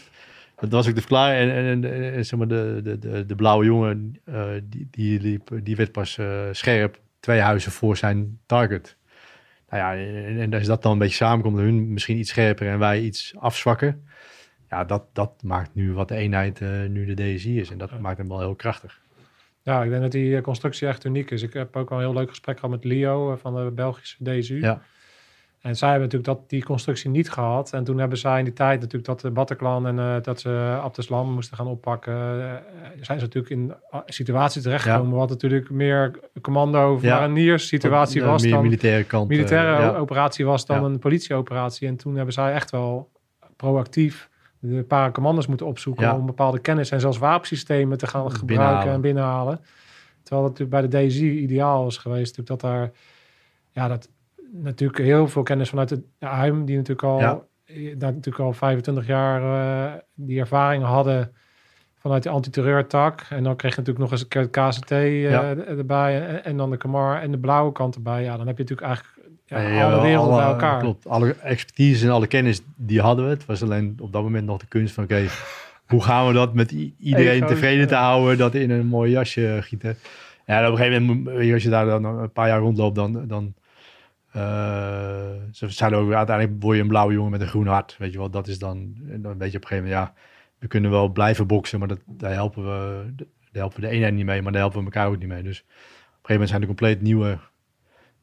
dat 0.59 0.71
was 0.71 0.87
ook 0.87 0.93
de 0.95 0.99
verklaring. 0.99 1.51
En, 1.51 1.57
en, 1.57 1.93
en, 1.93 2.13
en 2.13 2.25
zeg 2.25 2.39
maar 2.39 2.47
de, 2.47 2.79
de, 2.83 2.99
de, 2.99 3.25
de 3.25 3.35
blauwe 3.35 3.65
jongen, 3.65 4.19
eh, 4.25 4.43
die, 4.63 4.87
die, 4.91 5.21
liep, 5.21 5.49
die 5.63 5.75
werd 5.75 5.91
pas 5.91 6.17
eh, 6.17 6.27
scherp 6.51 6.99
twee 7.19 7.39
huizen 7.39 7.71
voor 7.71 7.97
zijn 7.97 8.39
target. 8.45 8.97
Nou 9.69 9.83
ja, 9.83 10.05
en, 10.25 10.39
en 10.39 10.53
als 10.53 10.65
dat 10.67 10.81
dan 10.81 10.91
een 10.91 10.97
beetje 10.97 11.15
samenkomt, 11.15 11.57
hun 11.57 11.93
misschien 11.93 12.17
iets 12.17 12.29
scherper 12.29 12.67
en 12.67 12.79
wij 12.79 13.01
iets 13.01 13.33
afzwakken. 13.37 14.03
Ja, 14.69 14.83
dat, 14.83 15.03
dat 15.13 15.31
maakt 15.43 15.69
nu 15.73 15.93
wat 15.93 16.07
de 16.07 16.15
eenheid 16.15 16.61
eh, 16.61 16.69
nu 16.89 17.13
de 17.13 17.35
DSI 17.35 17.59
is. 17.59 17.71
En 17.71 17.77
dat 17.77 17.99
maakt 17.99 18.17
hem 18.17 18.27
wel 18.27 18.39
heel 18.39 18.55
krachtig. 18.55 18.99
Ja, 19.61 19.83
ik 19.83 19.89
denk 19.89 20.01
dat 20.01 20.11
die 20.11 20.35
eh, 20.35 20.41
constructie 20.41 20.87
echt 20.87 21.05
uniek 21.05 21.31
is. 21.31 21.41
Ik 21.41 21.53
heb 21.53 21.75
ook 21.75 21.89
wel 21.89 21.97
een 21.97 22.03
heel 22.03 22.13
leuk 22.13 22.29
gesprek 22.29 22.59
gehad 22.59 22.75
met 22.75 22.83
Leo 22.83 23.31
eh, 23.31 23.37
van 23.37 23.55
de 23.55 23.71
Belgische 23.71 24.23
DSU. 24.23 24.61
Ja. 24.61 24.81
En 25.59 25.75
zij 25.75 25.89
hebben 25.89 26.09
natuurlijk 26.09 26.39
dat, 26.39 26.49
die 26.49 26.63
constructie 26.63 27.09
niet 27.09 27.31
gehad. 27.31 27.73
En 27.73 27.83
toen 27.83 27.97
hebben 27.97 28.17
zij 28.17 28.37
in 28.37 28.43
die 28.43 28.53
tijd 28.53 28.79
natuurlijk 28.79 29.05
dat 29.05 29.19
de 29.19 29.31
Bataclan 29.31 29.87
en 29.87 30.21
dat 30.21 30.39
ze 30.39 30.79
Abdeslam 30.81 31.31
moesten 31.31 31.57
gaan 31.57 31.67
oppakken. 31.67 32.13
zijn 33.01 33.19
ze 33.19 33.25
natuurlijk 33.25 33.49
in 33.49 33.73
situatie 34.05 34.61
terechtgekomen 34.61 35.17
wat 35.17 35.29
natuurlijk 35.29 35.69
meer 35.69 36.19
commando 36.41 36.93
of 36.93 37.01
Ja. 37.01 37.57
situatie 37.57 38.23
was 38.23 38.43
dan 38.43 38.61
militaire 38.61 39.03
kant. 39.03 39.29
militaire 39.29 39.81
ja. 39.81 39.95
operatie 39.95 40.45
was 40.45 40.65
dan 40.65 40.83
een 40.83 40.99
politieoperatie. 40.99 41.87
En 41.87 41.95
toen 41.95 42.15
hebben 42.15 42.33
zij 42.33 42.53
echt 42.53 42.71
wel 42.71 43.11
proactief 43.55 44.29
de 44.59 44.83
paracommandos 44.83 45.47
moeten 45.47 45.65
opzoeken 45.65 46.05
Ja. 46.05 46.15
om 46.15 46.25
bepaalde 46.25 46.59
kennis 46.59 46.91
en 46.91 46.99
zelfs 46.99 47.17
wapensystemen 47.17 47.97
te 47.97 48.07
gaan 48.07 48.21
gebruiken 48.31 48.45
Binnenhalen. 48.47 48.93
en 48.93 49.01
binnenhalen. 49.01 49.59
Terwijl 50.23 50.47
dat 50.49 50.59
natuurlijk 50.59 50.89
bij 50.91 51.01
de 51.01 51.07
DSI 51.07 51.39
ideaal 51.41 51.87
is 51.87 51.97
geweest, 51.97 52.47
dat 52.47 52.61
daar 52.61 52.91
ja, 53.71 53.87
dat 53.87 54.09
natuurlijk 54.51 54.99
heel 54.99 55.27
veel 55.27 55.43
kennis 55.43 55.69
vanuit 55.69 55.89
de 55.89 56.03
AIM, 56.19 56.65
die 56.65 56.75
natuurlijk 56.75 57.07
al, 57.07 57.19
Ja. 57.19 57.41
eh, 57.65 57.95
daar 57.97 58.13
natuurlijk 58.13 58.43
al 58.45 58.53
25 58.53 59.07
jaar 59.07 59.41
eh, 59.41 59.99
die 60.13 60.39
ervaring 60.39 60.83
hadden 60.83 61.33
vanuit 61.95 62.23
de 62.23 62.29
antiterreurtak. 62.29 63.21
En 63.29 63.43
dan 63.43 63.55
kreeg 63.55 63.71
je 63.75 63.77
natuurlijk 63.77 64.03
nog 64.05 64.11
eens 64.11 64.21
een 64.21 64.27
keer 64.27 64.41
het 64.41 64.51
KCT 64.79 64.91
eh, 64.91 65.21
Ja. 65.29 65.43
er- 65.43 65.67
erbij 65.77 66.27
en, 66.27 66.43
en 66.43 66.57
dan 66.57 66.69
de 66.69 66.77
Kamar 66.77 67.21
en 67.21 67.31
de 67.31 67.37
blauwe 67.39 67.71
kant 67.71 67.95
erbij. 67.95 68.23
Ja, 68.23 68.37
dan 68.37 68.47
heb 68.47 68.57
je 68.57 68.63
natuurlijk 68.63 68.87
eigenlijk 68.87 69.18
ja, 69.49 69.59
Ja, 69.59 69.91
alle 69.91 70.01
werelden 70.01 70.35
bij 70.35 70.45
elkaar. 70.45 70.79
Klopt. 70.79 71.07
Alle 71.07 71.35
expertise 71.35 72.05
en 72.05 72.11
alle 72.11 72.27
kennis, 72.27 72.61
die 72.75 73.01
hadden 73.01 73.25
we. 73.25 73.31
Het 73.31 73.45
was 73.45 73.63
alleen 73.63 73.97
op 73.99 74.13
dat 74.13 74.23
moment 74.23 74.45
nog 74.45 74.59
de 74.59 74.67
kunst 74.67 74.93
van, 74.93 75.03
oké, 75.03 75.25
hoe 75.91 76.03
gaan 76.03 76.27
we 76.27 76.33
dat 76.33 76.53
met 76.53 76.71
iedereen 76.99 77.45
tevreden 77.45 77.87
te 77.87 77.93
ja. 77.93 78.01
houden, 78.01 78.37
dat 78.37 78.55
in 78.55 78.69
een 78.69 78.87
mooi 78.87 79.11
jasje 79.11 79.57
gieten. 79.61 79.97
Ja, 80.45 80.65
op 80.65 80.71
een 80.71 80.77
gegeven 80.77 81.03
moment, 81.03 81.53
als 81.53 81.63
je 81.63 81.69
daar 81.69 81.85
dan 81.85 82.05
een 82.05 82.31
paar 82.31 82.47
jaar 82.47 82.59
rondloopt, 82.59 82.95
dan, 82.95 83.27
dan 83.27 83.53
eh, 84.31 84.41
ze 85.51 85.69
zeiden 85.69 85.99
ook, 85.99 86.11
uiteindelijk 86.11 86.61
word 86.63 86.75
je 86.75 86.81
een 86.81 86.87
blauwe 86.87 87.13
jongen 87.13 87.31
met 87.31 87.41
een 87.41 87.47
groen 87.47 87.67
hart. 87.67 87.95
Weet 87.97 88.11
je 88.11 88.17
wel, 88.17 88.29
dat 88.29 88.47
is 88.47 88.59
dan, 88.59 88.93
dan 88.97 89.37
weet 89.37 89.51
je 89.51 89.57
op 89.57 89.63
een 89.63 89.67
gegeven 89.69 89.89
moment, 89.89 89.93
ja, 89.93 90.13
we 90.59 90.67
kunnen 90.67 90.91
wel 90.91 91.07
blijven 91.09 91.47
boksen, 91.47 91.79
maar 91.79 91.87
dat, 91.87 91.99
daar, 92.05 92.33
helpen 92.33 92.63
we, 92.63 93.05
daar 93.15 93.27
helpen 93.51 93.81
we 93.81 93.87
de 93.87 93.93
eenheid 93.93 94.13
niet 94.13 94.25
mee, 94.25 94.41
maar 94.41 94.51
daar 94.51 94.61
helpen 94.61 94.79
we 94.79 94.85
elkaar 94.85 95.07
ook 95.07 95.19
niet 95.19 95.27
mee. 95.27 95.43
Dus 95.43 95.59
op 95.59 95.65
een 95.65 95.75
gegeven 96.11 96.31
moment 96.31 96.49
zijn 96.49 96.61
er 96.61 96.67
compleet 96.67 97.01
nieuwe 97.01 97.37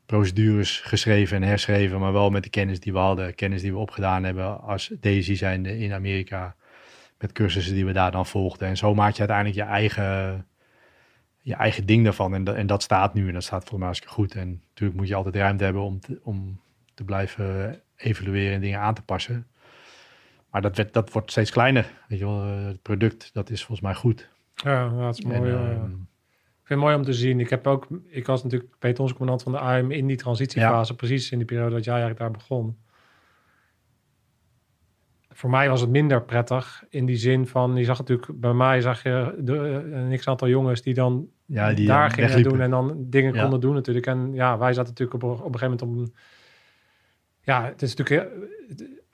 procedures 0.06 0.80
geschreven 0.80 1.36
en 1.36 1.48
herschreven, 1.48 2.00
maar 2.00 2.12
wel 2.12 2.30
met 2.30 2.42
de 2.42 2.50
kennis 2.50 2.80
die 2.80 2.92
we 2.92 2.98
hadden, 2.98 3.34
kennis 3.34 3.62
die 3.62 3.72
we 3.72 3.78
opgedaan 3.78 4.24
hebben 4.24 4.60
als 4.60 4.92
DSI 5.00 5.36
zijnde 5.36 5.78
in 5.78 5.92
Amerika, 5.92 6.54
met 7.18 7.32
cursussen 7.32 7.74
die 7.74 7.86
we 7.86 7.92
daar 7.92 8.10
dan 8.10 8.26
volgden. 8.26 8.68
En 8.68 8.76
zo 8.76 8.94
maak 8.94 9.12
je 9.12 9.18
uiteindelijk 9.18 9.56
je 9.58 9.62
eigen, 9.74 10.46
je 11.40 11.54
eigen 11.54 11.86
ding 11.86 12.04
daarvan. 12.04 12.34
En, 12.34 12.44
dat- 12.44 12.56
en 12.56 12.66
dat 12.66 12.82
staat 12.82 13.14
nu 13.14 13.26
en 13.28 13.34
dat 13.34 13.42
staat 13.42 13.58
volgens 13.58 13.78
mij 13.78 13.86
hartstikke 13.86 14.14
goed. 14.14 14.34
En 14.34 14.62
natuurlijk 14.68 14.98
moet 14.98 15.08
je 15.08 15.14
altijd 15.14 15.34
ruimte 15.34 15.64
hebben 15.64 15.82
om 15.82 16.00
te, 16.00 16.20
om 16.22 16.60
te 16.94 17.04
blijven 17.04 17.80
evalueren 17.96 18.54
en 18.54 18.60
dingen 18.60 18.80
aan 18.80 18.94
te 18.94 19.02
passen. 19.02 19.46
Maar 20.50 20.62
dat, 20.62 20.76
werd, 20.76 20.92
dat 20.92 21.12
wordt 21.12 21.30
steeds 21.30 21.50
kleiner. 21.50 21.92
Weet 22.08 22.18
je 22.18 22.24
wel, 22.24 22.42
eh, 22.42 22.64
het 22.66 22.82
product, 22.82 23.30
dat 23.32 23.50
is 23.50 23.58
volgens 23.58 23.80
mij 23.80 23.94
goed. 23.94 24.28
Ja, 24.54 24.88
dat 24.88 25.18
is 25.18 25.24
mooi. 25.24 25.36
En, 25.36 25.44
eh. 25.46 25.70
ehm, 25.70 25.90
vind 26.66 26.80
het 26.80 26.88
mooi 26.88 26.94
om 26.94 27.02
te 27.02 27.12
zien. 27.12 27.40
Ik, 27.40 27.50
heb 27.50 27.66
ook, 27.66 27.86
ik 28.06 28.26
was 28.26 28.42
natuurlijk 28.42 28.78
pelotonscommandant 28.78 29.42
van 29.42 29.52
de 29.52 29.58
AIM 29.58 29.90
in 29.90 30.06
die 30.06 30.16
transitiefase, 30.16 30.94
precies 30.94 31.30
in 31.30 31.38
die 31.38 31.46
periode 31.46 31.74
dat 31.74 31.84
jij 31.84 31.94
eigenlijk 31.94 32.22
daar 32.22 32.30
begon. 32.30 32.76
Voor 35.28 35.50
mij 35.50 35.68
was 35.68 35.80
het 35.80 35.90
minder 35.90 36.22
prettig 36.22 36.84
in 36.88 37.06
die 37.06 37.16
zin 37.16 37.46
van, 37.46 37.76
je 37.76 37.84
zag 37.84 37.98
natuurlijk, 37.98 38.40
bij 38.40 38.52
mij 38.52 38.80
zag 38.80 39.02
je 39.02 39.34
de, 39.38 39.56
een 39.92 40.16
x 40.18 40.28
aantal 40.28 40.48
jongens 40.48 40.82
die 40.82 40.94
dan 40.94 41.28
ja, 41.44 41.72
die 41.72 41.86
daar 41.86 42.06
eh, 42.06 42.10
gingen 42.12 42.24
wegliepen. 42.28 42.52
doen 42.52 42.62
en 42.62 42.70
dan 42.70 43.06
dingen 43.10 43.34
Ja. 43.34 43.40
konden 43.40 43.60
doen 43.60 43.74
natuurlijk. 43.74 44.06
En 44.06 44.32
ja, 44.32 44.58
wij 44.58 44.72
zaten 44.72 44.88
natuurlijk 44.88 45.24
op, 45.24 45.30
op 45.30 45.54
een 45.54 45.58
gegeven 45.58 45.60
moment 45.60 45.82
op 45.82 45.88
een... 45.96 46.14
Ja, 47.40 47.64
het 47.64 47.82
is 47.82 47.94
natuurlijk... 47.94 48.30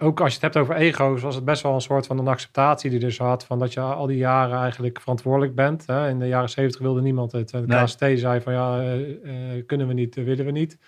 Ook 0.03 0.21
als 0.21 0.29
je 0.29 0.35
het 0.35 0.55
hebt 0.55 0.57
over 0.67 0.75
ego's, 0.75 1.23
was 1.23 1.35
het 1.35 1.45
best 1.45 1.63
wel 1.63 1.75
een 1.75 1.81
soort 1.81 2.07
van 2.07 2.19
een 2.19 2.29
acceptatie 2.29 2.91
die 2.91 3.05
er 3.05 3.13
zat. 3.13 3.45
Van 3.45 3.59
dat 3.59 3.73
je 3.73 3.81
al 3.81 4.07
die 4.07 4.17
jaren 4.17 4.59
eigenlijk 4.59 5.01
verantwoordelijk 5.01 5.55
bent. 5.55 5.87
Hè? 5.87 6.09
In 6.09 6.19
de 6.19 6.27
jaren 6.29 6.49
zeventig 6.49 6.81
wilde 6.81 7.01
niemand 7.01 7.33
het. 7.33 7.49
De 7.51 7.63
Nee. 7.67 7.85
KST 7.85 7.99
zei 8.15 8.41
van 8.41 8.53
ja, 8.53 8.81
eh, 8.81 9.01
eh, 9.57 9.67
kunnen 9.67 9.87
we 9.87 9.93
niet, 9.93 10.17
eh, 10.17 10.25
willen 10.25 10.45
we 10.45 10.51
niet. 10.51 10.79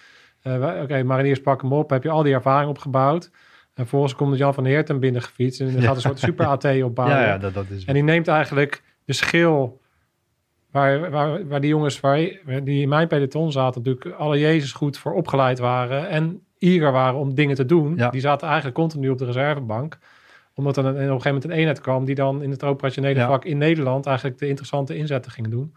Wij- 0.43 0.83
Oké, 0.83 1.03
mariniers 1.03 1.41
pakken 1.41 1.69
hem 1.69 1.77
op. 1.79 1.91
Heb 1.91 2.03
je 2.03 2.11
al 2.11 2.23
die 2.23 2.35
ervaring 2.35 2.71
opgebouwd. 2.71 3.25
En 3.65 3.71
vervolgens 3.75 4.15
komt 4.15 4.39
Jan 4.39 4.55
van 4.55 4.65
Heerten 4.65 5.01
binnen 5.01 5.23
gefietst. 5.23 5.61
En 5.61 5.83
gaat 5.83 5.95
een 5.95 6.01
soort 6.01 6.19
super 6.19 6.47
AT 6.47 6.65
opbouwen. 6.83 7.17
Ja, 7.19 7.25
ja, 7.27 7.39
dat, 7.39 7.55
dat 7.55 7.71
is... 7.71 7.85
En 7.85 7.95
die 7.95 8.03
neemt 8.03 8.29
eigenlijk 8.29 8.83
de 9.05 9.13
schil 9.13 9.81
waar, 10.71 11.11
waar, 11.11 11.47
waar 11.49 11.61
die 11.61 11.71
jongens 11.71 12.01
waar, 12.01 12.17
die 12.65 12.81
in 12.83 12.89
mijn 12.89 13.09
peloton 13.09 13.53
zaten, 13.53 13.83
natuurlijk 13.83 14.17
alle 14.17 14.39
Jezus 14.39 14.73
goed 14.73 14.99
voor 14.99 15.13
opgeleid 15.13 15.59
waren 15.59 16.09
en 16.09 16.43
eager 16.65 16.93
waren 16.93 17.19
om 17.19 17.35
dingen 17.35 17.57
te 17.57 17.67
doen. 17.67 17.97
Ja. 17.97 18.11
Die 18.11 18.21
zaten 18.21 18.47
eigenlijk 18.47 18.77
continu 18.77 19.09
op 19.09 19.19
de 19.19 19.25
reservebank. 19.25 19.99
Omdat 20.55 20.77
er 20.77 20.85
een, 20.85 20.91
op 20.91 20.97
een 20.99 21.07
gegeven 21.07 21.33
moment 21.33 21.45
een 21.45 21.51
eenheid 21.59 21.81
kwam 21.81 22.05
die 22.05 22.15
dan 22.15 22.43
in 22.43 22.51
het 22.51 22.63
operationele 22.65 23.19
Ja. 23.19 23.27
vak 23.27 23.45
in 23.45 23.59
Nederland 23.59 24.07
eigenlijk 24.07 24.39
de 24.39 24.49
interessante 24.49 24.97
inzetten 24.97 25.33
ging 25.33 25.49
doen. 25.49 25.75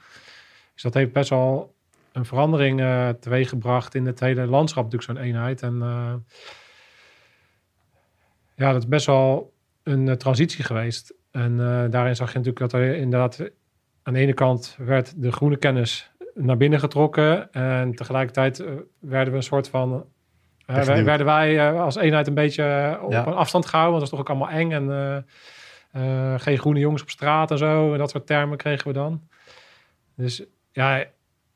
Dus 0.73 0.83
dat 0.83 0.93
heeft 0.93 1.11
best 1.11 1.29
wel 1.29 1.75
een 2.11 2.25
verandering 2.25 2.81
eh 2.81 3.09
teweeggebracht 3.09 3.95
in 3.95 4.05
het 4.05 4.19
hele 4.19 4.45
landschap, 4.45 4.83
natuurlijk 4.83 5.11
zo'n 5.11 5.25
eenheid. 5.27 5.61
En 5.61 5.81
eh, 5.81 6.13
ja, 8.55 8.71
dat 8.71 8.81
is 8.81 8.87
best 8.87 9.05
wel 9.05 9.53
een 9.83 10.07
eh, 10.07 10.15
transitie 10.15 10.63
geweest. 10.63 11.13
En 11.31 11.57
daarin 11.89 12.15
zag 12.15 12.31
je 12.31 12.37
natuurlijk 12.37 12.71
dat 12.71 12.81
er 12.81 12.95
inderdaad 12.95 13.49
aan 14.03 14.13
de 14.13 14.19
ene 14.19 14.33
kant 14.33 14.75
werd 14.79 15.13
de 15.21 15.31
groene 15.31 15.57
kennis 15.57 16.11
naar 16.33 16.57
binnen 16.57 16.79
getrokken. 16.79 17.51
En 17.51 17.95
tegelijkertijd 17.95 18.63
werden 18.99 19.31
we 19.31 19.37
een 19.37 19.43
soort 19.43 19.69
van. 19.69 20.05
Werden 21.03 21.25
wij 21.25 21.69
eh, 21.69 21.81
als 21.81 21.95
eenheid 21.95 22.27
een 22.27 22.33
beetje 22.33 22.63
eh, 22.63 23.03
op 23.03 23.11
Ja. 23.11 23.27
een 23.27 23.33
afstand 23.33 23.65
gehouden. 23.65 23.99
Want 23.99 24.11
dat 24.11 24.19
is 24.19 24.25
toch 24.25 24.33
ook 24.35 24.39
allemaal 24.39 24.59
eng. 24.59 24.71
En 24.71 25.25
eh, 25.91 26.33
geen 26.37 26.57
groene 26.57 26.79
jongens 26.79 27.01
op 27.01 27.09
straat 27.09 27.51
en 27.51 27.57
zo. 27.57 27.91
En 27.91 27.97
dat 27.97 28.09
soort 28.09 28.27
termen 28.27 28.57
kregen 28.57 28.87
we 28.87 28.93
dan. 28.93 29.21
Dus 30.15 30.43
ja, 30.71 31.05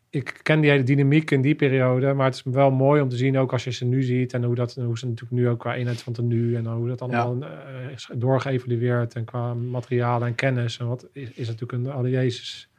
ik 0.10 0.40
ken 0.44 0.60
die 0.60 0.70
hele 0.70 0.84
dynamiek 0.84 1.32
in 1.32 1.42
die 1.42 1.56
periode. 1.56 2.14
Maar 2.14 2.26
het 2.26 2.36
is 2.36 2.44
wel 2.46 2.72
mooi 2.72 3.02
om 3.02 3.10
te 3.10 3.16
zien, 3.16 3.38
ook 3.38 3.52
als 3.52 3.64
je 3.64 3.72
ze 3.72 3.86
nu 3.86 4.04
ziet. 4.04 4.34
En 4.34 4.44
hoe, 4.44 4.56
dat, 4.56 4.74
hoe 4.74 4.98
ze 4.98 5.06
natuurlijk 5.06 5.42
nu 5.42 5.50
ook 5.50 5.60
qua 5.60 5.76
eenheid 5.76 6.02
van 6.02 6.28
nu. 6.28 6.56
En 6.56 6.66
hoe 6.66 6.88
dat 6.88 7.02
allemaal 7.02 7.38
eh, 7.42 7.92
is 7.94 8.10
doorgeëvalueerd. 8.14 9.16
En 9.16 9.26
qua 9.26 9.54
materialen 9.54 10.28
en 10.28 10.36
kennis. 10.36 10.78
En 10.78 10.88
wat 10.88 11.08
is, 11.14 11.32
is 11.32 11.48
natuurlijk 11.48 11.72
een 11.72 11.92
alle 11.92 12.10
Jezus 12.10 12.70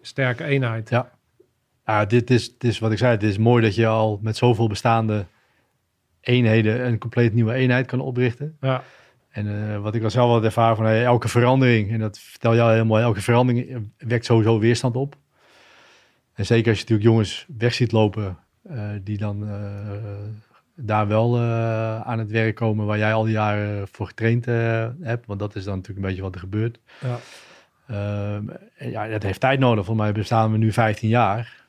sterke 0.00 0.44
eenheid. 0.44 0.88
Ja. 0.88 1.10
Ah, 1.84 2.08
dit, 2.08 2.30
is, 2.30 2.58
dit 2.58 2.70
is 2.70 2.78
wat 2.78 2.92
ik 2.92 2.98
zei. 2.98 3.12
Het 3.12 3.22
is 3.22 3.38
mooi 3.38 3.62
dat 3.62 3.74
je 3.74 3.86
al 3.86 4.18
met 4.22 4.36
zoveel 4.36 4.68
bestaande 4.68 5.26
eenheden 6.20 6.86
een 6.86 6.98
compleet 6.98 7.34
nieuwe 7.34 7.52
eenheid 7.52 7.86
kan 7.86 8.00
oprichten. 8.00 8.56
Ja, 8.60 8.82
En 9.30 9.70
eh, 9.72 9.80
wat 9.80 9.94
ik 9.94 10.02
al 10.02 10.10
zelf 10.10 10.30
had 10.30 10.44
ervaren 10.44 10.76
van 10.76 10.84
hey, 10.84 11.04
elke 11.04 11.28
verandering, 11.28 11.90
en 11.90 11.98
dat 11.98 12.18
vertel 12.18 12.54
jij 12.54 12.84
mooi, 12.84 13.02
elke 13.02 13.20
verandering 13.20 13.90
wekt 13.98 14.24
sowieso 14.24 14.58
weerstand 14.58 14.96
op. 14.96 15.16
En 16.34 16.46
zeker 16.46 16.68
als 16.68 16.78
je 16.78 16.82
natuurlijk 16.82 17.08
jongens 17.08 17.46
weg 17.58 17.74
ziet 17.74 17.92
lopen, 17.92 18.38
eh, 18.62 18.88
die 19.02 19.18
dan 19.18 19.48
eh, 19.48 19.90
daar 20.76 21.08
wel 21.08 21.40
aan 22.04 22.18
het 22.18 22.30
werk 22.30 22.54
komen 22.54 22.86
waar 22.86 22.98
jij 22.98 23.14
al 23.14 23.24
die 23.24 23.32
jaren 23.32 23.88
voor 23.92 24.06
getraind 24.06 24.44
hebt. 25.00 25.26
Want 25.26 25.38
dat 25.38 25.54
is 25.54 25.64
dan 25.64 25.74
natuurlijk 25.76 26.00
een 26.00 26.08
beetje 26.08 26.22
wat 26.22 26.34
er 26.34 26.40
gebeurt. 26.40 26.80
ja. 27.00 27.18
Ehm, 27.86 28.44
ja, 28.78 29.08
dat 29.08 29.22
heeft 29.22 29.40
tijd 29.40 29.58
nodig. 29.58 29.84
Volgens 29.84 30.06
mij 30.06 30.14
bestaan 30.14 30.52
we 30.52 30.58
nu 30.58 30.72
15 30.72 31.08
jaar, 31.08 31.63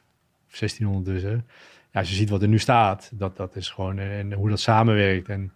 of 0.56 0.70
16 0.70 0.88
ondertussen. 0.88 1.48
Ja, 1.92 2.00
als 2.00 2.10
je 2.10 2.16
ziet 2.16 2.30
wat 2.30 2.42
er 2.42 2.48
nu 2.48 2.60
staat, 2.60 3.12
dat, 3.14 3.38
dat 3.38 3.56
is 3.56 3.70
gewoon 3.70 4.00
en 4.00 4.34
hoe 4.34 4.50
dat 4.50 4.60
samenwerkt. 4.60 5.30
En 5.30 5.52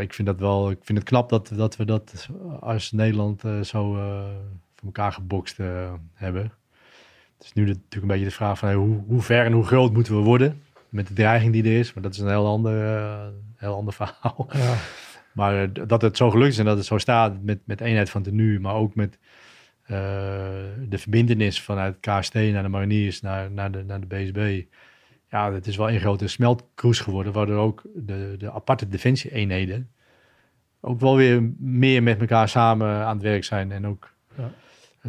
ik 0.00 0.14
vind 0.14 0.28
dat 0.28 0.38
wel, 0.38 0.70
ik 0.70 0.78
vind 0.82 0.98
het 0.98 1.06
knap 1.06 1.28
dat, 1.28 1.52
dat 1.54 1.76
we 1.76 1.84
dat 1.84 2.28
als 2.60 2.92
Nederland 2.92 3.44
eh, 3.44 3.60
zo 3.60 3.96
eh, 3.96 4.24
voor 4.74 4.86
elkaar 4.86 5.12
gebokst 5.12 5.58
eh, 5.58 5.92
hebben. 6.14 6.42
Het 7.36 7.44
is 7.44 7.52
nu 7.52 7.64
natuurlijk 7.64 8.02
een 8.02 8.06
beetje 8.06 8.24
de 8.24 8.30
vraag 8.30 8.58
van 8.58 8.68
hey, 8.68 8.76
hoe, 8.76 9.02
hoe 9.06 9.22
ver 9.22 9.44
en 9.44 9.52
hoe 9.52 9.64
groot 9.64 9.92
moeten 9.92 10.16
we 10.16 10.22
worden 10.22 10.62
met 10.88 11.06
de 11.06 11.14
dreiging 11.14 11.52
die 11.52 11.64
er 11.64 11.78
is. 11.78 11.92
Maar 11.92 12.02
dat 12.02 12.14
is 12.14 12.18
een 12.18 12.28
heel 12.28 12.46
ander, 12.46 12.96
eh, 12.96 13.26
heel 13.56 13.74
ander 13.74 13.94
verhaal. 14.00 14.48
ja. 14.52 14.76
Maar 15.32 15.62
eh, 15.62 15.68
dat 15.86 16.02
het 16.02 16.16
zo 16.16 16.30
gelukt 16.30 16.52
is 16.52 16.58
en 16.58 16.64
dat 16.64 16.76
het 16.76 16.86
zo 16.86 16.98
staat 16.98 17.42
met, 17.42 17.58
met 17.64 17.80
eenheid 17.80 18.10
van 18.10 18.22
tenue, 18.22 18.60
maar 18.60 18.74
ook 18.74 18.94
met 18.94 19.14
eh, 19.14 19.29
de 20.88 20.98
verbindenis 20.98 21.60
vanuit 21.60 22.00
KST 22.00 22.34
naar 22.34 22.62
de 22.62 22.68
mariniers, 22.68 23.20
naar, 23.20 23.50
naar, 23.50 23.72
de, 23.72 23.84
naar 23.84 24.00
de 24.00 24.06
BSB. 24.06 24.62
Ja, 25.30 25.52
het 25.52 25.66
is 25.66 25.76
wel 25.76 25.90
een 25.90 26.00
grote 26.00 26.28
smeltkroes 26.28 27.00
geworden, 27.00 27.32
waardoor 27.32 27.56
ook 27.58 27.82
de, 27.94 28.34
de 28.38 28.52
aparte 28.52 28.88
defensie-eenheden 28.88 29.90
ook 30.80 31.00
wel 31.00 31.16
weer 31.16 31.52
meer 31.58 32.02
met 32.02 32.20
elkaar 32.20 32.48
samen 32.48 32.88
aan 32.88 33.14
het 33.14 33.22
werk 33.22 33.44
zijn 33.44 33.72
en 33.72 33.86
ook 33.86 34.14
Ja. 34.36 34.52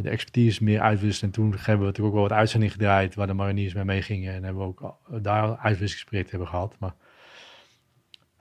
de 0.01 0.09
expertise 0.09 0.63
meer 0.63 0.81
uitwisselen. 0.81 1.29
En 1.29 1.35
toen 1.35 1.51
hebben 1.51 1.79
we 1.79 1.85
natuurlijk 1.85 2.07
ook 2.15 2.19
wel 2.19 2.29
wat 2.29 2.37
uitzendingen 2.37 2.73
gedraaid 2.73 3.15
waar 3.15 3.27
de 3.27 3.33
mariniers 3.33 3.73
mee 3.73 3.83
meegingen 3.83 4.33
en 4.33 4.43
hebben 4.43 4.61
we 4.61 4.67
ook 4.67 4.97
daar 5.21 5.57
uitwisselingsprojecten 5.57 6.31
hebben 6.37 6.53
gehad. 6.53 6.75
Maar 6.79 6.93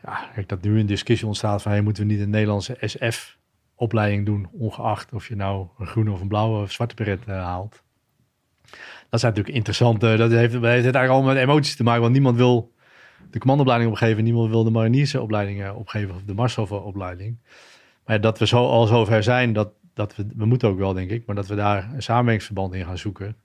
ja, 0.03 0.30
kijk, 0.34 0.49
dat 0.49 0.62
nu 0.62 0.78
een 0.80 0.86
discussie 0.86 1.26
ontstaat 1.26 1.62
van 1.62 1.72
hey, 1.72 1.80
moeten 1.80 2.07
we 2.07 2.12
niet 2.12 2.20
een 2.20 2.30
Nederlandse 2.30 2.76
SF-opleiding 3.81 4.26
doen, 4.26 4.49
ongeacht 4.53 5.12
of 5.12 5.28
je 5.28 5.37
nou 5.37 5.66
een 5.78 5.87
groene 5.87 6.11
of 6.11 6.20
een 6.20 6.28
blauwe 6.28 6.62
of 6.62 6.72
zwarte 6.72 6.95
beret 6.95 7.20
eh, 7.26 7.45
haalt. 7.45 7.83
Dat 9.09 9.20
zijn 9.20 9.33
natuurlijk 9.33 9.57
interessante, 9.57 10.16
dat 10.16 10.31
heeft, 10.31 10.53
dat 10.53 10.62
heeft 10.62 10.85
eigenlijk 10.85 11.09
allemaal 11.09 11.35
met 11.35 11.43
emoties 11.43 11.76
te 11.76 11.83
maken, 11.83 12.01
want 12.01 12.12
niemand 12.12 12.37
wil 12.37 12.72
de 13.31 13.39
commandoopleiding 13.39 13.91
opgeven, 13.91 14.24
niemand 14.24 14.51
wil 14.51 14.64
de 14.64 14.70
mariniersenopleiding 14.70 15.62
eh, 15.62 15.76
opgeven 15.76 16.14
of 16.14 16.22
de 16.22 16.35
Marshof-opleiding. 16.35 17.39
Maar 18.05 18.20
dat 18.20 18.39
we 18.39 18.47
zo 18.47 18.66
al 18.66 18.87
zover 18.87 19.22
zijn, 19.22 19.53
dat, 19.53 19.72
dat 19.95 20.16
we, 20.16 20.26
we 20.37 20.45
moeten 20.45 20.68
ook 20.68 20.78
wel, 20.78 20.93
denk 20.93 21.11
ik, 21.11 21.26
maar 21.26 21.37
dat 21.37 21.47
we 21.47 21.55
daar 21.55 21.91
een 21.95 22.03
samenwerkingsverband 22.03 22.74
in 22.74 22.85
gaan 22.85 22.99
zoeken. 22.99 23.37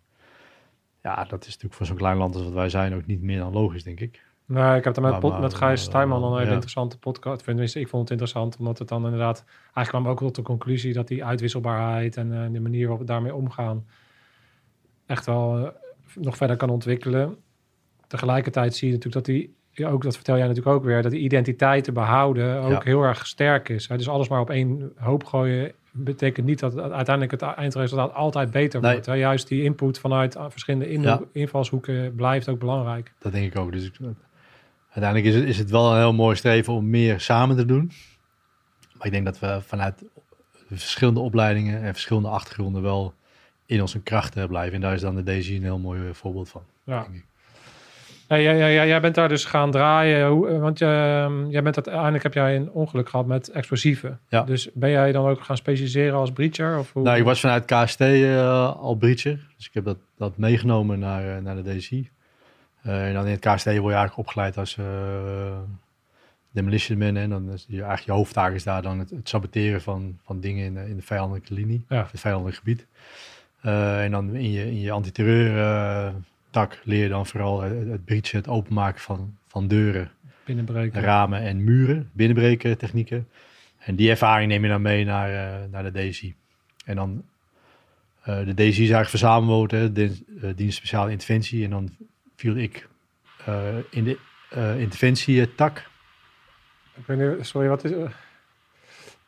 Ja, 1.03 1.23
dat 1.23 1.41
is 1.41 1.47
natuurlijk 1.47 1.73
voor 1.73 1.85
zo'n 1.85 1.95
klein 1.95 2.17
land 2.17 2.35
als 2.35 2.43
wat 2.43 2.53
wij 2.53 2.69
zijn 2.69 2.93
ook 2.93 3.05
niet 3.05 3.21
meer 3.21 3.39
dan 3.39 3.53
logisch, 3.53 3.83
denk 3.83 3.99
ik. 3.99 4.24
Nee, 4.47 4.77
ik 4.77 4.83
heb 4.83 4.93
daar 4.93 5.03
met, 5.03 5.11
Maar- 5.11 5.21
pod- 5.21 5.31
maar- 5.31 5.41
met 5.41 5.53
Gijs 5.53 5.81
Stijman 5.81 6.21
al 6.21 6.27
een 6.27 6.33
hele 6.37 6.45
ja. 6.45 6.51
interessante 6.51 6.97
podcast. 6.97 7.43
Tenminste, 7.43 7.79
ik 7.79 7.87
vond 7.87 8.01
het 8.01 8.11
interessant, 8.11 8.57
omdat 8.57 8.79
het 8.79 8.87
dan 8.87 9.03
inderdaad... 9.03 9.43
Eigenlijk 9.73 9.89
kwam 9.89 10.07
ook 10.07 10.19
tot 10.19 10.35
de 10.35 10.41
conclusie 10.41 10.93
dat 10.93 11.07
die 11.07 11.25
uitwisselbaarheid 11.25 12.17
en 12.17 12.33
eh, 12.43 12.51
de 12.51 12.59
manier 12.59 12.81
waarop 12.81 12.99
we 12.99 13.05
daarmee 13.05 13.35
omgaan... 13.35 13.85
echt 15.05 15.25
wel 15.25 15.57
eh, 15.57 15.67
nog 16.15 16.37
verder 16.37 16.55
kan 16.57 16.69
ontwikkelen. 16.69 17.35
Tegelijkertijd 18.07 18.75
zie 18.75 18.87
je 18.87 18.93
natuurlijk 18.93 19.25
dat 19.25 19.35
die... 19.35 19.55
Ja, 19.71 19.89
ook, 19.89 20.03
dat 20.03 20.15
vertel 20.15 20.37
jij 20.37 20.47
natuurlijk 20.47 20.75
ook 20.75 20.83
weer, 20.83 21.01
dat 21.01 21.11
die 21.11 21.21
identiteit 21.21 21.83
te 21.83 21.91
behouden 21.91 22.61
ook 22.61 22.71
Ja. 22.71 22.81
heel 22.83 23.03
erg 23.03 23.27
sterk 23.27 23.69
is. 23.69 23.87
Hè? 23.87 23.97
Dus 23.97 24.09
alles 24.09 24.27
maar 24.27 24.39
op 24.39 24.49
één 24.49 24.91
hoop 24.95 25.23
gooien 25.23 25.71
betekent 25.91 26.45
niet 26.45 26.59
dat 26.59 26.77
uiteindelijk 26.79 27.31
het 27.31 27.41
eindresultaat 27.41 28.13
altijd 28.13 28.51
beter 28.51 28.81
Nee. 28.81 28.91
wordt. 28.91 29.05
Hè? 29.05 29.13
Juist 29.13 29.47
die 29.47 29.63
input 29.63 29.99
vanuit 29.99 30.35
eh, 30.35 30.45
verschillende 30.49 31.25
invalshoeken 31.31 32.15
blijft 32.15 32.49
ook 32.49 32.59
belangrijk. 32.59 33.13
Dat 33.19 33.31
denk 33.31 33.53
ik 33.53 33.59
ook. 33.59 33.71
Dus 33.71 33.85
ik, 33.85 33.93
uiteindelijk 34.95 35.25
is 35.25 35.35
het, 35.35 35.49
is 35.49 35.57
het 35.57 35.69
wel 35.69 35.91
een 35.91 35.97
heel 35.97 36.13
mooi 36.13 36.35
streven 36.35 36.73
om 36.73 36.89
meer 36.89 37.19
samen 37.19 37.55
te 37.55 37.65
doen. 37.65 37.91
Maar 38.97 39.05
ik 39.05 39.11
denk 39.11 39.25
dat 39.25 39.39
we 39.39 39.61
vanuit 39.61 39.99
de 40.67 40.77
verschillende 40.77 41.19
opleidingen 41.19 41.81
en 41.81 41.93
verschillende 41.93 42.29
achtergronden 42.29 42.81
wel 42.81 43.13
in 43.65 43.81
onze 43.81 44.01
krachten 44.01 44.47
blijven. 44.47 44.73
En 44.73 44.81
daar 44.81 44.93
is 44.93 45.01
dan 45.01 45.15
de 45.15 45.23
DG 45.23 45.49
een 45.49 45.63
heel 45.63 45.79
mooi 45.79 46.13
voorbeeld 46.13 46.49
van. 46.49 46.63
Ja. 46.83 47.01
denk 47.01 47.15
ik. 47.15 47.25
Hey, 48.27 48.43
jij, 48.87 49.01
bent 49.01 49.15
daar 49.15 49.29
dus 49.29 49.45
gaan 49.45 49.71
draaien, 49.71 50.27
hoe, 50.27 50.49
eh, 50.49 50.59
want 50.59 50.79
je, 50.79 50.85
jij 51.49 51.63
bent 51.63 51.75
uiteindelijk 51.75 52.23
heb 52.23 52.33
jij 52.33 52.55
een 52.55 52.71
ongeluk 52.71 53.09
gehad 53.09 53.25
met 53.25 53.49
explosieven. 53.49 54.19
Ja. 54.29 54.43
Dus 54.43 54.69
ben 54.73 54.89
jij 54.89 55.11
dan 55.11 55.25
ook 55.25 55.43
gaan 55.43 55.57
specialiseren 55.57 56.17
als 56.17 56.31
breacher? 56.31 56.79
Of 56.79 56.93
hoe? 56.93 57.03
Nou, 57.03 57.17
ik 57.17 57.23
was 57.23 57.39
vanuit 57.39 57.65
KST 57.65 58.01
eh, 58.01 58.75
al 58.75 58.95
breacher. 58.95 59.39
Dus 59.57 59.67
ik 59.67 59.73
heb 59.73 59.85
dat, 59.85 59.97
dat 60.17 60.37
meegenomen 60.37 60.99
naar, 60.99 61.35
eh, 61.35 61.43
naar 61.43 61.63
de 61.63 61.77
DG. 61.77 61.91
Eh, 62.85 63.07
en 63.07 63.13
dan 63.13 63.25
in 63.25 63.31
het 63.31 63.39
KST 63.39 63.65
word 63.65 63.75
je 63.75 63.81
eigenlijk 63.81 64.17
opgeleid 64.17 64.57
als 64.57 64.77
uh, 64.77 64.85
demolition 66.51 66.97
man. 66.97 67.15
En 67.15 67.29
dan 67.29 67.51
is 67.51 67.65
je, 67.67 67.73
eigenlijk 67.75 68.05
je 68.05 68.11
hoofdtaak 68.11 68.53
is 68.53 68.63
daar 68.63 68.81
dan 68.81 68.99
het, 68.99 69.09
het 69.09 69.29
saboteren 69.29 69.81
van, 69.81 70.17
van 70.23 70.39
dingen 70.39 70.65
in, 70.65 70.73
de- 70.73 70.89
in 70.89 70.95
de 70.95 71.01
vijandelijke 71.01 71.53
linie. 71.53 71.85
Ja. 71.89 72.01
Of 72.01 72.11
het 72.11 72.19
vijandelijk 72.19 72.57
gebied. 72.57 72.85
Eh, 73.61 74.03
en 74.03 74.11
dan 74.11 74.35
in 74.35 74.51
je, 74.51 74.65
in 74.65 74.79
je 74.79 74.91
antiterreur 74.91 75.59
eh, 75.59 76.13
tak 76.49 76.81
leer 76.83 77.03
je 77.03 77.09
dan 77.09 77.25
vooral 77.25 77.61
het, 77.61 77.87
het 77.89 78.05
breachen, 78.05 78.37
het 78.37 78.47
openmaken 78.47 79.01
van, 79.01 79.37
van 79.47 79.67
deuren 79.67 80.11
binnenbreken. 80.45 81.01
ramen 81.01 81.39
en 81.41 81.63
muren, 81.63 82.09
binnenbreken 82.13 82.77
technieken. 82.77 83.27
En 83.79 83.95
die 83.95 84.09
ervaring 84.09 84.49
neem 84.51 84.63
je 84.63 84.69
dan 84.69 84.81
mee 84.81 85.05
naar, 85.05 85.29
eh, 85.29 85.69
naar 85.71 85.91
de 85.91 86.09
DSI. 86.09 86.35
En 86.85 86.95
dan 86.95 87.23
eh, 88.21 88.37
de 88.45 88.53
DSI 88.53 88.67
is 88.67 88.77
eigenlijk 88.77 89.09
verzamelwoord, 89.09 89.71
hè, 89.71 89.83
eh, 89.93 90.09
dienst 90.55 90.77
speciale 90.77 91.11
interventie. 91.11 91.63
En 91.63 91.69
dan 91.69 91.89
viel 92.35 92.55
ik 92.55 92.87
eh, 93.45 93.63
in 93.89 94.03
de 94.03 94.17
eh 94.49 94.79
interventie-tak. 94.79 95.77
Ik 96.97 97.03
weet 97.05 97.17
niet, 97.37 97.45
sorry, 97.45 97.67
wat 97.67 97.83
is 97.83 97.91
eh, 97.91 98.09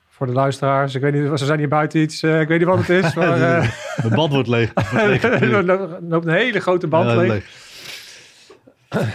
voor 0.10 0.28
de 0.28 0.34
luisteraars? 0.34 0.96
Ik 0.96 1.02
weet 1.02 1.14
niet, 1.14 1.40
ze 1.40 1.46
zijn 1.46 1.60
hier 1.60 1.68
buiten 1.68 2.00
iets. 2.02 2.24
eh, 2.24 2.42
ik 2.42 2.48
weet 2.48 2.58
niet 2.60 2.68
wat 2.68 2.78
het 2.88 2.90
is, 2.90 3.14
maar 3.16 3.42
eh, 3.42 3.70
Mijn 4.02 4.14
band 4.16 4.34
wordt 4.34 4.48
leeg. 4.50 4.74
Er 4.94 5.64
loopt- 6.08 6.26
een 6.26 6.34
hele 6.34 6.60
grote 6.60 6.88
band 6.88 7.10
Ja, 7.10 7.16
leeg. 7.16 7.30
leeg. 7.30 7.66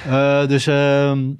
Eh, 0.06 0.46
dus, 0.46 0.66
ehm, 0.66 1.30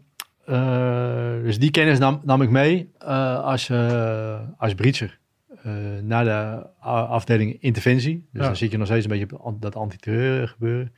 eh, 0.44 1.42
dus 1.42 1.59
die 1.59 1.70
kennis 1.70 1.98
nam, 1.98 2.20
nam 2.24 2.42
ik 2.42 2.50
mee 2.50 2.90
eh, 2.98 3.40
als, 3.44 3.68
eh, 3.68 4.40
als 4.57 4.74
breacher 4.74 5.18
eh, 5.62 5.72
naar 6.03 6.24
de 6.24 6.66
afdeling 6.84 7.57
interventie. 7.61 8.14
Dus 8.32 8.40
Ja. 8.40 8.46
dan 8.46 8.57
zit 8.57 8.70
je 8.70 8.78
nog 8.78 8.86
steeds 8.86 9.05
een 9.05 9.11
beetje 9.18 9.38
op 9.38 9.62
dat 9.62 9.76
antiterreur 9.76 10.48
gebeuren. 10.48 10.94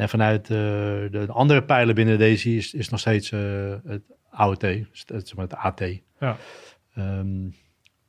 En 0.00 0.08
vanuit 0.08 0.42
eh, 0.42 0.56
de 1.10 1.26
andere 1.28 1.62
pijlen 1.62 1.94
binnen 1.94 2.18
deze 2.18 2.56
is, 2.56 2.74
is 2.74 2.88
nog 2.88 3.00
steeds 3.00 3.32
eh, 3.32 3.40
het 3.84 4.02
AOT, 4.30 4.60
dus 4.60 5.04
het, 5.06 5.32
het 5.36 5.54
AT. 5.54 5.82
Ja. 6.20 6.36
Ehm, 6.94 7.48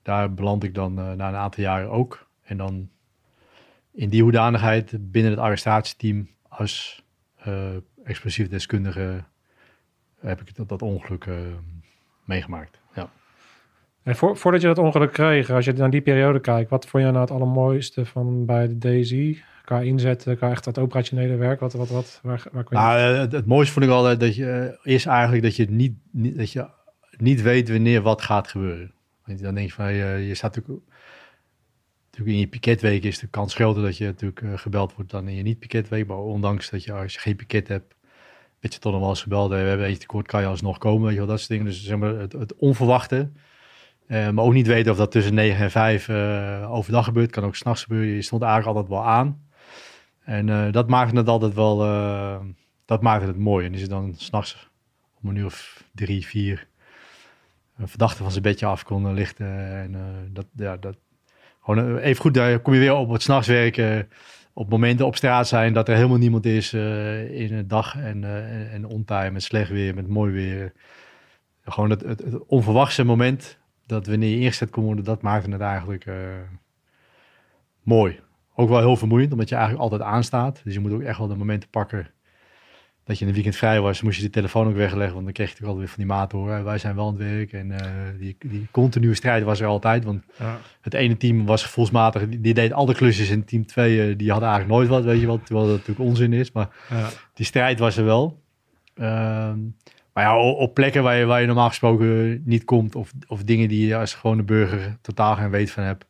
daar 0.02 0.34
beland 0.34 0.64
ik 0.64 0.76
dan 0.76 1.00
eh, 1.00 1.12
na 1.12 1.28
een 1.28 1.36
aantal 1.36 1.64
jaren 1.64 1.90
ook. 1.90 2.28
En 2.44 2.58
dan 2.58 2.90
in 3.94 4.10
die 4.10 4.22
hoedanigheid 4.22 5.12
binnen 5.12 5.32
het 5.32 5.40
arrestatieteam 5.40 6.30
als 6.48 7.04
explosief 8.04 8.48
deskundige 8.48 9.24
heb 10.20 10.42
ik 10.42 10.56
dat, 10.56 10.70
dat 10.70 10.82
ongeluk 10.82 11.28
meegemaakt. 12.26 12.82
Ja. 12.96 13.10
En 14.04 14.16
voor, 14.16 14.38
voordat 14.38 14.62
je 14.62 14.68
dat 14.68 14.78
ongeluk 14.78 15.12
kreeg, 15.12 15.50
als 15.50 15.66
je 15.66 15.74
naar 15.74 15.90
die 15.90 16.02
periode 16.02 16.40
kijkt, 16.40 16.70
wat 16.70 16.86
vond 16.86 17.04
je 17.04 17.10
nou 17.10 17.22
het 17.22 17.32
allermooiste 17.32 18.06
van 18.06 18.46
bij 18.46 18.68
de 18.68 18.78
DSI? 18.78 19.44
Qua 19.64 19.80
inzetten, 19.80 20.38
qua 20.38 20.50
echt 20.50 20.64
dat 20.64 20.78
operationele 20.78 21.36
werk, 21.36 21.60
wat, 21.60 21.74
wat, 21.74 21.90
wat, 21.90 22.20
waar, 22.24 22.44
waar 22.52 22.64
kon 22.64 22.78
je... 22.78 22.84
Nou, 22.84 23.00
het, 23.30 23.46
mooiste 23.46 23.74
vond 23.74 23.86
ik 23.86 23.92
altijd 23.92 24.20
dat 24.20 24.36
je 24.36 24.78
eh, 24.84 24.94
is 24.94 25.06
eigenlijk 25.06 25.44
dat 25.44 25.56
je 25.56 25.70
niet, 25.70 25.94
niet 26.12 26.38
dat 26.38 26.52
je 26.52 26.68
niet 27.18 27.42
weet 27.42 27.70
wanneer 27.70 28.02
wat 28.02 28.22
gaat 28.22 28.48
gebeuren. 28.48 28.92
Dan 29.26 29.56
denk 29.56 29.68
je 29.68 29.74
van 29.74 29.86
eh, 29.86 30.28
je 30.28 30.36
staat 30.36 30.56
natuurlijk, 30.56 30.86
natuurlijk 32.06 32.36
in 32.36 32.42
je 32.42 32.48
piketweek 32.48 33.04
is 33.04 33.20
de 33.20 33.28
kans 33.28 33.54
groter 33.54 33.84
dat 33.84 33.98
je 33.98 34.06
natuurlijk 34.06 34.42
eh, 34.42 34.50
gebeld 34.56 34.96
wordt 34.96 35.12
dan 35.12 35.28
in 35.28 35.36
je 35.36 35.44
niet 35.44 35.60
piketweek. 35.60 36.08
Maar 36.08 36.18
ondanks 36.18 36.70
dat 36.70 36.84
je 36.84 36.94
als 36.94 37.14
je 37.14 37.20
geen 37.20 37.36
piket 37.36 37.68
hebt, 37.68 37.96
weet 38.60 38.74
je 38.74 38.80
toch 38.80 38.92
nog 38.92 39.02
wel 39.02 39.10
eens 39.10 39.22
gebeld. 39.22 39.50
We 39.50 39.56
hebben 39.56 39.86
eentje 39.86 40.02
tekort, 40.02 40.28
kan 40.28 40.42
je 40.42 40.48
alsnog 40.48 40.78
komen, 40.78 41.04
weet 41.04 41.12
je 41.12 41.18
wel, 41.18 41.28
dat 41.28 41.38
soort 41.38 41.50
dingen. 41.50 41.66
Dus 41.66 41.84
zeg 41.84 41.98
maar 41.98 42.16
het, 42.16 42.34
het 42.34 42.56
onverwachte. 42.56 43.30
Eh, 44.12 44.30
maar 44.30 44.46
ook 44.46 44.54
niet 44.54 44.68
weten 44.68 44.92
of 44.92 44.98
dat 44.98 45.12
tussen 45.12 45.34
9 45.34 45.64
en 45.64 45.72
5 45.72 46.08
eh, 46.08 46.72
overdag 46.72 47.06
gebeurt. 47.06 47.32
Kan 47.32 47.44
ook 47.44 47.56
s'nachts 47.56 47.84
gebeuren. 47.84 48.16
Je 48.16 48.22
stond 48.22 48.42
eigenlijk 48.42 48.76
altijd 48.78 48.94
wel 48.94 49.08
aan. 49.08 49.50
En 50.24 50.50
eh, 50.50 50.72
dat 50.72 50.88
maakte 50.88 51.16
het 51.16 51.28
altijd 51.28 51.54
wel, 51.54 51.84
eh, 51.84 52.40
dat 52.86 53.02
maakte 53.02 53.28
het 53.28 53.38
mooi. 53.38 53.66
En 53.66 53.74
is 53.74 53.82
het 53.82 53.90
dan 53.90 54.14
s'nachts 54.16 54.70
om 55.22 55.30
een 55.30 55.36
uur 55.36 55.46
of 55.46 55.84
drie, 55.92 56.26
vier 56.26 56.68
een 57.78 57.88
verdachte 57.88 58.22
van 58.22 58.32
zijn 58.32 58.44
bedje 58.44 58.66
af 58.66 58.84
kon 58.84 59.14
lichten. 59.14 59.72
En 59.78 59.96
eh, 59.96 60.02
dat, 60.30 60.46
ja, 60.56 60.78
dat, 60.78 60.98
gewoon 61.62 61.98
even 61.98 62.22
goed, 62.22 62.34
daar 62.34 62.60
kom 62.60 62.74
je 62.74 62.80
weer 62.80 62.94
op 62.94 63.10
het 63.10 63.22
s'nachts 63.22 63.48
werken. 63.48 64.10
op 64.54 64.70
momenten 64.70 65.06
op 65.06 65.16
straat 65.16 65.48
zijn 65.48 65.74
dat 65.74 65.88
er 65.88 65.96
helemaal 65.96 66.18
niemand 66.18 66.46
is 66.46 66.74
in 66.74 67.54
het 67.54 67.70
dag 67.70 67.98
en, 67.98 68.24
en, 68.72 69.34
met 69.34 69.44
slecht 69.44 69.70
weer, 69.70 69.96
met 69.96 70.08
mooi 70.08 70.32
weer. 70.32 70.74
Gewoon 71.66 71.90
het, 71.90 72.02
het, 72.02 72.46
onverwachte 72.48 73.04
moment 73.04 73.58
dat 73.86 74.08
wanneer 74.08 74.30
je 74.30 74.40
ingezet 74.40 74.70
kon 74.70 74.84
worden, 74.84 75.04
dat 75.04 75.22
maakte 75.22 75.52
het 75.52 75.62
eigenlijk 75.62 76.06
mooi. 77.84 78.20
Ook 78.62 78.70
wel 78.70 78.80
heel 78.80 78.96
vermoeiend, 78.96 79.32
omdat 79.32 79.50
je 79.50 79.56
eigenlijk 79.56 79.84
altijd 79.84 80.02
aanstaat. 80.10 80.62
Dus 80.64 80.74
je 80.74 80.80
moet 80.80 80.92
ook 80.92 81.02
echt 81.02 81.18
wel 81.18 81.28
de 81.28 81.36
momenten 81.36 81.70
pakken 81.70 82.08
dat 83.04 83.16
je 83.18 83.22
in 83.22 83.28
een 83.28 83.34
weekend 83.34 83.56
vrij 83.56 83.82
was. 83.82 84.02
Moest 84.02 84.18
je 84.18 84.24
de 84.24 84.30
telefoon 84.30 84.68
ook 84.68 84.76
wegleggen, 84.76 85.14
want 85.14 85.24
dan 85.26 85.34
kreeg 85.34 85.50
je 85.50 85.56
toch 85.56 85.64
altijd 85.68 85.80
weer 85.80 85.94
van 85.96 86.04
die 86.04 86.14
maat 86.14 86.32
horen. 86.32 86.64
Wij 86.64 86.78
zijn 86.78 86.96
wel 86.96 87.08
aan 87.08 87.14
het 87.14 87.24
werk 87.24 87.54
en 87.54 87.72
eh, 87.72 87.86
die, 88.20 88.36
die 88.40 88.68
continue 88.72 89.14
strijd 89.14 89.44
was 89.44 89.60
er 89.60 89.68
altijd. 89.68 90.04
Want 90.04 90.24
Ja. 90.40 90.60
het 90.82 90.94
ene 90.94 91.18
team 91.18 91.46
was 91.46 91.64
gevoelsmatig, 91.64 92.30
die, 92.30 92.54
deed 92.54 92.72
alle 92.74 92.94
klusjes. 92.94 93.30
En 93.30 93.46
team 93.46 93.66
2, 93.66 94.16
die 94.16 94.32
hadden 94.32 94.50
eigenlijk 94.50 94.80
nooit 94.80 94.90
wat, 94.92 95.04
weet 95.04 95.20
je 95.20 95.26
wel. 95.26 95.40
Terwijl 95.44 95.68
dat 95.68 95.76
natuurlijk 95.78 96.10
onzin 96.10 96.34
is, 96.34 96.52
maar 96.52 96.70
Ja. 96.90 97.10
die 97.34 97.46
strijd 97.46 97.80
was 97.80 97.98
er 97.98 98.06
wel. 98.06 98.42
Ehm, 98.96 99.60
maar 100.14 100.24
ja, 100.24 100.40
op 100.40 100.74
plekken 100.74 101.04
waar 101.04 101.16
je, 101.18 101.26
waar 101.26 101.42
je 101.42 101.48
normaal 101.48 101.68
gesproken 101.68 102.42
niet 102.46 102.64
komt, 102.64 102.96
of, 102.96 103.12
of 103.28 103.44
dingen 103.44 103.68
die 103.70 103.88
je 103.88 103.96
als 103.98 104.14
gewone 104.14 104.44
burger 104.44 104.98
totaal 105.02 105.36
geen 105.36 105.50
weet 105.50 105.72
van 105.72 105.84
hebt. 105.84 106.06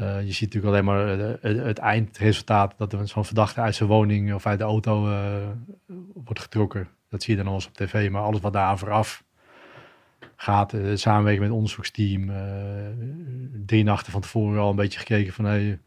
Eh, 0.00 0.26
je 0.26 0.32
ziet 0.32 0.54
natuurlijk 0.54 0.72
alleen 0.72 0.84
maar 0.84 1.20
eh, 1.40 1.64
het, 1.64 1.78
eindresultaat 1.78 2.74
dat 2.76 2.92
er 2.92 3.08
zo'n 3.08 3.24
verdachte 3.24 3.60
uit 3.60 3.74
zijn 3.74 3.88
woning 3.88 4.34
of 4.34 4.46
uit 4.46 4.58
de 4.58 4.64
auto 4.64 5.10
eh, 5.10 5.24
wordt 6.14 6.40
getrokken. 6.40 6.88
Dat 7.08 7.22
zie 7.22 7.36
je 7.36 7.42
dan 7.42 7.50
al 7.50 7.54
eens 7.54 7.66
op 7.66 7.74
tv, 7.74 8.10
maar 8.10 8.22
alles 8.22 8.40
wat 8.40 8.52
daar 8.52 8.78
vooraf 8.78 9.24
gaat, 10.36 10.74
samenwerking 10.94 11.38
met 11.38 11.48
het 11.48 11.56
onderzoeksteam, 11.56 12.30
drie 13.66 13.84
nachten 13.84 14.12
van 14.12 14.20
tevoren 14.20 14.60
al 14.60 14.70
een 14.70 14.76
beetje 14.76 14.98
gekeken 14.98 15.32
van 15.32 15.44
hey, 15.44 15.78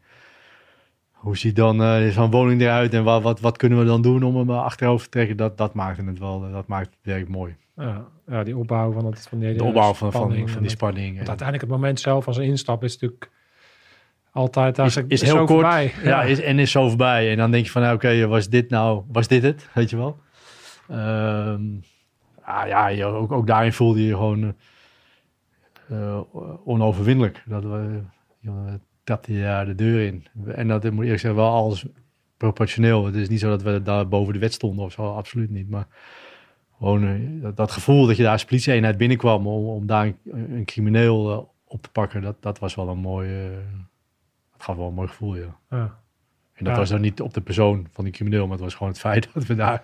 hoe 1.12 1.36
ziet 1.36 1.56
dan 1.56 2.10
zo'n 2.12 2.30
woning 2.30 2.60
eruit 2.60 2.94
en 2.94 3.04
wat, 3.04 3.22
wat, 3.22 3.40
wat 3.40 3.56
kunnen 3.56 3.78
we 3.78 3.84
dan 3.84 4.02
doen 4.02 4.22
om 4.22 4.36
hem 4.36 4.50
achterover 4.50 5.04
te 5.04 5.10
trekken? 5.10 5.36
Dat, 5.36 5.58
dat 5.58 5.74
maakte 5.74 6.04
het 6.04 6.18
wel, 6.18 6.50
dat 6.50 6.66
maakt 6.66 6.86
het 6.86 6.98
werk 7.02 7.28
mooi. 7.28 7.56
Ja. 7.76 8.04
ja, 8.26 8.44
die 8.44 8.56
opbouw 8.56 8.92
van, 8.92 9.04
het, 9.06 9.28
van 9.28 9.38
die 9.38 9.54
De 9.54 9.64
opbouw 9.64 9.94
van, 9.94 10.12
van, 10.12 10.20
spanning 10.20 10.50
van 10.50 10.62
die 10.62 10.70
spanning. 10.70 11.18
En- 11.18 11.28
uiteindelijk 11.28 11.60
het 11.60 11.70
moment 11.80 12.00
zelf 12.00 12.26
als 12.26 12.36
een 12.36 12.44
instap 12.44 12.84
is 12.84 12.92
natuurlijk 12.92 13.30
altijd 14.34 14.72
is, 14.72 14.78
eigenlijk 14.78 15.12
is 15.12 15.22
heel 15.22 15.36
kort 15.36 15.48
voorbij. 15.48 15.92
ja. 16.02 16.22
is, 16.22 16.40
en 16.40 16.58
is 16.58 16.70
zo 16.70 16.88
voorbij. 16.88 17.30
En 17.30 17.36
dan 17.36 17.50
denk 17.50 17.64
je 17.64 17.70
van, 17.70 17.82
nou, 17.82 17.94
oké, 17.94 18.26
was 18.26 18.48
dit 18.48 18.70
nou, 18.70 19.02
was 19.08 19.28
dit 19.28 19.42
het? 19.42 19.68
Weet 19.74 19.90
je 19.90 19.96
wel? 19.96 20.18
Ehm, 20.88 21.62
ah, 22.40 22.66
ja, 22.66 22.86
je, 22.86 23.04
ook, 23.04 23.32
ook 23.32 23.46
daarin 23.46 23.72
voelde 23.72 24.00
je 24.00 24.06
je 24.06 24.14
gewoon 24.14 24.54
eh, 25.88 26.14
eh, 26.14 26.20
onoverwinnelijk. 26.64 27.42
Dat 27.46 27.62
we, 27.62 28.02
je 29.26 29.40
daar 29.40 29.66
de 29.66 29.74
deur 29.74 30.06
in. 30.06 30.26
En 30.46 30.68
dat 30.68 30.82
moet 30.82 30.92
ik 30.92 30.98
eerlijk 30.98 31.20
zeggen, 31.20 31.40
wel 31.40 31.52
alles 31.52 31.86
proportioneel. 32.36 33.06
Het 33.06 33.14
is 33.14 33.28
niet 33.28 33.40
zo 33.40 33.48
dat 33.48 33.62
we 33.62 33.82
daar 33.82 34.08
boven 34.08 34.32
de 34.32 34.38
wet 34.38 34.52
stonden 34.52 34.84
of 34.84 34.92
zo, 34.92 35.14
absoluut 35.14 35.50
niet. 35.50 35.70
Maar 35.70 35.86
gewoon 36.78 37.04
eh, 37.04 37.42
dat, 37.42 37.56
dat 37.56 37.70
gevoel 37.70 38.06
dat 38.06 38.16
je 38.16 38.22
daar 38.22 38.32
als 38.32 38.44
politie-eenheid 38.44 38.96
binnenkwam 38.96 39.46
om, 39.46 39.66
om 39.66 39.86
daar 39.86 40.06
een, 40.06 40.16
een 40.52 40.64
crimineel 40.64 41.30
eh, 41.32 41.38
op 41.64 41.82
te 41.82 41.90
pakken, 41.90 42.22
dat, 42.22 42.42
dat 42.42 42.58
was 42.58 42.74
wel 42.74 42.88
een 42.88 42.98
mooi, 42.98 43.28
eh, 43.28 43.50
dat 43.50 43.93
gaf 44.64 44.76
wel 44.76 44.86
een 44.88 44.94
mooi 44.94 45.08
gevoel, 45.08 45.36
ja. 45.36 45.56
Ja. 45.70 46.02
En 46.54 46.64
dat 46.64 46.72
Ja. 46.72 46.78
was 46.78 46.88
dan 46.88 47.00
niet 47.00 47.20
op 47.20 47.34
de 47.34 47.40
persoon 47.40 47.86
van 47.92 48.04
die 48.04 48.12
crimineel, 48.12 48.42
maar 48.42 48.52
het 48.52 48.60
was 48.64 48.74
gewoon 48.74 48.88
het 48.88 49.00
feit 49.00 49.28
dat 49.34 49.46
we 49.46 49.54
daar 49.54 49.82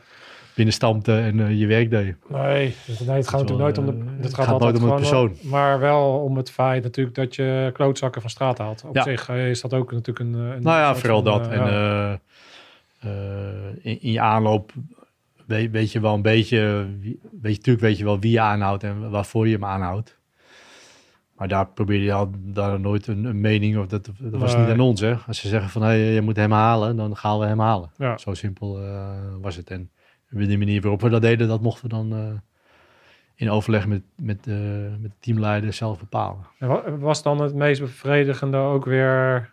binnenstampten 0.55 1.23
en 1.23 1.41
eh, 1.41 1.59
je 1.61 1.67
werk 1.67 1.91
deden. 1.91 2.19
Nee, 2.29 2.75
dus 2.87 2.99
nee, 3.01 3.17
het 3.17 3.29
gaat 3.29 3.41
natuurlijk 3.41 3.59
nooit 3.77 3.79
om 3.79 3.87
de. 3.87 3.93
eh, 3.93 4.15
Het 4.17 4.25
het 4.25 4.35
gaat, 4.35 4.45
gaat 4.45 4.53
altijd 4.61 4.73
nooit 4.81 4.93
om 4.93 4.97
persoon. 4.99 5.37
Maar 5.43 5.79
wel 5.79 6.19
om 6.19 6.37
het 6.37 6.51
feit 6.51 6.83
natuurlijk 6.83 7.17
dat 7.17 7.35
je 7.35 7.71
klootzakken 7.73 8.21
van 8.21 8.31
straat 8.31 8.59
haalt. 8.59 8.85
Op 8.85 8.95
Ja. 8.95 9.03
zich 9.03 9.29
eh, 9.29 9.51
is 9.51 9.61
dat 9.61 9.75
ook 9.75 9.93
natuurlijk 9.93 10.19
een. 10.19 10.35
een 10.35 10.63
Nou 10.63 10.79
ja, 10.79 10.95
vooral 10.95 11.23
van, 11.23 11.33
dat. 11.33 11.49
en 11.49 12.21
in, 13.83 14.01
in 14.03 14.13
je 14.13 14.21
aanloop 14.21 14.73
weet, 15.47 15.71
weet 15.71 15.93
je 15.93 16.01
wel 16.01 16.15
een 16.15 16.23
beetje, 16.23 16.87
weet 17.01 17.53
je, 17.53 17.57
natuurlijk 17.57 17.81
weet 17.81 17.99
je 17.99 18.05
wel 18.05 18.19
wie 18.21 18.31
je 18.33 18.41
aanhoudt 18.41 18.83
en 18.83 19.11
waarvoor 19.11 19.47
je 19.49 19.53
hem 19.55 19.65
aanhoudt. 19.65 20.19
Maar 21.41 21.49
daar 21.49 21.67
probeer 21.67 22.01
je 22.01 22.13
al 22.13 22.31
daar 22.39 22.81
nooit 22.81 23.07
een, 23.07 23.25
een 23.25 23.41
mening 23.41 23.79
of 23.79 23.87
dat, 23.87 24.11
dat 24.19 24.41
was 24.41 24.55
Nee. 24.55 24.63
niet 24.63 24.73
aan 24.73 24.81
ons. 24.81 25.01
Hè? 25.01 25.15
Als 25.27 25.41
ze 25.41 25.49
zeggen 25.49 25.71
van 25.71 25.83
hey, 25.83 25.99
je 25.99 26.21
moet 26.21 26.37
hem 26.37 26.53
halen, 26.53 26.97
dan 26.97 27.17
gaan 27.17 27.39
we 27.39 27.47
hem 27.47 27.59
halen. 27.61 27.91
Ja. 27.97 28.19
Zo 28.19 28.35
simpel 28.35 28.81
eh, 28.83 29.09
was 29.41 29.57
het. 29.57 29.71
En 29.71 29.91
de 30.29 30.59
manier 30.59 30.81
waarop 30.81 31.01
we 31.01 31.09
dat 31.09 31.23
deden, 31.23 31.49
dat 31.49 31.61
mochten 31.61 31.83
we 31.83 31.89
dan 31.89 32.13
eh, 32.13 32.33
in 33.35 33.51
overleg 33.51 33.87
met, 33.87 34.03
met, 34.17 34.47
eh, 34.47 34.55
met 34.99 35.11
de 35.11 35.17
teamleider 35.21 35.73
zelf 35.73 35.99
bepalen. 35.99 36.47
En 36.59 36.69
wa- 36.69 36.97
was 36.99 37.23
dan 37.23 37.41
het 37.43 37.55
meest 37.55 37.81
bevredigende 37.81 38.57
ook 38.57 38.85
weer 38.85 39.53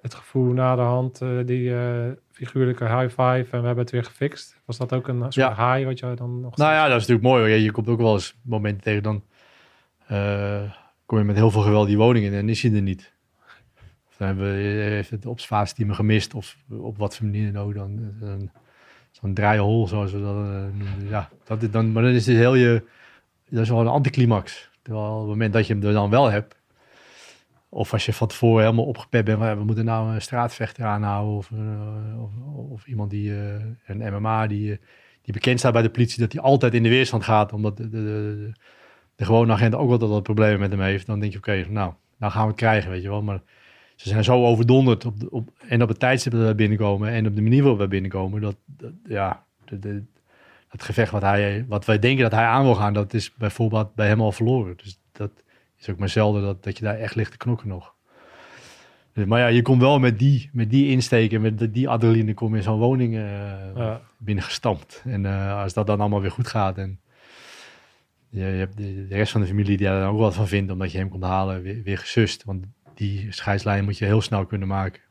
het 0.00 0.14
gevoel 0.14 0.52
na 0.52 0.76
de 0.76 0.82
hand, 0.82 1.20
eh, 1.20 1.28
die 1.44 1.74
eh, 1.74 2.06
figuurlijke 2.30 2.84
high 2.84 3.08
five 3.08 3.46
en 3.50 3.60
we 3.60 3.66
hebben 3.66 3.78
het 3.78 3.90
weer 3.90 4.04
gefixt? 4.04 4.60
Was 4.64 4.78
dat 4.78 4.92
ook 4.92 5.08
een 5.08 5.18
soort 5.18 5.34
Ja. 5.34 5.74
high 5.74 5.86
wat 5.86 5.98
jij 5.98 6.14
dan 6.14 6.40
nog 6.40 6.56
Nou 6.56 6.72
ja, 6.72 6.82
dat 6.88 7.00
is 7.00 7.06
natuurlijk 7.06 7.26
mooi. 7.28 7.40
Hoor. 7.42 7.50
Je, 7.50 7.62
je 7.62 7.72
komt 7.72 7.88
ook 7.88 8.00
wel 8.00 8.12
eens 8.14 8.36
momenten 8.42 8.82
tegen, 8.82 9.02
dan 9.02 9.22
eh, 10.06 10.62
kom 11.10 11.18
je 11.18 11.24
met 11.24 11.36
heel 11.36 11.50
veel 11.50 11.62
geweld 11.62 11.86
die 11.86 11.96
woning 11.96 12.24
in 12.24 12.34
en 12.34 12.48
is 12.48 12.62
hij 12.62 12.72
er 12.72 12.82
niet. 12.82 13.12
Of 14.08 14.16
dan 14.16 14.26
hebben 14.26 14.52
we, 14.52 14.60
heeft 14.60 15.10
het 15.10 15.26
gemist 15.88 16.34
of 16.34 16.56
op 16.68 16.98
wat 16.98 17.16
voor 17.16 17.26
manier 17.26 17.52
dan 17.52 17.62
ook. 17.62 17.74
Dan, 17.74 18.50
Zo'n 19.10 19.34
draaihol, 19.34 19.88
zoals 19.88 20.12
we 20.12 20.20
dat 20.20 20.36
eh. 20.36 21.10
Ja, 21.10 21.28
dat 21.44 21.62
is 21.62 21.70
dan, 21.70 21.92
maar 21.92 22.02
dan 22.02 22.12
is 22.12 22.26
het 22.26 22.36
heel 22.36 22.54
je, 22.54 22.82
dat 23.48 23.62
is 23.62 23.68
wel 23.68 23.80
een 23.80 23.86
anticlimax. 23.86 24.70
Terwijl 24.82 25.12
op 25.12 25.18
het 25.18 25.28
moment 25.28 25.52
dat 25.52 25.66
je 25.66 25.74
hem 25.74 25.82
er 25.82 25.92
dan 25.92 26.10
wel 26.10 26.30
hebt, 26.30 26.56
of 27.68 27.92
als 27.92 28.06
je 28.06 28.12
van 28.12 28.28
tevoren 28.28 28.64
helemaal 28.64 28.84
opgepept 28.84 29.24
bent, 29.24 29.58
we 29.58 29.64
moeten 29.64 29.84
nou 29.84 30.14
een 30.14 30.22
straatvechter 30.22 30.84
aanhouden 30.84 31.36
of, 31.36 31.50
eh, 31.50 32.22
of, 32.22 32.30
of 32.70 32.86
iemand 32.86 33.10
die, 33.10 33.30
eh, 33.30 33.64
een 33.86 34.12
MMA 34.12 34.46
die, 34.46 34.72
eh, 34.72 34.78
die 35.22 35.34
bekend 35.34 35.58
staat 35.58 35.72
bij 35.72 35.82
de 35.82 35.90
politie, 35.90 36.20
dat 36.20 36.32
hij 36.32 36.42
altijd 36.42 36.74
in 36.74 36.82
de 36.82 36.88
weerstand 36.88 37.24
gaat, 37.24 37.52
omdat 37.52 37.76
de, 37.76 37.88
de, 37.88 38.02
de, 38.02 38.52
de 39.20 39.26
gewone 39.26 39.52
agent 39.52 39.74
ook 39.74 39.90
altijd 39.90 40.10
wat 40.10 40.22
problemen 40.22 40.60
met 40.60 40.70
hem 40.70 40.80
heeft. 40.80 41.06
Dan 41.06 41.20
denk 41.20 41.32
je, 41.32 41.38
oké, 41.38 41.64
nou, 41.68 41.92
nou 42.16 42.32
gaan 42.32 42.42
we 42.42 42.48
het 42.48 42.56
krijgen, 42.56 42.90
weet 42.90 43.02
je 43.02 43.08
wel. 43.08 43.22
Maar 43.22 43.40
ze 43.96 44.08
zijn 44.08 44.24
zo 44.24 44.44
overdonderd 44.46 45.04
op, 45.06 45.20
de, 45.20 45.30
op, 45.30 45.48
en 45.68 45.82
op 45.82 45.88
het 45.88 45.98
tijdstip 45.98 46.32
dat 46.32 46.46
we 46.46 46.54
binnenkomen 46.54 47.08
en 47.10 47.26
op 47.26 47.34
de 47.36 47.42
manier 47.42 47.60
waarop 47.62 47.78
we 47.80 47.88
binnenkomen, 47.88 48.40
dat, 48.40 48.56
dat 48.66 48.92
ja, 49.08 49.44
de, 49.64 49.78
de, 49.78 50.02
het 50.68 50.82
gevecht 50.82 51.12
wat, 51.12 51.22
hij, 51.22 51.64
wat 51.68 51.84
wij 51.84 51.98
denken 51.98 52.22
dat 52.22 52.32
hij 52.32 52.44
aan 52.44 52.64
wil 52.64 52.74
gaan, 52.74 52.92
dat 52.92 53.14
is 53.14 53.34
bijvoorbeeld 53.34 53.94
bij 53.94 54.06
hem 54.08 54.20
al 54.20 54.32
verloren. 54.32 54.74
Dus 54.76 55.00
dat 55.12 55.30
is 55.78 55.88
ook 55.90 55.98
maar 55.98 56.08
zelden 56.08 56.42
dat, 56.42 56.62
dat 56.64 56.78
je 56.78 56.84
daar 56.84 56.98
echt 56.98 57.14
ligt 57.14 57.30
te 57.30 57.36
knokken 57.36 57.68
nog. 57.68 57.94
Dus, 59.12 59.24
maar 59.24 59.40
ja, 59.40 59.46
je 59.46 59.62
komt 59.62 59.80
wel 59.80 59.98
met 59.98 60.18
die, 60.18 60.50
met 60.52 60.70
die 60.70 60.90
insteken, 60.90 61.40
met 61.40 61.58
die- 61.58 61.70
die 61.70 61.88
adrenaline, 61.88 62.34
kom 62.34 62.50
je 62.50 62.56
in 62.56 62.62
zo'n 62.62 62.78
woning 62.78 63.14
eh, 63.14 63.22
Ja. 63.76 64.00
binnengestampt. 64.18 65.02
En 65.06 65.26
eh, 65.26 65.62
als 65.62 65.72
dat 65.72 65.86
dan 65.86 66.00
allemaal 66.00 66.20
weer 66.20 66.30
goed 66.30 66.48
gaat 66.48 66.78
en 66.78 67.00
je, 68.30 68.40
je 68.40 68.44
hebt 68.44 68.76
de, 68.76 69.06
rest 69.08 69.32
van 69.32 69.40
de 69.40 69.46
familie 69.46 69.76
die 69.76 69.86
daar 69.86 70.10
ook 70.10 70.18
wat 70.18 70.34
van 70.34 70.48
vindt, 70.48 70.72
omdat 70.72 70.92
je 70.92 70.98
hem 70.98 71.08
komt 71.08 71.24
halen, 71.24 71.62
weer, 71.62 71.82
weer 71.82 71.98
gesust. 71.98 72.44
Want 72.44 72.66
die 72.94 73.32
scheidslijn 73.32 73.84
moet 73.84 73.98
je 73.98 74.04
heel 74.04 74.22
snel 74.22 74.46
kunnen 74.46 74.68
maken. 74.68 75.02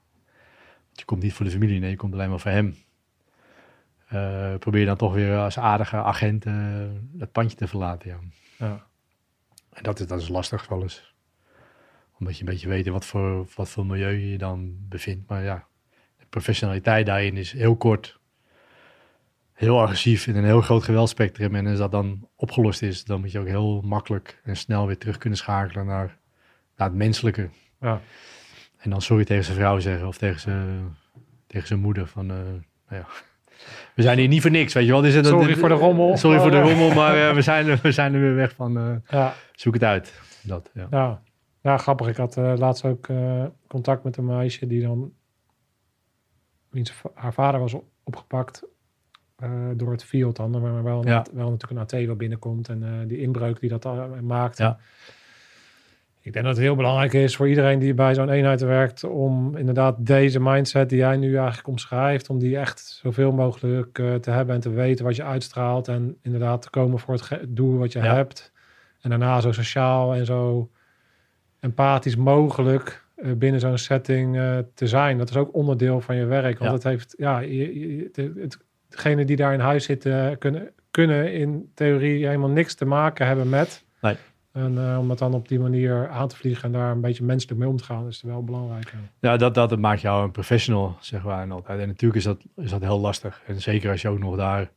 Want 0.86 1.00
je 1.00 1.06
komt 1.06 1.22
niet 1.22 1.34
voor 1.34 1.46
de 1.46 1.52
familie, 1.52 1.80
nee, 1.80 1.90
je 1.90 1.96
komt 1.96 2.14
alleen 2.14 2.30
maar 2.30 2.40
voor 2.40 2.52
hem. 2.52 2.76
Eh, 4.08 4.56
probeer 4.56 4.86
dan 4.86 4.98
toch 4.98 5.14
weer 5.14 5.38
als 5.38 5.60
aardige 5.60 5.96
agent 5.96 6.46
eh, 6.46 6.54
het 7.18 7.32
pandje 7.32 7.58
te 7.58 7.68
verlaten, 7.68 8.10
ja. 8.10 8.20
Ja. 8.58 8.88
En 9.70 9.84
dat 9.84 10.00
is, 10.00 10.08
dat 10.08 10.22
is 10.22 10.28
lastig 10.28 10.68
wel 10.68 10.82
eens. 10.82 11.14
Omdat 12.20 12.38
je 12.38 12.44
een 12.44 12.50
beetje 12.50 12.68
weet 12.68 12.88
wat 12.88 13.06
voor, 13.06 13.48
wat 13.56 13.70
voor 13.70 13.86
milieu 13.86 14.12
je 14.12 14.32
je 14.32 14.38
dan 14.38 14.76
bevindt. 14.90 15.30
Maar 15.30 15.44
ja, 15.44 15.68
de 16.18 16.26
professionaliteit 16.30 17.06
daarin 17.06 17.38
is 17.38 17.52
heel 17.52 17.76
kort. 17.76 18.19
Heel 19.60 19.82
agressief 19.82 20.28
in 20.28 20.36
een 20.36 20.44
heel 20.44 20.62
groot 20.62 20.84
geweldspectrum. 20.84 21.56
En 21.56 21.68
als 21.68 21.78
dat 21.78 21.92
dan 21.92 22.28
opgelost 22.36 22.82
is, 22.82 23.04
dan 23.06 23.20
moet 23.20 23.32
je 23.32 23.40
ook 23.40 23.48
heel 23.48 23.82
makkelijk 23.82 24.40
en 24.44 24.56
snel 24.58 24.88
weer 24.88 24.98
terug 24.98 25.18
kunnen 25.18 25.38
schakelen 25.40 25.86
naar, 25.86 26.18
naar 26.78 26.88
het 26.88 26.98
menselijke. 26.98 27.50
Ja. 27.80 28.02
En 28.78 28.90
dan 28.90 29.02
sorry 29.02 29.24
tegen 29.26 29.44
zijn 29.44 29.58
vrouw 29.58 29.80
zeggen 29.80 30.08
of 30.08 30.18
tegen 30.18 30.40
zijn, 30.40 30.96
tegen 31.48 31.68
zijn 31.68 31.80
moeder. 31.80 32.08
Van, 32.08 32.30
eh, 32.30 32.36
nou 32.38 32.62
ja. 33.02 33.06
We 33.96 34.02
zijn 34.02 34.18
hier 34.18 34.28
niet 34.28 34.42
voor 34.42 34.52
niks, 34.52 34.74
weet 34.74 34.86
je 34.86 34.92
wel. 34.92 35.02
Dit 35.02 35.14
is- 35.16 35.28
Sorry 35.28 35.56
voor 35.56 35.70
de 35.70 35.76
rommel. 35.76 36.18
Sorry 36.18 36.40
voor 36.40 36.52
de 36.52 36.62
rommel, 36.62 36.94
maar 36.94 37.28
eh, 37.30 37.34
we, 37.36 37.42
zijn, 37.42 37.68
er- 37.68 37.80
we 37.82 37.92
zijn 37.92 38.14
er 38.14 38.20
weer 38.20 38.36
weg 38.36 38.54
van. 38.56 38.78
eh, 38.78 38.96
Ja. 39.10 39.34
zoek 39.56 39.74
het 39.74 39.84
uit. 39.84 40.22
Dat, 40.44 40.72
ja. 40.74 40.88
Ja, 40.92 41.22
ja 41.62 41.78
grappig. 41.78 42.08
Ik 42.08 42.18
had 42.18 42.38
eh, 42.38 42.54
laatst 42.58 42.86
ook 42.86 43.08
eh, 43.08 43.46
contact 43.68 44.04
met 44.04 44.18
een 44.18 44.26
meisje 44.26 44.68
die 44.68 44.82
dan... 44.82 45.14
haar 47.14 47.34
vader 47.34 47.60
was 47.60 47.74
op- 47.74 47.88
opgepakt 48.04 48.64
eh, 48.64 48.70
door 49.76 49.92
het 49.92 50.04
field 50.04 50.36
dan. 50.36 50.52
Maar 50.62 50.84
wel, 50.84 51.08
Ja. 51.08 51.26
wel 51.34 51.50
natuurlijk 51.52 51.92
een 51.92 52.00
AT 52.02 52.08
wat 52.08 52.18
binnenkomt. 52.18 52.70
En 52.70 52.84
eh, 52.84 52.90
die 53.08 53.22
inbreuk 53.22 53.60
die 53.60 53.70
dat 53.70 53.86
al 53.86 54.08
maakt. 54.22 54.58
Ja. 54.58 54.78
Ik 56.22 56.34
denk 56.34 56.46
dat 56.46 56.56
het 56.56 56.64
heel 56.66 56.76
belangrijk 56.76 57.14
is 57.14 57.36
voor 57.36 57.50
iedereen 57.50 57.80
die 57.80 57.94
bij 57.94 58.14
zo'n 58.14 58.30
eenheid 58.30 58.62
werkt... 58.62 59.04
om 59.04 59.58
inderdaad 59.58 59.96
deze 60.06 60.40
mindset 60.40 60.90
die 60.90 60.98
jij 60.98 61.18
nu 61.18 61.36
eigenlijk 61.38 61.68
omschrijft... 61.68 62.30
om 62.30 62.40
die 62.40 62.58
echt 62.58 62.80
zoveel 63.04 63.32
mogelijk 63.32 64.00
eh, 64.00 64.16
te 64.16 64.32
hebben 64.32 64.56
en 64.56 64.62
te 64.62 64.70
weten 64.70 65.06
wat 65.06 65.16
je 65.16 65.24
uitstraalt... 65.24 65.88
en 65.88 66.18
inderdaad 66.22 66.62
te 66.62 66.70
komen 66.70 67.00
voor 67.00 67.14
het 67.14 67.40
doel 67.48 67.78
wat 67.78 67.92
je 67.92 68.00
Ja. 68.00 68.16
hebt... 68.16 68.52
En 69.02 69.10
daarna 69.10 69.40
zo 69.42 69.52
sociaal 69.52 70.14
en 70.16 70.26
zo 70.26 70.70
empathisch 71.60 72.16
mogelijk 72.16 73.06
eh, 73.16 73.32
binnen 73.34 73.60
zo'n 73.60 73.78
setting 73.78 74.38
eh, 74.38 74.58
te 74.74 74.88
zijn. 74.88 75.18
Dat 75.18 75.30
is 75.30 75.36
ook 75.38 75.54
onderdeel 75.54 76.02
van 76.02 76.16
je 76.16 76.26
werk. 76.26 76.58
Want 76.58 76.70
Ja. 76.70 76.76
het 76.76 76.84
heeft, 76.84 77.14
ja, 77.18 77.40
je, 77.40 77.80
je- 77.80 78.04
het, 78.04 78.16
het, 78.38 78.58
degene 78.90 79.26
die 79.26 79.36
daar 79.36 79.54
in 79.54 79.60
huis 79.60 79.86
zitten 79.86 80.38
kunnen, 80.38 80.72
kunnen 80.92 81.34
in 81.34 81.72
theorie 81.74 82.26
helemaal 82.26 82.50
niks 82.50 82.74
te 82.76 82.86
maken 82.86 83.28
hebben 83.28 83.50
met. 83.50 83.84
Nee. 84.02 84.16
En 84.52 84.78
eh, 84.78 84.98
om 85.00 85.10
het 85.10 85.20
dan 85.20 85.34
op 85.34 85.48
die 85.48 85.60
manier 85.60 86.10
aan 86.10 86.28
te 86.28 86.36
vliegen 86.36 86.64
en 86.64 86.72
daar 86.72 86.92
een 86.92 87.02
beetje 87.02 87.24
menselijk 87.24 87.60
mee 87.60 87.70
om 87.70 87.78
te 87.78 87.84
gaan, 87.84 88.08
is 88.08 88.22
wel 88.22 88.44
belangrijk. 88.44 88.94
ja. 89.20 89.38
Dat, 89.38 89.54
dat 89.54 89.80
maakt 89.80 90.02
jou 90.02 90.24
een 90.24 90.32
professional, 90.32 90.98
zeg 91.00 91.24
maar. 91.24 91.42
En, 91.42 91.52
altijd. 91.52 91.80
en 91.80 91.88
natuurlijk 91.88 92.20
is 92.20 92.24
dat, 92.24 92.46
is 92.56 92.70
dat 92.70 92.82
heel 92.82 93.00
lastig. 93.00 93.42
En 93.46 93.62
zeker 93.62 93.92
als 93.92 94.02
je 94.02 94.08
ook 94.08 94.20
nog 94.20 94.36
daar 94.36 94.70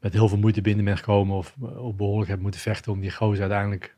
met 0.00 0.12
heel 0.12 0.28
veel 0.28 0.38
moeite 0.38 0.60
binnen 0.60 0.84
bent 0.84 0.98
gekomen... 0.98 1.36
of, 1.36 1.54
of 1.76 1.96
behoorlijk 1.96 2.30
hebt 2.30 2.42
moeten 2.42 2.60
vechten 2.60 2.92
om 2.92 3.00
die 3.00 3.10
gozer 3.10 3.40
uiteindelijk... 3.40 3.96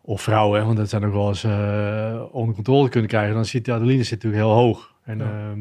of 0.00 0.22
vrouwen, 0.22 0.58
hè, 0.58 0.64
want 0.66 0.76
dat 0.76 0.88
zijn 0.88 1.04
ook 1.04 1.12
wel 1.12 1.28
eens 1.28 1.44
eh, 1.44 2.24
onder 2.30 2.54
controle 2.54 2.88
kunnen 2.88 3.10
krijgen... 3.10 3.34
dan 3.34 3.44
zit 3.44 3.64
de 3.64 3.72
adrenaline 3.72 4.04
zit 4.04 4.22
natuurlijk 4.22 4.42
heel 4.42 4.54
hoog. 4.54 4.94
En 5.04 5.18
Ja. 5.18 5.24
ja. 5.24 5.56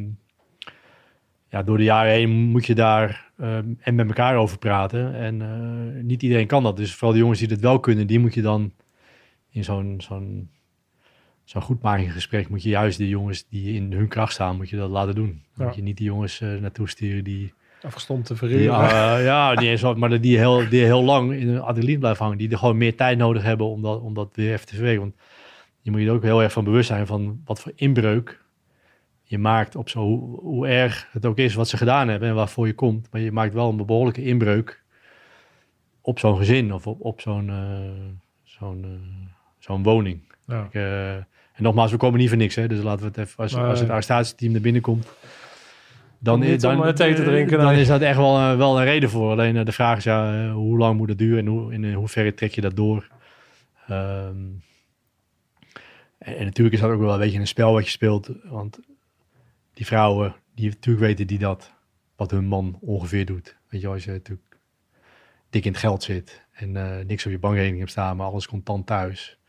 Ja, 1.50 1.64
door 1.64 1.78
de 1.78 1.84
jaren 1.84 2.12
heen 2.12 2.30
moet 2.30 2.66
je 2.66 2.76
daar 2.76 3.32
ehm, 3.38 3.74
en 3.80 3.96
met 3.96 4.08
elkaar 4.08 4.36
over 4.36 4.58
praten. 4.58 5.16
En 5.16 5.42
eh, 5.42 6.04
niet 6.04 6.24
iedereen 6.24 6.48
kan 6.48 6.64
dat. 6.64 6.78
Dus 6.78 6.94
vooral 6.94 7.12
de 7.12 7.20
jongens 7.20 7.40
die 7.40 7.48
het 7.48 7.60
wel 7.60 7.80
kunnen, 7.80 8.08
die 8.08 8.20
moet 8.20 8.34
je 8.34 8.42
dan 8.42 8.72
in 9.50 9.64
zo'n... 9.64 9.96
zo'n 9.98 10.50
zo'n 11.44 11.62
goedmakingsgesprek 11.62 12.50
moet 12.50 12.64
je 12.64 12.70
juist 12.70 12.98
de 12.98 13.10
jongens 13.10 13.48
die 13.50 13.74
in 13.74 13.92
hun 13.92 14.08
kracht 14.08 14.34
staan, 14.34 14.56
moet 14.56 14.70
je 14.70 14.78
dat 14.78 14.90
laten 14.90 15.16
doen. 15.16 15.44
Ja. 15.56 15.66
moet 15.66 15.76
je 15.76 15.82
niet 15.82 15.98
die 15.98 16.06
jongens 16.06 16.42
eh, 16.42 16.56
naartoe 16.56 16.90
sturen 16.90 17.24
die, 17.24 17.54
Afgestomd 17.82 18.26
te 18.26 18.34
die 18.34 18.38
verruren. 18.38 18.90
eh, 18.90 19.24
ja, 19.26 19.54
niet 19.54 19.70
eens, 19.70 19.82
wat, 19.82 19.98
maar 19.98 20.22
die 20.22 20.38
heel, 20.38 20.70
die 20.70 20.84
heel 20.84 21.04
lang 21.04 21.34
in 21.34 21.48
hun 21.48 21.62
adrenaline 21.62 22.00
blijven 22.00 22.24
hangen. 22.24 22.38
Die 22.38 22.52
er 22.52 22.58
gewoon 22.58 22.78
meer 22.78 22.96
tijd 22.96 23.18
nodig 23.18 23.44
hebben 23.44 23.68
om 23.68 23.82
dat, 23.82 24.02
om 24.02 24.14
dat 24.14 24.30
weer 24.34 24.54
even 24.54 24.68
te 24.68 24.76
verwerken. 24.76 25.02
Want 25.02 25.16
je 25.82 25.92
moet 25.92 26.00
je 26.00 26.08
er 26.08 26.14
ook 26.14 26.24
heel 26.24 26.44
erg 26.44 26.52
van 26.52 26.64
bewust 26.64 26.88
zijn 26.88 27.08
van 27.08 27.42
wat 27.46 27.60
voor 27.60 27.72
inbreuk 27.76 28.46
je 29.30 29.38
maakt 29.38 29.76
op 29.76 29.90
zo, 29.90 30.00
hoe, 30.00 30.40
hoe 30.40 30.68
erg 30.68 31.08
het 31.12 31.26
ook 31.26 31.38
is 31.38 31.54
wat 31.54 31.68
ze 31.68 31.78
gedaan 31.78 32.08
hebben 32.08 32.30
en 32.30 32.36
waarvoor 32.36 32.68
je 32.68 32.74
komt. 32.74 33.08
Maar 33.12 33.22
je 33.22 33.32
maakt 33.32 33.54
wel 33.54 33.70
een 33.70 33.86
behoorlijke 33.86 34.24
inbreuk 34.24 34.84
op 36.02 36.20
zo'n 36.20 36.38
gezin 36.38 36.74
of 36.74 36.88
op, 36.88 37.02
op 37.02 37.22
zo'n 37.22 37.50
eh, 37.50 38.16
zo'n 38.44 38.84
eh, 38.84 39.30
zo'n 39.60 39.84
woning. 39.84 40.22
ja. 40.48 40.64
Ik, 40.64 40.74
eh, 40.74 41.16
en 41.16 41.64
nogmaals, 41.64 41.92
we 41.92 41.98
komen 41.98 42.20
niet 42.20 42.30
voor 42.30 42.38
niks, 42.38 42.56
hè? 42.56 42.68
Dus 42.68 42.82
laten 42.82 43.00
we 43.00 43.06
het 43.06 43.18
even, 43.18 43.44
als, 43.44 43.56
als 43.56 43.80
het 43.80 43.90
arrestatieteam 43.90 44.52
naar 44.52 44.62
binnen 44.62 44.82
komt, 44.82 45.08
dan, 46.20 46.40
Niet 46.40 46.62
dan, 46.62 46.94
thee 46.94 47.14
te 47.14 47.24
drinken, 47.24 47.58
dan 47.58 47.72
nee. 47.72 47.82
is 47.82 47.88
dat 47.88 48.02
echt 48.02 48.18
wel, 48.18 48.58
wel 48.58 48.80
een 48.80 48.86
reden 48.86 49.10
voor. 49.10 49.32
Alleen 49.32 49.66
de 49.66 49.72
vraag 49.72 49.98
is, 49.98 50.04
ja, 50.04 50.52
hoe 50.52 50.78
lang 50.78 50.98
moet 50.98 51.10
het 51.10 51.18
duren 51.18 51.40
en 51.40 51.46
hoe, 51.46 51.74
in 51.74 51.94
hoeverre 51.94 52.34
trek 52.34 52.52
je 52.52 52.62
dat 52.62 52.76
door? 52.76 53.08
Ehm, 53.88 54.36
en, 56.18 56.38
en 56.38 56.46
natuurlijk 56.46 56.76
is 56.76 56.82
dat 56.82 56.92
ook 56.92 57.00
wel 57.00 57.14
een 57.14 57.20
beetje 57.20 57.40
een 57.40 57.48
spel 57.48 57.74
wat 57.74 57.86
je 57.86 57.92
speelt, 57.92 58.30
want 58.44 58.80
die 59.78 59.86
vrouwen, 59.86 60.36
die 60.56 60.70
natuurlijk 60.70 61.06
weten 61.06 61.28
die 61.28 61.40
dat, 61.40 61.74
wat 62.16 62.32
hun 62.32 62.46
man 62.46 62.78
ongeveer 62.82 63.26
doet. 63.26 63.58
Weet 63.70 63.82
je, 63.82 63.88
als 63.88 64.04
je 64.04 64.12
natuurlijk 64.12 64.58
dik 65.50 65.66
in 65.66 65.72
het 65.72 65.80
geld 65.80 66.04
zit 66.04 66.46
en 66.52 66.76
eh, 66.76 67.06
niks 67.06 67.26
op 67.26 67.32
je 67.32 67.40
bankrekening 67.40 67.80
hebt 67.80 67.92
staan, 67.92 68.18
maar 68.18 68.28
alles 68.28 68.48
contant 68.48 68.86
thuis 68.86 69.40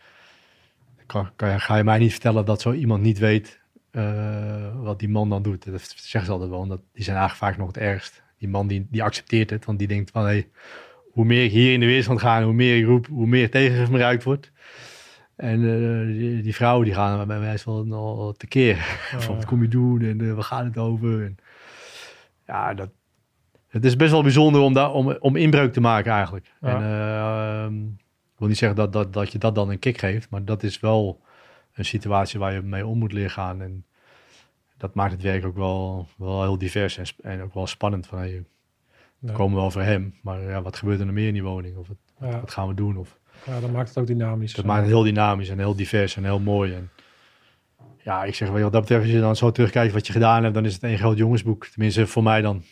kan, 1.07 1.31
kan 1.37 1.61
ga 1.61 1.76
je 1.76 1.85
mij 1.85 1.99
niet 1.99 2.11
vertellen 2.11 2.45
dat 2.45 2.61
zo 2.61 2.72
iemand 2.72 3.03
niet 3.03 3.18
weet 3.18 3.61
eh, 3.91 4.83
wat 4.83 4.99
die 4.99 5.09
man 5.09 5.29
dan 5.29 5.43
doet. 5.43 5.64
Dat 5.64 5.95
zeggen 5.97 6.24
ze 6.24 6.31
altijd 6.31 6.51
wel. 6.51 6.66
Dat, 6.66 6.83
die 6.93 7.05
zijn 7.05 7.16
eigenlijk 7.16 7.47
vaak 7.47 7.59
nog 7.64 7.74
het 7.74 7.83
ergst. 7.83 8.22
Die 8.39 8.49
man 8.49 8.66
die, 8.66 8.87
die 8.91 9.03
accepteert 9.03 9.51
het, 9.51 9.64
want 9.64 9.79
die 9.79 9.89
denkt 9.89 10.11
van... 10.11 10.24
Hey, 10.24 10.49
hoe 11.11 11.24
meer 11.24 11.45
ik 11.45 11.51
hier 11.51 11.72
in 11.72 11.81
de 11.81 11.87
weerstand 11.87 12.20
ga 12.20 12.37
en 12.37 12.45
hoe 12.45 12.53
meer 12.53 12.79
ik 12.79 12.85
roep, 12.85 13.07
hoe 13.07 13.26
meer 13.26 13.51
ruikt 13.91 14.24
wordt. 14.24 14.53
En 15.39 15.62
eh, 15.62 16.07
die, 16.18 16.43
die 16.43 16.55
vrouwen 16.55 16.84
die 16.84 16.95
gaan 16.95 17.26
bij 17.26 17.39
mij 17.39 17.59
wel 17.64 17.86
al 17.93 18.32
tekeer. 18.32 18.76
van 19.18 19.34
wat 19.34 19.45
kom 19.45 19.62
je 19.62 19.68
doen 19.68 20.03
en 20.03 20.20
eh, 20.20 20.32
waar 20.34 20.43
gaat 20.43 20.64
het 20.64 20.78
over? 20.78 21.24
En, 21.24 21.36
ja, 22.47 22.74
dat, 22.74 22.91
het 23.68 23.84
is 23.84 23.97
best 23.97 24.11
wel 24.11 24.22
bijzonder 24.22 24.61
om, 24.61 24.72
daar, 24.72 24.93
om, 24.93 25.16
om 25.20 25.36
inbreuk 25.36 25.72
te 25.72 25.80
maken 25.80 26.12
eigenlijk. 26.12 26.53
Ja. 26.61 26.68
En, 26.68 26.82
eh, 26.82 27.64
ehm, 27.64 27.86
ik 28.32 28.39
wil 28.39 28.49
niet 28.49 28.59
zeggen 28.59 28.76
dat, 28.78 28.93
dat, 28.93 29.12
dat 29.12 29.32
je 29.32 29.39
dat 29.39 29.55
dan 29.55 29.70
een 29.70 29.78
kick 29.78 29.99
geeft, 29.99 30.30
maar 30.30 30.45
dat 30.45 30.62
is 30.62 30.80
wel 30.80 31.20
een 31.72 31.84
situatie 31.84 32.39
waar 32.39 32.53
je 32.53 32.62
mee 32.62 32.86
om 32.86 32.99
moet 32.99 33.12
leren 33.12 33.30
gaan. 33.30 33.62
En 33.62 33.84
dat 34.76 34.95
maakt 34.95 35.12
het 35.12 35.22
werk 35.22 35.45
ook 35.47 35.57
wel, 35.57 36.07
wel 36.16 36.43
heel 36.43 36.59
divers 36.59 36.99
en, 36.99 37.07
en 37.22 37.43
ook 37.43 37.55
wel 37.55 37.66
spannend. 37.66 38.07
Van, 38.07 38.18
hey, 38.18 38.45
we 39.18 39.26
Ja. 39.28 39.32
komen 39.32 39.57
wel 39.57 39.70
voor 39.70 39.82
hem, 39.82 40.14
maar 40.22 40.41
ja, 40.41 40.62
wat 40.62 40.76
gebeurt 40.76 41.01
er 41.01 41.07
nog 41.07 41.14
meer 41.14 41.26
in 41.26 41.32
die 41.32 41.43
woning? 41.43 41.76
Of 41.76 41.89
wat, 41.89 42.32
wat 42.41 42.51
gaan 42.51 42.68
we 42.68 42.74
doen? 42.74 42.97
Of, 42.97 43.18
ja, 43.47 43.61
dat 43.61 43.70
maakt 43.70 43.89
het 43.89 43.99
ook 43.99 44.07
dynamisch. 44.07 44.55
dat 44.55 44.64
maakt 44.64 44.80
het 44.80 44.91
heel 44.91 45.03
dynamisch 45.03 45.49
en 45.49 45.59
heel 45.59 45.74
divers 45.76 46.16
en 46.16 46.24
heel 46.24 46.41
mooi. 46.41 46.74
En 46.74 46.91
ja, 48.03 48.24
ik 48.24 48.34
zeg 48.34 48.51
wel, 48.51 48.62
wat 48.62 48.72
dat 48.72 48.80
betreft, 48.80 49.03
als 49.03 49.12
je 49.12 49.20
dan 49.20 49.36
zo 49.36 49.51
terugkijkt 49.51 49.93
wat 49.93 50.07
je 50.07 50.12
gedaan 50.12 50.43
hebt, 50.43 50.55
dan 50.55 50.64
is 50.64 50.74
het 50.74 50.82
een 50.82 50.99
groot 50.99 51.18
jongensboek. 51.18 51.66
Tenminste, 51.66 52.07
voor 52.07 52.22
mij 52.22 52.41
dan. 52.41 52.62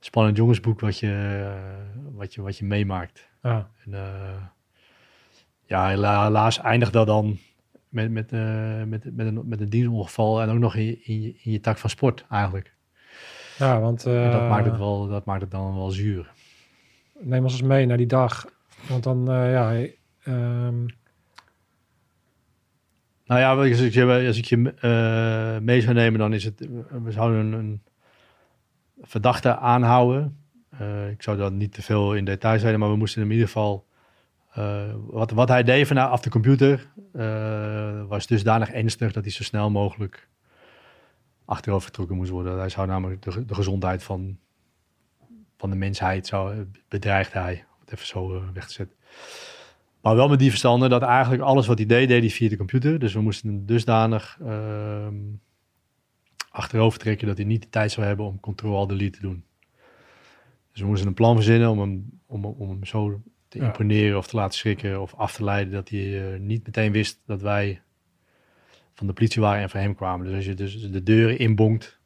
Spannend 0.00 0.36
jongensboek 0.36 0.80
wat 0.80 0.98
je, 0.98 1.40
eh, 1.44 2.14
wat 2.14 2.34
je, 2.34 2.42
wat 2.42 2.58
je 2.58 2.64
meemaakt. 2.64 3.28
Ja. 3.42 3.70
En, 3.84 3.94
eh, 3.94 4.42
ja, 5.64 5.88
hela- 5.88 6.24
helaas 6.24 6.58
eindigt 6.60 6.92
dat 6.92 7.06
dan 7.06 7.38
met, 7.88 8.10
met, 8.10 8.32
eh, 8.32 8.82
met, 8.82 9.16
met, 9.16 9.26
een, 9.26 9.40
met 9.44 9.60
een 9.60 9.68
dienstongeval 9.68 10.42
en 10.42 10.50
ook 10.50 10.58
nog 10.58 10.74
in 10.74 10.84
je, 10.84 11.02
in, 11.02 11.22
je, 11.22 11.34
in 11.42 11.52
je 11.52 11.60
tak 11.60 11.78
van 11.78 11.90
sport 11.90 12.24
eigenlijk. 12.30 12.74
ja, 13.58 13.80
want 13.80 14.02
dat, 14.02 14.48
maakt 14.48 14.66
het 14.66 14.78
wel, 14.78 15.06
dat 15.08 15.24
maakt 15.24 15.40
het 15.40 15.50
dan 15.50 15.74
wel 15.74 15.90
zuur. 15.90 16.32
neem 17.18 17.42
ons 17.42 17.52
eens 17.52 17.62
mee 17.62 17.86
naar 17.86 17.96
die 17.96 18.06
dag. 18.06 18.46
Want 18.88 19.02
dan, 19.02 19.30
eh, 19.30 19.52
ja, 19.52 19.88
ehm, 20.22 20.84
Nou 23.24 23.40
ja, 23.40 23.54
als 23.54 23.80
ik 23.80 23.92
je, 23.92 24.26
als 24.26 24.40
eh, 24.80 25.58
mee 25.58 25.80
zou 25.80 25.94
nemen, 25.94 26.18
dan 26.18 26.32
is 26.32 26.44
het, 26.44 26.68
we 27.02 27.12
zouden 27.12 27.52
een, 27.52 27.82
verdachte 29.02 29.56
aanhouden. 29.56 30.38
Eh, 30.68 31.10
ik 31.10 31.22
zou 31.22 31.36
dat 31.36 31.52
niet 31.52 31.72
te 31.72 31.82
veel 31.82 32.14
in 32.14 32.24
detail 32.24 32.58
zijn, 32.58 32.78
maar 32.78 32.90
we 32.90 32.96
moesten 32.96 33.22
in 33.22 33.30
ieder 33.30 33.46
geval, 33.46 33.86
wat, 35.06 35.30
wat 35.30 35.48
hij 35.48 35.62
deed 35.62 35.86
vanaf 35.86 36.20
de 36.20 36.30
computer, 36.30 36.86
eh, 37.12 38.02
was 38.06 38.26
dusdanig 38.26 38.70
ernstig 38.70 39.12
dat 39.12 39.22
hij 39.22 39.32
zo 39.32 39.42
snel 39.42 39.70
mogelijk 39.70 40.28
achterover 41.44 41.86
getrokken 41.86 42.16
moest 42.16 42.30
worden. 42.30 42.58
Hij 42.58 42.68
zou 42.68 42.86
namelijk 42.86 43.22
de, 43.22 43.54
gezondheid 43.54 44.02
van, 44.02 44.38
van 45.56 45.70
de 45.70 45.76
mensheid, 45.76 46.26
zou, 46.26 46.66
bedreigde 46.88 47.38
hij, 47.38 47.64
het 47.84 47.92
even 47.94 48.06
zo 48.06 48.34
eh, 48.36 48.42
weg 48.54 48.66
te 48.66 48.72
zetten. 48.72 48.96
Maar 50.00 50.14
wel 50.16 50.28
met 50.28 50.38
die 50.38 50.48
verstanden 50.48 50.90
dat 50.90 51.02
eigenlijk 51.02 51.42
alles 51.42 51.66
wat 51.66 51.78
hij 51.78 51.86
deed, 51.86 52.08
deed 52.08 52.20
hij 52.20 52.30
via 52.30 52.48
de 52.48 52.56
computer. 52.56 52.98
Dus 52.98 53.12
we 53.12 53.20
moesten 53.20 53.48
hem 53.48 53.66
dusdanig 53.66 54.38
ehm 54.42 55.14
achterover 56.50 56.98
trekken 56.98 57.26
dat 57.26 57.36
hij 57.36 57.46
niet 57.46 57.62
de 57.62 57.68
tijd 57.68 57.92
zou 57.92 58.06
hebben 58.06 58.26
om 58.26 58.40
Ctrl-Alt-Delete 58.40 59.10
te 59.10 59.20
doen. 59.20 59.44
Dus 60.72 60.80
we 60.80 60.86
moesten 60.86 61.08
een 61.08 61.14
plan 61.14 61.34
verzinnen 61.34 61.70
om 61.70 61.80
hem, 61.80 62.20
om, 62.26 62.44
om 62.44 62.68
hem 62.68 62.84
zo 62.84 63.22
te 63.48 63.58
Ja. 63.58 63.64
imponeren 63.64 64.18
of 64.18 64.26
te 64.26 64.36
laten 64.36 64.58
schrikken 64.58 65.00
of 65.00 65.14
af 65.14 65.32
te 65.34 65.44
leiden 65.44 65.72
dat 65.72 65.88
hij 65.88 66.32
eh, 66.32 66.40
niet 66.40 66.66
meteen 66.66 66.92
wist 66.92 67.20
dat 67.26 67.42
wij 67.42 67.82
van 68.94 69.06
de 69.06 69.12
politie 69.12 69.40
waren 69.42 69.62
en 69.62 69.70
voor 69.70 69.80
hem 69.80 69.94
kwamen. 69.94 70.26
Dus 70.26 70.34
als 70.34 70.44
je 70.44 70.54
dus 70.54 70.90
de 70.90 71.02
deuren 71.02 71.38
inbonkt 71.38 71.98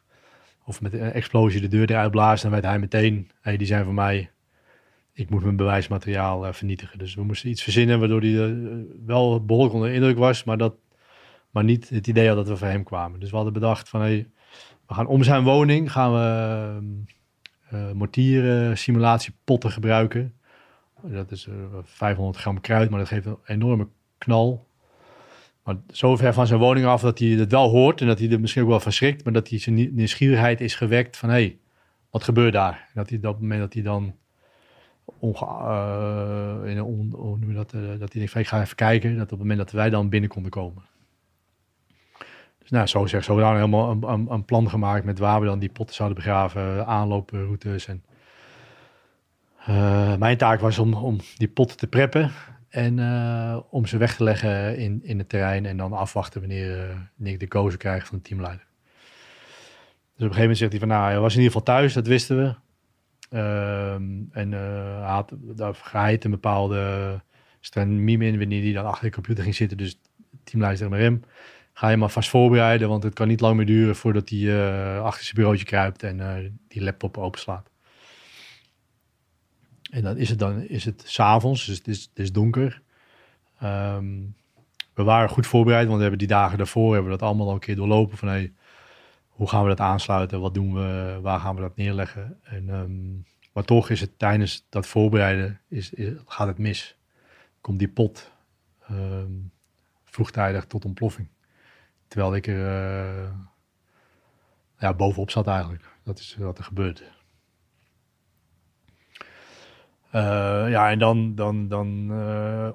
of 0.65 0.81
met 0.81 0.93
een 0.93 1.13
explosie 1.13 1.61
de 1.61 1.69
deur 1.69 1.91
eruit 1.91 2.11
blaast, 2.11 2.43
dan 2.43 2.53
weet 2.53 2.65
hij 2.65 2.79
meteen, 2.79 3.31
hey, 3.41 3.57
die 3.57 3.67
zijn 3.67 3.85
van 3.85 3.95
mij. 3.95 4.31
Ik 5.17 5.31
moet 5.31 5.43
mijn 5.43 5.57
bewijsmateriaal 5.57 6.47
eh, 6.47 6.53
vernietigen. 6.53 6.99
Dus 6.99 7.15
we 7.15 7.23
moesten 7.23 7.51
iets 7.51 7.63
verzinnen 7.63 7.99
waardoor 7.99 8.21
hij 8.21 8.45
eh, 8.45 8.53
wel 9.07 9.45
behoorlijk 9.45 9.75
onder 9.75 9.89
de 9.89 9.95
indruk 9.95 10.19
was, 10.19 10.45
maar, 10.45 10.59
dat, 10.59 10.75
maar 11.51 11.65
niet 11.65 11.89
het 11.89 12.07
idee 12.07 12.27
had 12.27 12.37
dat 12.37 12.49
we 12.49 12.57
voor 12.57 12.67
hem 12.67 12.85
kwamen. 12.85 13.21
Dus 13.21 13.31
we 13.31 13.37
hadden 13.37 13.55
bedacht 13.55 13.89
van, 13.89 14.01
hey, 14.01 14.29
we 14.87 14.95
gaan 14.95 15.07
om 15.07 15.23
zijn 15.23 15.45
woning 15.45 15.93
gaan 15.93 16.13
we 16.13 17.07
eh, 17.71 17.93
mortieren 17.93 18.79
simulatiepotten 18.79 19.71
gebruiken. 19.71 20.35
Dat 21.03 21.31
is 21.31 21.47
eh, 21.47 21.55
500 21.83 22.39
gram 22.39 22.61
kruid, 22.61 22.91
maar 22.91 22.99
dat 22.99 23.09
geeft 23.09 23.27
een 23.27 23.39
enorme 23.47 23.89
knal. 24.19 24.67
Maar 25.63 25.77
zo 25.91 26.17
ver 26.17 26.35
van 26.35 26.47
zijn 26.47 26.61
woning 26.61 26.87
af 26.87 27.01
dat 27.01 27.19
hij 27.19 27.29
het 27.29 27.51
wel 27.51 27.69
hoort 27.69 28.01
en 28.01 28.07
dat 28.07 28.19
hij 28.19 28.31
er 28.31 28.41
misschien 28.41 28.63
ook 28.63 28.69
wel 28.69 28.81
van 28.81 28.93
schrikt, 28.93 29.25
maar 29.25 29.33
dat 29.33 29.49
hij 29.49 29.59
zijn 29.59 29.75
nie- 29.75 29.93
nieuwsgierigheid 29.93 30.61
is 30.61 30.75
gewekt 30.75 31.17
van 31.17 31.29
hé, 31.29 31.35
hey, 31.35 31.59
wat 32.11 32.25
gebeurt 32.25 32.53
daar? 32.53 32.73
En 32.73 32.93
dat 32.95 33.09
hij 33.09 33.17
op 33.17 33.23
dat 33.23 33.41
moment 33.41 33.61
dat 33.61 33.73
hij 33.73 33.83
dan 33.83 34.15
onge, 35.19 35.47
eh, 36.69 37.55
dat, 37.55 37.73
eh, 37.73 37.81
dat 37.81 37.99
hij 37.99 38.09
denkt 38.09 38.35
ik 38.35 38.47
ga 38.47 38.61
even 38.61 38.77
kijken, 38.77 39.15
dat 39.15 39.23
op 39.23 39.31
het 39.31 39.39
moment 39.39 39.59
dat 39.59 39.71
wij 39.71 39.91
dan 39.91 40.09
binnen 40.09 40.31
konden 40.31 40.51
komen. 40.51 40.83
Dus 42.59 42.71
nou, 42.71 42.87
zo 42.87 43.07
zeg, 43.07 43.25
zo 43.25 43.37
we 43.37 43.45
helemaal 43.45 43.91
een, 43.91 44.03
een, 44.03 44.27
een 44.31 44.45
plan 44.45 44.71
gemaakt 44.71 45.05
met 45.05 45.19
waar 45.19 45.41
we 45.41 45.47
dan 45.47 45.59
die 45.59 45.69
potten 45.69 45.97
zouden 45.97 46.17
begraven, 46.17 46.87
aanlooproutes 46.87 47.89
en 47.89 48.05
eh, 49.67 50.17
mijn 50.17 50.37
taak 50.37 50.61
was 50.61 50.79
om, 50.79 50.95
om 50.95 51.19
die 51.37 51.49
potten 51.49 51.77
te 51.77 51.87
preppen 51.87 52.31
en 52.69 52.99
om 53.71 53.87
ze 53.87 53.97
weg 53.97 54.17
te 54.17 54.25
leggen 54.25 54.79
in, 54.79 55.01
in 55.05 55.19
het 55.19 55.29
terrein 55.29 55.67
en 55.67 55.77
dan 55.77 55.93
afwachten 55.93 56.41
wanneer, 56.41 57.09
ik 57.23 57.41
de 57.41 57.49
kozen 57.49 57.79
krijg 57.79 58.07
van 58.07 58.17
de 58.17 58.23
teamleider. 58.23 58.67
Dus 60.17 60.25
op 60.27 60.33
een 60.33 60.37
gegeven 60.37 60.41
moment 60.41 60.59
zegt 60.59 60.71
hij 60.71 60.81
van, 60.81 60.89
nou, 60.89 61.05
hij 61.05 61.21
was 61.21 61.35
in 61.35 61.41
ieder 61.41 61.53
geval 61.53 61.75
thuis, 61.75 61.93
dat 61.93 62.07
wisten 62.07 62.37
we. 62.37 62.55
Ehm, 63.29 64.23
en 64.31 64.55
eh, 64.55 65.01
hij 65.01 65.13
had 65.13 65.33
daar 65.57 65.77
een 65.95 66.31
bepaalde 66.31 67.21
stramiem 67.61 68.23
in 68.23 68.39
wanneer 68.39 68.63
hij 68.63 68.73
dan 68.73 68.87
achter 68.87 69.05
de 69.05 69.15
computer 69.15 69.43
ging 69.43 69.55
zitten. 69.55 69.77
Dus 69.77 69.99
teamleider 70.45 70.79
zegt 70.79 70.91
maar 70.91 71.19
ga 71.73 71.89
je 71.89 71.97
maar 71.97 72.11
vast 72.11 72.29
voorbereiden, 72.29 72.89
want 72.89 73.03
het 73.03 73.15
kan 73.15 73.29
niet 73.29 73.41
lang 73.41 73.57
meer 73.57 73.67
duren 73.67 73.97
voordat 73.97 74.29
hij 74.29 74.39
uh, 74.39 75.03
achter 75.03 75.25
zijn 75.25 75.37
bureautje 75.37 75.65
kruipt 75.65 76.03
en 76.03 76.19
uh, 76.19 76.35
die 76.69 76.83
laptop 76.83 77.19
openslaat. 77.19 77.71
En 79.91 80.03
dan 80.03 80.17
is 80.17 80.29
het 80.29 80.39
dan 80.39 80.63
is 80.63 80.85
het 80.85 81.03
s'avonds, 81.07 81.67
dus 81.67 81.77
het 81.79 82.19
is, 82.19 82.33
donker. 82.33 82.83
Um, 83.63 84.35
we 84.95 85.03
waren 85.03 85.29
goed 85.29 85.47
voorbereid, 85.47 85.85
want 85.85 85.97
we 85.97 86.01
hebben 86.01 86.19
die 86.19 86.29
dagen 86.29 86.59
daarvoor 86.59 86.93
hebben 86.93 87.13
we 87.13 87.19
dat 87.19 87.29
allemaal 87.29 87.49
al 87.49 87.55
een 87.55 87.59
keer 87.59 87.77
doorlopen 87.77 88.19
van 88.19 88.29
hey, 88.29 88.53
hoe 89.37 89.49
gaan 89.49 89.63
we 89.63 89.69
dat 89.69 89.81
aansluiten, 89.81 90.41
wat 90.41 90.55
doen 90.55 90.75
we, 90.75 91.19
waar 91.23 91.41
gaan 91.41 91.55
we 91.55 91.61
dat 91.61 91.77
neerleggen. 91.77 92.39
En, 92.43 92.69
um, 92.69 93.25
maar 93.53 93.65
toch 93.65 93.91
is 93.91 94.01
het 94.01 94.19
tijdens 94.19 94.67
dat 94.69 94.87
voorbereiden 94.87 95.61
is, 95.69 95.93
gaat 96.27 96.47
het 96.47 96.59
mis. 96.59 96.97
Komt 97.61 97.79
die 97.79 97.89
pot 97.89 98.33
um, 98.91 99.53
vroegtijdig 100.05 100.67
tot 100.67 100.85
ontploffing. 100.85 101.29
Terwijl 102.09 102.35
ik 102.35 102.47
er 102.47 102.59
uh, 102.59 103.31
ja, 104.79 104.95
bovenop 104.95 105.31
zat 105.31 105.47
eigenlijk. 105.47 105.85
Dat 106.03 106.19
is 106.19 106.37
wat 106.39 106.59
er 106.59 106.65
gebeurt. 106.65 107.03
Uh, 110.13 110.67
ja, 110.69 110.91
en 110.91 110.99
dan, 110.99 111.35
dan, 111.35 111.69
dan 111.69 112.09
uh, 112.11 112.71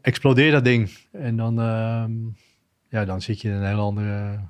explodeert 0.00 0.52
dat 0.52 0.64
ding. 0.64 0.98
En 1.12 1.36
dan, 1.36 1.60
uh, 1.60 2.04
ja, 2.88 3.04
dan 3.04 3.22
zit 3.22 3.40
je 3.40 3.48
in 3.48 3.54
een 3.54 3.66
hele 3.66 3.80
andere, 3.80 4.40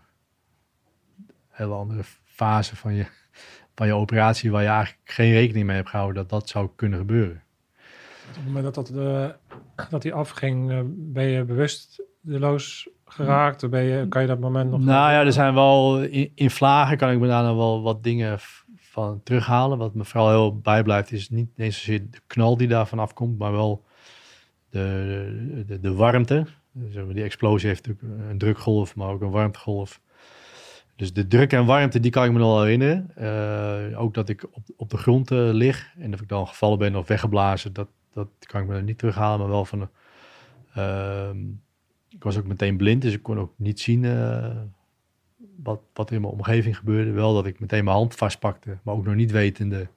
hele 1.55 1.74
andere 1.74 2.02
fase 2.24 2.76
van 2.76 2.94
je, 2.94 3.06
van 3.74 3.86
je 3.86 3.94
operatie... 3.94 4.51
waar 4.51 4.62
je 4.62 4.68
eigenlijk 4.68 5.01
geen 5.05 5.32
rekening 5.32 5.66
mee 5.66 5.76
hebt 5.76 5.89
gehouden 5.89 6.16
dat 6.16 6.31
dat 6.31 6.48
zou 6.48 6.68
kunnen 6.76 6.98
gebeuren. 6.98 7.43
Op 8.28 8.35
het 8.35 8.44
moment 8.44 8.64
dat, 8.64 8.74
dat, 8.74 8.86
de, 8.86 9.35
dat 9.90 10.02
die 10.02 10.14
afging, 10.14 10.85
ben 11.12 11.24
je 11.24 11.44
bewusteloos 11.44 12.89
geraakt? 13.05 13.70
Ben 13.70 13.82
je, 13.82 14.09
kan 14.09 14.22
je 14.22 14.28
dat 14.28 14.40
moment 14.40 14.70
nog... 14.70 14.81
Nou 14.81 15.12
ja, 15.12 15.24
er 15.24 15.32
zijn 15.32 15.55
wel... 15.55 16.02
In, 16.02 16.32
in 16.35 16.51
vlagen 16.51 16.97
kan 16.97 17.10
ik 17.10 17.18
me 17.18 17.26
daar 17.26 17.56
wel 17.56 17.82
wat 17.82 18.02
dingen 18.02 18.39
van 18.76 19.20
terughalen. 19.22 19.78
Wat 19.78 19.94
me 19.94 20.05
vooral 20.05 20.28
heel 20.28 20.59
bijblijft 20.59 21.12
is 21.12 21.31
niet 21.31 21.51
eens 21.56 21.76
zozeer 21.76 22.10
de 22.10 22.20
knal 22.26 22.56
die 22.56 22.68
daarvan 22.68 22.98
afkomt, 22.98 23.39
maar 23.39 23.52
wel 23.52 23.85
de, 24.70 25.64
de, 25.66 25.81
de 25.81 25.94
warmte. 25.94 26.47
Die 27.12 27.22
explosie 27.22 27.68
heeft 27.68 27.86
natuurlijk 27.86 28.31
een 28.31 28.39
drukgolf, 28.39 28.97
maar 28.97 29.09
ook 29.09 29.20
een 29.20 29.31
warmtegolf. 29.31 30.01
Dus 30.97 31.12
de 31.12 31.27
druk 31.27 31.53
en 31.53 31.66
warmte, 31.66 32.01
die 32.01 32.11
kan 32.11 32.25
ik 32.25 32.33
me 32.33 32.39
nog 32.39 32.53
wel 32.53 32.62
herinneren. 32.62 33.11
Uh, 33.93 34.01
ook 34.01 34.15
dat 34.15 34.29
ik 34.29 34.45
op, 34.51 34.62
op 34.77 34.91
de 34.91 34.97
grond 34.97 35.31
uh, 35.31 35.39
lig 35.53 35.95
en 35.99 36.15
of 36.15 36.21
ik 36.21 36.29
dan 36.29 36.47
gevallen 36.49 36.79
ben 36.79 36.97
of 36.97 37.09
weggeblazen, 37.09 37.73
dat, 37.73 37.89
dat 38.12 38.29
kan 38.47 38.62
ik 38.62 38.69
me 38.69 38.83
niet 38.83 38.99
terughalen. 38.99 39.39
Maar 39.39 39.49
wel 39.49 39.65
van, 39.65 39.89
uh, 40.77 41.31
ik 42.09 42.23
was 42.23 42.39
ook 42.39 42.47
meteen 42.47 42.77
blind, 42.77 43.03
dus 43.03 43.12
ik 43.12 43.23
kon 43.23 43.39
ook 43.39 43.53
niet 43.57 43.81
zien 43.81 44.05
eh, 44.05 44.57
wat, 45.62 45.81
wat 45.93 46.09
er 46.09 46.15
in 46.15 46.21
mijn 46.21 46.33
omgeving 46.33 46.77
gebeurde. 46.77 47.11
Wel 47.11 47.35
dat 47.35 47.47
ik 47.47 47.61
meteen 47.61 47.85
mijn 47.85 47.97
hand 47.97 48.15
vastpakte, 48.15 48.79
maar 48.83 48.95
ook 48.95 49.05
nog 49.05 49.15
niet 49.15 49.31
wetende 49.31 49.89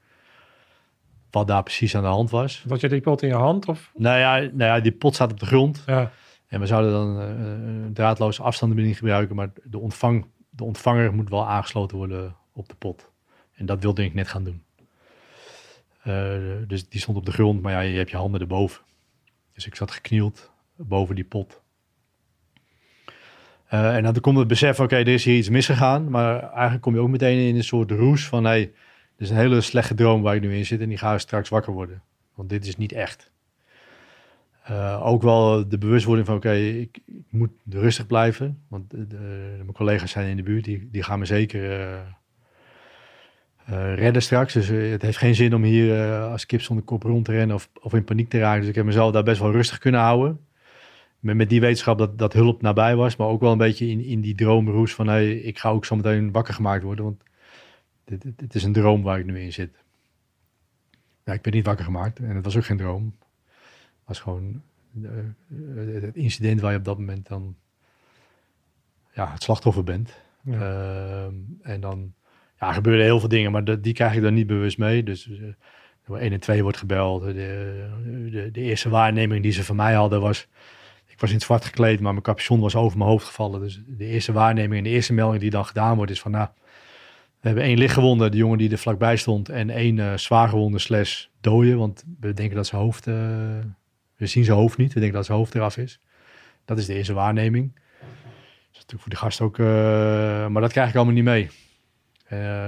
wat 1.32 1.48
daar 1.48 1.64
precies 1.64 1.96
aan 1.96 2.04
de 2.04 2.10
hand 2.10 2.30
was. 2.30 2.66
Had 2.68 2.82
je 2.82 2.90
die 2.90 3.02
pot 3.02 3.22
in 3.22 3.28
je 3.28 3.36
hand? 3.36 3.68
Of? 3.68 3.92
Nou 3.96 4.20
ja, 4.20 4.36
nou 4.38 4.58
ja 4.58 4.80
die 4.80 4.92
pot 4.92 5.14
staat 5.14 5.32
op 5.32 5.40
de 5.40 5.46
grond. 5.46 5.84
Ja. 5.86 6.12
En 6.48 6.60
we 6.60 6.66
zouden 6.66 6.92
dan 6.92 7.08
een 7.08 7.94
draadloze 7.94 8.44
afstandsbediening 8.44 9.00
gebruiken, 9.00 9.36
maar 9.36 9.50
de, 9.64 9.80
ontvang, 9.80 10.26
de 10.58 10.64
ontvanger 10.64 11.14
moet 11.14 11.30
wel 11.30 11.48
aangesloten 11.48 11.98
worden 11.98 12.36
op 12.54 12.70
de 12.70 12.76
pot. 12.76 13.10
En 13.54 13.66
dat 13.66 13.82
wilde 13.82 14.04
ik 14.04 14.14
net 14.14 14.28
gaan 14.28 14.44
doen. 14.44 14.64
Uh, 16.08 16.68
dus 16.68 16.90
die 16.90 17.02
stond 17.02 17.18
op 17.18 17.26
de 17.26 17.32
grond, 17.32 17.62
maar 17.62 17.72
ja, 17.72 17.80
je 17.80 17.98
hebt 17.98 18.10
je 18.10 18.18
handen 18.18 18.42
erboven. 18.42 18.82
Dus 19.54 19.66
ik 19.66 19.76
zat 19.76 19.92
geknield 19.92 20.52
boven 20.76 21.16
die 21.16 21.24
pot. 21.24 21.62
Uh, 23.74 23.96
en 23.96 24.04
dan 24.04 24.20
komt 24.20 24.38
het 24.38 24.48
besef, 24.48 24.80
oké, 24.80 24.96
er 24.96 25.08
is 25.08 25.26
hier 25.26 25.38
iets 25.38 25.50
misgegaan. 25.50 26.10
Maar 26.10 26.40
eigenlijk 26.52 26.82
kom 26.82 26.94
je 26.94 27.00
ook 27.00 27.10
meteen 27.10 27.48
in 27.48 27.56
een 27.56 27.64
soort 27.64 27.92
roes 27.92 28.28
van, 28.28 28.44
hey, 28.44 28.60
dit 28.60 28.74
is 29.18 29.30
een 29.30 29.36
hele 29.36 29.62
slechte 29.62 29.94
droom 29.94 30.22
waar 30.22 30.36
ik 30.36 30.42
nu 30.42 30.56
in 30.56 30.66
zit 30.66 30.82
en 30.82 30.90
die 30.90 30.98
ga 30.98 31.18
straks 31.18 31.50
wakker 31.50 31.74
worden. 31.74 32.02
Want 32.36 32.50
dit 32.50 32.66
is 32.66 32.78
niet 32.78 32.92
echt. 32.92 33.32
Uh, 34.70 35.06
ook 35.06 35.22
wel 35.22 35.68
de 35.68 35.78
bewustwording 35.78 36.28
van, 36.28 36.36
oké, 36.36 36.54
ik, 36.54 37.00
moet 37.30 37.52
rustig 37.70 38.08
blijven. 38.08 38.62
Want 38.68 38.90
de, 38.90 39.08
de, 39.08 39.56
mijn 39.58 39.74
collega's 39.74 40.12
zijn 40.12 40.30
in 40.30 40.36
de 40.36 40.44
buurt, 40.44 40.64
die, 40.64 40.90
die 40.92 41.04
gaan 41.04 41.20
me 41.20 41.26
zeker 41.26 41.90
redden 43.96 44.22
straks. 44.22 44.54
Dus 44.54 44.68
het 44.68 45.02
heeft 45.02 45.18
geen 45.18 45.36
zin 45.36 45.56
om 45.56 45.64
hier 45.64 46.12
als 46.12 46.46
kip 46.46 46.62
zonder 46.62 46.86
kop 46.86 47.04
rond 47.04 47.26
te 47.26 47.32
rennen 47.32 47.56
of, 47.56 47.70
of 47.82 47.94
in 47.94 48.04
paniek 48.04 48.30
te 48.30 48.40
raken. 48.40 48.60
Dus 48.60 48.70
ik 48.70 48.76
heb 48.76 48.86
mezelf 48.86 49.12
daar 49.12 49.24
best 49.24 49.40
wel 49.40 49.52
rustig 49.52 49.78
kunnen 49.78 50.02
houden 50.02 50.40
met, 51.20 51.36
met 51.36 51.50
die 51.50 51.60
wetenschap 51.60 51.98
dat, 51.98 52.18
dat 52.18 52.34
hulp 52.34 52.62
nabij 52.62 52.96
was, 52.96 53.16
maar 53.16 53.28
ook 53.28 53.42
wel 53.42 53.52
een 53.52 53.58
beetje 53.58 53.88
in, 53.88 54.04
in 54.04 54.22
die 54.22 54.36
droomroes 54.36 54.94
van 54.94 55.08
hey, 55.08 55.32
ik 55.32 55.60
ga 55.60 55.70
ook 55.70 55.86
zo 55.86 55.96
meteen 55.96 56.32
wakker 56.32 56.54
gemaakt 56.54 56.84
worden, 56.84 57.06
want 57.06 57.24
dit, 58.06 58.22
dit, 58.22 58.40
dit, 58.40 58.56
is 58.56 58.64
een 58.64 58.74
droom 58.74 59.02
waar 59.04 59.20
ik 59.20 59.26
nu 59.26 59.40
in 59.40 59.54
zit. 59.54 59.84
Ja, 61.24 61.34
ik 61.34 61.42
ben 61.42 61.54
niet 61.54 61.66
wakker 61.66 61.86
gemaakt 61.86 62.20
en 62.20 62.36
het 62.36 62.46
was 62.46 62.58
ook 62.58 62.66
geen 62.66 62.78
droom. 62.78 63.16
Was 64.08 64.20
gewoon 64.20 64.62
uh, 65.02 65.10
het 66.02 66.16
incident 66.16 66.62
waar 66.62 66.72
je 66.72 66.78
op 66.78 66.86
dat 66.86 66.98
moment 66.98 67.28
dan 67.28 67.56
ja, 69.14 69.32
het 69.32 69.44
slachtoffer 69.44 69.84
bent. 69.84 70.14
Ja. 70.42 70.54
Uh, 70.54 71.26
en 71.62 71.80
dan 71.80 72.14
ja, 72.60 72.74
gebeuren 72.74 73.04
heel 73.04 73.20
veel 73.20 73.30
dingen, 73.30 73.52
maar 73.52 73.82
die 73.82 73.94
krijg 73.94 74.16
ik 74.16 74.22
dan 74.22 74.34
niet 74.34 74.48
bewust 74.48 74.78
mee. 74.78 75.04
Dus 75.04 75.28
uh, 75.28 76.18
1 76.20 76.32
en 76.32 76.40
2 76.40 76.64
wordt 76.64 76.78
gebeld. 76.78 77.24
De, 77.24 77.34
de, 78.32 78.50
de, 78.52 78.62
eerste 78.62 78.90
waarneming 78.90 79.44
die 79.44 79.52
ze 79.52 79.64
van 79.64 79.76
mij 79.76 79.94
hadden 79.94 80.22
was 80.22 80.48
ik 81.18 81.24
was 81.24 81.32
in 81.32 81.38
het 81.38 81.46
zwart 81.46 81.66
gekleed, 81.66 82.00
maar 82.00 82.12
mijn 82.12 82.24
capuchon 82.24 82.60
was 82.60 82.76
over 82.76 82.98
mijn 82.98 83.10
hoofd 83.10 83.26
gevallen. 83.26 83.60
Dus 83.60 83.82
de 83.88 84.06
eerste 84.06 84.32
waarneming 84.32 84.78
en 84.78 84.84
de 84.84 84.90
eerste 84.90 85.14
melding 85.14 85.42
die 85.42 85.50
dan 85.50 85.66
gedaan 85.66 85.96
wordt 85.96 86.12
is 86.12 86.20
van... 86.20 86.32
Nou, 86.32 86.48
we 87.40 87.48
hebben 87.48 87.64
één 87.64 87.78
lichtgewonde, 87.78 88.30
de 88.30 88.38
jongen 88.38 88.58
die 88.58 88.72
er 88.72 88.78
vlakbij 88.78 89.16
stond... 89.16 89.50
en 89.50 89.70
één 89.70 89.98
uh, 89.98 90.18
zwaargewonde 90.18 90.80
slash 90.80 91.26
dode. 91.42 91.76
Want 91.76 92.04
we 92.20 92.34
denken 92.34 92.56
dat 92.56 92.68
zijn 92.68 92.82
hoofd... 92.82 93.08
Uh, 93.08 93.16
we 94.18 94.26
zien 94.26 94.44
zijn 94.44 94.58
hoofd 94.58 94.78
niet, 94.78 94.94
we 94.94 95.00
denken 95.00 95.18
dat 95.18 95.26
zijn 95.26 95.38
hoofd 95.38 95.56
eraf 95.56 95.78
is. 95.78 96.00
Dat 96.66 96.78
is 96.78 96.86
de 96.86 96.94
eerste 96.94 97.14
waarneming. 97.14 97.74
Dat 97.74 98.72
is 98.72 98.78
natuurlijk 98.78 99.02
voor 99.02 99.10
de 99.10 99.16
gast 99.16 99.42
ook... 99.42 99.58
Uh, 99.58 99.68
maar 100.48 100.62
dat 100.62 100.72
krijg 100.72 100.90
ik 100.90 100.96
allemaal 100.96 101.14
niet 101.14 101.24
mee. 101.24 101.44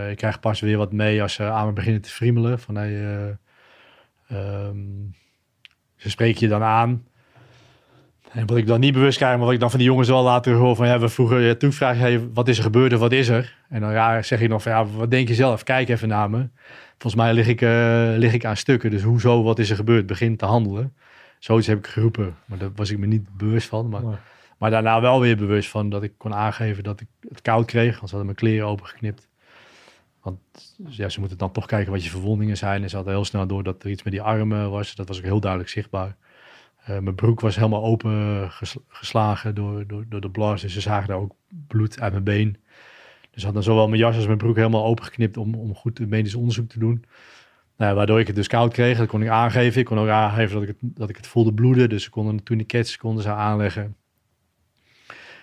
ik 0.10 0.18
krijg 0.18 0.40
pas 0.40 0.60
weer 0.60 0.78
wat 0.78 0.92
mee 0.92 1.22
als 1.22 1.34
ze 1.34 1.44
aan 1.44 1.66
me 1.66 1.74
beginnen 1.74 2.02
te 2.02 2.10
friemelen. 2.10 2.60
Van, 2.60 2.76
hey, 2.76 3.38
um, 4.32 5.16
ze 5.96 6.10
spreken 6.10 6.40
je 6.40 6.48
dan 6.48 6.64
aan... 6.64 7.04
En 8.32 8.46
wat 8.46 8.58
ik 8.58 8.68
dan 8.68 8.80
niet 8.80 8.94
bewust 8.94 9.18
krijg, 9.18 9.36
maar 9.36 9.46
wat 9.46 9.54
ik 9.54 9.60
dan 9.60 9.70
van 9.70 9.80
die 9.80 9.88
jongens 9.88 10.10
wel 10.10 10.24
later 10.24 10.54
hoor 10.54 10.76
van 10.76 10.88
ja, 10.88 11.00
we 11.00 11.10
vroegen 11.10 11.58
toen 11.58 11.74
vraag 11.74 12.10
je 12.10 12.30
wat 12.34 12.48
is 12.48 12.58
er 12.58 12.64
gebeurd 12.64 12.92
en 12.92 13.00
wat 13.00 13.12
is 13.12 13.28
er? 13.28 13.56
En 13.70 13.82
dan 13.82 13.92
ja, 13.92 14.22
zeg 14.22 14.42
ik 14.42 14.50
nog 14.50 14.64
ja, 14.64 14.86
wat 14.86 15.12
denk 15.12 15.28
je 15.28 15.34
zelf? 15.34 15.64
Kijk 15.64 15.90
even 15.90 16.08
naar 16.08 16.30
me. 16.30 16.50
Volgens 16.98 17.22
mij 17.22 17.34
lig 17.34 17.48
ik, 17.48 17.62
lig 18.20 18.34
ik 18.34 18.46
aan 18.46 18.58
stukken, 18.58 18.90
dus 18.90 19.02
hoezo, 19.02 19.44
wat 19.44 19.60
is 19.60 19.70
er 19.70 19.76
gebeurd? 19.76 20.06
Begin 20.06 20.38
te 20.38 20.46
handelen. 20.46 20.94
Zoiets 21.40 21.68
heb 21.68 21.78
ik 21.78 21.88
geroepen, 21.88 22.36
maar 22.46 22.58
daar 22.58 22.72
was 22.76 22.90
ik 22.90 22.98
me 22.98 23.06
niet 23.06 23.38
bewust 23.38 23.68
van. 23.68 23.90
Maar, 23.90 24.22
maar 24.58 24.70
daarna 24.70 25.02
wel 25.02 25.20
weer 25.20 25.38
bewust 25.38 25.70
van 25.70 25.90
dat 25.90 26.04
ik 26.04 26.14
kon 26.18 26.34
aangeven 26.34 26.84
dat 26.84 27.02
ik 27.02 27.08
het 27.30 27.42
koud 27.42 27.66
kreeg, 27.66 27.96
want 27.96 28.10
ze 28.10 28.16
hadden 28.16 28.26
mijn 28.26 28.36
kleren 28.36 28.68
opengeknipt. 28.68 29.28
Want 30.22 30.40
ja, 30.88 31.10
ze 31.10 31.20
moeten 31.20 31.38
dan 31.38 31.52
toch 31.52 31.66
kijken 31.66 31.92
wat 31.92 32.04
je 32.04 32.10
verwondingen 32.10 32.58
zijn. 32.58 32.84
En 32.84 32.90
ze 32.90 32.96
hadden 32.96 33.14
heel 33.14 33.26
snel 33.26 33.48
door 33.48 33.64
dat 33.64 33.84
er 33.84 33.90
iets 33.90 34.04
met 34.04 34.14
die 34.14 34.22
armen 34.22 34.72
was. 34.72 34.96
Dat 34.96 35.08
was 35.08 35.18
ook 35.18 35.24
heel 35.24 35.40
duidelijk 35.40 35.72
zichtbaar. 35.72 36.16
Uh, 36.82 36.88
mijn 36.88 37.16
broek 37.16 37.40
was 37.40 37.56
helemaal 37.56 37.84
open 37.84 38.48
geslagen 38.88 39.56
door, 39.56 39.88
door, 39.88 40.06
door 40.10 40.22
de 40.22 40.30
blast. 40.30 40.62
Dus 40.62 40.74
ze 40.74 40.82
zagen 40.82 41.08
daar 41.08 41.18
ook 41.18 41.36
bloed 41.68 42.00
uit 42.00 42.12
mijn 42.12 42.24
been. 42.24 42.58
Dus 43.32 43.44
hadden 43.44 43.64
zowel 43.64 43.88
mijn 43.88 44.02
jas 44.02 44.16
als 44.16 44.26
mijn 44.26 44.38
broek 44.38 44.56
helemaal 44.56 44.86
opengeknipt 44.86 45.38
om, 45.38 45.56
om 45.56 45.76
goed 45.76 46.10
medisch 46.10 46.36
onderzoek 46.36 46.70
te 46.70 46.80
doen. 46.80 47.06
Nou, 47.80 47.96
waardoor 47.96 48.20
ik 48.20 48.28
het 48.28 48.36
dus 48.36 48.48
koud 48.48 48.74
kreeg. 48.74 48.98
Dat 48.98 49.08
kon 49.08 49.22
ik 49.22 49.30
aangeven. 49.30 49.80
Ik 49.80 49.86
kon 49.86 50.00
ook 50.00 50.08
aangeven 50.08 50.54
dat 50.54 50.62
ik 50.62 50.68
het, 50.68 50.78
dat 50.82 51.10
ik 51.10 51.16
het 51.16 51.28
voelde 51.28 51.54
bloeden. 51.54 51.90
Dus 51.90 52.04
ze 52.04 52.10
konden 52.10 52.44
toen 52.44 52.58
die 52.58 52.98
konden 52.98 53.24
ze 53.24 53.30
aanleggen. 53.30 53.96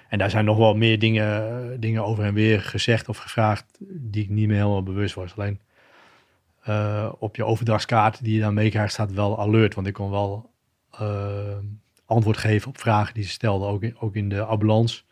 En 0.09 0.19
daar 0.19 0.31
zijn 0.31 0.45
nog 0.45 0.57
wel 0.57 0.75
meer 0.75 0.99
dingen, 0.99 1.81
dingen 1.81 2.05
over 2.05 2.25
en 2.25 2.35
weer 2.35 2.61
gezegd 2.61 3.09
of 3.09 3.17
gevraagd 3.17 3.65
die 3.89 4.23
ik 4.23 4.29
niet 4.29 4.47
meer 4.47 4.57
helemaal 4.57 4.83
bewust 4.83 5.15
was. 5.15 5.37
Alleen 5.37 5.61
uh, 6.69 7.13
op 7.19 7.37
je 7.37 7.45
overdrachtskaart 7.45 8.25
die 8.25 8.35
je 8.35 8.41
dan 8.41 8.55
meekrijgt 8.55 8.93
staat 8.93 9.13
wel 9.13 9.41
alert. 9.41 9.75
Want 9.75 9.87
ik 9.87 9.93
kon 9.93 10.11
wel 10.11 10.51
uh, 11.01 11.59
antwoord 12.05 12.37
geven 12.37 12.69
op 12.69 12.79
vragen 12.79 13.15
die 13.15 13.25
ze 13.25 13.31
stelden, 13.31 13.69
ook 13.69 13.83
in, 13.83 13.97
ook 13.99 14.15
in 14.15 14.29
de 14.29 14.43
ambulance. 14.43 15.03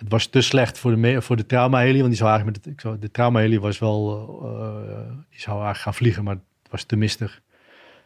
Het 0.00 0.10
was 0.10 0.26
te 0.26 0.40
slecht 0.40 0.78
voor 0.78 0.96
de, 0.96 1.22
voor 1.22 1.36
de 1.36 1.46
trauma-heli, 1.46 1.98
want 1.98 2.08
die 2.08 2.16
zou 2.16 2.30
eigenlijk 2.30 2.66
met 2.66 2.82
het, 2.82 3.02
de 3.02 3.10
trauma-heli 3.10 3.58
was 3.58 3.78
wel, 3.78 4.28
uh, 4.42 5.08
die 5.30 5.40
zou 5.40 5.54
eigenlijk 5.56 5.78
gaan 5.78 5.94
vliegen, 5.94 6.24
maar 6.24 6.34
het 6.34 6.70
was 6.70 6.84
te 6.84 6.96
mistig. 6.96 7.42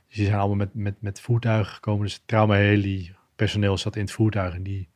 Dus 0.09 0.17
die 0.17 0.25
zijn 0.25 0.39
allemaal 0.39 0.57
met, 0.57 0.75
met, 0.75 0.95
met 0.99 1.21
voertuigen 1.21 1.75
gekomen. 1.75 2.03
Dus 2.03 2.15
het 2.15 2.23
trauma-heli 2.27 3.15
personeel 3.37 3.79
zat 3.79 3.97
in 3.97 4.03
het 4.03 4.13
voertuig 4.13 4.55
en 4.55 4.63
die 4.63 4.89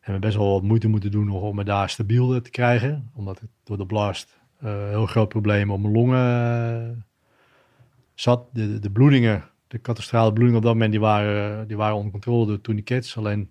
hebben 0.00 0.20
best 0.20 0.36
wel 0.36 0.52
wat 0.52 0.62
moeite 0.62 0.88
moeten 0.88 1.10
doen 1.10 1.30
om 1.30 1.56
me 1.56 1.64
daar 1.64 1.90
stabiel 1.90 2.40
te 2.40 2.50
krijgen. 2.50 3.10
Omdat 3.14 3.40
het 3.40 3.50
door 3.64 3.76
de 3.76 3.86
blast 3.86 4.40
uh, 4.64 4.88
heel 4.88 5.06
groot 5.06 5.28
probleem 5.28 5.70
op 5.70 5.80
mijn 5.80 5.92
longen 5.92 7.06
zat. 8.14 8.48
De, 8.52 8.78
de 8.78 8.90
bloedingen 8.90 9.50
de 9.70 9.78
katastrale 9.78 10.32
bloedingen 10.32 10.58
op 10.58 10.64
dat 10.64 10.72
moment 10.72 10.90
die 10.90 11.00
waren, 11.00 11.68
die 11.68 11.76
waren 11.76 11.96
onder 11.96 12.12
controle 12.12 12.46
door 12.46 12.60
tourniquets. 12.60 13.16
Alleen 13.16 13.50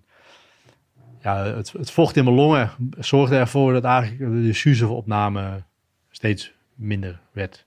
ja, 1.22 1.44
het, 1.44 1.90
vocht 1.90 2.16
in 2.16 2.24
mijn 2.24 2.36
longen 2.36 2.70
zorgde 2.98 3.36
ervoor 3.36 3.72
dat 3.72 3.84
eigenlijk 3.84 4.32
de 4.32 4.52
zuurstofopname 4.52 5.62
steeds 6.10 6.52
minder 6.74 7.20
werd. 7.32 7.66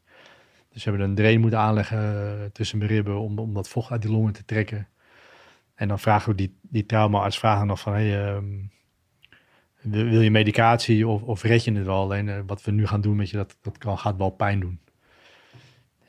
Dus 0.69 0.83
we 0.83 0.89
hebben 0.89 1.09
een 1.09 1.15
drain 1.15 1.39
moeten 1.39 1.59
aanleggen 1.59 2.49
tussen 2.51 2.77
mijn 2.77 2.89
ribben 2.89 3.19
om, 3.19 3.39
om 3.39 3.53
dat 3.53 3.69
vocht 3.69 3.91
uit 3.91 4.01
die 4.01 4.11
longen 4.11 4.33
te 4.33 4.45
trekken. 4.45 4.87
En 5.75 5.87
dan 5.87 5.99
vragen 5.99 6.29
we 6.29 6.35
die, 6.35 6.57
die 6.61 6.85
traumaarts 6.85 7.39
vragen 7.39 7.67
nog 7.67 7.79
van, 7.79 7.93
hey, 7.93 8.25
ehm, 8.25 8.45
wil, 9.81 10.21
je 10.21 10.31
medicatie 10.31 11.07
of, 11.07 11.21
of 11.21 11.43
red 11.43 11.63
je 11.63 11.73
het 11.73 11.85
wel? 11.85 12.01
Alleen 12.01 12.29
eh, 12.29 12.39
wat 12.45 12.63
we 12.63 12.71
nu 12.71 12.87
gaan 12.87 13.01
doen 13.01 13.15
met 13.15 13.29
je, 13.29 13.37
dat, 13.37 13.57
dat 13.61 13.77
kan, 13.77 13.97
gaat 13.97 14.17
wel 14.17 14.29
pijn 14.29 14.59
doen. 14.59 14.79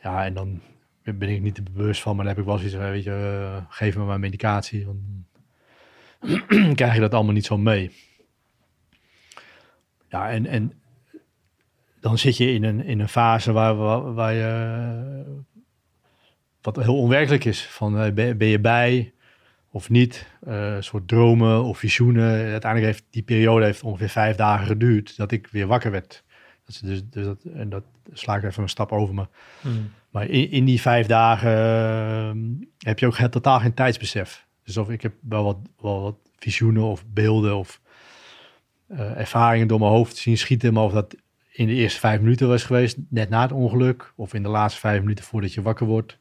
Ja, 0.02 0.24
en 0.24 0.34
dan 0.34 0.60
ben 1.02 1.28
ik 1.28 1.40
niet 1.40 1.54
te 1.54 1.62
bewust 1.62 2.02
van, 2.02 2.16
maar 2.16 2.24
dan 2.24 2.34
heb 2.34 2.42
ik 2.42 2.48
wel 2.48 2.58
zoiets 2.58 2.76
van, 2.76 2.90
weet 2.90 3.04
je, 3.04 3.50
uh, 3.56 3.64
geef 3.68 3.96
me 3.96 4.04
maar 4.04 4.20
medicatie. 4.20 4.86
Want 4.86 4.98
krijg 6.74 6.94
je 6.94 7.00
dat 7.00 7.14
allemaal 7.14 7.32
niet 7.32 7.46
zo 7.46 7.58
mee. 7.58 7.90
Ja, 10.08 10.30
en, 10.30 10.46
en 10.46 10.82
dan 12.00 12.18
zit 12.18 12.36
je 12.36 12.52
in 12.52 12.64
een, 12.64 12.84
in 12.84 13.00
een 13.00 13.08
fase 13.08 13.52
waar, 13.52 13.76
waar, 13.76 14.14
waar 14.14 14.32
je, 14.32 15.42
wat 16.60 16.76
heel 16.76 16.98
onwerkelijk 16.98 17.44
is. 17.44 17.66
Van, 17.66 18.04
uh, 18.04 18.12
ben, 18.12 18.38
ben 18.38 18.48
je 18.48 18.60
bij? 18.60 19.14
of 19.74 19.90
niet. 19.90 20.26
Uh, 20.48 20.76
soort 20.80 21.08
dromen 21.08 21.62
of 21.62 21.78
visioenen. 21.78 22.50
Uiteindelijk 22.50 22.92
heeft 22.92 23.04
die 23.10 23.22
periode 23.22 23.64
heeft 23.64 23.82
ongeveer 23.82 24.08
vijf 24.08 24.36
dagen 24.36 24.66
geduurd 24.66 25.16
dat 25.16 25.30
ik 25.30 25.46
weer 25.46 25.66
wakker 25.66 25.90
werd. 25.90 26.24
Dat 26.64 26.74
is 26.74 26.78
dus, 26.78 27.02
dus 27.10 27.24
dat, 27.24 27.44
en 27.54 27.68
dat 27.68 27.84
sla 28.12 28.36
ik 28.36 28.42
even 28.42 28.62
een 28.62 28.68
stap 28.68 28.92
over 28.92 29.14
me. 29.14 29.26
Hmm. 29.60 29.90
Maar 30.10 30.26
in, 30.26 30.50
in, 30.50 30.64
die 30.64 30.80
vijf 30.80 31.06
dagen 31.06 31.50
uh, 32.36 32.66
heb 32.78 32.98
je 32.98 33.06
ook 33.06 33.16
totaal 33.16 33.60
geen 33.60 33.74
tijdsbesef. 33.74 34.46
Dus 34.64 34.76
of 34.76 34.90
ik 34.90 35.02
heb 35.02 35.12
wel 35.20 35.44
wat, 35.44 35.58
wat 35.76 36.16
visioenen 36.38 36.82
of 36.82 37.04
beelden 37.06 37.56
of 37.56 37.80
uh, 38.88 39.18
ervaringen 39.18 39.68
door 39.68 39.78
mijn 39.78 39.90
hoofd 39.90 40.16
zien 40.16 40.38
schieten. 40.38 40.72
Maar 40.72 40.84
of 40.84 40.92
dat 40.92 41.16
in 41.52 41.66
de 41.66 41.74
eerste 41.74 42.00
vijf 42.00 42.20
minuten 42.20 42.48
was 42.48 42.64
geweest, 42.64 42.96
net 43.08 43.28
na 43.28 43.42
het 43.42 43.52
ongeluk. 43.52 44.12
Of 44.16 44.34
in 44.34 44.42
de 44.42 44.48
laatste 44.48 44.80
vijf 44.80 45.00
minuten 45.00 45.24
voordat 45.24 45.54
je 45.54 45.62
wakker 45.62 45.86
wordt 45.86 46.18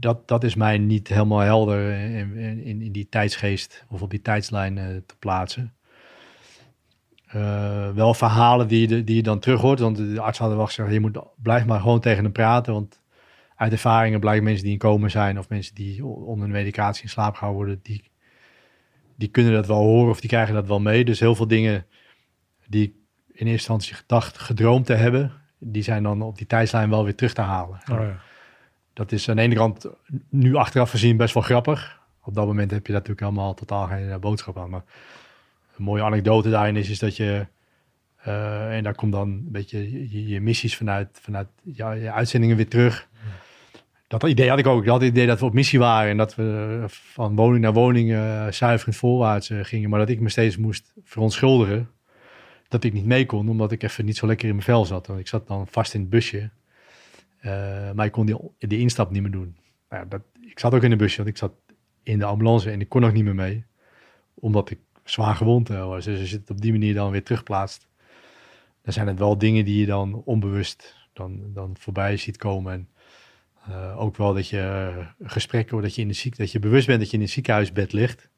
dat, 0.00 0.28
dat 0.28 0.44
is 0.44 0.54
mij 0.54 0.78
niet 0.78 1.08
helemaal 1.08 1.38
helder 1.38 1.92
in, 1.92 2.36
in, 2.36 2.82
in 2.82 2.92
die 2.92 3.08
tijdsgeest 3.08 3.84
of 3.88 4.02
op 4.02 4.10
die 4.10 4.22
tijdslijn 4.22 4.76
uh, 4.76 4.84
te 5.06 5.16
plaatsen. 5.18 5.72
Uh, 7.34 7.90
wel 7.90 8.14
verhalen 8.14 8.68
die 8.68 8.88
je, 8.88 9.04
die 9.04 9.16
je 9.16 9.22
dan 9.22 9.38
terug 9.38 9.60
hoort. 9.60 9.78
Want 9.78 9.96
de 9.96 10.20
arts 10.20 10.38
hadden 10.38 10.56
wel 10.56 10.66
gezegd, 10.66 10.92
je 10.92 11.00
moet 11.00 11.18
blijf 11.42 11.66
maar 11.66 11.80
gewoon 11.80 12.00
tegen 12.00 12.22
hem 12.22 12.32
praten. 12.32 12.72
Want 12.72 13.00
uit 13.58 13.72
ervaringen 13.72 14.20
blijken 14.20 14.44
mensen 14.44 14.64
die 14.64 14.72
in 14.72 14.78
komen 14.78 15.10
zijn... 15.10 15.38
of 15.38 15.48
mensen 15.48 15.74
die 15.74 16.04
onder 16.04 16.46
een 16.46 16.52
medicatie 16.52 17.02
in 17.02 17.08
slaap 17.08 17.34
gehouden 17.34 17.64
worden... 17.64 17.80
Die, 17.82 18.10
die 19.16 19.28
kunnen 19.28 19.52
dat 19.52 19.66
wel 19.66 19.82
horen 19.82 20.10
of 20.10 20.20
die 20.20 20.28
krijgen 20.28 20.54
dat 20.54 20.66
wel 20.66 20.80
mee. 20.80 21.04
Dus 21.04 21.20
heel 21.20 21.34
veel 21.34 21.46
dingen 21.46 21.86
die 22.66 22.82
ik 22.82 22.92
in 23.26 23.46
eerste 23.46 23.50
instantie 23.50 23.94
gedacht, 23.94 24.38
gedroomd 24.38 24.86
te 24.86 24.94
hebben... 24.94 25.32
die 25.58 25.82
zijn 25.82 26.02
dan 26.02 26.22
op 26.22 26.38
die 26.38 26.46
tijdslijn 26.46 26.90
wel 26.90 27.04
weer 27.04 27.14
terug 27.14 27.32
te 27.32 27.40
halen. 27.40 27.80
Oh 27.90 28.00
ja. 28.00 28.20
Dat 28.92 29.12
is 29.12 29.28
aan 29.28 29.36
de 29.36 29.42
ene 29.42 29.54
kant 29.54 29.86
nu 30.28 30.54
achteraf 30.54 30.90
gezien 30.90 31.16
best 31.16 31.34
wel 31.34 31.42
grappig. 31.42 32.00
Op 32.22 32.34
dat 32.34 32.46
moment 32.46 32.70
heb 32.70 32.86
je 32.86 32.92
natuurlijk 32.92 33.22
allemaal 33.22 33.54
totaal 33.54 33.86
geen 33.86 34.10
eh, 34.10 34.18
boodschap 34.18 34.58
aan. 34.58 34.70
Maar 34.70 34.84
een 35.76 35.84
mooie 35.84 36.02
anekdote 36.02 36.50
daarin 36.50 36.76
is, 36.76 36.90
is 36.90 36.98
dat 36.98 37.16
je... 37.16 37.46
Uh, 38.26 38.76
en 38.76 38.82
daar 38.82 38.94
komt 38.94 39.12
dan 39.12 39.28
een 39.28 39.50
beetje 39.50 40.10
je, 40.10 40.26
je 40.26 40.40
missies 40.40 40.76
vanuit, 40.76 41.18
vanuit 41.22 41.48
ja, 41.62 41.92
je 41.92 42.12
uitzendingen 42.12 42.56
weer 42.56 42.68
terug. 42.68 43.07
Dat 44.08 44.22
idee 44.22 44.48
had 44.48 44.58
ik 44.58 44.66
ook. 44.66 44.84
Het 44.84 45.02
idee 45.02 45.26
dat 45.26 45.40
we 45.40 45.46
op 45.46 45.52
missie 45.52 45.78
waren 45.78 46.10
en 46.10 46.16
dat 46.16 46.34
we 46.34 46.84
van 46.88 47.36
woning 47.36 47.62
naar 47.62 47.72
woning 47.72 48.10
uh, 48.10 48.50
zuiverend 48.50 48.96
voorwaarts 48.96 49.50
uh, 49.50 49.64
gingen. 49.64 49.90
Maar 49.90 49.98
dat 49.98 50.08
ik 50.08 50.20
me 50.20 50.28
steeds 50.28 50.56
moest 50.56 50.92
verontschuldigen 51.04 51.90
dat 52.68 52.84
ik 52.84 52.92
niet 52.92 53.04
mee 53.04 53.26
kon, 53.26 53.48
omdat 53.48 53.72
ik 53.72 53.82
even 53.82 54.04
niet 54.04 54.16
zo 54.16 54.26
lekker 54.26 54.48
in 54.48 54.54
mijn 54.54 54.64
vel 54.64 54.84
zat. 54.84 55.06
Want 55.06 55.20
ik 55.20 55.28
zat 55.28 55.46
dan 55.46 55.66
vast 55.66 55.94
in 55.94 56.00
het 56.00 56.10
busje. 56.10 56.50
Maar 57.94 58.04
ik 58.04 58.12
kon 58.12 58.26
die, 58.26 58.36
die 58.58 58.78
instap 58.78 59.10
niet 59.10 59.22
meer 59.22 59.30
doen. 59.30 59.56
Nou 59.88 60.08
dat, 60.08 60.22
ik 60.40 60.58
zat 60.58 60.74
ook 60.74 60.82
in 60.82 60.90
de 60.90 60.96
busje, 60.96 61.16
want 61.16 61.28
ik 61.28 61.36
zat 61.36 61.52
in 62.02 62.18
de 62.18 62.24
ambulance 62.24 62.70
en 62.70 62.80
ik 62.80 62.88
kon 62.88 63.00
nog 63.00 63.12
niet 63.12 63.24
meer 63.24 63.34
mee. 63.34 63.64
Omdat 64.34 64.70
ik 64.70 64.78
zwaar 65.04 65.34
gewond 65.34 65.68
was. 65.68 66.04
Dus 66.04 66.20
als 66.20 66.30
je 66.30 66.36
het 66.36 66.50
op 66.50 66.60
die 66.60 66.72
manier 66.72 66.94
dan 66.94 67.10
weer 67.10 67.24
terugplaatst, 67.24 67.88
dan 68.82 68.92
zijn 68.92 69.06
het 69.06 69.18
wel 69.18 69.38
dingen 69.38 69.64
die 69.64 69.80
je 69.80 69.86
dan 69.86 70.22
onbewust 70.24 70.96
dan, 71.12 71.52
dan 71.52 71.76
voorbij 71.78 72.16
ziet 72.16 72.36
komen. 72.36 72.72
En 72.72 72.88
uh, 73.68 74.00
ook 74.00 74.16
wel 74.16 74.34
dat 74.34 74.48
je 74.48 74.92
gesprekken, 75.22 75.82
dat 75.82 75.94
je, 75.94 76.02
in 76.02 76.08
de 76.08 76.14
ziek, 76.14 76.36
dat 76.36 76.52
je 76.52 76.58
bewust 76.58 76.86
bent 76.86 77.00
dat 77.00 77.10
je 77.10 77.16
in 77.16 77.22
een 77.22 77.28
ziekenhuisbed 77.28 77.92
ligt. 77.92 78.28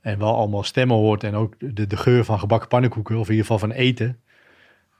En 0.00 0.18
wel 0.18 0.36
allemaal 0.36 0.62
stemmen 0.62 0.96
hoort 0.96 1.24
en 1.24 1.34
ook 1.34 1.54
de, 1.58 1.86
de 1.86 1.96
geur 1.96 2.24
van 2.24 2.38
gebakken 2.38 2.68
pannenkoeken, 2.68 3.16
of 3.16 3.28
in 3.28 3.34
ieder 3.34 3.46
geval 3.46 3.68
van 3.68 3.76
eten 3.76 4.20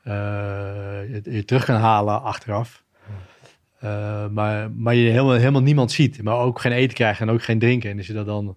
je, 0.04 1.20
je, 1.24 1.44
terug 1.44 1.64
kan 1.64 1.76
halen 1.76 2.22
achteraf. 2.22 2.84
Uh, 3.84 4.26
maar, 4.28 4.70
maar 4.70 4.94
je 4.94 5.10
helemaal, 5.10 5.32
helemaal 5.32 5.62
niemand 5.62 5.92
ziet. 5.92 6.22
Maar 6.22 6.38
ook 6.38 6.60
geen 6.60 6.72
eten 6.72 6.94
krijgt 6.94 7.20
en 7.20 7.30
ook 7.30 7.42
geen 7.42 7.58
drinken. 7.58 7.90
En 7.90 7.96
als 7.96 8.06
je 8.06 8.12
dat 8.12 8.26
dan 8.26 8.56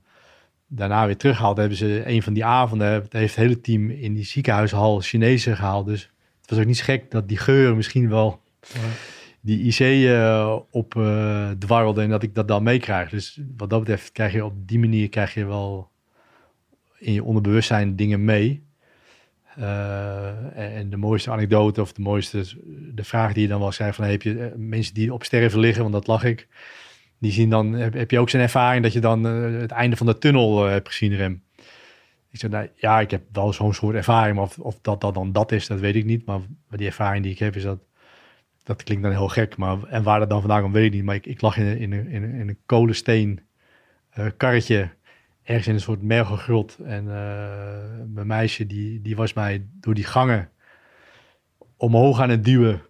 daarna 0.68 1.06
weer 1.06 1.18
terughaalt, 1.18 1.58
hebben 1.58 1.78
ze 1.78 2.04
een 2.06 2.24
van 2.24 2.34
die 2.34 2.46
avonden, 2.46 2.92
heeft 2.92 3.12
het 3.12 3.36
hele 3.36 3.62
team 3.62 3.90
in 3.90 4.14
die 4.14 4.26
ziekenhuishal 4.26 5.00
Chinezen 5.00 5.56
gehaald. 5.56 5.86
Dus 5.86 6.10
het 6.42 6.50
was 6.50 6.60
ook 6.60 6.66
niet 6.66 6.82
gek 6.82 7.12
dat 7.12 7.28
die 7.28 7.38
geur 7.38 7.76
misschien 7.76 8.10
wel 8.10 8.42
die 9.46 9.60
IC 9.60 9.80
uh, 9.80 10.58
op 10.70 10.96
uh, 10.96 11.50
dwarrelde 11.50 12.02
en 12.02 12.10
dat 12.10 12.24
ik 12.24 12.36
dat 12.36 12.48
dan 12.48 12.64
meekrijg. 12.64 13.10
Dus 13.10 13.40
wat 13.58 13.70
dat 13.70 13.80
betreft 13.80 14.12
krijg 14.12 14.34
je 14.34 14.46
op 14.46 14.68
die 14.68 14.80
manier 14.80 15.10
krijg 15.10 15.34
je 15.34 15.46
wel 15.46 15.92
in 16.98 17.14
je 17.14 17.24
onderbewustzijn 17.24 17.96
dingen 17.96 18.26
mee. 18.26 18.64
Uh, 19.60 20.78
en 20.78 20.90
de 20.90 20.98
mooiste 20.98 21.32
anekdote 21.32 21.82
of 21.82 21.94
de 21.94 22.02
mooiste, 22.02 22.44
de 22.94 23.04
vraag 23.04 23.34
die 23.34 23.42
je 23.42 23.48
dan 23.48 23.60
wel 23.60 23.72
zei 23.72 23.94
van 23.94 24.06
heb 24.06 24.22
je 24.22 24.40
eh, 24.40 24.52
mensen 24.56 24.94
die 24.94 25.14
op 25.14 25.24
sterven 25.24 25.60
liggen, 25.60 25.82
want 25.82 25.94
dat 25.94 26.08
lag 26.08 26.24
ik, 26.24 26.48
die 27.20 27.32
zien 27.32 27.50
dan, 27.50 27.74
heb, 27.74 28.12
je 28.12 28.20
ook 28.20 28.30
zijn 28.30 28.44
ervaring 28.44 28.84
dat 28.84 28.94
je 28.94 29.00
dan 29.00 29.24
het 29.24 29.72
einde 29.72 29.96
van 29.96 30.06
de 30.06 30.18
tunnel 30.18 30.64
hebt 30.64 30.88
gezien, 30.88 31.16
Rem? 31.16 31.44
Ik 32.32 32.40
zei, 32.40 32.52
nou, 32.52 32.70
ja, 32.76 33.00
ik 33.00 33.12
heb 33.12 33.22
wel 33.32 33.54
zo'n 33.54 33.74
soort 33.74 33.96
ervaring, 33.96 34.36
maar 34.36 34.44
of, 34.46 34.60
of 34.60 34.80
dat, 34.82 35.02
dat 35.02 35.14
dan 35.14 35.32
dat 35.32 35.52
is, 35.52 35.68
dat 35.68 35.80
weet 35.80 35.96
ik 35.96 36.06
niet. 36.06 36.26
Maar 36.26 36.40
die 36.70 36.88
ervaring 36.88 37.24
die 37.24 37.32
ik 37.32 37.40
heb 37.40 37.56
is 37.56 37.64
dat, 37.64 37.80
dat 38.64 38.84
klinkt 38.84 39.04
dan 39.04 39.12
heel 39.12 39.28
gek, 39.28 39.58
maar 39.58 39.84
en 39.84 40.04
waar 40.04 40.20
dat 40.20 40.30
dan 40.30 40.40
vandaan 40.40 40.62
komt, 40.62 40.74
weet 40.74 40.86
ik 40.86 40.94
niet. 40.94 41.04
Maar 41.04 41.16
ik, 41.16 41.26
ik 41.26 41.42
lag 41.42 41.58
in, 41.58 41.78
in, 41.78 41.94
in, 41.94 42.24
in 42.24 42.48
een 42.48 42.58
kolensteen 42.66 43.40
karretje 44.38 44.90
ergens 45.44 45.68
in 45.68 45.74
een 45.74 45.80
soort 45.80 46.02
mergelgrot. 46.02 46.78
En 46.86 47.06
uh, 47.06 47.14
mijn 48.14 48.28
meisje, 48.28 48.68
die, 48.68 49.02
die 49.02 49.16
was 49.16 49.34
mij 49.34 49.66
door 49.80 49.94
die 49.94 50.04
gangen 50.04 50.50
omhoog 51.78 52.20
aan 52.20 52.30
het 52.30 52.46
duwen. 52.46 52.82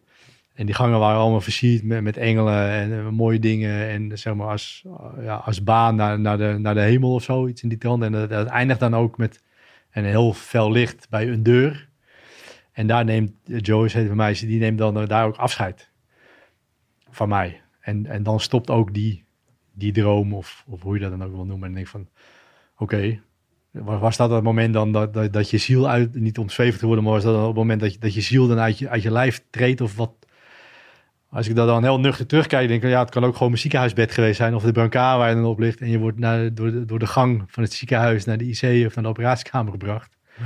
En 0.53 0.65
die 0.65 0.75
gangen 0.75 0.99
waren 0.99 1.19
allemaal 1.19 1.41
versierd 1.41 1.83
met, 1.83 2.01
met 2.01 2.17
engelen 2.17 2.69
en 2.69 2.89
uh, 2.89 3.09
mooie 3.09 3.39
dingen. 3.39 3.89
En 3.89 4.17
zeg 4.17 4.33
maar 4.33 4.47
als, 4.47 4.85
ja, 5.21 5.35
als 5.35 5.63
baan 5.63 5.95
naar, 5.95 6.19
naar, 6.19 6.37
de, 6.37 6.55
naar 6.59 6.73
de 6.73 6.81
hemel 6.81 7.13
of 7.13 7.23
zoiets 7.23 7.63
in 7.63 7.69
die 7.69 7.77
trant. 7.77 8.03
En 8.03 8.11
dat, 8.11 8.29
dat 8.29 8.47
eindigt 8.47 8.79
dan 8.79 8.95
ook 8.95 9.17
met 9.17 9.41
een 9.91 10.05
heel 10.05 10.33
fel 10.33 10.71
licht 10.71 11.09
bij 11.09 11.29
een 11.29 11.43
deur. 11.43 11.89
En 12.73 12.87
daar 12.87 13.05
neemt 13.05 13.31
Joyce, 13.43 13.97
het 13.97 14.13
meisje, 14.13 14.45
die 14.45 14.59
neemt 14.59 14.77
dan 14.77 15.05
daar 15.05 15.25
ook 15.25 15.35
afscheid 15.35 15.91
van 17.09 17.29
mij. 17.29 17.61
En, 17.79 18.05
en 18.05 18.23
dan 18.23 18.39
stopt 18.39 18.69
ook 18.69 18.93
die, 18.93 19.25
die 19.73 19.91
droom, 19.91 20.33
of, 20.33 20.63
of 20.67 20.81
hoe 20.81 20.93
je 20.93 20.99
dat 20.99 21.09
dan 21.09 21.23
ook 21.23 21.35
wil 21.35 21.45
noemen. 21.45 21.63
En 21.63 21.69
ik 21.69 21.75
denk 21.75 21.87
van, 21.87 22.07
Oké. 22.77 22.95
Okay. 22.95 23.21
Was 23.99 24.17
dat 24.17 24.29
het 24.29 24.43
moment 24.43 24.73
dan 24.73 24.91
dat, 24.91 25.13
dat, 25.13 25.33
dat 25.33 25.49
je 25.49 25.57
ziel 25.57 25.89
uit, 25.89 26.15
niet 26.15 26.37
om 26.37 26.49
zweven 26.49 26.79
te 26.79 26.85
worden, 26.85 27.03
maar 27.03 27.13
was 27.13 27.23
dat 27.23 27.33
dan 27.33 27.41
op 27.41 27.47
het 27.47 27.57
moment 27.57 27.79
dat 27.79 27.93
je, 27.93 27.99
dat 27.99 28.13
je 28.13 28.21
ziel 28.21 28.47
dan 28.47 28.59
uit 28.59 28.77
je, 28.77 28.89
uit 28.89 29.01
je 29.01 29.11
lijf 29.11 29.43
treedt 29.49 29.81
of 29.81 29.95
wat? 29.95 30.11
Als 31.29 31.47
ik 31.47 31.55
dat 31.55 31.67
dan 31.67 31.83
heel 31.83 31.99
nuchter 31.99 32.25
terugkijk, 32.25 32.67
denk 32.67 32.83
ik, 32.83 32.89
ja, 32.89 32.99
het 32.99 33.09
kan 33.09 33.23
ook 33.23 33.33
gewoon 33.33 33.47
mijn 33.47 33.61
ziekenhuisbed 33.61 34.11
geweest 34.11 34.37
zijn 34.37 34.55
of 34.55 34.63
de 34.63 34.71
brancard 34.71 35.17
waar 35.17 35.29
je 35.29 35.35
dan 35.35 35.45
op 35.45 35.59
ligt 35.59 35.81
en 35.81 35.89
je 35.89 35.99
wordt 35.99 36.19
naar, 36.19 36.53
door, 36.53 36.71
de, 36.71 36.85
door 36.85 36.99
de 36.99 37.07
gang 37.07 37.43
van 37.47 37.63
het 37.63 37.73
ziekenhuis 37.73 38.25
naar 38.25 38.37
de 38.37 38.45
IC 38.45 38.85
of 38.85 38.95
naar 38.95 39.03
de 39.03 39.09
operatiekamer 39.09 39.71
gebracht. 39.71 40.17
Ja. 40.39 40.45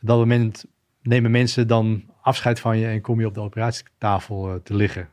Op 0.00 0.08
dat 0.08 0.18
moment 0.18 0.64
nemen 1.02 1.30
mensen 1.30 1.66
dan 1.66 2.04
afscheid 2.22 2.60
van 2.60 2.78
je 2.78 2.86
en 2.86 3.00
kom 3.00 3.20
je 3.20 3.26
op 3.26 3.34
de 3.34 3.40
operatietafel 3.40 4.48
uh, 4.48 4.54
te 4.62 4.74
liggen. 4.74 5.08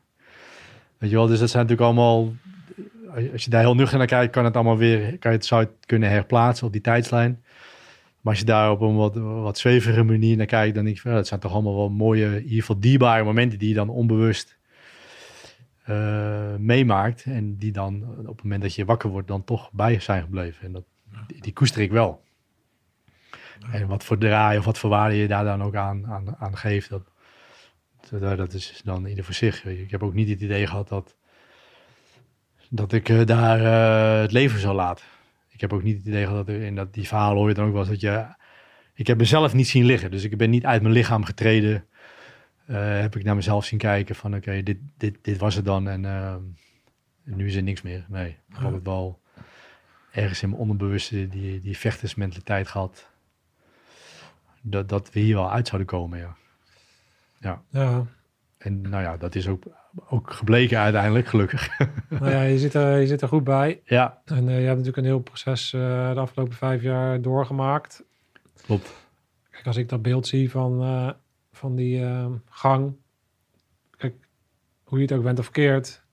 Weet 0.97 1.09
je 1.09 1.15
wel, 1.15 1.27
dus 1.27 1.39
dat 1.39 1.49
zijn 1.49 1.65
natuurlijk 1.65 1.91
allemaal 1.91 2.33
als 3.31 3.43
je 3.43 3.49
daar 3.49 3.61
heel 3.61 3.75
nuchter 3.75 3.97
naar 3.97 4.07
kijkt, 4.07 4.33
kan 4.33 4.45
het 4.45 4.55
allemaal 4.55 4.77
weer, 4.77 5.17
kan 5.17 5.31
je 5.31 5.37
het, 5.37 5.45
zou 5.45 5.63
het 5.63 5.85
kunnen 5.85 6.09
herplaatsen 6.09 6.67
op 6.67 6.71
die 6.71 6.81
tijdslijn. 6.81 7.43
Maar 8.21 8.33
als 8.33 8.39
je 8.39 8.45
daar 8.45 8.71
op 8.71 8.81
een 8.81 8.95
wat, 8.95 9.15
wat 9.15 9.57
zwevige 9.57 10.03
manier 10.03 10.37
naar 10.37 10.45
kijkt, 10.45 10.75
dan 10.75 10.83
denk 10.83 10.95
je 10.95 11.01
van, 11.01 11.11
dat 11.11 11.27
zijn 11.27 11.39
toch 11.39 11.53
allemaal 11.53 11.75
wel 11.75 11.89
mooie, 11.89 12.25
in 12.25 12.43
ieder 12.43 12.59
geval 12.59 12.79
dierbare 12.79 13.23
momenten 13.23 13.59
die 13.59 13.69
je 13.69 13.75
dan 13.75 13.89
onbewust 13.89 14.57
uh, 15.89 16.55
meemaakt. 16.57 17.23
En 17.25 17.57
die 17.57 17.71
dan 17.71 18.03
op 18.19 18.27
het 18.27 18.43
moment 18.43 18.61
dat 18.61 18.75
je 18.75 18.85
wakker 18.85 19.09
wordt, 19.09 19.27
dan 19.27 19.43
toch 19.43 19.71
bij 19.71 19.99
zijn 19.99 20.21
gebleven. 20.21 20.65
En 20.65 20.71
dat, 20.71 20.83
die, 21.27 21.41
die 21.41 21.53
koester 21.53 21.81
ik 21.81 21.91
wel. 21.91 22.23
En 23.71 23.87
wat 23.87 24.03
voor 24.03 24.17
draai 24.17 24.57
of 24.57 24.65
wat 24.65 24.77
voor 24.77 24.89
waarde 24.89 25.15
je 25.15 25.27
daar 25.27 25.43
dan 25.43 25.63
ook 25.63 25.75
aan, 25.75 26.07
aan, 26.07 26.35
aan 26.37 26.57
geeft, 26.57 26.89
dat, 26.89 27.03
dat, 28.19 28.53
is 28.53 28.81
dan 28.83 29.05
ieder 29.05 29.23
voor 29.23 29.33
zich. 29.33 29.65
Ik 29.65 29.91
heb 29.91 30.03
ook 30.03 30.13
niet 30.13 30.29
het 30.29 30.41
idee 30.41 30.67
gehad 30.67 30.87
dat 30.89 31.15
dat 32.69 32.93
ik 32.93 33.09
uh, 33.09 33.25
daar 33.25 33.59
uh, 33.61 34.21
het 34.21 34.31
leven 34.31 34.59
zou 34.59 34.75
laten. 34.75 35.05
Ik 35.49 35.61
heb 35.61 35.73
ook 35.73 35.83
niet 35.83 35.97
het 35.97 36.05
idee 36.05 36.25
gehad 36.25 36.45
dat 36.45 36.55
er 36.55 36.61
in 36.61 36.75
dat, 36.75 36.93
die 36.93 37.07
verhalen 37.07 37.37
hoor 37.37 37.47
je 37.47 37.53
dan 37.53 37.67
ook 37.67 37.75
eens 37.75 37.87
dat 37.87 38.01
je... 38.01 38.25
Ik 38.93 39.07
heb 39.07 39.17
mezelf 39.17 39.53
niet 39.53 39.67
zien 39.67 39.85
liggen, 39.85 40.11
dus 40.11 40.23
ik 40.23 40.37
ben 40.37 40.49
niet 40.49 40.65
uit 40.65 40.81
mijn 40.81 40.93
lichaam 40.93 41.23
getreden. 41.23 41.85
Eh, 42.65 42.99
heb 42.99 43.15
ik 43.15 43.23
naar 43.23 43.35
mezelf 43.35 43.65
zien 43.65 43.79
kijken 43.79 44.15
van 44.15 44.35
oké, 44.35 44.63
dit, 44.63 44.77
dit, 44.97 45.17
dit 45.21 45.37
was 45.37 45.55
het 45.55 45.65
dan 45.65 45.87
en 45.87 46.05
eh, 46.05 46.35
nu 47.23 47.47
is 47.47 47.55
er 47.55 47.63
niks 47.63 47.81
meer. 47.81 48.05
Nee, 48.09 48.37
ik 48.49 48.55
had 48.55 48.73
het 48.73 48.83
wel 48.83 49.21
ergens 50.11 50.43
in 50.43 50.49
mijn 50.49 50.61
onderbewuste 50.61 51.27
die, 51.27 51.59
die 51.59 51.77
vechtersmentaliteit 51.77 52.67
gehad. 52.67 53.11
Dat, 54.67 54.89
dat 54.89 55.11
we 55.11 55.19
hier 55.19 55.35
wel 55.35 55.51
uit 55.51 55.67
zouden 55.67 55.87
komen, 55.87 56.19
ja. 56.19 56.35
Ja, 57.71 58.05
En 58.57 58.81
nou 58.81 59.03
ja, 59.03 59.17
dat 59.17 59.35
is 59.35 59.47
ook, 59.47 59.63
ook 60.09 60.31
gebleken 60.31 60.79
uiteindelijk, 60.79 61.27
gelukkig. 61.27 61.79
nou 62.09 62.29
ja, 62.31 62.41
je 62.41 62.59
zit, 62.59 62.73
er, 62.73 62.99
je 62.99 63.07
zit 63.07 63.21
er 63.21 63.27
goed 63.27 63.43
bij. 63.43 63.81
ja, 63.85 64.21
En 64.25 64.47
eh, 64.49 64.59
je 64.59 64.65
hebt 64.65 64.67
natuurlijk 64.67 64.97
een 64.97 65.03
heel 65.03 65.19
proces 65.19 65.73
eh, 65.73 66.13
de 66.13 66.19
afgelopen 66.19 66.55
vijf 66.55 66.81
jaar 66.81 67.21
doorgemaakt. 67.21 68.03
klopt. 68.61 68.93
Kijk, 69.51 69.67
als 69.67 69.77
ik 69.77 69.89
dat 69.89 70.01
beeld 70.01 70.27
zie 70.27 70.51
van, 70.51 70.81
eh, 70.81 71.09
van 71.51 71.75
die 71.75 72.05
gang. 72.49 72.95
Kijk, 73.97 74.15
hoe 74.83 74.97
je 74.97 75.03
het 75.05 75.13
ook 75.13 75.23
bent 75.23 75.39
of 75.39 75.51
keert, 75.51 76.03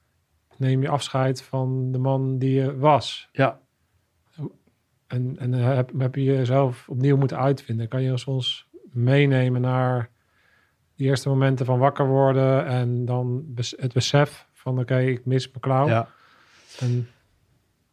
neem 0.56 0.82
je 0.82 0.88
afscheid 0.88 1.42
van 1.42 1.92
de 1.92 1.98
man 1.98 2.38
die 2.38 2.54
je 2.54 2.78
was. 2.78 3.28
Ja, 3.32 3.60
En, 5.12 5.36
en 5.38 5.54
eh, 5.54 5.74
heb, 5.74 5.90
heb 5.98 6.14
je 6.14 6.22
jezelf 6.22 6.88
opnieuw 6.88 7.16
moeten 7.16 7.38
uitvinden. 7.38 7.88
Kan 7.88 8.02
je 8.02 8.10
ons- 8.10 8.24
ons 8.24 8.68
meenemen 8.92 9.60
naar 9.60 10.10
die 10.96 11.06
eerste 11.06 11.28
momenten 11.28 11.66
van 11.66 11.78
wakker 11.78 12.06
worden 12.06 12.66
en 12.66 13.04
dan 13.04 13.44
het 13.76 13.92
besef 13.92 14.46
van 14.52 14.78
oké, 14.78 14.98
ik 14.98 15.24
mis 15.24 15.46
mijn 15.48 15.60
klauw. 15.60 15.88
ja. 15.88 16.08
En, 16.80 17.08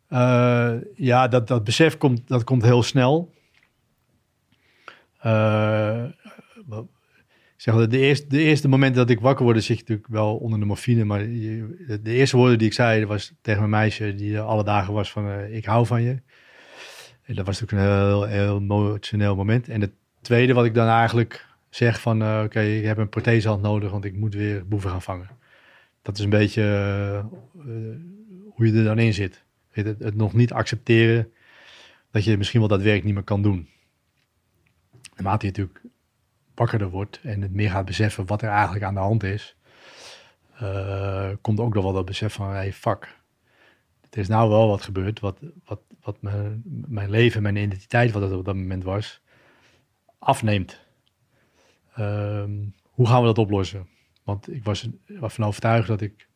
Eh, 0.08 0.74
ja, 0.96 1.28
dat, 1.28 1.48
dat 1.48 1.64
besef 1.64 1.98
komt, 1.98 2.28
dat 2.28 2.44
komt 2.44 2.64
heel 2.64 2.84
snel. 2.84 3.34
Eh, 5.20 6.04
zeg, 7.56 7.88
de, 7.88 7.98
eerste, 7.98 8.28
de 8.28 8.40
eerste 8.42 8.68
momenten 8.68 8.98
dat 9.02 9.10
ik 9.10 9.20
wakker 9.20 9.46
word, 9.46 9.58
zit 9.64 9.68
je 9.78 9.82
natuurlijk 9.82 10.08
wel 10.08 10.36
onder 10.38 10.60
de 10.60 10.66
morfine. 10.66 11.04
Maar 11.06 11.24
je- 11.28 12.00
de, 12.04 12.12
eerste 12.14 12.38
woorden 12.38 12.58
die 12.58 12.68
ik 12.68 12.74
zei, 12.74 13.06
was 13.06 13.34
tegen 13.42 13.60
mijn 13.60 13.72
meisje, 13.84 14.16
die 14.16 14.40
alle 14.40 14.64
dagen 14.64 14.94
was 14.94 15.12
van, 15.12 15.40
ik 15.40 15.66
hou 15.66 15.86
van 15.86 16.02
je. 16.02 16.22
Dat 17.36 17.46
was 17.46 17.60
natuurlijk 17.60 17.90
een 17.90 18.30
heel, 18.30 18.58
emotioneel 18.60 19.36
moment. 19.36 19.70
En 19.70 19.82
het 19.82 19.92
tweede 20.22 20.54
wat 20.54 20.66
ik 20.66 20.74
dan 20.74 20.88
eigenlijk 20.88 21.48
zeg 21.70 22.02
van, 22.02 22.22
eh, 22.22 22.42
oké, 22.46 22.62
ik 22.62 22.84
heb 22.84 22.98
een 22.98 23.10
prothesehand 23.10 23.62
nodig, 23.62 23.92
want 23.92 24.06
ik 24.06 24.16
moet 24.16 24.34
weer 24.34 24.68
boeven 24.68 24.90
gaan 24.90 25.02
vangen. 25.02 25.30
Dat 26.02 26.18
is 26.18 26.24
een 26.24 26.30
beetje 26.30 26.62
eh, 26.62 27.18
eh, 27.18 27.26
hoe 28.54 28.66
je 28.66 28.78
er 28.78 28.84
dan 28.84 29.00
in 29.00 29.14
zit. 29.14 29.44
Het, 29.72 30.00
het 30.00 30.16
nog 30.16 30.34
niet 30.34 30.54
accepteren 30.54 31.32
dat 32.12 32.24
je 32.24 32.38
misschien 32.38 32.60
wel 32.60 32.70
dat 32.70 32.82
werk 32.82 33.04
niet 33.04 33.14
meer 33.14 33.24
kan 33.24 33.42
doen. 33.42 33.70
Naarmate 35.16 35.46
je 35.46 35.52
natuurlijk 35.52 35.82
wakkerder 36.56 36.90
wordt 36.90 37.20
en 37.24 37.42
het 37.42 37.54
meer 37.54 37.70
gaat 37.70 37.86
beseffen 37.86 38.26
wat 38.26 38.42
er 38.42 38.50
eigenlijk 38.50 38.84
aan 38.84 38.94
de 38.94 39.00
hand 39.00 39.24
is, 39.24 39.56
komt 41.42 41.60
ook 41.60 41.74
nog 41.74 41.84
wel 41.84 41.94
dat 41.94 42.06
besef 42.06 42.34
van, 42.34 42.50
hey, 42.50 42.74
fuck. 42.74 43.19
Er 44.10 44.20
is 44.20 44.28
nou 44.28 44.50
wel 44.50 44.68
wat 44.68 44.82
gebeurd, 44.82 45.20
wat, 45.20 45.40
wat, 45.66 45.82
wat 46.02 46.22
mijn, 46.22 46.62
mijn 46.88 47.10
leven, 47.10 47.42
mijn 47.42 47.56
identiteit, 47.56 48.12
wat 48.12 48.22
het 48.22 48.32
op 48.32 48.46
dat 48.46 48.56
moment 48.56 48.84
was, 48.84 49.22
afneemt. 50.20 50.80
Ehm, 51.96 52.52
hoe 52.84 53.08
gaan 53.08 53.20
we 53.20 53.28
dat 53.28 53.38
oplossen? 53.38 53.88
Want 54.24 54.54
ik 54.54 54.64
was 54.64 54.88
ervan 55.22 55.46
overtuigd 55.46 55.88
dat 55.88 56.02
ik 56.02 56.30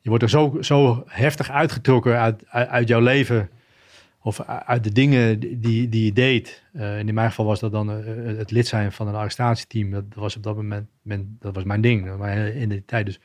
je 0.00 0.08
wordt 0.08 0.24
er 0.24 0.30
zo, 0.30 0.56
zo 0.60 1.04
heftig 1.06 1.50
uitgetrokken 1.50 2.18
uit, 2.18 2.48
uit, 2.48 2.88
jouw 2.88 3.00
leven. 3.00 3.50
Of 4.22 4.40
uit 4.42 4.84
de 4.84 4.92
dingen 4.92 5.40
die, 5.60 5.88
die 5.88 6.04
je 6.04 6.12
deed. 6.12 6.64
Eh, 6.72 6.98
in 6.98 7.14
mijn 7.14 7.28
geval 7.28 7.44
was 7.44 7.60
dat 7.60 7.72
dan 7.72 7.90
eh, 7.90 8.36
het 8.38 8.50
lid 8.50 8.66
zijn 8.66 8.92
van 8.92 9.08
een 9.08 9.14
arrestatieteam. 9.14 9.90
Dat 9.90 10.04
was 10.14 10.36
op 10.36 10.42
dat 10.42 10.56
moment, 10.56 10.88
dat 11.40 11.54
was 11.54 11.64
mijn 11.64 11.80
ding, 11.80 12.16
mijn 12.16 12.56
identiteit. 12.56 13.06
Dus 13.06 13.20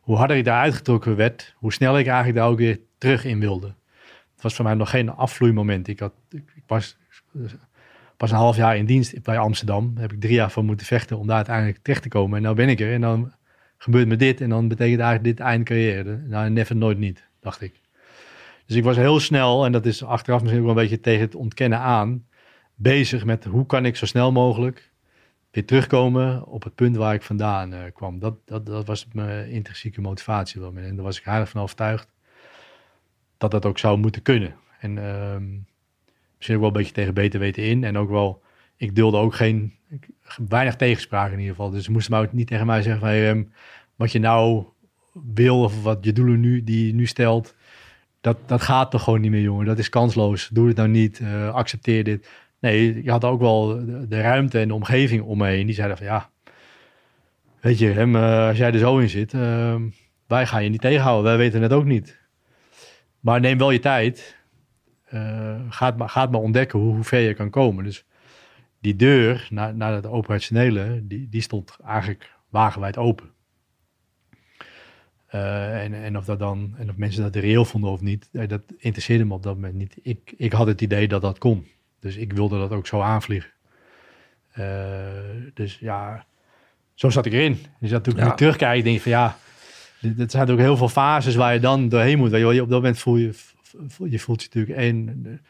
hoe 0.00 0.16
harder 0.16 0.36
ik 0.36 0.44
daar 0.44 0.60
uitgetrokken 0.60 1.16
werd, 1.16 1.54
hoe 1.56 1.72
sneller 1.72 2.00
ik 2.00 2.06
eigenlijk 2.06 2.36
daar 2.36 2.48
ook 2.48 2.58
weer 2.58 2.80
terug 2.98 3.24
in 3.24 3.40
wilde. 3.40 3.74
Het 4.34 4.42
was 4.42 4.54
voor 4.54 4.64
mij 4.64 4.74
nog 4.74 4.90
geen 4.90 5.10
afvloeimoment. 5.10 5.88
Ik, 5.88 6.00
had, 6.00 6.12
ik, 6.30 6.62
was 6.66 6.96
pas 8.16 8.30
een 8.30 8.36
half 8.36 8.56
jaar 8.56 8.76
in 8.76 8.86
dienst 8.86 9.22
bij 9.22 9.38
Amsterdam. 9.38 9.90
Daar 9.94 10.02
heb 10.02 10.12
ik 10.12 10.20
drie 10.20 10.34
jaar 10.34 10.50
voor 10.50 10.64
moeten 10.64 10.86
vechten 10.86 11.18
om 11.18 11.26
daar 11.26 11.36
uiteindelijk 11.36 11.78
terecht 11.82 12.02
te 12.02 12.08
komen. 12.08 12.36
En 12.36 12.42
nou 12.42 12.54
ben 12.54 12.68
ik 12.68 12.80
er 12.80 12.92
en 12.92 13.00
dan 13.00 13.32
gebeurt 13.78 14.08
me 14.08 14.16
dit 14.16 14.40
en 14.40 14.48
dan 14.48 14.68
betekent 14.68 15.00
eigenlijk 15.00 15.36
dit 15.36 15.46
eind 15.46 15.64
carrière. 15.64 16.16
Nou, 16.16 16.50
never 16.50 16.76
nooit 16.76 16.98
niet, 16.98 17.28
dacht 17.40 17.60
ik. 17.60 17.80
Dus 18.66 18.76
ik 18.76 18.84
was 18.84 18.96
heel 18.96 19.20
snel, 19.20 19.64
en 19.64 19.72
dat 19.72 19.86
is 19.86 20.04
achteraf 20.04 20.40
misschien 20.40 20.60
ook 20.60 20.66
wel 20.66 20.76
een 20.76 20.82
beetje 20.82 21.00
tegen 21.00 21.20
het 21.20 21.34
ontkennen 21.34 21.78
aan, 21.78 22.26
bezig 22.74 23.24
met 23.24 23.44
hoe 23.44 23.66
kan 23.66 23.84
ik 23.84 23.96
zo 23.96 24.06
snel 24.06 24.32
mogelijk 24.32 24.90
weer 25.50 25.66
terugkomen 25.66 26.46
op 26.46 26.62
het 26.62 26.74
punt 26.74 26.96
waar 26.96 27.14
ik 27.14 27.22
vandaan 27.22 27.72
eh, 27.72 27.80
kwam. 27.94 28.18
Dat, 28.18 28.34
dat, 28.44 28.66
dat 28.66 28.86
was 28.86 29.06
mijn 29.12 29.50
intrinsieke 29.50 30.00
motivatie 30.00 30.60
wel. 30.60 30.72
En 30.76 30.94
daar 30.94 31.04
was 31.04 31.18
ik 31.18 31.24
heilig 31.24 31.48
van 31.48 31.60
overtuigd 31.60 32.08
dat 33.38 33.50
dat 33.50 33.66
ook 33.66 33.78
zou 33.78 33.98
moeten 33.98 34.22
kunnen. 34.22 34.54
En 34.80 34.98
ehm, 34.98 35.44
misschien 36.36 36.56
ook 36.56 36.62
wel 36.62 36.70
een 36.70 36.76
beetje 36.76 36.92
tegen 36.92 37.14
beter 37.14 37.40
weten 37.40 37.62
in. 37.62 37.84
En 37.84 37.98
ook 37.98 38.10
wel, 38.10 38.42
ik 38.76 38.94
deelde 38.94 39.16
ook 39.16 39.34
geen, 39.34 39.78
weinig 40.48 40.76
tegenspraak 40.76 41.32
in 41.32 41.38
ieder 41.38 41.54
geval. 41.54 41.70
Dus 41.70 41.84
ze 41.84 41.90
moesten 41.90 42.12
maar 42.12 42.28
niet 42.30 42.46
tegen 42.46 42.66
mij 42.66 42.82
zeggen 42.82 43.00
van, 43.00 43.08
hey, 43.08 43.48
wat 43.96 44.12
je 44.12 44.18
nou 44.18 44.64
wil 45.12 45.62
of 45.62 45.82
wat 45.82 46.04
je 46.04 46.12
doelen 46.12 46.40
nu, 46.40 46.64
die 46.64 46.86
je 46.86 46.94
nu 46.94 47.06
stelt, 47.06 47.54
dat, 48.20 48.36
dat 48.46 48.62
gaat 48.62 48.90
toch 48.90 49.02
gewoon 49.02 49.20
niet 49.20 49.30
meer, 49.30 49.40
jongen. 49.40 49.66
Dat 49.66 49.78
is 49.78 49.88
kansloos. 49.88 50.48
Doe 50.48 50.68
het 50.68 50.76
nou 50.76 50.88
niet. 50.88 51.20
eh, 51.20 51.54
accepteer 51.54 52.04
dit. 52.04 52.28
Nee, 52.60 53.02
je 53.04 53.10
had 53.10 53.24
ook 53.24 53.40
wel 53.40 53.66
de, 54.08 54.20
ruimte 54.20 54.58
en 54.58 54.68
de 54.68 54.74
omgeving 54.74 55.22
om 55.22 55.38
me 55.38 55.46
heen. 55.46 55.66
Die 55.66 55.74
zeiden 55.74 55.96
van, 55.96 56.06
ja, 56.06 56.30
weet 57.60 57.78
je, 57.78 57.92
Rem, 57.92 58.16
eh, 58.16 58.46
als 58.48 58.58
jij 58.58 58.72
er 58.72 58.78
zo 58.78 58.98
in 58.98 59.08
zit, 59.08 59.34
eh, 59.34 59.76
wij 60.26 60.46
gaan 60.46 60.64
je 60.64 60.70
niet 60.70 60.80
tegenhouden. 60.80 61.24
Wij 61.24 61.36
weten 61.36 61.62
het 61.62 61.72
ook 61.72 61.84
niet. 61.84 62.18
Maar 63.20 63.40
neem 63.40 63.58
wel 63.58 63.70
je 63.70 63.78
tijd. 63.78 64.36
Eh, 65.04 65.60
gaat, 65.68 65.96
maar, 65.96 66.08
gaat 66.08 66.30
maar 66.30 66.40
ontdekken 66.40 66.78
hoe, 66.78 66.94
hoe 66.94 67.04
ver 67.04 67.20
je 67.20 67.34
kan 67.34 67.50
komen. 67.50 67.84
Dus 67.84 68.04
die 68.80 68.96
deur 68.96 69.46
naar, 69.50 69.74
naar 69.74 69.92
het 69.92 70.06
operationele, 70.06 71.00
die, 71.06 71.28
die 71.28 71.40
stond 71.40 71.76
eigenlijk 71.86 72.32
wagenwijd 72.48 72.96
open. 72.96 73.30
Eh, 75.26 75.84
en, 75.84 75.94
en 75.94 76.16
of 76.16 76.24
dat 76.24 76.38
dan, 76.38 76.74
en 76.78 76.90
of 76.90 76.96
mensen 76.96 77.22
dat 77.22 77.34
reëel 77.36 77.64
vonden 77.64 77.90
of 77.90 78.00
niet, 78.00 78.28
eh, 78.32 78.48
dat 78.48 78.62
interesseerde 78.76 79.24
me 79.24 79.34
op 79.34 79.42
dat 79.42 79.54
moment 79.54 79.74
niet. 79.74 79.98
Ik, 80.02 80.34
ik 80.36 80.52
had 80.52 80.66
het 80.66 80.80
idee 80.80 81.08
dat 81.08 81.22
dat 81.22 81.38
kon. 81.38 81.66
Dus 82.00 82.16
ik 82.16 82.32
wilde 82.32 82.58
dat 82.58 82.70
ook 82.72 82.86
zo 82.86 83.00
aanvliegen. 83.00 83.50
Dus 85.54 85.78
ja, 85.78 86.26
zo 86.94 87.10
zat 87.10 87.26
ik 87.26 87.32
erin. 87.32 87.58
Dus 87.80 87.90
dat 87.90 88.04
toen 88.04 88.12
ik 88.12 88.18
Ja. 88.18 88.28
nu 88.28 88.36
terugkijk, 88.36 88.84
denk 88.84 88.96
ik 88.96 89.02
van 89.02 89.10
ja, 89.10 89.36
het 90.00 90.30
zijn 90.30 90.50
ook 90.50 90.58
heel 90.58 90.76
veel 90.76 90.88
fases 90.88 91.34
waar 91.34 91.54
je 91.54 91.60
dan 91.60 91.88
doorheen 91.88 92.18
moet. 92.18 92.30
Je, 92.30 92.38
wel. 92.38 92.50
Op 92.50 92.68
dat 92.68 92.80
moment 92.80 92.98
voel 92.98 93.16
je, 93.16 93.34
je 94.08 94.18
voelt 94.18 94.42
je 94.42 94.48
natuurlijk 94.52 94.78
één, 94.78 95.40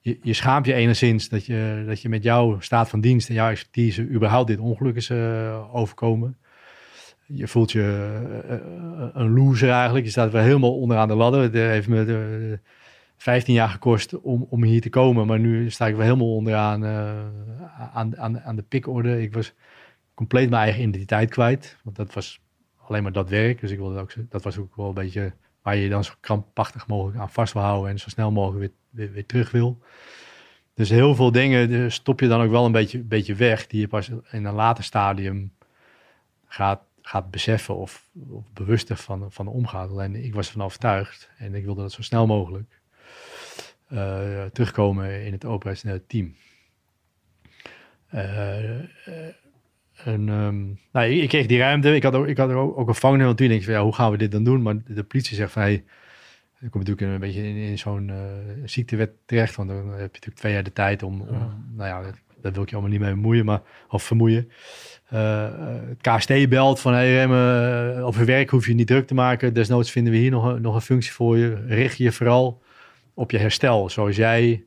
je, 0.00 0.18
je 0.22 0.32
schaamt 0.32 0.66
je 0.66 0.74
enigszins 0.74 1.28
dat 1.28 1.46
je, 1.46 1.84
dat 1.86 2.02
je 2.02 2.08
met 2.08 2.22
jouw 2.22 2.60
staat 2.60 2.88
van 2.88 3.00
dienst 3.00 3.28
en 3.28 3.34
jouw 3.34 3.50
expertise 3.50 4.08
überhaupt 4.08 4.46
dit 4.46 4.58
ongeluk 4.58 4.96
is 4.96 5.10
eh, 5.10 5.74
overkomen. 5.76 6.36
Je 7.26 7.48
voelt 7.48 7.72
je 7.72 7.82
eh, 7.82 8.54
eh, 8.54 8.60
een 9.12 9.32
loser 9.32 9.70
eigenlijk. 9.70 10.04
Je 10.04 10.10
staat 10.10 10.32
weer 10.32 10.42
helemaal 10.42 10.78
onderaan 10.78 11.08
de 11.08 11.14
ladder. 11.14 11.42
Het 11.42 11.52
heeft 11.52 11.88
me 11.88 12.04
eh, 12.52 12.58
15 13.16 13.54
jaar 13.54 13.68
gekost 13.68 14.20
om, 14.20 14.46
om 14.50 14.62
hier 14.64 14.80
te 14.80 14.88
komen. 14.88 15.26
Maar 15.26 15.38
nu 15.38 15.70
sta 15.70 15.86
ik 15.86 15.94
weer 15.94 16.04
helemaal 16.04 16.34
onderaan 16.34 16.84
aan, 17.92 18.16
aan, 18.16 18.40
aan 18.40 18.56
de 18.56 18.62
pikorde. 18.62 19.22
Ik 19.22 19.32
was 19.34 19.54
compleet 20.14 20.50
mijn 20.50 20.62
eigen 20.62 20.82
identiteit 20.82 21.30
kwijt. 21.30 21.76
Want 21.82 21.96
dat 21.96 22.14
was 22.14 22.40
alleen 22.88 23.02
maar 23.02 23.12
dat 23.12 23.28
werk. 23.28 23.60
Dus 23.60 23.70
ik 23.70 23.78
wilde 23.78 24.00
ook, 24.00 24.12
dat 24.28 24.42
was 24.42 24.58
ook 24.58 24.76
wel 24.76 24.88
een 24.88 24.94
beetje 24.94 25.32
waar 25.62 25.76
je 25.76 25.88
dan 25.88 26.04
zo 26.04 26.12
krampachtig 26.20 26.86
mogelijk 26.86 27.18
aan 27.18 27.30
vast 27.30 27.52
wil 27.52 27.62
houden. 27.62 27.90
En 27.90 27.98
zo 27.98 28.08
snel 28.08 28.30
mogelijk 28.30 28.72
weer, 28.90 29.12
weer, 29.12 29.26
terug 29.26 29.50
wil. 29.50 29.78
Dus 30.74 30.88
heel 30.88 31.14
veel 31.14 31.32
dingen 31.32 31.84
eh, 31.84 31.90
stop 31.90 32.20
je 32.20 32.28
dan 32.28 32.42
ook 32.42 32.50
wel 32.50 32.64
een 32.64 32.72
beetje, 32.72 32.98
beetje 32.98 33.34
weg. 33.34 33.66
Die 33.66 33.80
je 33.80 33.88
pas 33.88 34.08
in 34.08 34.44
een 34.44 34.54
later 34.54 34.84
stadium 34.84 35.52
gaat, 36.46 36.80
gaat 37.02 37.30
beseffen 37.30 37.76
of, 37.76 38.08
of 38.28 38.52
bewuster 38.52 38.96
van, 38.96 39.32
van 39.32 39.46
omgaat. 39.46 39.90
Alleen 39.90 40.24
ik 40.24 40.34
was 40.34 40.46
ervan 40.46 40.64
overtuigd 40.64 41.30
en 41.38 41.54
ik 41.54 41.64
wilde 41.64 41.82
dat 41.82 41.92
zo 41.92 42.02
snel 42.02 42.26
mogelijk 42.26 42.80
eh, 43.88 44.44
terugkomen 44.44 45.24
in 45.24 45.32
het 45.32 45.44
operationele 45.44 46.06
team. 46.06 46.34
Eh, 48.06 48.78
en, 50.06 50.28
ehm, 50.28 50.64
nou, 50.92 51.06
ik, 51.10 51.22
ik 51.22 51.28
kreeg 51.28 51.46
die 51.46 51.58
ruimte. 51.58 51.94
Ik 51.94 52.02
had, 52.02 52.14
ook, 52.14 52.26
ik 52.26 52.36
had 52.36 52.50
er 52.50 52.56
ook, 52.56 52.78
ook 52.78 52.88
een 52.88 53.18
toen 53.20 53.34
denk 53.48 53.50
ik 53.60 53.64
van, 53.64 53.72
ja, 53.74 53.82
hoe 53.82 53.94
gaan 53.94 54.10
we 54.10 54.16
dit 54.18 54.30
dan 54.30 54.44
doen? 54.44 54.62
Maar 54.62 54.76
de 54.86 55.02
politie 55.04 55.36
zegt 55.36 55.52
van, 55.52 55.62
hey, 55.62 55.84
ik 56.60 56.70
kom 56.70 56.80
natuurlijk 56.80 57.12
een 57.12 57.20
beetje 57.20 57.42
in, 57.48 57.56
in 57.56 57.78
zo'n 57.78 58.10
eh, 58.10 58.16
ziektewet 58.64 59.10
terecht. 59.26 59.56
Want 59.56 59.68
dan 59.68 59.76
heb 59.78 59.96
je 59.96 60.00
natuurlijk 60.02 60.36
twee 60.36 60.52
jaar 60.52 60.62
de 60.62 60.72
tijd 60.72 61.02
om, 61.02 61.20
om 61.20 61.34
Ja. 61.34 61.56
nou 61.74 61.88
ja, 61.88 62.02
dat, 62.02 62.14
daar 62.40 62.52
wil 62.52 62.62
ik 62.62 62.68
je 62.68 62.74
allemaal 62.74 62.92
niet 62.92 63.02
mee 63.04 63.14
bemoeien, 63.14 63.44
maar, 63.44 63.60
of 63.88 64.02
vermoeien. 64.02 64.50
Eh, 65.08 65.44
eh, 65.46 65.52
het 65.88 66.00
KST 66.00 66.48
belt 66.48 66.80
van, 66.80 66.92
hey 66.92 67.12
Rem, 67.12 67.32
eh, 67.32 68.06
over 68.06 68.24
werk 68.24 68.50
hoef 68.50 68.66
je 68.66 68.74
niet 68.74 68.86
druk 68.86 69.06
te 69.06 69.14
maken. 69.14 69.54
Desnoods 69.54 69.90
vinden 69.90 70.12
we 70.12 70.18
hier 70.18 70.30
nog, 70.30 70.44
een- 70.44 70.62
nog 70.62 70.74
een 70.74 70.80
functie 70.80 71.12
voor 71.12 71.36
je. 71.38 71.64
Richt 71.66 71.96
je 71.96 72.12
vooral 72.12 72.62
op 73.14 73.30
je 73.30 73.38
herstel. 73.38 73.90
Zoals 73.90 74.16
jij 74.16 74.64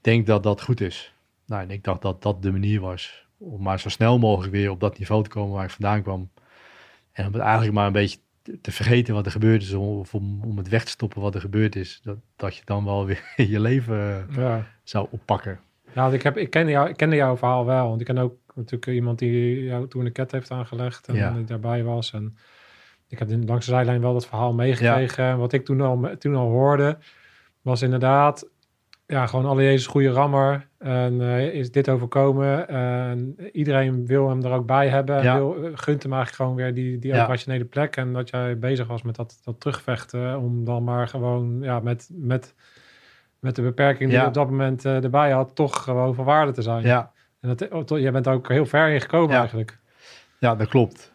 denk 0.00 0.26
dat 0.26 0.42
dat 0.42 0.62
goed 0.62 0.80
is. 0.80 1.14
Nou, 1.46 1.62
en 1.62 1.70
ik 1.70 1.84
dacht 1.84 2.02
dat 2.02 2.22
dat 2.22 2.42
de 2.42 2.50
manier 2.52 2.80
was 2.80 3.28
om 3.40 3.62
maar 3.62 3.80
zo 3.80 3.88
snel 3.88 4.18
mogelijk 4.18 4.52
weer 4.52 4.70
op 4.70 4.80
dat 4.80 4.98
niveau 4.98 5.22
te 5.22 5.28
komen 5.30 5.54
waar 5.54 5.64
ik 5.64 5.70
vandaan 5.70 6.02
kwam. 6.02 6.30
En 7.12 7.26
om 7.26 7.32
het 7.32 7.42
eigenlijk 7.42 7.72
maar 7.72 7.86
een 7.86 7.92
beetje 7.92 8.18
te- 8.42 8.60
te 8.60 8.72
vergeten 8.72 9.14
wat 9.14 9.26
er 9.26 9.32
gebeurd 9.32 9.62
is, 9.62 9.72
of 9.74 10.14
om, 10.14 10.42
om 10.44 10.56
het 10.56 10.68
weg 10.68 10.84
te 10.84 10.90
stoppen 10.90 11.20
wat 11.20 11.34
er 11.34 11.40
gebeurd 11.40 11.76
is. 11.76 12.00
Dat, 12.02 12.16
dat 12.36 12.56
je 12.56 12.62
dan 12.64 12.84
wel 12.84 13.06
weer 13.06 13.32
je 13.36 13.60
leven 13.60 14.26
eh, 14.28 14.36
Ja. 14.36 14.66
zou 14.84 15.06
oppakken. 15.10 15.60
Ja, 15.94 16.08
ik, 16.08 16.22
heb, 16.22 16.36
ik, 16.36 16.50
kende 16.50 16.70
jou, 16.70 16.88
ik 16.88 16.96
kende 16.96 17.16
jouw 17.16 17.36
verhaal 17.36 17.64
wel. 17.66 17.88
Want 17.88 18.00
ik 18.00 18.06
ken 18.06 18.18
ook 18.18 18.34
natuurlijk 18.54 18.86
iemand 18.86 19.18
die 19.18 19.62
jou 19.64 19.88
toen 19.88 20.06
een 20.06 20.12
ket 20.12 20.32
heeft 20.32 20.50
aangelegd 20.50 21.08
en 21.08 21.14
Ja. 21.14 21.32
die 21.32 21.44
daarbij 21.44 21.82
was. 21.84 22.12
En 22.12 22.36
ik 23.08 23.18
heb 23.18 23.28
in- 23.28 23.44
langs 23.46 23.66
de 23.66 23.72
zijlijn 23.72 24.00
wel 24.00 24.12
dat 24.12 24.26
verhaal 24.26 24.52
meegekregen. 24.54 25.24
En 25.24 25.38
Wat 25.38 25.52
ik 25.52 25.64
toen 25.64 25.80
al, 25.80 26.10
toen 26.18 26.34
al 26.34 26.48
hoorde, 26.48 26.98
was 27.62 27.82
inderdaad 27.82 28.48
ja, 29.10 29.26
gewoon 29.26 29.46
alle 29.46 29.62
Jezus 29.62 29.86
goede 29.86 30.10
rammer. 30.10 30.66
En 30.78 31.20
eh, 31.20 31.54
is 31.54 31.70
dit 31.70 31.88
overkomen. 31.88 32.68
En 32.68 33.36
iedereen 33.52 34.06
wil 34.06 34.28
hem 34.28 34.44
er 34.44 34.52
ook 34.52 34.66
bij 34.66 34.88
hebben. 34.88 35.16
En 35.16 35.22
Ja. 35.24 35.36
wil, 35.36 35.54
eh, 35.54 35.70
gunt 35.74 36.02
hem 36.02 36.12
eigenlijk 36.12 36.42
gewoon 36.42 36.54
weer 36.54 36.74
die, 36.74 36.98
die 36.98 37.12
operationele 37.12 37.64
plek. 37.64 37.96
En 37.96 38.12
dat 38.12 38.30
jij 38.30 38.58
bezig 38.58 38.86
was 38.86 39.02
met 39.02 39.16
dat, 39.16 39.40
dat 39.44 39.60
terugvechten. 39.60 40.38
Om 40.38 40.64
dan 40.64 40.84
maar 40.84 41.08
gewoon 41.08 41.58
ja, 41.62 41.80
met, 41.80 42.08
met, 42.12 42.54
met 43.38 43.56
de 43.56 43.62
beperking 43.62 44.10
die 44.10 44.18
je 44.18 44.26
op 44.26 44.34
dat 44.34 44.50
moment 44.50 44.84
eh, 44.84 45.04
erbij 45.04 45.30
had, 45.30 45.54
toch 45.54 45.82
gewoon 45.82 46.14
van 46.14 46.24
waarde 46.24 46.52
te 46.52 46.62
zijn. 46.62 46.82
Ja, 46.82 47.12
En 47.40 47.56
dat, 47.56 47.90
oh, 47.90 47.98
jij 47.98 48.12
bent 48.12 48.28
ook 48.28 48.48
heel 48.48 48.66
ver 48.66 48.88
in 48.88 49.00
gekomen 49.00 49.36
eigenlijk. 49.36 49.78
ja 50.38 50.54
dat 50.54 50.68
klopt. 50.68 51.12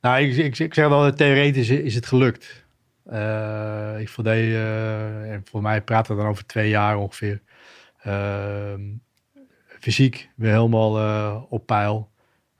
Nou, 0.00 0.22
ik, 0.22 0.36
ik, 0.36 0.58
ik 0.58 0.74
zeg 0.74 0.88
wel, 0.88 1.12
theoretisch 1.12 1.70
is 1.70 1.94
het 1.94 2.06
gelukt. 2.06 2.63
Eh, 3.04 4.00
ik 4.00 4.08
voldeed, 4.08 4.52
eh, 4.52 5.32
en 5.32 5.42
voor 5.44 5.62
mij 5.62 5.82
we 5.84 6.02
dan 6.06 6.26
over 6.26 6.46
twee 6.46 6.68
jaar 6.68 6.96
ongeveer. 6.96 7.42
Ehm, 8.02 8.80
fysiek 9.80 10.30
weer 10.36 10.52
helemaal 10.52 10.98
eh, 10.98 11.42
op 11.48 11.66
peil. 11.66 12.10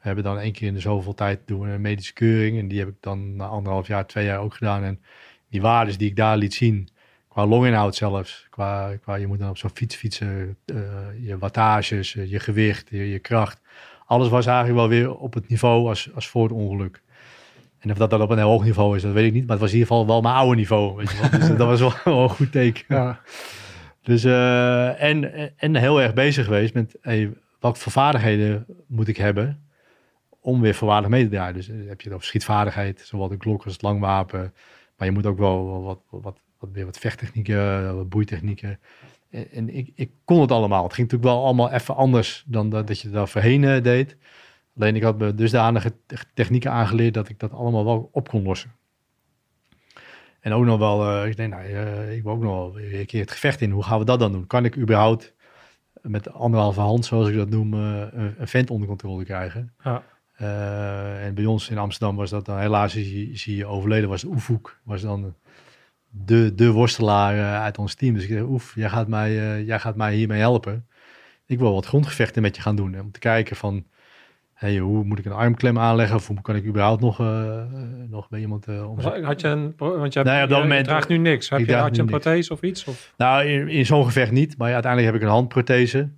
We 0.01 0.11
hebben 0.11 0.25
dan 0.25 0.39
één 0.39 0.53
keer 0.53 0.69
in 0.69 0.75
de 0.75 0.81
zoveel 0.81 1.15
tijd 1.15 1.41
doen 1.47 1.61
we 1.61 1.69
een 1.69 1.81
medische 1.81 2.13
keuring. 2.13 2.59
En 2.59 2.69
die 2.69 2.79
heb 2.79 2.89
ik 2.89 2.97
dan 3.01 3.37
na 3.37 3.47
anderhalf 3.47 3.87
jaar, 3.87 4.07
twee 4.07 4.25
jaar 4.25 4.39
ook 4.39 4.55
gedaan. 4.55 4.83
En 4.83 5.03
die 5.49 5.61
waarden 5.61 5.99
die 5.99 6.09
ik 6.09 6.17
daar 6.17 6.37
liet 6.37 6.55
zien, 6.55 6.89
qua 7.29 7.47
longinhoud 7.47 7.95
zelfs. 7.95 8.47
Qua, 8.51 8.97
qua 8.97 9.15
je 9.15 9.27
moet 9.27 9.39
dan 9.39 9.49
op 9.49 9.59
zo'n 9.59 9.71
fiets 9.75 9.97
fietsen, 9.97 10.59
je 11.21 11.37
wattages, 11.39 12.13
je 12.13 12.41
gewicht, 12.41 12.89
je, 12.91 13.11
je 13.11 13.19
kracht. 13.19 13.61
Alles 14.07 14.29
was 14.29 14.47
eigenlijk 14.47 14.77
wel 14.77 14.89
weer 14.89 15.17
op 15.17 15.35
het 15.35 15.49
niveau 15.49 15.89
als, 15.89 16.15
als 16.15 16.29
voor 16.29 16.43
het 16.43 16.53
ongeluk. 16.53 17.03
En 17.85 17.91
of 17.91 17.97
dat 17.97 18.11
dan 18.11 18.23
op 18.23 18.31
een 18.31 18.39
heel 18.39 18.49
hoog 18.49 18.65
niveau 18.65 18.97
is, 18.97 19.03
dat 19.03 19.13
weet 19.13 19.27
ik 19.27 19.33
niet. 19.33 19.43
Maar 19.43 19.51
het 19.51 19.61
was 19.61 19.73
in 19.73 19.79
ieder 19.79 19.93
geval 19.93 20.07
wel 20.07 20.21
mijn 20.21 20.35
oude 20.35 20.57
niveau. 20.57 20.97
Weet 20.97 21.11
je 21.11 21.21
wel. 21.21 21.41
Dus 21.41 21.49
dat 21.49 21.67
was 21.67 21.81
wel, 21.81 21.93
wel 22.15 22.23
een 22.23 22.29
goed 22.29 22.53
teken. 22.53 22.85
Ja. 22.89 23.21
Dus, 24.03 24.25
eh, 24.25 25.03
en, 25.03 25.53
en 25.57 25.77
heel 25.77 26.03
erg 26.03 26.15
bezig 26.15 26.45
geweest 26.45 26.75
met 26.75 26.97
hey, 27.01 27.33
welke 27.61 27.79
voor 27.79 27.93
vaardigheden 27.93 28.67
moet 28.87 29.09
ik 29.09 29.17
hebben 29.17 29.63
om 30.41 30.61
weer 30.61 30.75
voorwaardig 30.75 31.11
mee 31.11 31.23
te 31.25 31.31
draaien. 31.31 31.55
Dus 31.55 31.69
eh, 31.69 31.75
heb 31.77 32.01
je 32.01 32.07
het 32.07 32.15
over 32.15 32.27
schietvaardigheid, 32.27 33.03
zowel 33.05 33.29
de 33.29 33.37
klok 33.37 33.65
als 33.65 33.73
het 33.73 33.83
langwapen. 33.83 34.55
Maar 34.97 35.09
je 35.09 35.15
moet 35.15 35.27
ook 35.27 35.39
wel 35.39 35.83
wat, 35.83 36.01
wat, 36.11 36.23
wat, 36.23 36.39
wat, 36.59 36.71
weer 36.73 36.85
wat 36.85 36.99
vechttechnieken, 36.99 37.97
wat 37.97 38.09
boeitechnieken. 38.09 38.79
En, 39.31 39.51
en 39.51 39.77
ik, 39.77 39.91
ik 39.95 40.11
kon 40.25 40.41
het 40.41 40.53
allemaal. 40.53 40.83
Het 40.83 40.95
ging 40.95 41.11
natuurlijk 41.11 41.37
wel 41.37 41.45
allemaal 41.45 41.73
even 41.73 41.97
anders 41.97 42.45
dan 42.47 42.71
dat, 42.71 42.87
dat 42.87 43.01
je 43.01 43.11
daar 43.11 43.29
voorheen 43.29 43.65
eh, 43.65 43.83
deed. 43.83 44.17
Alleen 44.79 44.97
ik 44.97 45.03
had 45.03 45.19
me 45.19 45.35
dusdanige 45.35 45.93
te- 46.07 46.17
technieken 46.35 46.71
aangeleerd 46.71 47.15
dat 47.15 47.29
ik 47.29 47.39
dat 47.39 47.53
allemaal 47.53 47.85
wel 47.85 48.09
op 48.13 48.29
kon 48.29 48.43
lossen. 48.43 48.73
En 50.41 50.53
ook 50.53 50.65
nog 50.65 50.79
wel, 50.79 51.09
eh, 51.09 51.29
ik 51.29 51.37
denk, 51.37 51.53
nou, 51.53 51.65
eh, 51.65 52.17
ik 52.17 52.23
wil 52.23 52.33
ook 52.33 52.43
nog 52.43 52.53
wel 52.53 52.73
weer 52.73 53.01
een 53.01 53.07
keer 53.07 53.21
het 53.21 53.31
gevecht 53.31 53.61
in. 53.61 53.71
Hoe 53.71 53.83
gaan 53.83 53.99
we 53.99 54.05
dat 54.05 54.19
dan 54.19 54.33
doen? 54.33 54.47
Kan 54.47 54.65
ik 54.65 54.77
überhaupt 54.77 55.35
met 56.03 56.33
anderhalve 56.33 56.81
hand, 56.81 57.05
zoals 57.05 57.29
ik 57.29 57.37
dat 57.37 57.49
noem, 57.49 57.75
eh, 57.75 58.03
een, 58.13 58.49
vent 58.49 58.71
onder 58.71 58.89
controle 58.89 59.25
krijgen? 59.25 59.75
Ja. 59.85 60.03
En 61.21 61.35
bij 61.35 61.45
ons 61.45 61.69
in 61.69 61.79
Amsterdam 61.79 62.17
was 62.17 62.31
dat 62.31 62.47
dan 62.47 62.59
helaas 62.59 62.95
is 62.97 63.45
hij 63.45 63.65
overleden. 63.65 64.09
Was 64.09 64.25
Oefoek, 64.25 64.81
was 64.83 65.01
dan 65.03 65.35
de, 66.11 66.55
de 66.55 66.71
worstelaar 66.71 67.61
uit 67.61 67.79
ons 67.79 67.95
team. 67.95 68.15
Dus 68.15 68.25
ik 68.25 68.37
dacht, 68.37 68.49
Oef, 68.49 68.75
jij 68.75 68.89
gaat, 68.89 69.09
mij, 69.09 69.63
jij 69.65 69.79
gaat 69.81 69.97
mij 69.97 70.15
hiermee 70.15 70.39
helpen. 70.39 70.87
Ik 71.47 71.59
wil 71.59 71.75
wat 71.75 71.87
grondgevechten 71.87 72.43
met 72.43 72.57
je 72.57 72.63
gaan 72.63 72.77
doen. 72.77 72.93
hè, 72.93 73.01
Om 73.01 73.11
te 73.11 73.19
kijken 73.19 73.57
van, 73.57 73.85
hey, 74.55 74.79
hoe 74.79 75.05
moet 75.05 75.19
ik 75.19 75.25
een 75.25 75.33
armklem 75.33 75.79
aanleggen? 75.79 76.17
Of 76.17 76.27
hoe 76.27 76.41
kan 76.43 76.57
ik 76.57 76.65
überhaupt 76.65 77.01
nog, 77.01 77.21
eh, 77.21 77.59
eh, 77.61 77.67
nog 78.09 78.29
bij 78.29 78.41
iemand 78.41 78.69
uh, 78.69 78.91
om 78.91 78.99
Had 79.01 79.41
je 79.41 79.49
een, 79.49 79.75
want 79.77 80.13
je, 80.13 80.19
hebt, 80.19 80.31
Nee, 80.33 80.43
op 80.43 80.49
dat 80.49 80.59
je 80.59 80.65
moment- 80.65 80.85
draagt 80.87 81.09
nu 81.09 81.17
niks. 81.17 81.51
Heb 81.51 81.59
je, 81.59 81.75
had 81.75 81.95
je 81.97 82.03
een 82.03 82.07
niks. 82.09 82.23
prothese 82.23 82.53
of 82.53 82.63
iets? 82.63 82.85
Of? 82.85 83.15
Nou, 83.17 83.45
in, 83.45 83.69
in 83.69 83.87
zo'n 83.87 84.05
gevecht 84.05 84.33
niet. 84.33 84.57
Maar 84.59 84.69
ja, 84.69 84.75
uiteindelijk 84.75 85.13
heb 85.13 85.23
ik 85.23 85.29
een 85.29 85.35
handprothese 85.35 86.11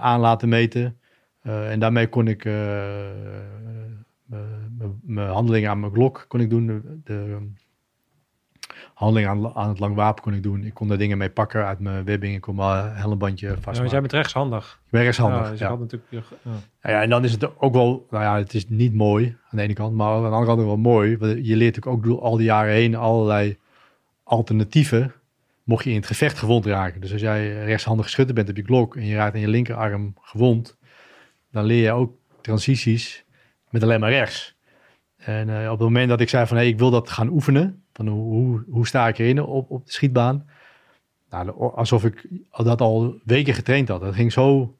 aan 0.00 0.20
laten 0.20 0.48
meten. 0.48 0.98
En 1.42 1.78
daarmee 1.78 2.08
kon 2.08 2.28
ik 2.28 2.44
mijn- 2.44 4.04
mijn 5.02 5.28
handelingen 5.28 5.70
aan 5.70 5.80
mijn 5.80 5.92
glok 5.92 6.24
kon 6.28 6.40
ik 6.40 6.50
doen. 6.50 6.82
De, 7.04 7.38
de 9.12 9.12
handelingen 9.20 9.52
aan, 9.54 9.62
aan 9.62 9.68
het 9.68 9.78
lang 9.78 9.94
wapen 9.94 10.22
kon 10.22 10.34
ik 10.34 10.42
doen. 10.42 10.64
Ik 10.64 10.74
kon 10.74 10.88
daar 10.88 10.98
dingen 10.98 11.18
mee 11.18 11.30
pakken 11.30 11.66
uit 11.66 11.78
mijn 11.80 12.04
webbing. 12.04 12.34
Ik 12.34 12.40
kon 12.40 12.54
mijn 12.54 12.94
helmbandje 12.94 13.46
Ja, 13.46 13.52
want 13.52 13.64
vastmaken. 13.64 13.92
jij 13.92 14.00
bent 14.00 14.12
rechtshandig. 14.12 14.80
Ik 14.84 14.90
ben 14.90 15.02
rechtshandig, 15.02 15.42
Ja, 15.44 15.50
dus 15.50 15.58
ja. 15.58 15.68
had 15.68 15.78
natuurlijk... 15.78 16.10
ja. 16.10 16.22
Nou 16.82 16.94
ja, 16.94 17.02
en 17.02 17.10
dan 17.10 17.24
is 17.24 17.32
het 17.32 17.58
ook 17.60 17.72
wel, 17.74 18.06
nou 18.10 18.24
ja, 18.24 18.36
het 18.36 18.54
is 18.54 18.68
niet 18.68 18.94
mooi 18.94 19.36
aan 19.50 19.56
de 19.58 19.62
ene 19.62 19.72
kant, 19.72 19.94
maar 19.94 20.06
aan 20.08 20.22
de 20.22 20.28
andere 20.28 20.46
kant 20.46 20.60
wel 20.60 20.76
mooi. 20.76 21.16
Want 21.18 21.32
je 21.32 21.56
leert 21.56 21.76
natuurlijk 21.76 21.86
ook 21.86 22.04
door 22.04 22.20
al 22.20 22.36
die 22.36 22.46
jaren 22.46 22.72
heen 22.72 22.94
allerlei 22.94 23.58
alternatieven, 24.22 25.12
mocht 25.64 25.84
je 25.84 25.90
in 25.90 25.96
het 25.96 26.06
gevecht 26.06 26.38
gewond 26.38 26.66
raken. 26.66 27.00
Dus 27.00 27.12
als 27.12 27.20
jij 27.20 27.64
rechtshandig 27.64 28.08
schutter 28.08 28.34
bent 28.34 28.48
op 28.48 28.56
je 28.56 28.62
klok 28.62 28.96
en 28.96 29.06
je 29.06 29.14
raakt 29.14 29.34
aan 29.34 29.40
je 29.40 29.48
linkerarm 29.48 30.14
gewond, 30.20 30.76
dan 31.50 31.64
leer 31.64 31.82
je 31.82 31.92
ook 31.92 32.12
transities 32.40 33.24
met 33.70 33.82
alleen 33.82 34.00
maar 34.00 34.10
rechts. 34.10 34.56
En 35.16 35.48
eh, 35.48 35.64
op 35.64 35.78
het 35.78 35.88
moment 35.88 36.08
dat 36.08 36.20
ik 36.20 36.28
zei 36.28 36.46
van, 36.46 36.56
hé, 36.56 36.62
ik 36.62 36.78
wil 36.78 36.90
dat 36.90 37.10
gaan 37.10 37.28
oefenen, 37.28 37.83
van 37.94 38.06
hoe, 38.08 38.64
hoe, 38.70 38.86
sta 38.86 39.08
ik 39.08 39.18
erin 39.18 39.42
op, 39.42 39.70
op 39.70 39.86
de 39.86 39.92
schietbaan? 39.92 40.46
Nou, 41.30 41.50
alsof 41.74 42.04
ik 42.04 42.26
dat 42.50 42.80
al 42.80 43.14
weken 43.24 43.54
getraind 43.54 43.88
had. 43.88 44.00
Dat 44.00 44.14
ging 44.14 44.32
zo 44.32 44.74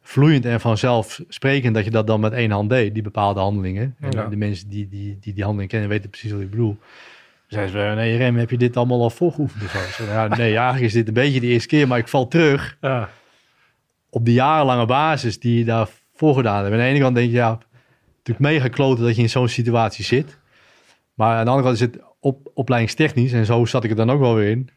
vloeiend 0.00 0.44
en 0.44 0.60
vanzelf 0.60 1.20
sprekend 1.28 1.74
dat 1.74 1.84
je 1.84 1.90
dat 1.90 2.06
dan 2.06 2.20
met 2.20 2.32
één 2.32 2.50
hand 2.50 2.70
deed, 2.70 2.94
die 2.94 3.02
bepaalde 3.02 3.40
handelingen. 3.40 3.96
En 4.00 4.10
Ja. 4.10 4.26
de 4.26 4.36
mensen 4.36 4.68
die 4.68 4.88
die, 4.88 5.18
die 5.20 5.32
die 5.34 5.42
handeling 5.44 5.70
kennen 5.70 5.88
weten 5.88 6.10
precies 6.10 6.32
wat 6.32 6.40
ik 6.40 6.50
bedoel. 6.50 6.76
Zeiden 7.46 7.72
ze, 7.72 7.94
nee 7.94 8.16
Rem, 8.16 8.36
heb 8.36 8.50
je 8.50 8.56
dit 8.58 8.76
allemaal 8.76 9.02
al 9.02 9.10
voorgeoefend? 9.10 9.62
Ik 9.62 9.68
zei, 9.68 10.08
ja, 10.10 10.28
nee, 10.28 10.54
eigenlijk 10.56 10.84
is 10.84 10.92
dit 10.92 11.08
een 11.08 11.14
beetje 11.14 11.40
de 11.40 11.46
eerste 11.46 11.68
keer, 11.68 11.88
maar 11.88 11.98
ik 11.98 12.08
val 12.08 12.28
terug 12.28 12.76
Ja. 12.80 13.08
op 14.10 14.24
de 14.24 14.32
jarenlange 14.32 14.86
basis 14.86 15.40
die 15.40 15.58
je 15.58 15.64
daarvoor 15.64 16.34
gedaan 16.34 16.56
hebt. 16.64 16.66
En 16.66 16.72
aan 16.72 16.78
de 16.78 16.90
ene 16.90 17.00
kant 17.00 17.14
denk 17.14 17.30
je, 17.30 17.36
ja, 17.36 17.58
natuurlijk 18.16 18.38
mega 18.52 18.68
kloten 18.68 19.04
dat 19.04 19.16
je 19.16 19.22
in 19.22 19.30
zo'n 19.30 19.48
situatie 19.48 20.04
zit. 20.04 20.38
Maar 21.14 21.36
aan 21.36 21.44
de 21.44 21.50
andere 21.50 21.68
kant 21.68 21.80
is 21.80 21.92
het 21.92 22.02
op, 22.22 22.50
opleidingstechnisch, 22.54 23.32
en 23.32 23.46
zo 23.46 23.64
zat 23.64 23.84
ik 23.84 23.90
er 23.90 23.96
dan 23.96 24.10
ook 24.10 24.20
wel 24.20 24.34
weer 24.34 24.50
in, 24.50 24.70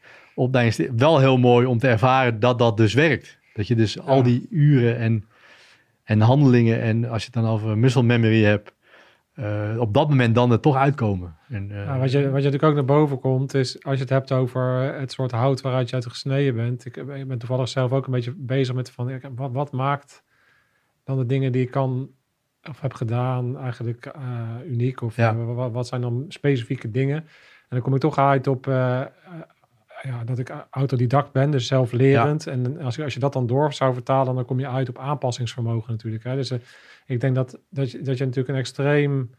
wel 0.96 1.20
heel 1.20 1.38
mooi 1.38 1.66
om 1.66 1.78
te 1.78 1.88
ervaren 1.88 2.40
dat 2.40 2.60
dat 2.60 2.78
dus 2.78 2.94
werkt. 2.94 3.40
Dat 3.54 3.68
je 3.68 3.76
dus 3.76 4.00
al 4.00 4.24
die 4.24 4.48
uren 4.50 4.98
en, 4.98 5.26
en 6.04 6.22
handelingen, 6.22 6.82
en 6.82 7.10
als 7.10 7.24
je 7.24 7.30
het 7.34 7.44
dan 7.44 7.52
over 7.52 7.78
muscle 7.78 8.04
memory 8.04 8.44
hebt, 8.44 8.74
eh, 9.34 9.76
op 9.80 9.94
dat 9.94 10.10
moment 10.10 10.36
dan 10.36 10.52
er 10.52 10.60
toch 10.60 10.76
uitkomen. 10.76 11.36
En, 11.50 11.72
eh, 11.72 11.78
Ja, 11.78 12.00
wat, 12.00 12.12
je, 12.12 12.18
wat 12.18 12.26
je 12.26 12.32
natuurlijk 12.32 12.64
ook 12.64 12.74
naar 12.74 12.86
boven 12.86 13.20
komt, 13.20 13.54
is 13.54 13.84
als 13.84 13.96
je 13.96 14.02
het 14.02 14.10
hebt 14.10 14.32
over 14.32 14.94
het 15.00 15.12
soort 15.12 15.32
hout 15.32 15.62
waaruit 15.62 15.90
je 15.90 15.96
uit 15.96 16.06
gesneden 16.06 16.56
bent. 16.56 16.86
Ik, 16.86 16.96
ik 16.96 17.28
ben 17.28 17.38
toevallig 17.38 17.70
zelf 17.70 17.92
ook 17.92 18.06
een 18.06 18.12
beetje 18.12 18.34
bezig 18.38 18.76
met 18.76 18.92
van, 18.92 19.20
wat, 19.36 19.52
wat 19.52 19.72
maakt 19.72 20.24
dan 21.04 21.18
de 21.18 21.26
dingen 21.26 21.52
die 21.52 21.62
ik 21.62 21.72
kan 21.72 22.10
of 22.70 22.82
heb 22.82 22.94
gedaan 22.94 23.58
eigenlijk 23.58 24.06
eh, 24.06 24.22
uniek? 24.68 25.02
Of 25.02 25.16
Ja. 25.16 25.30
eh, 25.32 25.72
wat, 25.72 25.88
zijn 25.88 26.02
dan 26.02 26.26
specifieke 26.28 26.92
dingen? 26.92 27.18
En 27.18 27.26
dan 27.70 27.82
kom 27.82 27.94
ik 27.94 28.00
toch 28.00 28.18
uit 28.18 28.48
op 28.48 28.68
eh, 28.68 29.02
ja, 30.02 30.24
dat 30.26 30.40
ik 30.40 30.54
autodidact 30.70 31.32
ben, 31.32 31.52
dus 31.52 31.68
zelflerend. 31.68 32.48
En 32.48 32.82
als, 32.82 32.96
je- 32.96 33.04
als 33.04 33.14
je 33.14 33.20
dat 33.20 33.34
dan 33.34 33.48
door 33.48 33.74
zou 33.74 33.94
vertalen, 33.94 34.36
dan 34.36 34.46
kom 34.46 34.60
je 34.60 34.68
uit 34.68 34.90
op 34.90 34.98
aanpassingsvermogen 35.00 35.92
natuurlijk. 35.92 36.24
Hè? 36.24 36.36
Dus 36.36 36.52
ik 37.06 37.20
denk 37.20 37.36
dat, 37.36 37.60
dat, 37.70 37.92
je, 37.92 38.02
dat 38.02 38.18
je 38.18 38.24
natuurlijk 38.26 38.54
een 38.54 38.60
extreem 38.60 39.30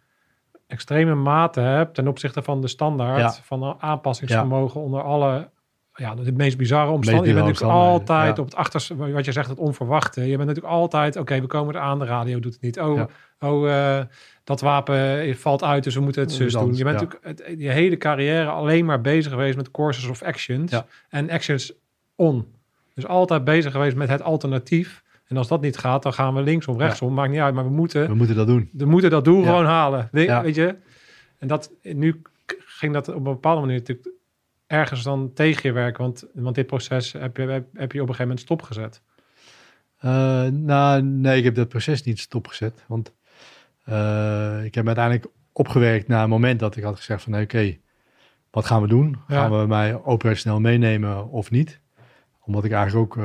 extreme 0.67 1.15
mate 1.15 1.61
hebt 1.61 1.95
ten 1.95 2.09
opzichte 2.09 2.43
van 2.43 2.61
de 2.61 2.69
standaard 2.69 3.21
van 3.43 3.77
aanpassingsvermogen 3.81 4.81
onder 4.81 5.03
alle 5.03 5.49
ja, 5.97 6.15
de 6.15 6.33
meest 6.33 6.57
bizarre 6.57 6.91
omstandigheden. 6.91 7.39
Je 7.39 7.45
bent 7.45 7.61
natuurlijk 7.61 7.89
altijd 7.89 8.37
ja. 8.37 8.43
op 8.43 8.49
het 8.49 8.55
achterste, 8.55 8.97
wat 8.97 9.25
je 9.25 9.33
zegt, 9.33 9.49
het 9.49 9.59
onverwachte. 9.59 10.21
Je 10.21 10.37
bent 10.37 10.49
natuurlijk 10.49 10.75
altijd, 10.75 11.17
oké, 11.17 11.41
we 11.41 11.47
komen 11.47 11.75
eraan, 11.75 11.99
de 11.99 12.05
radio 12.05 12.41
doet 12.41 12.53
het 12.53 12.63
niet. 12.63 12.81
Oh, 12.81 12.97
Ja. 12.97 13.09
oh 13.41 13.71
eh, 13.71 14.05
dat 14.45 14.61
wapen 14.61 15.37
valt 15.37 15.63
uit, 15.63 15.85
dus 15.85 15.95
we 15.95 16.01
moeten 16.01 16.23
het 16.23 16.33
zus 16.33 16.53
doen. 16.53 16.77
Je 16.77 16.85
bent 16.85 17.01
ja. 17.01 17.07
natuurlijk 17.07 17.41
het, 17.49 17.61
je 17.61 17.71
hele 17.71 17.97
carrière 17.97 18.49
alleen 18.49 18.85
maar 18.85 19.01
bezig 19.01 19.33
geweest 19.33 19.57
met 19.57 19.71
courses 19.71 20.09
of 20.09 20.23
actions. 20.23 20.73
En 21.09 21.31
actions 21.31 21.73
on. 22.15 22.47
Dus 22.95 23.07
altijd 23.07 23.45
bezig 23.45 23.73
geweest 23.73 23.97
met 23.97 24.09
het 24.09 24.23
alternatief. 24.23 25.05
En 25.27 25.37
als 25.37 25.49
dat 25.49 25.61
niet 25.61 25.77
gaat, 25.77 26.03
dan 26.03 26.13
gaan 26.13 26.35
we 26.35 26.43
linksom, 26.43 26.79
rechtsom. 26.79 27.15
Maakt 27.15 27.31
niet 27.31 27.41
uit, 27.41 27.55
maar 27.55 27.65
we 27.65 27.71
moeten 27.71 28.09
we 28.09 28.15
moeten 28.15 28.37
dat 28.37 28.47
doen. 28.47 28.71
we 28.73 28.85
moeten 28.85 29.11
dat 29.11 29.25
doel 29.25 29.43
gewoon 29.43 29.65
halen. 29.65 30.09
Weet, 30.13 30.55
je? 30.55 30.77
En 31.39 31.49
dat, 31.49 31.71
nu 31.83 32.23
ging 32.59 32.93
dat 32.93 33.09
op 33.09 33.15
een 33.15 33.23
bepaalde 33.23 33.61
manier 33.61 33.77
natuurlijk 33.77 34.09
ergens 34.67 35.03
dan 35.03 35.33
tegen 35.33 35.61
je 35.63 35.73
werken? 35.73 36.03
Want, 36.03 36.25
want 36.35 36.55
dit 36.55 36.67
proces 36.67 37.13
heb 37.13 37.37
je, 37.37 37.65
heb, 37.73 37.93
je 37.93 38.03
op 38.03 38.09
een 38.09 38.15
gegeven 38.15 38.19
moment 38.19 38.41
stopgezet. 38.41 39.03
Uh, 40.05 40.47
nou, 40.47 41.03
nee, 41.03 41.39
ik 41.39 41.45
heb 41.45 41.55
dat 41.55 41.69
proces 41.69 42.03
niet 42.03 42.19
stopgezet. 42.19 42.85
Want 42.89 43.15
uh, 43.89 44.65
ik 44.65 44.75
heb 44.75 44.87
uiteindelijk 44.87 45.27
opgewerkt 45.53 46.09
naar 46.09 46.21
het 46.21 46.29
moment 46.29 46.61
dat 46.61 46.77
ik 46.77 46.83
had 46.83 46.97
gezegd 46.97 47.23
van... 47.23 47.41
oké, 47.41 47.77
wat 48.51 48.65
gaan 48.67 48.83
we 48.83 48.89
doen? 48.89 49.19
Gaan 49.27 49.61
we 49.61 49.67
mij 49.67 50.03
operationeel 50.03 50.61
meenemen 50.61 51.31
of 51.31 51.51
niet? 51.51 51.81
Omdat 52.41 52.65
ik 52.65 52.73
eigenlijk 52.73 53.17
ook... 53.17 53.25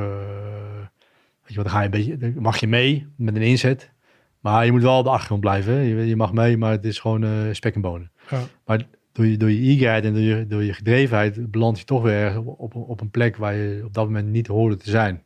weet 1.42 1.54
je 1.54 1.54
wat, 1.54 1.64
dan 1.64 1.74
ga 1.74 1.80
je 1.80 1.84
een 1.84 2.18
beetje... 2.18 2.40
mag 2.40 2.56
je 2.56 2.68
mee 2.68 3.06
met 3.16 3.36
een 3.36 3.42
inzet. 3.42 3.90
Maar 4.40 4.64
je 4.64 4.72
moet 4.72 4.82
wel 4.82 4.98
op 4.98 5.04
de 5.04 5.10
achtergrond 5.10 5.40
blijven. 5.40 5.74
Je, 5.74 6.06
je, 6.06 6.16
mag 6.16 6.32
mee, 6.32 6.56
maar 6.56 6.70
het 6.70 6.84
is 6.84 6.98
gewoon 6.98 7.54
spek 7.54 7.74
en 7.74 7.80
bonen. 7.80 8.10
Ja. 8.30 8.40
Maar 8.64 8.86
door 9.12 9.26
je, 9.26 9.36
door 9.36 9.50
je 9.50 9.70
e-guide 9.70 10.08
en 10.08 10.14
door 10.14 10.22
je, 10.22 10.46
door 10.46 10.62
je 10.62 10.72
gedrevenheid... 10.72 11.50
beland 11.50 11.78
je 11.78 11.84
toch 11.84 12.02
weer 12.02 12.42
op, 12.42 12.74
op 12.74 13.00
een 13.00 13.10
plek 13.10 13.36
waar 13.36 13.54
je 13.54 13.82
op 13.84 13.94
dat 13.94 14.04
moment 14.04 14.28
niet 14.28 14.46
hoorde 14.46 14.76
te 14.76 14.90
zijn. 14.90 15.22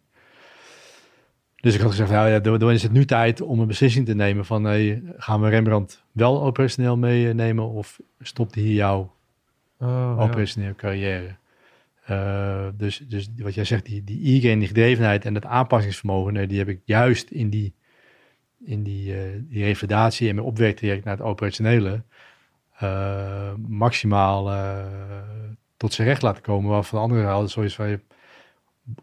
Dus 1.56 1.74
ik 1.74 1.80
had 1.80 1.90
gezegd, 1.90 2.10
nou 2.10 2.28
ja, 2.28 2.40
dan 2.40 2.70
is 2.70 2.82
het 2.82 2.92
nu 2.92 3.04
tijd 3.04 3.40
om 3.40 3.60
een 3.60 3.66
beslissing 3.66 4.06
te 4.06 4.14
nemen 4.14 4.44
van 4.44 4.64
hey, 4.64 5.02
gaan 5.16 5.40
we 5.40 5.48
Rembrandt 5.48 6.04
wel 6.12 6.42
operationeel 6.42 6.96
meenemen 6.96 7.70
of 7.70 8.00
stopt 8.20 8.54
hier 8.54 8.74
jouw 8.74 9.14
oh, 9.78 10.20
operationele 10.20 10.74
carrière? 10.74 11.36
Uh, 12.10 12.66
dus, 12.76 12.98
dus 13.08 13.30
wat 13.36 13.54
jij 13.54 13.64
zegt, 13.64 13.84
die, 13.84 14.04
die 14.04 14.46
e 14.46 14.56
die 14.58 14.66
gedrevenheid 14.66 15.24
en 15.24 15.34
het 15.34 15.44
aanpassingsvermogen, 15.44 16.32
nee, 16.32 16.46
die 16.46 16.58
heb 16.58 16.68
ik 16.68 16.80
juist 16.84 17.30
in 17.30 17.50
die, 17.50 17.74
in 18.64 18.82
die, 18.82 19.14
uh, 19.14 19.20
die 19.48 19.64
revalidatie 19.64 20.28
en 20.28 20.34
mijn 20.34 20.46
opwerktraject 20.46 21.04
naar 21.04 21.16
het 21.16 21.26
operationele 21.26 22.02
uh, 22.82 23.52
maximaal 23.68 24.52
tot 25.76 25.92
zijn 25.92 26.08
recht 26.08 26.22
laten 26.22 26.42
komen. 26.42 26.70
Waarvan 26.70 27.00
anderen 27.00 27.26
hadden 27.26 27.50
zoiets 27.50 27.74
van, 27.74 28.00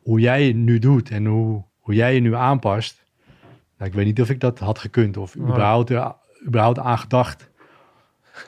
hoe 0.01 0.19
jij 0.19 0.47
het 0.47 0.55
nu 0.55 0.79
doet 0.79 1.09
en 1.09 1.25
hoe 1.25 1.63
hoe 1.83 1.93
jij 1.93 2.13
je 2.13 2.19
nu 2.19 2.35
aanpast. 2.35 3.03
Nou, 3.77 3.89
ik 3.89 3.95
weet 3.95 4.05
niet 4.05 4.21
of 4.21 4.29
ik 4.29 4.39
dat 4.39 4.59
had 4.59 4.79
gekund 4.79 5.17
of 5.17 5.35
überhaupt, 5.35 5.91
uh, 5.91 6.09
überhaupt 6.45 6.79
aangedacht. 6.79 7.49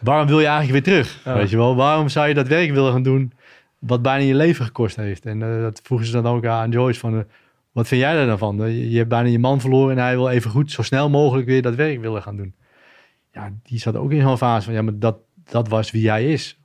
Waarom 0.02 0.28
wil 0.28 0.40
je 0.40 0.46
eigenlijk 0.46 0.86
weer 0.86 0.96
terug? 0.96 1.24
Weet 1.24 1.50
je 1.50 1.58
wel, 1.58 1.76
waarom 1.76 2.10
zou 2.10 2.28
je 2.28 2.34
dat 2.34 2.48
werk 2.48 2.72
willen 2.72 2.92
gaan 2.92 3.04
doen 3.04 3.34
wat 3.80 4.02
bijna 4.02 4.24
je 4.24 4.36
leven 4.36 4.66
gekost 4.66 4.96
heeft? 4.96 5.26
En 5.26 5.40
dat 5.40 5.82
vroegen 5.84 6.08
ze 6.08 6.14
dan 6.14 6.28
ook 6.28 6.46
aan 6.46 6.72
Joyce 6.72 7.00
van, 7.00 7.26
wat 7.72 7.88
vind 7.88 8.02
jij 8.02 8.16
er 8.16 8.28
dan 8.28 8.38
van? 8.38 8.58
Je, 8.58 8.90
je, 8.90 8.98
hebt 8.98 9.10
bijna 9.10 9.30
je 9.30 9.40
man 9.40 9.62
verloren 9.62 9.98
en 9.98 10.04
hij 10.04 10.16
wil 10.16 10.30
even 10.30 10.52
goed 10.52 10.72
zo 10.72 10.82
snel 10.82 11.10
mogelijk 11.10 11.48
weer 11.48 11.62
dat 11.62 11.76
werk 11.76 12.02
willen 12.02 12.22
gaan 12.22 12.36
doen. 12.36 12.54
Ja, 13.36 13.52
die 13.64 13.80
zat 13.80 13.96
ook 13.96 14.12
in 14.12 14.22
zo'n 14.22 14.38
fase 14.38 14.66
van, 14.66 14.74
ja, 14.74 14.82
maar 14.82 15.00
dat, 15.00 15.18
dat 15.44 15.68
was 15.68 15.92
wie 15.92 16.02
jij 16.02 16.32
is. 16.32 16.60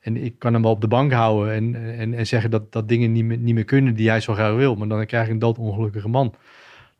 En 0.00 0.16
ik 0.16 0.38
kan 0.38 0.52
hem 0.52 0.62
wel 0.62 0.70
op 0.70 0.80
de 0.80 0.88
bank 0.88 1.12
houden 1.12 1.54
en, 1.54 1.94
en, 1.98 2.14
en 2.14 2.26
zeggen 2.26 2.50
dat, 2.50 2.72
dat 2.72 2.88
dingen 2.88 3.12
niet 3.12 3.24
meer, 3.24 3.38
niet 3.38 3.54
meer 3.54 3.64
kunnen 3.64 3.94
die 3.94 4.08
hij 4.08 4.20
zo 4.20 4.34
graag 4.34 4.54
wil. 4.54 4.74
Maar 4.74 4.88
dan 4.88 5.06
krijg 5.06 5.26
ik 5.26 5.32
een 5.32 5.38
doodongelukkige 5.38 6.08
man. 6.08 6.34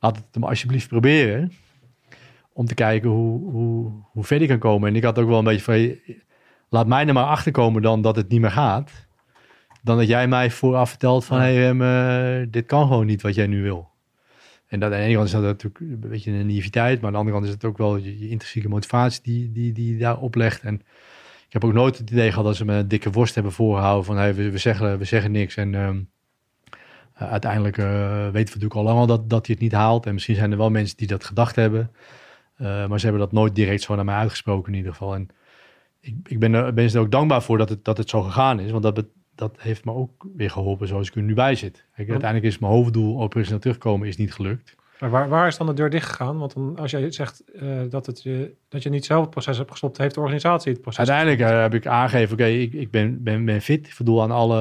Laat 0.00 0.16
het 0.16 0.24
hem 0.32 0.44
alsjeblieft 0.44 0.88
proberen. 0.88 1.52
Om 2.52 2.66
te 2.66 2.74
kijken 2.74 3.10
hoe, 3.10 3.50
hoe, 3.50 3.92
hoe 4.02 4.24
ver 4.24 4.42
ik 4.42 4.48
kan 4.48 4.58
komen. 4.58 4.88
En 4.88 4.96
ik 4.96 5.02
had 5.02 5.18
ook 5.18 5.28
wel 5.28 5.38
een 5.38 5.44
beetje 5.44 5.60
van, 5.60 6.14
laat 6.68 6.86
mij 6.86 7.06
er 7.06 7.12
maar 7.12 7.24
achter 7.24 7.52
komen 7.52 7.82
dan 7.82 8.02
dat 8.02 8.16
het 8.16 8.28
niet 8.28 8.40
meer 8.40 8.50
gaat. 8.50 9.06
Dan 9.82 9.96
dat 9.96 10.08
jij 10.08 10.28
mij 10.28 10.50
vooraf 10.50 10.88
vertelt 10.88 11.24
van, 11.24 11.40
hé, 11.40 11.54
hey, 11.54 12.40
uh, 12.40 12.46
dit 12.50 12.66
kan 12.66 12.86
gewoon 12.86 13.06
niet 13.06 13.22
wat 13.22 13.34
jij 13.34 13.46
nu 13.46 13.62
wil. 13.62 13.88
En 14.68 14.80
dat, 14.80 14.92
aan 14.92 14.98
de 14.98 15.04
ene 15.04 15.14
kant 15.14 15.26
is 15.26 15.32
dat 15.32 15.42
natuurlijk 15.42 15.80
een 15.80 16.10
beetje 16.10 16.30
een 16.30 16.46
naïviteit. 16.46 17.00
Maar 17.00 17.06
aan 17.06 17.12
de 17.12 17.18
andere 17.18 17.36
kant 17.36 17.48
is 17.48 17.54
het 17.54 17.64
ook 17.64 17.78
wel 17.78 17.96
je, 17.96 18.28
intrinsieke 18.28 18.68
motivatie 18.68 19.22
die, 19.22 19.52
die, 19.52 19.72
die 19.72 19.98
daar 19.98 20.18
oplegt. 20.18 20.62
En 20.62 20.74
ik 21.46 21.52
heb 21.52 21.64
ook 21.64 21.72
nooit 21.72 21.98
het 21.98 22.10
idee 22.10 22.28
gehad 22.28 22.44
dat 22.44 22.56
ze 22.56 22.64
me 22.64 22.74
een 22.74 22.88
dikke 22.88 23.10
worst 23.10 23.34
hebben 23.34 23.52
voorgehouden 23.52 24.04
van 24.04 24.16
hey, 24.16 24.34
we, 24.34 24.50
we, 24.50 24.58
zeggen, 24.58 24.98
we 24.98 25.04
zeggen 25.04 25.30
niks. 25.30 25.56
En 25.56 25.72
uh, 25.72 25.90
uiteindelijk 27.12 27.76
uh, 27.76 27.86
weten 28.22 28.32
we 28.32 28.38
natuurlijk 28.38 28.74
al 28.74 28.82
lang 28.82 28.98
al 28.98 29.06
dat, 29.06 29.30
dat 29.30 29.46
hij 29.46 29.54
het 29.54 29.64
niet 29.64 29.72
haalt. 29.72 30.06
En 30.06 30.12
misschien 30.14 30.34
zijn 30.34 30.50
er 30.50 30.58
wel 30.58 30.70
mensen 30.70 30.96
die 30.96 31.06
dat 31.06 31.24
gedacht 31.24 31.56
hebben. 31.56 31.90
Uh, 32.60 32.86
maar 32.86 32.98
ze 32.98 33.06
hebben 33.06 33.22
dat 33.24 33.32
nooit 33.32 33.54
direct 33.54 33.82
zo 33.82 33.94
naar 33.94 34.04
mij 34.04 34.14
uitgesproken 34.14 34.72
in 34.72 34.78
ieder 34.78 34.92
geval. 34.92 35.14
En 35.14 35.28
ik, 36.00 36.14
ik 36.24 36.38
ben, 36.38 36.74
ben 36.74 36.88
er 36.88 36.98
ook 36.98 37.10
dankbaar 37.10 37.42
voor 37.42 37.58
dat 37.58 37.68
het, 37.68 37.84
dat 37.84 37.96
het 37.96 38.10
zo 38.10 38.22
gegaan 38.22 38.60
is. 38.60 38.70
Want 38.70 38.82
dat, 38.82 39.04
dat 39.38 39.56
heeft 39.58 39.84
me 39.84 39.92
ook 39.92 40.26
weer 40.36 40.50
geholpen 40.50 40.88
zoals 40.88 41.08
ik 41.08 41.14
er 41.14 41.22
nu 41.22 41.34
bij 41.34 41.54
zit. 41.54 41.84
Kijk, 41.94 42.10
uiteindelijk 42.10 42.52
is 42.52 42.58
mijn 42.58 42.72
hoofddoel 42.72 43.20
operationeel 43.20 43.60
terugkomen 43.60 44.08
is 44.08 44.16
niet 44.16 44.34
gelukt. 44.34 44.76
Maar 45.00 45.10
waar, 45.10 45.28
waar 45.28 45.46
is 45.46 45.56
dan 45.56 45.66
de 45.66 45.72
deur 45.72 45.90
dicht 45.90 46.08
gegaan? 46.08 46.38
Want 46.38 46.54
dan, 46.54 46.76
als 46.76 46.90
jij 46.90 47.10
zegt 47.10 47.42
uh, 47.54 47.80
dat, 47.88 48.06
het, 48.06 48.24
uh, 48.24 48.46
dat 48.68 48.82
je 48.82 48.90
niet 48.90 49.04
zelf 49.04 49.20
het 49.20 49.30
proces 49.30 49.56
hebt 49.56 49.70
gestopt, 49.70 49.98
heeft 49.98 50.14
de 50.14 50.20
organisatie 50.20 50.72
het 50.72 50.80
proces 50.80 51.08
Uiteindelijk 51.08 51.50
uh, 51.50 51.60
heb 51.60 51.74
ik 51.74 51.86
aangegeven, 51.86 52.32
oké, 52.32 52.44
ik, 52.44 52.72
ik 52.72 52.90
ben, 52.90 53.22
ben, 53.22 53.44
ben 53.44 53.60
fit. 53.62 53.86
Ik 53.86 53.92
voldoe 53.92 54.20
aan 54.20 54.30
alle 54.30 54.60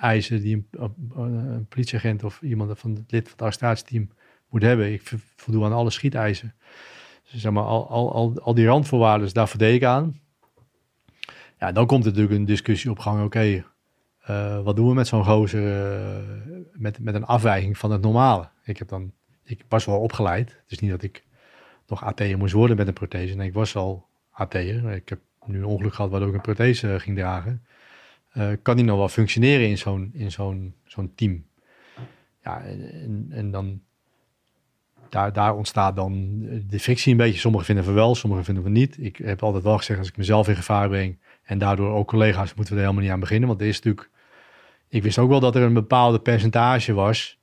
eisen 0.00 0.40
die 0.40 0.66
een, 0.70 0.94
een, 1.16 1.66
politieagent 1.68 2.24
of 2.24 2.42
iemand 2.42 2.78
van 2.78 2.90
het 2.90 3.12
lid 3.12 3.22
van 3.22 3.32
het 3.32 3.42
arrestatieteam 3.42 4.08
moet 4.48 4.62
hebben. 4.62 4.92
Ik 4.92 5.12
voldoe 5.36 5.64
aan 5.64 5.72
alle 5.72 5.90
schieteisen. 5.90 6.54
Dus 7.30 7.40
zeg 7.40 7.52
maar, 7.52 7.64
al, 7.64 7.88
al, 7.88 8.12
al, 8.12 8.40
al 8.40 8.54
die 8.54 8.66
randvoorwaarden, 8.66 9.32
daar 9.32 9.48
voldeed 9.48 9.74
ik 9.74 9.84
aan. 9.84 10.20
Ja, 11.58 11.72
dan 11.72 11.86
komt 11.86 12.04
er 12.04 12.10
natuurlijk 12.10 12.38
een 12.38 12.44
discussie 12.44 12.90
op 12.90 12.98
gang, 12.98 13.24
oké, 13.24 13.64
wat 14.62 14.76
doen 14.76 14.88
we 14.88 14.94
met 14.94 15.06
zo'n 15.06 15.24
gozer 15.24 16.22
met, 16.72 16.98
met 16.98 17.14
een 17.14 17.24
afwijking 17.24 17.78
van 17.78 17.90
het 17.90 18.02
normale? 18.02 18.48
Ik, 18.64 18.78
heb 18.78 18.88
dan, 18.88 19.12
ik 19.44 19.64
was 19.68 19.84
wel 19.84 20.00
opgeleid. 20.00 20.48
Het 20.48 20.70
is 20.70 20.78
niet 20.78 20.90
dat 20.90 21.02
ik 21.02 21.24
nog 21.86 22.04
AT'er 22.04 22.38
moest 22.38 22.52
worden 22.52 22.76
met 22.76 22.86
een 22.86 22.92
prothese. 22.92 23.34
Nee, 23.34 23.48
ik 23.48 23.54
was 23.54 23.76
al 23.76 24.06
AT'er. 24.30 24.92
Ik 24.92 25.08
heb 25.08 25.20
nu 25.44 25.58
een 25.58 25.64
ongeluk 25.64 25.94
gehad 25.94 26.10
waardoor 26.10 26.28
ik 26.28 26.34
een 26.34 26.40
prothese 26.40 27.00
ging 27.00 27.16
dragen. 27.16 27.64
Kan 28.62 28.76
die 28.76 28.84
nog 28.84 28.96
wel 28.96 29.08
functioneren 29.08 29.68
in 29.68 29.78
zo'n, 29.78 30.10
in 30.12 30.32
zo'n, 30.32 30.74
zo'n 30.84 31.12
team? 31.14 31.46
Ja, 32.42 32.62
en, 32.62 33.26
en 33.30 33.50
dan 33.50 33.80
daar, 35.08 35.32
daar 35.32 35.56
ontstaat 35.56 35.96
dan 35.96 36.38
de 36.68 36.80
frictie 36.80 37.12
een 37.12 37.18
beetje. 37.18 37.38
Sommigen 37.38 37.66
vinden 37.66 37.84
we 37.84 37.92
wel, 37.92 38.14
sommigen 38.14 38.44
vinden 38.44 38.64
we 38.64 38.70
niet. 38.70 38.96
Ik 39.00 39.16
heb 39.16 39.42
altijd 39.42 39.62
wel 39.62 39.76
gezegd, 39.76 39.98
als 39.98 40.08
ik 40.08 40.16
mezelf 40.16 40.48
in 40.48 40.56
gevaar 40.56 40.88
breng 40.88 41.18
en 41.48 41.58
daardoor 41.58 41.92
ook 41.92 42.08
collega's, 42.08 42.54
moeten 42.54 42.74
we 42.74 42.80
er 42.80 42.86
helemaal 42.86 43.04
niet 43.04 43.12
aan 43.12 43.20
beginnen. 43.20 43.48
Want 43.48 43.60
er 43.60 43.66
is 43.66 43.76
natuurlijk, 43.76 44.10
ik 44.88 45.02
wist 45.02 45.18
ook 45.18 45.28
wel 45.28 45.40
dat 45.40 45.56
er 45.56 45.62
een 45.62 45.72
bepaalde 45.72 46.20
percentage 46.20 46.92
was 46.92 47.38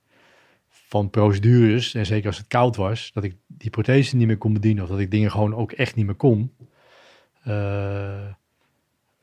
van 0.70 1.10
procedures, 1.10 1.94
en 1.94 2.06
zeker 2.06 2.28
als 2.28 2.38
het 2.38 2.48
koud 2.48 2.76
was, 2.76 3.12
dat 3.14 3.24
ik 3.24 3.36
die 3.48 3.70
prothese 3.70 4.16
niet 4.16 4.28
meer 4.28 4.38
kon 4.38 4.54
bedienen 4.54 4.84
of 4.84 4.90
dat 4.90 5.00
ik 5.00 5.12
dingen 5.12 5.32
gewoon 5.32 5.56
ook 5.56 5.72
echt 5.72 5.96
niet 5.96 6.06
meer 6.06 6.16
kon. 6.16 6.52
Uh, 7.48 7.54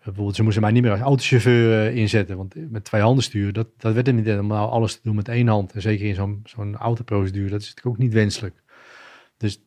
bijvoorbeeld, 0.05 0.37
ze 0.37 0.43
moesten 0.43 0.63
mij 0.63 0.73
niet 0.73 0.83
meer 0.83 0.91
als 0.91 1.01
autochauffeur 1.01 1.91
uh, 1.91 1.97
inzetten, 1.97 2.37
want 2.37 2.71
met 2.71 2.85
twee 2.85 3.03
handen 3.03 3.25
sturen, 3.25 3.55
dat, 3.55 3.69
dat 3.77 3.95
werd 3.95 4.09
er 4.09 4.15
niet 4.15 4.27
helemaal 4.27 4.71
alles 4.71 4.95
te 4.95 5.01
doen 5.03 5.15
met 5.15 5.29
één 5.29 5.49
hand. 5.49 5.73
En 5.73 5.83
zeker 5.83 6.07
in 6.07 6.15
zo'n 6.15 6.41
zo'n 6.45 6.77
autoprocedure, 6.77 7.51
dat 7.51 7.61
is 7.61 7.69
natuurlijk 7.69 7.97
ook 7.97 8.03
niet 8.03 8.13
wenselijk. 8.13 8.63
Dus 9.37 9.61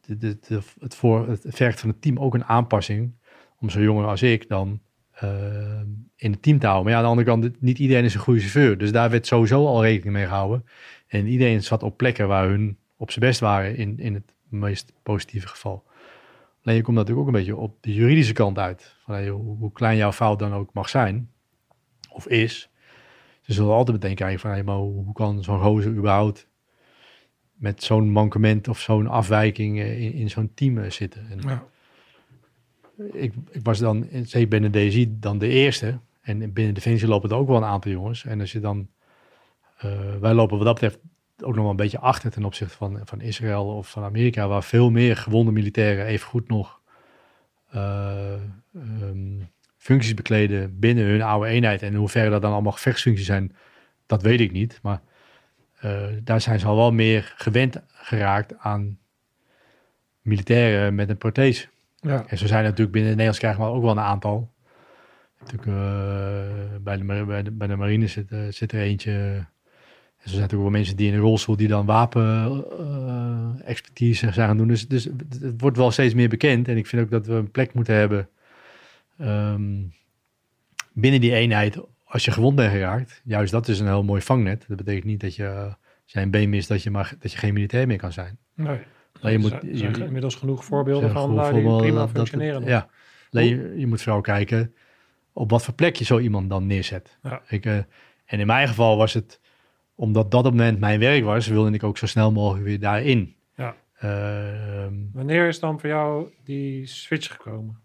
het, 0.80 0.96
voor, 0.96 1.28
het 1.28 1.46
vergt 1.48 1.80
van 1.80 1.90
het 1.90 2.02
team 2.02 2.20
ook 2.20 2.34
een 2.34 2.46
aanpassing 2.46 3.14
om 3.60 3.70
zo 3.70 3.82
jonger 3.82 4.06
als 4.06 4.22
ik 4.22 4.48
dan 4.48 4.82
in 6.16 6.32
het 6.32 6.42
team 6.42 6.60
te 6.60 6.66
houden. 6.66 6.84
Maar 6.84 6.92
ja, 6.92 6.98
aan 6.98 7.04
de 7.04 7.10
andere 7.10 7.28
kant, 7.28 7.62
niet 7.62 7.80
iedereen 7.80 8.04
is 8.04 8.14
een 8.14 8.20
goede 8.20 8.40
chauffeur. 8.40 8.78
Dus 8.78 8.92
daar 8.92 9.10
werd 9.10 9.28
sowieso 9.28 9.66
al 9.66 9.84
rekening 9.84 10.16
mee 10.16 10.26
gehouden. 10.26 10.66
En 11.08 11.28
iedereen 11.28 11.64
zat 11.64 11.84
op 11.84 11.98
plekken 11.98 12.28
waar 12.28 12.48
hun 12.48 12.78
op 12.98 13.12
zijn 13.12 13.26
best 13.26 13.40
waren 13.40 13.76
in, 13.76 14.00
in 14.00 14.14
het 14.14 14.34
meest 14.50 14.94
positieve 15.04 15.48
geval. 15.48 15.84
Alleen 16.64 16.78
je 16.78 16.84
komt 16.84 16.98
natuurlijk 16.98 17.28
ook 17.28 17.34
een 17.34 17.40
beetje 17.40 17.56
op 17.56 17.78
de 17.82 17.94
juridische 17.94 18.34
kant 18.34 18.58
uit. 18.58 18.96
Van, 19.04 19.28
hoe, 19.28 19.72
klein 19.72 19.98
jouw 19.98 20.12
fout 20.12 20.40
dan 20.40 20.54
ook 20.54 20.74
mag 20.74 20.90
zijn, 20.90 21.30
of 22.10 22.28
is. 22.28 22.70
Ze 23.42 23.54
zullen 23.54 23.74
altijd 23.74 24.02
meteen 24.02 24.16
kijken 24.16 24.66
van, 24.66 24.76
hoe 24.76 25.14
kan 25.14 25.44
zo'n 25.44 25.62
gozer 25.62 25.92
überhaupt 25.92 26.48
met 27.54 27.84
zo'n 27.84 28.10
mankement 28.10 28.68
of 28.68 28.80
zo'n 28.80 29.08
afwijking 29.08 29.80
eh, 29.80 30.02
in, 30.02 30.14
in 30.14 30.30
zo'n 30.30 30.52
team 30.54 30.78
eh, 30.78 30.92
zitten. 30.92 31.30
En 31.30 31.40
ja. 31.50 31.68
Ik, 32.98 33.34
ik, 33.52 33.64
was 33.64 33.80
dan, 33.80 34.08
zeker 34.24 34.48
binnen 34.48 34.72
DSI, 34.72 35.16
dan 35.20 35.38
de 35.38 35.48
eerste. 35.48 36.00
En 36.22 36.54
binnen 36.54 36.74
Defensie 36.74 37.08
lopen 37.08 37.30
er 37.30 37.36
ook 37.36 37.48
wel 37.48 37.58
een 37.58 37.64
aantal 37.64 37.92
jongens. 37.92 38.26
En 38.26 38.40
als 38.40 38.52
je 38.52 38.60
dan 38.60 38.88
uh, 39.86 40.16
wij 40.20 40.34
lopen 40.34 40.58
wat 40.58 40.66
dat 40.66 40.74
betreft 40.74 41.00
ook 41.40 41.54
nog 41.54 41.62
wel 41.62 41.70
een 41.70 41.76
beetje 41.76 42.00
achter 42.00 42.32
ten 42.32 42.46
opzichte 42.46 42.76
van, 42.76 43.00
van 43.04 43.22
Israël 43.22 43.66
of 43.66 43.90
van 43.90 44.04
Amerika, 44.04 44.48
waar 44.48 44.64
veel 44.64 44.90
meer 44.90 45.18
gewonde 45.18 45.52
militairen 45.52 46.06
even 46.06 46.28
goed 46.28 46.48
nog 46.48 46.82
uh, 47.76 48.34
um, 49.02 49.50
functies 49.78 50.14
bekleden 50.14 50.80
binnen 50.80 51.06
hun 51.06 51.22
oude 51.22 51.50
eenheid. 51.50 51.82
En 51.82 51.92
in 51.92 51.98
hoeverre 51.98 52.30
dat 52.30 52.42
dan 52.42 52.52
allemaal 52.52 52.72
gevechtsfuncties 52.72 53.26
zijn, 53.26 53.56
dat 54.06 54.22
weet 54.22 54.40
ik 54.40 54.52
niet. 54.52 54.80
Maar 54.82 55.02
uh, 55.84 56.02
daar 56.24 56.42
zijn 56.42 56.60
ze 56.60 56.68
al 56.68 56.76
wel 56.76 56.92
meer 56.92 57.34
gewend 57.38 57.82
geraakt 57.88 58.58
aan 58.58 59.00
militairen 60.22 60.96
met 60.96 61.10
een 61.10 61.18
prothese. 61.18 61.68
Ja. 62.06 62.26
En 62.28 62.38
zo 62.38 62.48
zijn 62.48 62.64
er 62.64 62.70
natuurlijk 62.70 62.92
binnen 62.92 63.12
de 63.12 63.18
Nederlands 63.18 63.40
krijgen 63.40 63.64
we 63.64 63.70
ook 63.70 63.82
wel 63.82 63.92
een 63.92 64.00
aantal. 64.00 64.54
Natuurlijk, 65.40 65.68
uh, 65.68 65.76
bij, 66.82 66.98
de, 66.98 67.24
bij, 67.26 67.44
de, 67.44 67.52
bij 67.52 67.68
de 67.68 67.76
marine 67.76 68.08
zit, 68.08 68.32
uh, 68.32 68.40
zit 68.50 68.72
er 68.72 68.80
eentje 68.80 69.46
er 70.26 70.32
zijn 70.32 70.42
natuurlijk 70.42 70.70
wel 70.70 70.80
mensen 70.80 70.96
die 70.96 71.08
in 71.08 71.14
een 71.14 71.20
rolstoel 71.20 71.56
die 71.56 71.68
dan 71.68 71.86
wapen-expertise 71.86 74.32
zijn 74.32 74.48
gaan 74.48 74.58
doen. 74.58 74.68
Dus, 74.68 74.88
dus 74.88 75.04
het 75.42 75.62
wordt 75.62 75.78
wel 75.78 75.92
steeds 75.92 76.14
meer 76.14 76.30
bekend. 76.30 76.68
En 76.68 76.78
ik 76.78 76.88
vind 76.88 77.02
ook 77.02 77.10
dat 77.10 77.26
we 77.26 77.34
een 77.34 77.52
plek 77.52 77.74
moeten 77.74 77.96
hebben 77.96 78.30
um, 79.22 79.94
binnen 80.94 81.22
die 81.22 81.34
eenheid 81.34 81.78
als 82.04 82.26
je 82.26 82.32
gewond 82.32 82.56
bent 82.56 82.72
geraakt, 82.72 83.22
juist 83.24 83.52
dat 83.52 83.68
is 83.68 83.80
een 83.80 83.88
heel 83.88 84.04
mooi 84.04 84.22
vangnet. 84.22 84.66
Dat 84.68 84.78
betekent 84.78 85.06
niet 85.06 85.20
dat 85.20 85.36
je, 85.36 85.46
eh, 85.46 85.64
als 86.04 86.06
jij 86.06 86.24
een 86.24 86.32
been 86.32 86.50
mist, 86.50 86.68
dat 86.68 86.84
je, 86.84 86.92
maar, 86.92 87.14
dat 87.20 87.32
je 87.32 87.38
geen 87.38 87.54
militair 87.54 87.88
meer 87.88 87.98
kan 87.98 88.12
zijn. 88.12 88.38
Nee. 88.54 88.80
Maar 89.22 89.32
je 89.32 89.38
moet, 89.38 89.52
er 89.52 89.66
je, 89.66 89.78
zijn 89.78 90.02
inmiddels 90.02 90.36
genoeg 90.36 90.66
voorbeelden 90.66 91.12
van 91.12 91.36
daar 91.36 91.54
die 91.54 91.76
prima 91.78 92.00
dat- 92.00 92.10
functioneren. 92.10 92.66
Ja, 92.66 92.90
nee, 93.32 93.50
je, 93.50 93.74
je 93.78 93.88
moet 93.88 94.02
vooral 94.02 94.22
kijken 94.22 94.74
op 95.34 95.50
wat 95.50 95.64
voor 95.64 95.74
plek 95.74 95.96
je 95.96 96.04
zo 96.06 96.20
iemand 96.20 96.50
dan 96.50 96.68
neerzet. 96.68 97.18
Ja. 97.24 97.42
Ik, 97.48 97.66
eh, 97.66 97.78
en 98.26 98.40
in 98.40 98.48
mijn 98.48 98.68
geval 98.68 98.98
was 98.98 99.14
het, 99.14 99.40
omdat 99.96 100.32
dat 100.32 100.40
op 100.40 100.46
het 100.46 100.56
moment 100.56 100.80
mijn 100.80 101.00
werk 101.00 101.24
was, 101.24 101.48
wilde 101.48 101.72
ik 101.72 101.84
ook 101.84 101.98
zo 101.98 102.06
snel 102.06 102.32
mogelijk 102.32 102.66
weer 102.66 102.80
daarin. 102.80 103.36
Ja. 103.56 103.76
Ehm, 104.00 104.94
Wanneer 105.14 105.48
is 105.48 105.60
dan 105.60 105.80
voor 105.80 105.90
jou 105.90 106.28
die 106.44 106.86
switch 106.88 107.32
gekomen? 107.32 107.80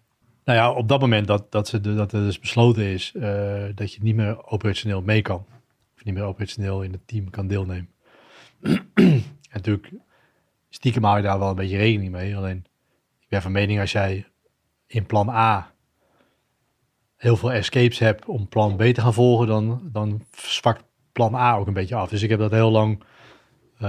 Nou 0.44 0.58
ja, 0.58 0.72
op 0.72 0.88
dat 0.88 1.00
moment 1.00 1.26
dat, 1.26 1.52
dat, 1.52 1.68
ze 1.68 1.80
dat 1.80 2.12
er 2.12 2.20
dus 2.22 2.38
besloten 2.38 2.84
is 2.84 3.12
eh, 3.14 3.62
dat 3.74 3.92
je 3.94 4.02
niet 4.02 4.14
meer 4.16 4.46
operationeel 4.46 5.02
mee 5.02 5.22
kan. 5.22 5.46
Of 5.96 6.04
niet 6.04 6.14
meer 6.14 6.24
operationeel 6.24 6.82
in 6.82 6.92
het 6.92 7.06
team 7.06 7.30
kan 7.30 7.46
deelnemen. 7.46 7.88
en 8.94 9.22
natuurlijk, 9.52 9.90
stiekem 10.70 11.04
hou 11.04 11.16
je 11.16 11.22
daar 11.22 11.38
wel 11.38 11.48
een 11.48 11.54
beetje 11.54 11.76
rekening 11.76 12.12
mee. 12.12 12.36
Alleen, 12.36 12.66
ik 13.20 13.28
ben 13.28 13.42
van 13.42 13.52
mening 13.52 13.80
als 13.80 13.92
jij 13.92 14.26
in 14.86 15.06
plan 15.06 15.28
A 15.28 15.72
heel 17.16 17.36
veel 17.36 17.52
escapes 17.52 17.98
hebt 17.98 18.26
om 18.26 18.48
plan 18.48 18.76
B 18.76 18.82
te 18.82 19.00
gaan 19.00 19.14
volgen, 19.14 19.46
dan, 19.46 19.88
dan 19.92 20.24
zwakt 20.32 20.84
plan 21.12 21.34
A 21.34 21.54
ook 21.56 21.66
een 21.66 21.72
beetje 21.72 21.94
af. 21.94 22.08
Dus 22.08 22.22
ik 22.22 22.30
heb 22.30 22.38
dat 22.38 22.50
heel 22.50 22.70
lang 22.70 23.02
eh, 23.78 23.88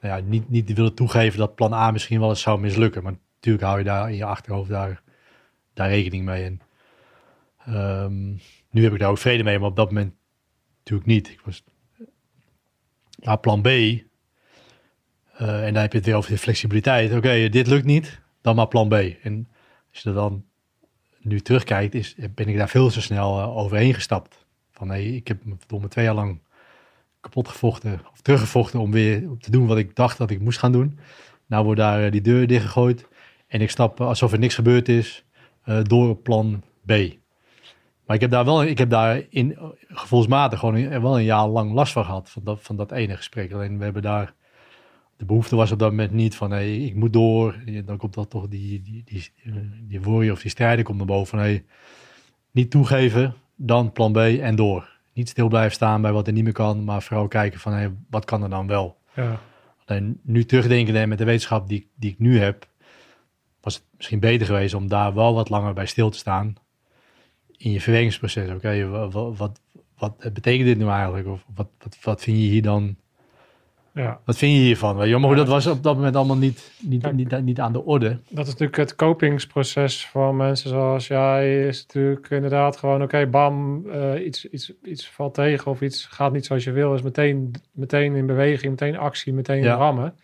nou 0.00 0.16
ja, 0.16 0.18
niet, 0.18 0.48
niet 0.48 0.72
willen 0.72 0.94
toegeven 0.94 1.38
dat 1.38 1.54
plan 1.54 1.72
A 1.72 1.90
misschien 1.90 2.20
wel 2.20 2.28
eens 2.28 2.40
zou 2.40 2.60
mislukken. 2.60 3.02
Maar 3.02 3.14
natuurlijk 3.34 3.64
hou 3.64 3.78
je 3.78 3.84
daar 3.84 4.10
in 4.10 4.16
je 4.16 4.24
achterhoofd 4.24 4.70
daar 4.70 5.02
daar 5.74 5.88
rekening 5.88 6.24
mee. 6.24 6.44
En 6.44 6.60
ehm, 7.64 8.30
nu 8.70 8.82
heb 8.82 8.92
ik 8.92 8.98
daar 8.98 9.10
ook 9.10 9.18
vrede 9.18 9.42
mee, 9.42 9.58
maar 9.58 9.68
op 9.68 9.76
dat 9.76 9.88
moment 9.88 10.14
natuurlijk 10.78 11.08
niet. 11.08 11.30
Ik 11.30 11.40
was, 11.40 11.64
maar 13.22 13.38
plan 13.38 13.62
B, 13.62 13.68
en 15.36 15.72
dan 15.72 15.82
heb 15.82 15.92
je 15.92 15.98
het 15.98 16.06
weer 16.06 16.16
over 16.16 16.30
de 16.30 16.38
flexibiliteit. 16.38 17.12
Oké, 17.12 17.48
dit 17.48 17.66
lukt 17.66 17.84
niet, 17.84 18.20
dan 18.40 18.56
maar 18.56 18.68
plan 18.68 18.88
B. 18.88 18.92
En 19.22 19.48
als 19.90 20.02
je 20.02 20.08
er 20.08 20.14
dan 20.14 20.44
nu 21.20 21.40
terugkijkt, 21.40 21.94
is, 21.94 22.14
ben 22.34 22.48
ik 22.48 22.56
daar 22.56 22.68
veel 22.68 22.90
te 22.90 23.00
snel 23.00 23.40
eh, 23.40 23.56
overheen 23.56 23.94
gestapt. 23.94 24.46
Van 24.72 24.86
nee, 24.86 25.14
ik 25.14 25.28
heb 25.28 25.44
me 25.44 25.88
twee 25.88 26.04
jaar 26.04 26.14
lang 26.14 26.40
kapot 27.20 27.48
gevochten, 27.48 28.00
of 28.12 28.20
teruggevochten 28.20 28.80
om 28.80 28.90
weer 28.90 29.28
te 29.38 29.50
doen 29.50 29.66
wat 29.66 29.78
ik 29.78 29.96
dacht 29.96 30.18
dat 30.18 30.30
ik 30.30 30.40
moest 30.40 30.58
gaan 30.58 30.72
doen. 30.72 30.98
Nou 31.46 31.64
wordt 31.64 31.80
daar 31.80 32.04
eh, 32.04 32.10
die 32.10 32.20
deur 32.20 32.46
dichtgegooid 32.46 33.06
en 33.54 33.60
ik 33.60 33.70
stap 33.70 34.00
eh, 34.00 34.06
alsof 34.06 34.32
er 34.32 34.38
niks 34.38 34.54
gebeurd 34.54 34.88
is 34.88 35.24
eh, 35.62 35.80
door 35.82 36.16
plan 36.16 36.62
B. 36.86 36.92
Maar 38.06 38.16
ik 38.16 38.20
heb 38.20 38.30
daar 38.30 38.44
wel, 38.44 38.64
ik 38.64 38.78
heb 38.78 38.90
daar 38.90 39.22
in 39.28 39.56
eh, 39.56 39.64
gevoelsmatig 39.88 40.58
gewoon 40.58 41.00
wel 41.02 41.18
een 41.18 41.24
jaar 41.24 41.46
lang 41.46 41.72
last 41.72 41.92
van 41.92 42.04
gehad, 42.04 42.30
van 42.30 42.42
dat, 42.44 42.58
van 42.60 42.76
dat 42.76 42.92
ene 42.92 43.16
gesprek. 43.16 43.52
Alleen 43.52 43.78
we 43.78 43.84
hebben 43.84 44.02
daar, 44.02 44.34
de 45.16 45.24
behoefte 45.24 45.56
was 45.56 45.72
op 45.72 45.78
dat 45.78 45.90
moment 45.90 46.12
niet 46.12 46.36
van, 46.36 46.50
hey, 46.50 46.76
ik 46.76 46.94
moet 46.94 47.12
door. 47.12 47.56
Dan 47.84 47.96
komt 47.96 48.14
dat 48.14 48.30
toch 48.30 48.48
die, 48.48 48.82
die, 48.82 49.02
die, 49.04 49.30
die 49.88 50.00
worry 50.02 50.30
of 50.30 50.40
die 50.42 50.50
strijder 50.50 50.84
komt 50.84 50.96
naar 50.98 51.06
boven 51.06 51.26
van, 51.26 51.38
hey, 51.38 51.64
niet 52.50 52.70
toegeven, 52.70 53.34
dan 53.56 53.92
plan 53.92 54.12
B 54.12 54.16
en 54.16 54.56
door. 54.56 54.92
Niet 55.12 55.28
stil 55.28 55.48
blijven 55.48 55.72
staan 55.72 56.02
bij 56.02 56.12
wat 56.12 56.26
er 56.26 56.32
niet 56.32 56.44
meer 56.44 56.52
kan, 56.52 56.84
maar 56.84 57.02
vooral 57.02 57.28
kijken 57.28 57.60
van, 57.60 57.72
hey, 57.72 57.92
wat 58.10 58.24
kan 58.24 58.42
er 58.42 58.50
dan 58.50 58.66
wel? 58.66 58.96
Ja, 59.14 59.40
Alleen 59.86 60.20
nu 60.22 60.44
terugdenken 60.44 60.96
en 60.96 61.08
met 61.08 61.18
de 61.18 61.24
wetenschap 61.24 61.68
die, 61.68 61.88
die 61.94 62.10
ik 62.10 62.18
nu 62.18 62.38
heb, 62.38 62.68
was 63.60 63.74
het 63.74 63.84
misschien 63.96 64.20
beter 64.20 64.46
geweest 64.46 64.74
om 64.74 64.88
daar 64.88 65.14
wel 65.14 65.34
wat 65.34 65.48
langer 65.48 65.74
bij 65.74 65.86
stil 65.86 66.10
te 66.10 66.18
staan. 66.18 66.54
In 67.56 67.70
je 67.70 67.80
verwerkingsproces. 67.80 68.50
Oké, 68.50 68.86
wa- 68.88 69.08
wa- 69.08 69.32
wat, 69.32 69.60
wat, 69.98 70.32
betekent 70.32 70.66
dit 70.66 70.78
nu 70.78 70.86
eigenlijk? 70.88 71.26
Of 71.26 71.44
wat, 71.54 71.68
wat, 71.78 71.98
wat 72.02 72.22
vind 72.22 72.36
je 72.36 72.42
hier 72.42 72.62
dan? 72.62 72.96
Ja. 73.94 74.20
Wat 74.24 74.36
vind 74.36 74.52
je 74.56 74.62
hiervan? 74.62 75.08
Je, 75.08 75.18
maar 75.18 75.30
Ja, 75.30 75.36
dat 75.36 75.48
was 75.48 75.66
op 75.66 75.82
dat 75.82 75.96
moment 75.96 76.16
allemaal 76.16 76.36
niet, 76.36 76.72
niet, 76.80 77.02
Kijk. 77.02 77.14
niet, 77.14 77.42
niet 77.42 77.60
aan 77.60 77.72
de 77.72 77.84
orde. 77.84 78.18
Dat 78.28 78.44
is 78.46 78.52
natuurlijk 78.52 78.76
het 78.78 78.94
kopingsproces 78.94 80.06
van 80.06 80.36
mensen 80.36 80.68
zoals 80.70 81.06
jij. 81.06 81.66
Is 81.66 81.86
natuurlijk 81.86 82.30
inderdaad 82.30 82.76
gewoon, 82.76 83.02
oké, 83.02 83.26
bam, 83.26 83.84
eh, 83.90 84.24
iets, 84.26 84.48
iets, 84.48 84.72
iets 84.84 85.08
valt 85.08 85.34
tegen 85.34 85.70
of 85.70 85.80
iets 85.80 86.06
gaat 86.06 86.32
niet 86.32 86.46
zoals 86.46 86.64
je 86.64 86.72
wil. 86.72 86.94
Is 86.94 87.02
meteen, 87.02 87.50
meteen 87.72 88.14
in 88.14 88.26
beweging, 88.26 88.70
meteen 88.70 88.96
actie, 88.98 89.32
meteen 89.32 89.62
Ja. 89.62 89.74
rammen. 89.74 90.14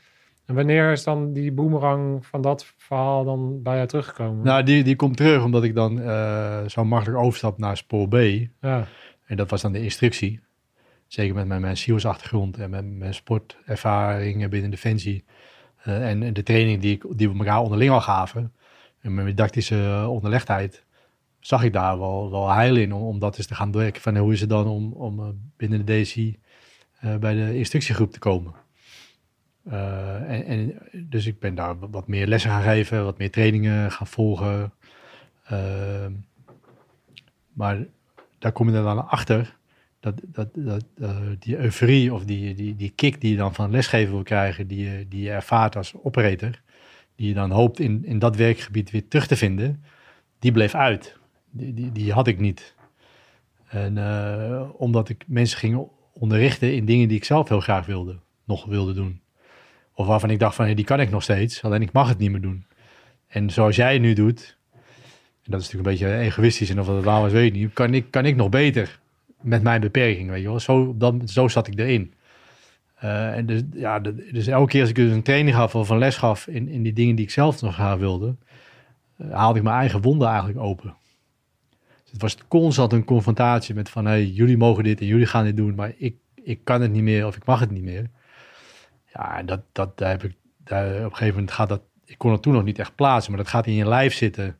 En 0.46 0.54
wanneer 0.56 0.92
is 0.92 1.04
dan 1.04 1.32
die 1.32 1.52
boemerang 1.52 2.26
van 2.26 2.40
dat 2.42 2.72
verhaal 2.76 3.24
dan 3.24 3.62
bij 3.62 3.74
jou 3.76 3.86
teruggekomen? 3.88 4.44
Nou, 4.44 4.62
die, 4.62 4.82
die 4.84 4.96
komt 4.96 5.16
terug 5.16 5.44
omdat 5.44 5.64
ik 5.64 5.74
dan 5.74 6.00
eh, 6.00 6.58
zo 6.66 6.84
makkelijk 6.84 7.18
overstap 7.22 7.58
naar 7.58 7.76
spoor 7.76 8.08
B. 8.08 8.14
Ja, 8.60 8.86
En 9.26 9.36
dat 9.36 9.50
was 9.50 9.62
dan 9.62 9.72
de 9.72 9.82
instructie. 9.82 10.40
Zeker 11.10 11.34
met 11.34 11.46
mijn, 11.46 11.60
mijn 11.60 11.76
SEALS-achtergrond 11.76 12.58
en 12.58 12.70
met 12.70 12.84
mijn 12.84 13.14
sportervaringen 13.14 14.50
binnen 14.50 14.70
Defensie. 14.70 15.24
eh, 15.82 16.08
en, 16.08 16.32
de 16.32 16.42
training 16.42 16.80
die, 16.80 16.94
ik, 16.94 17.04
die 17.16 17.30
we 17.30 17.38
elkaar 17.38 17.60
onderling 17.60 17.90
al 17.90 18.00
gaven. 18.00 18.52
En 19.00 19.14
mijn 19.14 19.26
didactische 19.26 19.84
eh, 19.84 20.10
onderlegdheid. 20.10 20.84
Zag 21.40 21.62
ik 21.62 21.72
daar 21.72 21.98
wel, 21.98 22.30
wel 22.30 22.50
heil 22.50 22.76
in 22.76 22.92
om, 22.92 23.02
om 23.02 23.18
dat 23.18 23.36
eens 23.38 23.46
te 23.46 23.54
gaan 23.54 23.70
doorwerken. 23.70 24.02
Van 24.02 24.16
hoe 24.16 24.32
is 24.32 24.40
het 24.40 24.48
dan 24.48 24.66
om, 24.66 24.92
om 24.92 25.20
eh, 25.20 25.28
binnen 25.56 25.84
de 25.86 26.36
eh, 27.00 27.16
bij 27.16 27.34
de 27.34 27.56
instructiegroep 27.56 28.12
te 28.12 28.18
komen. 28.18 28.54
En, 29.64 30.78
dus 30.92 31.26
ik 31.26 31.38
ben 31.38 31.54
daar 31.54 31.90
wat 31.90 32.08
meer 32.08 32.26
lessen 32.26 32.50
gaan 32.50 32.62
geven, 32.62 33.04
wat 33.04 33.18
meer 33.18 33.30
trainingen 33.30 33.92
gaan 33.92 34.06
volgen. 34.06 34.72
Maar 37.52 37.86
daar 38.38 38.52
kom 38.52 38.66
je 38.66 38.72
dan 38.72 39.08
achter 39.08 39.58
dat, 40.00 40.20
dat, 40.54 40.84
eh, 41.00 41.16
die 41.38 41.58
euforie 41.58 42.14
of 42.14 42.24
die, 42.24 42.54
die, 42.54 42.76
die 42.76 42.92
kick 42.94 43.20
die 43.20 43.30
je 43.30 43.36
dan 43.36 43.54
van 43.54 43.70
lesgeven 43.70 44.12
wil 44.12 44.22
krijgen, 44.22 44.66
die 44.66 44.84
je, 44.84 45.06
die 45.08 45.22
je 45.22 45.30
ervaart 45.30 45.76
als 45.76 45.94
operator, 46.02 46.60
die 47.16 47.28
je 47.28 47.34
dan 47.34 47.50
hoopt 47.50 47.80
in, 47.80 48.04
in 48.04 48.18
dat 48.18 48.36
werkgebied 48.36 48.90
weer 48.90 49.08
terug 49.08 49.26
te 49.26 49.36
vinden, 49.36 49.84
die 50.38 50.52
bleef 50.52 50.74
uit. 50.74 51.18
Die, 51.50 51.74
die, 51.74 51.92
die 51.92 52.12
had 52.12 52.26
ik 52.26 52.38
niet. 52.38 52.74
En 53.68 53.98
eh, 53.98 54.68
omdat 54.76 55.08
ik 55.08 55.24
mensen 55.26 55.58
ging 55.58 55.88
onderrichten 56.12 56.74
in 56.74 56.84
dingen 56.84 57.08
die 57.08 57.16
ik 57.16 57.24
zelf 57.24 57.48
heel 57.48 57.60
graag 57.60 57.86
wilde, 57.86 58.18
nog 58.44 58.64
wilde 58.64 58.92
doen. 58.92 59.20
Of 59.94 60.06
waarvan 60.06 60.30
ik 60.30 60.38
dacht 60.38 60.54
van, 60.54 60.64
hey, 60.64 60.74
die 60.74 60.84
kan 60.84 61.00
ik 61.00 61.10
nog 61.10 61.22
steeds, 61.22 61.62
alleen 61.62 61.82
ik 61.82 61.92
mag 61.92 62.08
het 62.08 62.18
niet 62.18 62.30
meer 62.30 62.40
doen. 62.40 62.64
En 63.26 63.50
zoals 63.50 63.76
jij 63.76 63.92
het 63.92 64.02
nu 64.02 64.12
doet, 64.12 64.58
en 65.42 65.50
dat 65.50 65.60
is 65.60 65.72
natuurlijk 65.72 66.00
een 66.00 66.08
beetje 66.08 66.24
egoïstisch 66.26 66.70
en 66.70 66.80
of 66.80 66.86
dat 66.86 67.04
waar 67.04 67.20
was, 67.20 67.32
weet 67.32 67.46
ik 67.46 67.60
niet, 67.60 67.72
kan 67.72 67.94
ik, 67.94 68.10
kan 68.10 68.26
ik 68.26 68.36
nog 68.36 68.48
beter 68.48 68.99
met 69.40 69.62
mijn 69.62 69.80
beperking, 69.80 70.30
weet 70.30 70.42
je 70.42 70.48
wel. 70.48 70.60
Zo, 70.60 70.94
dan, 70.96 71.28
zo 71.28 71.48
zat 71.48 71.66
ik 71.66 71.78
erin. 71.78 72.14
Eh, 72.94 73.36
en 73.36 73.46
dus, 73.46 73.62
ja, 73.72 73.98
dus 73.98 74.46
elke 74.46 74.70
keer 74.70 74.80
als 74.80 74.90
ik 74.90 74.96
dus 74.96 75.12
een 75.12 75.22
training 75.22 75.56
gaf 75.56 75.74
of 75.74 75.88
een 75.88 75.98
les 75.98 76.16
gaf 76.16 76.46
in, 76.46 76.68
in 76.68 76.82
die 76.82 76.92
dingen 76.92 77.16
die 77.16 77.24
ik 77.24 77.30
zelf 77.30 77.62
nog 77.62 77.74
graag 77.74 77.98
wilde, 77.98 78.36
eh, 79.16 79.32
haalde 79.32 79.58
ik 79.58 79.64
mijn 79.64 79.76
eigen 79.76 80.00
wonden 80.00 80.28
eigenlijk 80.28 80.58
open. 80.58 80.94
Dus 82.02 82.12
het 82.12 82.22
was 82.22 82.36
constant 82.48 82.92
een 82.92 83.04
confrontatie 83.04 83.74
met 83.74 83.88
van, 83.88 84.04
hey, 84.04 84.26
jullie 84.26 84.56
mogen 84.56 84.84
dit 84.84 85.00
en 85.00 85.06
jullie 85.06 85.26
gaan 85.26 85.44
dit 85.44 85.56
doen, 85.56 85.74
maar 85.74 85.92
ik, 85.96 86.16
ik 86.34 86.64
kan 86.64 86.80
het 86.80 86.92
niet 86.92 87.02
meer 87.02 87.26
of 87.26 87.36
ik 87.36 87.44
mag 87.44 87.60
het 87.60 87.70
niet 87.70 87.82
meer. 87.82 88.10
Ja, 89.12 89.38
en 89.38 89.46
dat, 89.46 89.60
dat 89.72 89.98
daar 89.98 90.10
heb 90.10 90.24
ik, 90.24 90.36
daar, 90.64 90.86
op 90.86 91.04
een 91.04 91.10
gegeven 91.10 91.34
moment 91.34 91.52
gaat 91.52 91.68
dat, 91.68 91.82
ik 92.04 92.18
kon 92.18 92.32
het 92.32 92.42
toen 92.42 92.52
nog 92.52 92.64
niet 92.64 92.78
echt 92.78 92.94
plaatsen, 92.94 93.32
maar 93.32 93.42
dat 93.42 93.50
gaat 93.50 93.66
in 93.66 93.74
je 93.74 93.88
lijf 93.88 94.14
zitten. 94.14 94.56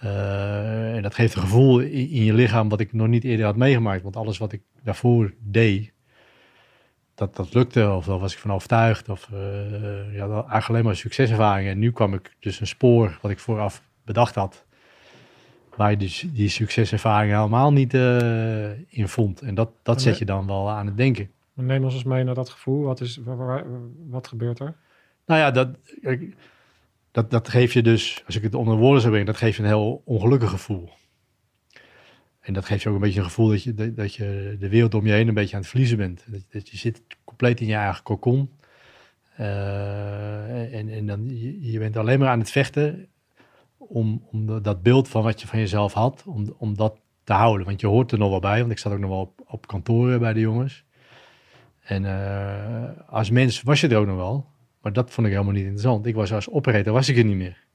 Eh, 0.00 0.94
en 0.96 1.02
dat 1.02 1.14
geeft 1.14 1.34
een 1.34 1.40
gevoel 1.42 1.80
in, 1.80 2.10
in 2.10 2.24
je 2.24 2.34
lichaam 2.34 2.68
wat 2.68 2.80
ik 2.80 2.92
nog 2.92 3.06
niet 3.08 3.24
eerder 3.24 3.46
had 3.46 3.56
meegemaakt. 3.56 4.02
Want 4.02 4.16
alles 4.16 4.38
wat 4.38 4.52
ik 4.52 4.62
daarvoor 4.82 5.32
deed, 5.38 5.92
dat, 7.14 7.36
dat 7.36 7.54
lukte 7.54 7.90
of 7.90 8.04
daar 8.06 8.18
was 8.18 8.32
ik 8.32 8.38
van 8.38 8.52
overtuigd. 8.52 9.08
Of 9.08 9.28
eh, 9.32 10.14
ja, 10.14 10.26
eigenlijk 10.28 10.68
alleen 10.68 10.84
maar 10.84 10.96
succeservaringen. 10.96 11.72
En 11.72 11.78
nu 11.78 11.92
kwam 11.92 12.14
ik 12.14 12.34
dus 12.40 12.60
een 12.60 12.66
spoor 12.66 13.18
wat 13.22 13.30
ik 13.30 13.38
vooraf 13.38 13.82
bedacht 14.04 14.34
had. 14.34 14.64
Waar 15.76 15.90
je 15.90 15.96
dus 15.96 16.26
die 16.32 16.48
succeservaringen 16.48 17.36
helemaal 17.36 17.72
niet 17.72 17.94
eh, 17.94 18.70
in 18.88 19.08
vond. 19.08 19.40
En 19.40 19.54
dat, 19.54 19.70
dat 19.82 20.02
zet 20.02 20.18
je 20.18 20.24
dan 20.24 20.46
wel 20.46 20.70
aan 20.70 20.86
het 20.86 20.96
denken. 20.96 21.30
neem 21.54 21.84
ons 21.84 21.94
eens 21.94 22.04
mee 22.04 22.24
naar 22.24 22.34
dat 22.34 22.48
gevoel. 22.48 22.82
Wat, 22.84 23.00
is, 23.00 23.16
wa- 23.24 23.36
wa- 23.36 23.64
wat 24.08 24.28
gebeurt 24.28 24.58
er? 24.58 24.74
Nou 25.26 25.40
ja, 25.40 25.50
dat, 25.50 25.68
kijk, 26.02 26.34
dat, 27.18 27.30
dat 27.30 27.48
geeft 27.48 27.72
je 27.72 27.82
dus, 27.82 28.22
als 28.26 28.36
ik 28.36 28.42
het 28.42 28.54
onder 28.54 28.76
woorden 28.76 29.00
zou 29.00 29.12
brengen, 29.12 29.32
dat 29.32 29.40
geeft 29.40 29.56
je 29.56 29.62
een 29.62 29.68
heel 29.68 30.02
ongelukkig 30.04 30.50
gevoel. 30.50 30.90
En 32.40 32.52
dat 32.52 32.64
geeft 32.64 32.82
je 32.82 32.88
ook 32.88 32.94
een 32.94 33.00
beetje 33.00 33.18
een 33.18 33.24
gevoel 33.24 33.48
dat 33.48 33.62
je, 33.62 33.94
dat, 33.94 34.14
je 34.14 34.56
de 34.58 34.68
wereld 34.68 34.94
om 34.94 35.06
je 35.06 35.12
heen 35.12 35.28
een 35.28 35.34
beetje 35.34 35.54
aan 35.54 35.60
het 35.60 35.70
verliezen 35.70 35.96
bent. 35.96 36.24
Dat, 36.50 36.68
je 36.68 36.76
zit 36.76 37.02
compleet 37.24 37.60
in 37.60 37.66
je 37.66 37.74
eigen 37.74 38.02
kokon. 38.02 38.50
Eh, 39.36 40.74
en, 40.74 40.88
en 40.88 41.06
dan, 41.06 41.28
je, 41.60 41.78
bent 41.78 41.96
alleen 41.96 42.18
maar 42.18 42.28
aan 42.28 42.38
het 42.38 42.50
vechten 42.50 43.08
om, 43.76 44.26
om 44.30 44.62
dat 44.62 44.82
beeld 44.82 45.08
van 45.08 45.22
wat 45.22 45.40
je 45.40 45.46
van 45.46 45.58
jezelf 45.58 45.92
had, 45.92 46.24
om, 46.26 46.54
om 46.58 46.76
dat 46.76 47.00
te 47.24 47.32
houden. 47.32 47.66
Want 47.66 47.80
je 47.80 47.86
hoort 47.86 48.12
er 48.12 48.18
nog 48.18 48.30
wel 48.30 48.40
bij, 48.40 48.60
want 48.60 48.72
ik 48.72 48.78
zat 48.78 48.92
ook 48.92 48.98
nog 48.98 49.10
wel 49.10 49.20
op, 49.20 49.40
op 49.46 49.66
kantoren 49.66 50.18
bij 50.18 50.32
de 50.32 50.40
jongens. 50.40 50.84
En 51.82 52.04
eh, 52.04 53.08
als 53.08 53.30
mens 53.30 53.62
was 53.62 53.80
je 53.80 53.88
er 53.88 53.96
ook 53.96 54.06
nog 54.06 54.16
wel. 54.16 54.56
Maar 54.80 54.92
dat 54.92 55.10
vond 55.10 55.26
ik 55.26 55.32
helemaal 55.32 55.54
niet 55.54 55.62
interessant. 55.62 56.06
Ik 56.06 56.14
was 56.14 56.32
als 56.32 56.50
operator, 56.50 56.92
was 56.92 57.08
ik 57.08 57.16
er 57.16 57.24
niet 57.24 57.36
meer. 57.36 57.66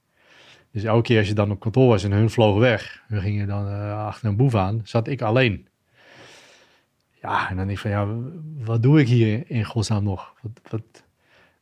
Dus 0.71 0.84
elke 0.84 1.01
keer 1.01 1.17
als 1.17 1.27
je 1.27 1.34
dan 1.34 1.51
op 1.51 1.59
kantoor 1.59 1.88
was 1.88 2.03
en 2.03 2.11
hun 2.11 2.30
vlogen 2.30 2.61
weg, 2.61 3.03
hun 3.07 3.21
gingen 3.21 3.47
dan 3.47 3.67
eh, 3.67 4.05
achter 4.05 4.27
een 4.27 4.35
boef 4.35 4.55
aan, 4.55 4.81
zat 4.84 5.07
ik 5.07 5.21
alleen. 5.21 5.67
ja, 7.21 7.49
en 7.49 7.55
dan 7.55 7.65
denk 7.65 7.77
ik 7.77 7.84
van, 7.84 7.91
ja, 7.91 8.07
wat 8.65 8.84
doe 8.84 8.99
ik 8.99 9.07
hier 9.07 9.43
in 9.47 9.63
godsnaam 9.63 10.03
nog? 10.03 10.34
Wat, 10.41 10.61
wat, 10.69 11.03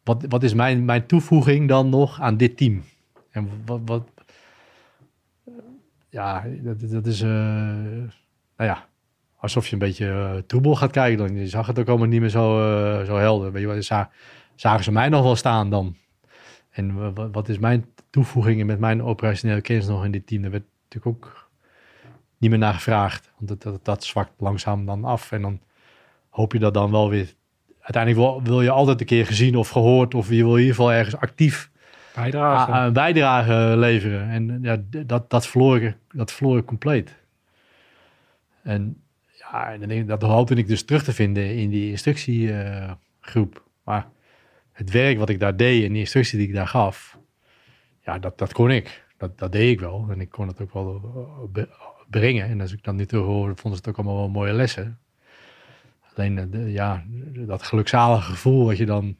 wat, 0.03 0.25
wat 0.29 0.43
is 0.43 0.53
mijn, 0.53 0.85
mijn 0.85 1.05
toevoeging 1.05 1.67
dan 1.67 1.89
nog 1.89 2.21
aan 2.21 2.37
dit 2.37 2.57
team? 2.57 2.83
En 3.31 3.49
wat, 3.65 3.81
wat 3.85 4.07
ja, 6.09 6.45
dat, 6.89 7.05
is, 7.05 7.21
uh, 7.21 7.29
nou 7.29 8.09
ja, 8.69 8.87
alsof 9.37 9.67
je 9.67 9.73
een 9.73 9.79
beetje 9.79 10.05
uh, 10.05 10.35
troebel 10.47 10.75
gaat 10.75 10.91
kijken. 10.91 11.27
Dan 11.27 11.37
je 11.37 11.47
zag 11.47 11.67
het 11.67 11.79
ook 11.79 11.87
allemaal 11.87 12.07
niet 12.07 12.19
meer 12.19 12.29
zo, 12.29 12.55
zo 13.05 13.15
helder. 13.15 13.51
Weet 13.51 13.75
je, 13.75 13.81
za 13.81 14.11
zagen 14.61 14.83
ze 14.83 14.91
mij 14.91 15.09
nog 15.09 15.23
wel 15.23 15.35
staan 15.35 15.69
dan? 15.69 15.95
En 16.69 17.13
wat, 17.31 17.49
is 17.49 17.57
mijn 17.57 17.85
toevoeging 18.09 18.65
met 18.65 18.79
mijn 18.79 19.03
operationele 19.03 19.61
kennis 19.61 19.87
nog 19.87 20.05
in 20.05 20.11
dit 20.11 20.27
team? 20.27 20.41
Daar 20.41 20.51
werd 20.51 20.63
natuurlijk 20.83 21.15
ook 21.15 21.49
niet 22.37 22.49
meer 22.49 22.59
naar 22.59 22.73
gevraagd. 22.73 23.31
Want 23.37 23.49
dat, 23.49 23.61
dat, 23.61 23.85
dat 23.85 24.03
zwakt 24.03 24.31
langzaam 24.37 24.85
dan 24.85 25.05
af. 25.05 25.31
En 25.31 25.41
dan 25.41 25.59
hoop 26.29 26.53
je 26.53 26.59
dat 26.59 26.73
dan 26.73 26.91
wel 26.91 27.09
weer... 27.09 27.33
Uiteindelijk 27.79 28.25
wil, 28.25 28.43
wil 28.43 28.61
je 28.61 28.69
altijd 28.69 28.99
een 28.99 29.05
keer 29.05 29.25
gezien 29.25 29.55
of 29.55 29.69
gehoord... 29.69 30.13
of 30.13 30.29
je 30.29 30.35
wil 30.35 30.55
in 30.55 30.59
ieder 30.59 30.75
geval 30.75 30.91
ergens 30.91 31.15
actief 31.17 31.71
bijdrage, 32.15 32.71
een 32.71 32.93
bijdrage 32.93 33.73
leveren. 33.77 34.29
En 34.29 34.59
ja, 34.61 34.77
dat, 35.05 35.29
dat, 35.29 35.47
verloor 35.47 35.81
ik, 35.81 35.97
dat 36.11 36.31
verloor 36.31 36.57
ik 36.57 36.65
compleet. 36.65 37.15
En 38.63 39.01
ja, 39.37 39.73
en 39.73 40.05
dat 40.05 40.21
hoopte 40.21 40.55
ik 40.55 40.67
dus 40.67 40.85
terug 40.85 41.03
te 41.03 41.13
vinden 41.13 41.55
in 41.55 41.69
die 41.69 41.89
instructiegroep. 41.89 43.63
maar 43.83 44.07
het 44.81 44.91
werk 44.91 45.17
wat 45.17 45.29
ik 45.29 45.39
daar 45.39 45.57
deed 45.57 45.83
en 45.83 45.91
die 45.91 45.99
instructie 45.99 46.37
die 46.37 46.47
ik 46.47 46.53
daar 46.53 46.67
gaf, 46.67 47.17
ja, 47.99 48.19
dat, 48.19 48.37
dat 48.37 48.53
kon 48.53 48.71
ik. 48.71 49.05
Dat, 49.17 49.39
dat 49.39 49.51
deed 49.51 49.71
ik 49.71 49.79
wel. 49.79 50.07
En 50.09 50.21
ik 50.21 50.29
kon 50.29 50.47
het 50.47 50.61
ook 50.61 50.73
wel 50.73 51.01
brengen. 52.09 52.47
En 52.47 52.61
als 52.61 52.73
ik 52.73 52.83
dan 52.83 52.95
nu 52.95 53.05
terug 53.05 53.25
hoorde, 53.25 53.55
vonden 53.55 53.79
ze 53.79 53.87
het 53.87 53.87
ook 53.87 54.05
allemaal 54.05 54.21
wel 54.21 54.29
mooie 54.29 54.53
lessen. 54.53 54.99
Alleen, 56.15 56.49
de, 56.51 56.71
ja, 56.71 57.03
dat 57.33 57.63
gelukzalige 57.63 58.31
gevoel 58.31 58.65
wat 58.65 58.77
je 58.77 58.85
dan 58.85 59.15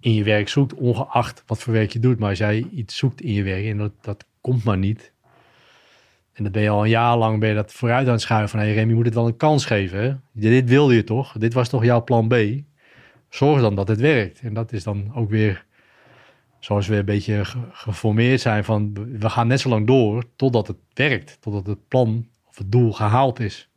in 0.00 0.14
je 0.14 0.24
werk 0.24 0.48
zoekt, 0.48 0.74
ongeacht 0.74 1.42
wat 1.46 1.62
voor 1.62 1.72
werk 1.72 1.90
je 1.90 1.98
doet. 1.98 2.18
Maar 2.18 2.28
als 2.28 2.38
jij 2.38 2.66
iets 2.72 2.96
zoekt 2.96 3.20
in 3.20 3.32
je 3.32 3.42
werk 3.42 3.64
en 3.64 3.76
dat, 3.76 3.92
dat 4.00 4.26
komt 4.40 4.64
maar 4.64 4.78
niet. 4.78 5.12
En 6.32 6.42
dat 6.42 6.52
ben 6.52 6.62
je 6.62 6.68
al 6.68 6.82
een 6.82 6.90
jaar 6.90 7.16
lang 7.16 7.40
ben 7.40 7.48
je 7.48 7.54
dat 7.54 7.72
vooruit 7.72 8.06
aan 8.06 8.12
het 8.12 8.20
schuiven 8.20 8.48
van... 8.48 8.58
hey 8.58 8.74
Rem, 8.74 8.88
je 8.88 8.94
moet 8.94 9.04
het 9.04 9.14
wel 9.14 9.26
een 9.26 9.36
kans 9.36 9.64
geven. 9.64 10.22
Dit 10.32 10.68
wilde 10.68 10.94
je 10.94 11.04
toch? 11.04 11.32
Dit 11.32 11.52
was 11.52 11.68
toch 11.68 11.84
jouw 11.84 12.04
plan 12.04 12.28
B? 12.28 12.34
Zorg 13.34 13.60
dan 13.60 13.74
dat 13.74 13.88
het 13.88 14.00
werkt. 14.00 14.40
En 14.40 14.54
dat 14.54 14.72
is 14.72 14.84
dan 14.84 15.14
ook 15.14 15.30
weer 15.30 15.64
zoals 16.58 16.86
we 16.86 16.96
een 16.96 17.04
beetje 17.04 17.44
geformeerd 17.70 18.40
zijn 18.40 18.64
van... 18.64 18.92
we 19.18 19.30
gaan 19.30 19.46
net 19.46 19.60
zo 19.60 19.68
lang 19.68 19.86
door 19.86 20.24
totdat 20.36 20.66
het 20.66 20.76
werkt. 20.92 21.40
Totdat 21.40 21.66
het 21.66 21.88
plan 21.88 22.28
of 22.46 22.58
het 22.58 22.72
doel 22.72 22.92
gehaald 22.92 23.40
is. 23.40 23.68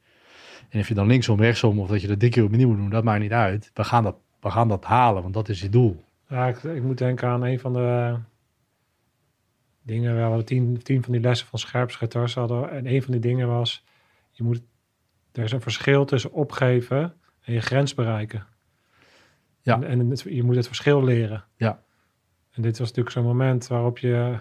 En 0.70 0.80
of 0.80 0.88
je 0.88 0.94
dan 0.94 1.08
linksom, 1.08 1.42
rechtsom 1.42 1.80
of 1.80 1.90
dat 1.90 2.02
je 2.02 2.08
dat 2.08 2.20
drie 2.20 2.32
keer 2.32 2.44
opnieuw 2.44 2.68
moet 2.68 2.78
doen... 2.78 2.90
dat 2.90 3.04
maakt 3.04 3.22
niet 3.22 3.32
uit. 3.32 3.72
We 3.74 3.84
gaan 3.84 4.04
dat, 4.04 4.16
we 4.40 4.50
gaan 4.50 4.68
dat 4.68 4.86
halen, 4.86 5.22
want 5.22 5.34
dat 5.34 5.50
is 5.50 5.62
je 5.62 5.70
doel. 5.70 6.04
Ja, 6.30 6.48
ik, 6.48 6.64
ik, 6.64 6.84
moet 6.84 6.98
denken 6.98 7.28
aan 7.28 7.44
een 7.44 7.60
van 7.60 7.74
de 7.74 8.18
dingen. 9.82 10.38
We 10.38 10.44
tien, 10.44 10.84
tien 10.84 11.04
van 11.04 11.12
die 11.12 11.22
lessen 11.22 11.48
van 11.48 11.60
scherpschutters. 11.60 12.36
Hadden, 12.36 12.72
en 12.72 12.88
een 12.88 13.04
van 13.04 13.12
die 13.12 13.22
dingen 13.22 13.48
was: 13.48 13.84
je 14.32 14.44
moet, 14.44 14.62
er 15.32 15.44
is 15.44 15.52
een 15.52 15.62
verschil 15.62 16.06
tussen 16.06 16.32
opgeven 16.32 17.14
en 17.42 17.54
je 17.54 17.62
grens 17.62 17.94
bereiken. 17.94 18.48
Ja. 19.68 19.82
En, 19.82 20.00
en 20.00 20.16
je 20.24 20.44
moet 20.44 20.56
het 20.56 20.66
verschil 20.66 21.04
leren. 21.04 21.46
Ja. 21.56 21.84
En 22.52 22.62
dit 22.62 22.78
was 22.78 22.88
natuurlijk 22.88 23.16
zo'n 23.16 23.24
moment 23.24 23.68
waarop 23.68 23.98
je. 23.98 24.40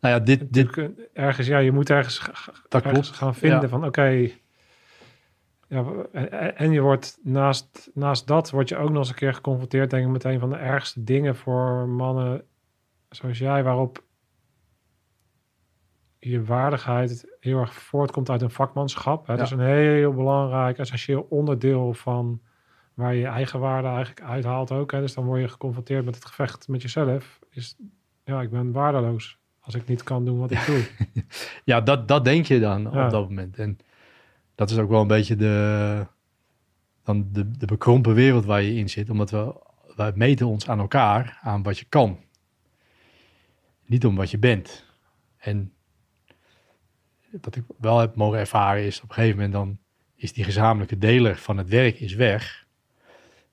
Nou 0.00 0.14
ja, 0.14 0.18
dit, 0.18 0.52
dit... 0.52 0.90
Ergens, 1.12 1.46
ja, 1.46 1.58
je 1.58 1.72
moet 1.72 1.90
ergens, 1.90 2.30
ergens 2.68 3.10
gaan 3.10 3.34
vinden 3.34 3.68
van 3.68 3.84
oké, 3.84 4.30
ja, 5.68 5.84
en 6.54 6.72
je 6.72 6.80
wordt 6.80 7.18
naast, 7.22 7.90
naast 7.94 8.26
dat 8.26 8.50
word 8.50 8.68
je 8.68 8.76
ook 8.76 8.88
nog 8.88 8.98
eens 8.98 9.08
een 9.08 9.14
keer 9.14 9.34
geconfronteerd, 9.34 9.90
denk 9.90 10.06
ik, 10.06 10.12
met 10.12 10.24
een 10.24 10.38
van 10.38 10.50
de 10.50 10.56
ergste 10.56 11.04
dingen 11.04 11.36
voor 11.36 11.88
mannen 11.88 12.44
zoals 13.08 13.38
jij, 13.38 13.62
waarop 13.62 14.04
je 16.18 16.44
waardigheid 16.44 17.36
heel 17.40 17.58
erg 17.58 17.74
voortkomt 17.74 18.30
uit 18.30 18.42
een 18.42 18.50
vakmanschap. 18.50 19.26
Hè? 19.26 19.36
Dat 19.36 19.46
is 19.46 19.52
een 19.52 19.60
heel 19.60 20.12
belangrijk, 20.12 20.78
essentieel 20.78 21.26
onderdeel 21.30 21.94
van 21.94 22.40
waar 22.98 23.14
je 23.14 23.20
je 23.20 23.26
eigen 23.26 23.60
waarde 23.60 23.88
eigenlijk 23.88 24.20
uithaalt 24.20 24.72
ook. 24.72 24.92
Hè? 24.92 25.00
Dus 25.00 25.14
dan 25.14 25.24
word 25.24 25.40
je 25.40 25.48
geconfronteerd 25.48 26.04
met 26.04 26.14
het 26.14 26.24
gevecht 26.24 26.68
met 26.68 26.82
jezelf. 26.82 27.38
Is, 27.50 27.76
ja, 28.24 28.40
ik 28.40 28.50
ben 28.50 28.72
waardeloos 28.72 29.38
als 29.60 29.74
ik 29.74 29.86
niet 29.86 30.02
kan 30.02 30.24
doen 30.24 30.38
wat 30.38 30.50
ik 30.50 30.66
doe. 30.66 30.86
ja, 31.64 31.80
dat, 31.80 32.08
dat 32.08 32.24
denk 32.24 32.46
je 32.46 32.60
dan 32.60 32.86
op 32.86 33.10
dat 33.10 33.28
moment. 33.28 33.58
En 33.58 33.78
dat 34.54 34.70
is 34.70 34.78
ook 34.78 34.88
wel 34.88 35.00
een 35.00 35.06
beetje 35.06 35.36
de, 35.36 36.06
dan 37.02 37.28
de, 37.32 37.50
de 37.50 37.66
bekrompen 37.66 38.14
wereld 38.14 38.44
waar 38.44 38.62
je 38.62 38.74
in 38.74 38.88
zit. 38.88 39.10
Omdat 39.10 39.30
we, 39.30 39.54
wij 39.96 40.12
meten 40.14 40.46
ons 40.46 40.68
aan 40.68 40.78
elkaar, 40.78 41.38
aan 41.42 41.62
wat 41.62 41.78
je 41.78 41.86
kan. 41.88 42.18
Niet 43.86 44.06
om 44.06 44.16
wat 44.16 44.30
je 44.30 44.38
bent. 44.38 44.84
En 45.36 45.72
wat 47.30 47.56
ik 47.56 47.64
wel 47.78 47.98
heb 47.98 48.14
mogen 48.14 48.38
ervaren 48.38 48.82
is 48.82 49.00
op 49.00 49.08
een 49.08 49.14
gegeven 49.14 49.36
moment 49.36 49.52
dan 49.52 49.78
is 50.14 50.32
die 50.32 50.44
gezamenlijke 50.44 50.98
deler 50.98 51.36
van 51.36 51.56
het 51.56 51.68
werk 51.68 52.00
is 52.00 52.14
weg. 52.14 52.66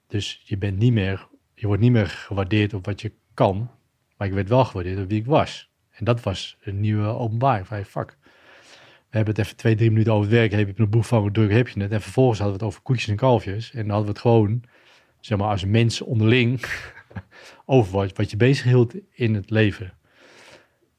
Dus 0.08 0.42
je 0.44 0.58
bent 0.58 0.78
niet 0.78 0.94
meer, 0.94 1.28
je 1.54 1.68
wordt 1.68 1.82
niet 1.82 1.92
meer 1.92 2.08
gewaardeerd 2.08 2.74
op 2.74 2.86
wat 2.86 3.02
je 3.02 3.12
kan, 3.34 3.72
maar 4.18 4.28
ik 4.28 4.34
werd 4.34 4.50
wel 4.50 4.66
gewaardeerd 4.66 5.00
op 5.00 5.10
wie 5.10 5.20
ik 5.20 5.26
was. 5.26 5.70
En 5.92 6.06
dat 6.06 6.24
was 6.24 6.58
een 6.62 6.80
nieuwe 6.80 7.08
openbaring 7.08 7.68
van 7.68 7.86
vak 7.86 8.18
we 9.16 9.22
hebben 9.22 9.40
het 9.40 9.46
even 9.46 9.58
twee, 9.58 9.76
drie 9.76 9.90
minuten 9.90 10.14
over 10.14 10.26
het 10.26 10.38
werk. 10.38 10.52
Heb 10.52 10.78
je 10.78 10.84
een 10.84 10.90
boek 10.90 11.06
van 11.06 11.32
druk, 11.32 11.52
heb 11.52 11.68
je 11.68 11.82
het. 11.82 11.92
En 11.92 12.02
vervolgens 12.02 12.40
hadden 12.40 12.58
we 12.58 12.64
het 12.64 12.74
over 12.74 12.84
koetjes 12.84 13.08
en 13.08 13.16
kalfjes. 13.16 13.72
En 13.72 13.80
dan 13.80 13.90
hadden 13.90 14.06
we 14.06 14.12
het 14.12 14.22
gewoon, 14.22 14.64
zeg 15.20 15.38
maar, 15.38 15.50
als 15.50 15.66
mens 15.66 16.02
onderling 16.02 16.66
over 17.66 17.92
wat, 17.92 18.18
wat 18.18 18.32
je 18.32 18.38
bezig 18.38 18.66
hield 18.66 18.96
in 19.12 19.34
het 19.34 19.50
leven. 19.50 19.94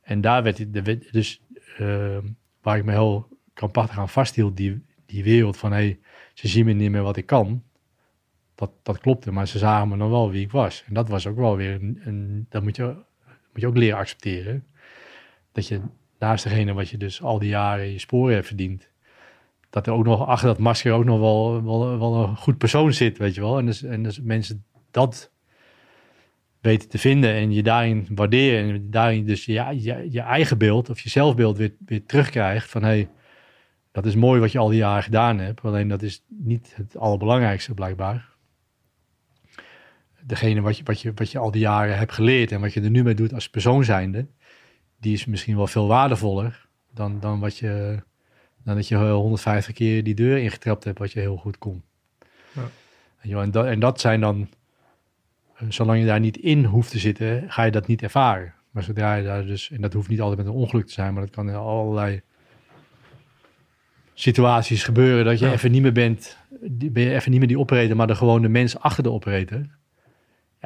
En 0.02 0.20
daar 0.20 0.42
werd, 0.42 0.72
de, 0.72 1.08
dus 1.10 1.42
uh, 1.80 2.18
waar 2.62 2.76
ik 2.76 2.84
me 2.84 2.92
heel 2.92 3.28
krampachtig 3.54 3.98
aan 3.98 4.08
vasthield, 4.08 4.56
die, 4.56 4.82
die 5.06 5.24
wereld 5.24 5.56
van, 5.56 5.70
hé, 5.70 5.76
hey, 5.76 5.98
ze 6.34 6.48
zien 6.48 6.64
me 6.64 6.72
niet 6.72 6.90
meer 6.90 7.02
wat 7.02 7.16
ik 7.16 7.26
kan. 7.26 7.62
Dat, 8.56 8.70
dat 8.82 8.98
klopte, 8.98 9.32
maar 9.32 9.48
ze 9.48 9.58
zagen 9.58 9.88
me 9.88 9.96
dan 9.96 10.10
wel 10.10 10.30
wie 10.30 10.44
ik 10.44 10.50
was. 10.50 10.84
En 10.86 10.94
dat 10.94 11.08
was 11.08 11.26
ook 11.26 11.36
wel 11.36 11.56
weer, 11.56 11.74
een, 11.74 12.46
dat 12.48 12.62
moet 12.62 12.76
je, 12.76 12.84
moet 13.52 13.60
je 13.60 13.66
ook 13.66 13.76
leren 13.76 13.98
accepteren. 13.98 14.66
Dat 15.52 15.68
je 15.68 15.80
naast 16.18 16.44
degene 16.44 16.72
wat 16.72 16.88
je 16.88 16.96
dus 16.96 17.22
al 17.22 17.38
die 17.38 17.48
jaren 17.48 17.92
je 17.92 17.98
sporen 17.98 18.34
hebt 18.34 18.46
verdiend, 18.46 18.90
dat 19.70 19.86
er 19.86 19.92
ook 19.92 20.04
nog 20.04 20.26
achter 20.26 20.48
dat 20.48 20.58
masker 20.58 20.92
ook 20.92 21.04
nog 21.04 21.20
wel, 21.20 21.64
wel, 21.64 21.98
wel 21.98 22.14
een 22.14 22.36
goed 22.36 22.58
persoon 22.58 22.92
zit, 22.92 23.18
weet 23.18 23.34
je 23.34 23.40
wel. 23.40 23.58
En 23.58 23.66
dus, 23.66 23.82
en 23.82 24.02
dus 24.02 24.20
mensen 24.20 24.64
dat 24.90 25.30
weten 26.60 26.88
te 26.88 26.98
vinden 26.98 27.30
en 27.32 27.52
je 27.52 27.62
daarin 27.62 28.06
waarderen 28.14 28.74
en 28.74 28.90
daarin 28.90 29.24
dus 29.24 29.44
je, 29.44 29.52
je, 29.52 30.06
je 30.10 30.20
eigen 30.20 30.58
beeld 30.58 30.90
of 30.90 31.00
je 31.00 31.08
zelfbeeld 31.08 31.56
weer, 31.56 31.74
weer 31.86 32.06
terugkrijgt 32.06 32.70
van 32.70 32.82
hé, 32.82 32.88
hey, 32.88 33.08
dat 33.92 34.06
is 34.06 34.14
mooi 34.14 34.40
wat 34.40 34.52
je 34.52 34.58
al 34.58 34.68
die 34.68 34.78
jaren 34.78 35.02
gedaan 35.02 35.38
hebt, 35.38 35.60
alleen 35.64 35.88
dat 35.88 36.02
is 36.02 36.24
niet 36.28 36.72
het 36.76 36.96
allerbelangrijkste 36.96 37.74
blijkbaar. 37.74 38.35
Degene 40.26 40.60
wat 40.60 40.76
je, 40.76 40.82
wat, 40.84 41.00
je, 41.00 41.12
wat 41.14 41.30
je 41.30 41.38
al 41.38 41.50
die 41.50 41.60
jaren 41.60 41.98
hebt 41.98 42.12
geleerd 42.12 42.52
en 42.52 42.60
wat 42.60 42.72
je 42.72 42.80
er 42.80 42.90
nu 42.90 43.02
mee 43.02 43.14
doet 43.14 43.34
als 43.34 43.50
persoon 43.50 43.84
zijnde, 43.84 44.26
die 45.00 45.12
is 45.12 45.24
misschien 45.24 45.56
wel 45.56 45.66
veel 45.66 45.86
waardevoller 45.86 46.66
dan, 46.94 47.20
dan, 47.20 47.40
wat 47.40 47.58
je, 47.58 48.02
dan 48.62 48.74
dat 48.74 48.88
je 48.88 48.96
150 48.96 49.74
keer 49.74 50.04
die 50.04 50.14
deur 50.14 50.38
ingetrapt 50.38 50.84
hebt, 50.84 50.98
wat 50.98 51.12
je 51.12 51.20
heel 51.20 51.36
goed 51.36 51.58
kon. 51.58 51.82
Ja. 53.22 53.40
En, 53.40 53.50
dat, 53.50 53.66
en 53.66 53.80
dat 53.80 54.00
zijn 54.00 54.20
dan, 54.20 54.48
eh, 55.54 55.66
zolang 55.68 55.98
je 55.98 56.06
daar 56.06 56.20
niet 56.20 56.36
in 56.36 56.64
hoeft 56.64 56.90
te 56.90 56.98
zitten, 56.98 57.44
ga 57.48 57.62
je 57.62 57.70
dat 57.70 57.86
niet 57.86 58.02
ervaren. 58.02 58.54
Maar 58.70 58.82
zodra 58.82 59.14
je 59.14 59.24
daar 59.24 59.46
dus, 59.46 59.70
en 59.70 59.80
dat 59.80 59.92
hoeft 59.92 60.08
niet 60.08 60.20
altijd 60.20 60.38
met 60.38 60.46
een 60.46 60.60
ongeluk 60.60 60.86
te 60.86 60.92
zijn, 60.92 61.12
maar 61.12 61.22
dat 61.22 61.34
kan 61.34 61.48
in 61.48 61.54
allerlei 61.54 62.22
situaties 64.14 64.84
gebeuren 64.84 65.24
dat 65.24 65.38
je 65.38 65.50
even 65.50 65.70
niet 65.70 65.82
meer 65.82 65.92
bent, 65.92 66.38
ben 66.60 67.02
je 67.02 67.14
even 67.14 67.30
niet 67.30 67.38
meer 67.38 67.48
die 67.48 67.58
operator, 67.58 67.96
maar 67.96 68.06
de 68.06 68.14
gewone 68.14 68.48
mens 68.48 68.78
achter 68.78 69.02
de 69.02 69.10
operator. 69.10 69.60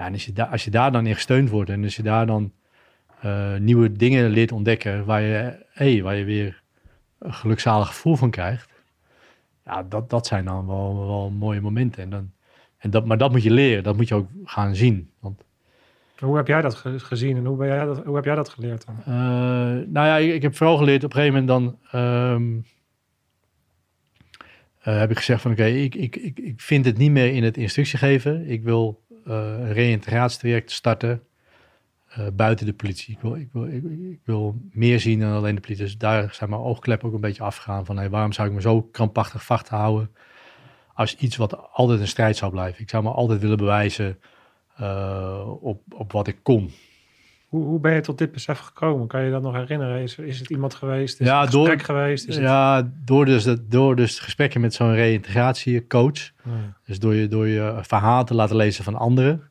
Ja, 0.00 0.06
en 0.06 0.12
als 0.12 0.24
je, 0.24 0.32
daar, 0.32 0.46
als 0.46 0.64
je 0.64 0.70
daar 0.70 0.92
dan 0.92 1.06
in 1.06 1.14
gesteund 1.14 1.50
wordt 1.50 1.70
en 1.70 1.84
als 1.84 1.96
je 1.96 2.02
daar 2.02 2.26
dan 2.26 2.52
uh, 3.24 3.56
nieuwe 3.56 3.92
dingen 3.92 4.30
leert 4.30 4.52
ontdekken 4.52 5.04
waar 5.04 5.22
je, 5.22 5.66
hey, 5.72 6.02
waar 6.02 6.16
je 6.16 6.24
weer 6.24 6.62
een 7.18 7.34
gelukzalig 7.34 7.86
gevoel 7.86 8.16
van 8.16 8.30
krijgt. 8.30 8.70
Ja, 9.64 9.82
dat, 9.82 10.10
dat 10.10 10.26
zijn 10.26 10.44
dan 10.44 10.66
wel, 10.66 11.06
wel 11.06 11.30
mooie 11.30 11.60
momenten. 11.60 12.02
En 12.02 12.10
dan, 12.10 12.30
en 12.78 12.90
dat, 12.90 13.06
maar 13.06 13.18
dat 13.18 13.30
moet 13.30 13.42
je 13.42 13.50
leren, 13.50 13.82
dat 13.82 13.96
moet 13.96 14.08
je 14.08 14.14
ook 14.14 14.28
gaan 14.44 14.74
zien. 14.74 15.10
Want, 15.18 15.44
hoe 16.18 16.36
heb 16.36 16.46
jij 16.46 16.62
dat 16.62 16.84
gezien 16.96 17.36
en 17.36 17.44
hoe, 17.44 17.56
ben 17.56 17.68
jij 17.68 17.84
dat, 17.84 18.04
hoe 18.04 18.16
heb 18.16 18.24
jij 18.24 18.34
dat 18.34 18.48
geleerd 18.48 18.86
dan? 18.86 18.96
Uh, 19.00 19.14
nou 19.86 20.06
ja, 20.06 20.16
ik, 20.16 20.32
ik, 20.32 20.42
heb 20.42 20.56
vooral 20.56 20.76
geleerd 20.76 21.04
op 21.04 21.14
een 21.14 21.20
gegeven 21.20 21.46
moment 21.46 21.78
dan... 21.92 22.00
Um, 22.00 22.64
uh, 24.84 24.98
heb 24.98 25.10
ik 25.10 25.16
gezegd 25.16 25.42
van 25.42 25.50
oké, 25.50 25.64
ik, 25.64 25.94
ik, 25.94 26.16
ik, 26.16 26.38
ik 26.38 26.60
vind 26.60 26.84
het 26.84 26.98
niet 26.98 27.10
meer 27.10 27.32
in 27.32 27.44
het 27.44 27.56
instructie 27.56 27.98
geven. 27.98 28.48
Ik 28.48 28.62
wil 28.62 29.00
een 29.24 29.72
reïntegratietraject 29.72 30.70
starten 30.70 31.22
uh, 32.18 32.26
buiten 32.32 32.66
de 32.66 32.72
politie. 32.72 33.14
Ik 33.14 33.20
wil, 33.20 33.34
ik, 33.34 33.48
wil, 33.52 33.66
ik, 33.66 34.20
wil 34.24 34.56
meer 34.72 35.00
zien 35.00 35.20
dan 35.20 35.32
alleen 35.32 35.54
de 35.54 35.60
politie. 35.60 35.84
Dus 35.84 35.98
daar 35.98 36.34
zijn 36.34 36.50
mijn 36.50 36.62
oogkleppen 36.62 37.08
ook 37.08 37.14
een 37.14 37.20
beetje 37.20 37.42
afgegaan 37.42 37.84
van 37.84 37.96
hey, 37.96 38.10
waarom 38.10 38.32
zou 38.32 38.48
ik 38.48 38.54
me 38.54 38.60
zo 38.60 38.82
krampachtig 38.82 39.44
vasthouden 39.44 40.10
als 40.94 41.16
iets 41.16 41.36
wat 41.36 41.72
altijd 41.72 42.00
een 42.00 42.08
strijd 42.08 42.36
zou 42.36 42.50
blijven. 42.50 42.82
Ik 42.82 42.90
zou 42.90 43.02
me 43.02 43.10
altijd 43.10 43.40
willen 43.40 43.56
bewijzen 43.56 44.18
eh, 44.76 45.54
op, 45.60 45.82
op 45.94 46.12
wat 46.12 46.26
ik 46.26 46.38
kon. 46.42 46.70
Hoe, 47.50 47.64
hoe 47.64 47.80
ben 47.80 47.94
je 47.94 48.00
tot 48.00 48.18
dit 48.18 48.32
besef 48.32 48.58
gekomen? 48.58 49.06
Kan 49.06 49.22
je 49.24 49.30
dat 49.30 49.42
nog 49.42 49.54
herinneren? 49.54 50.02
Is, 50.02 50.16
is 50.16 50.38
het 50.38 50.50
iemand 50.50 50.74
geweest? 50.74 51.20
Is 51.20 51.26
Ja, 51.26 51.40
het 51.40 51.50
door- 51.50 51.66
gesprek 51.66 51.84
geweest? 51.84 52.28
Is 52.28 52.34
het... 52.34 52.44
Ja, 52.44 52.90
door 53.04 53.24
dus, 53.24 53.44
dat, 53.44 53.70
door 53.70 53.96
dus 53.96 54.18
gesprekken 54.18 54.60
met 54.60 54.74
zo'n 54.74 54.94
reïntegratiecoach. 54.94 56.18
Ja. 56.44 56.50
Dus 56.86 56.98
door 56.98 57.14
je, 57.14 57.28
door 57.28 57.46
je 57.46 57.78
verhaal 57.80 58.24
te 58.24 58.34
laten 58.34 58.56
lezen 58.56 58.84
van 58.84 58.94
anderen. 58.94 59.42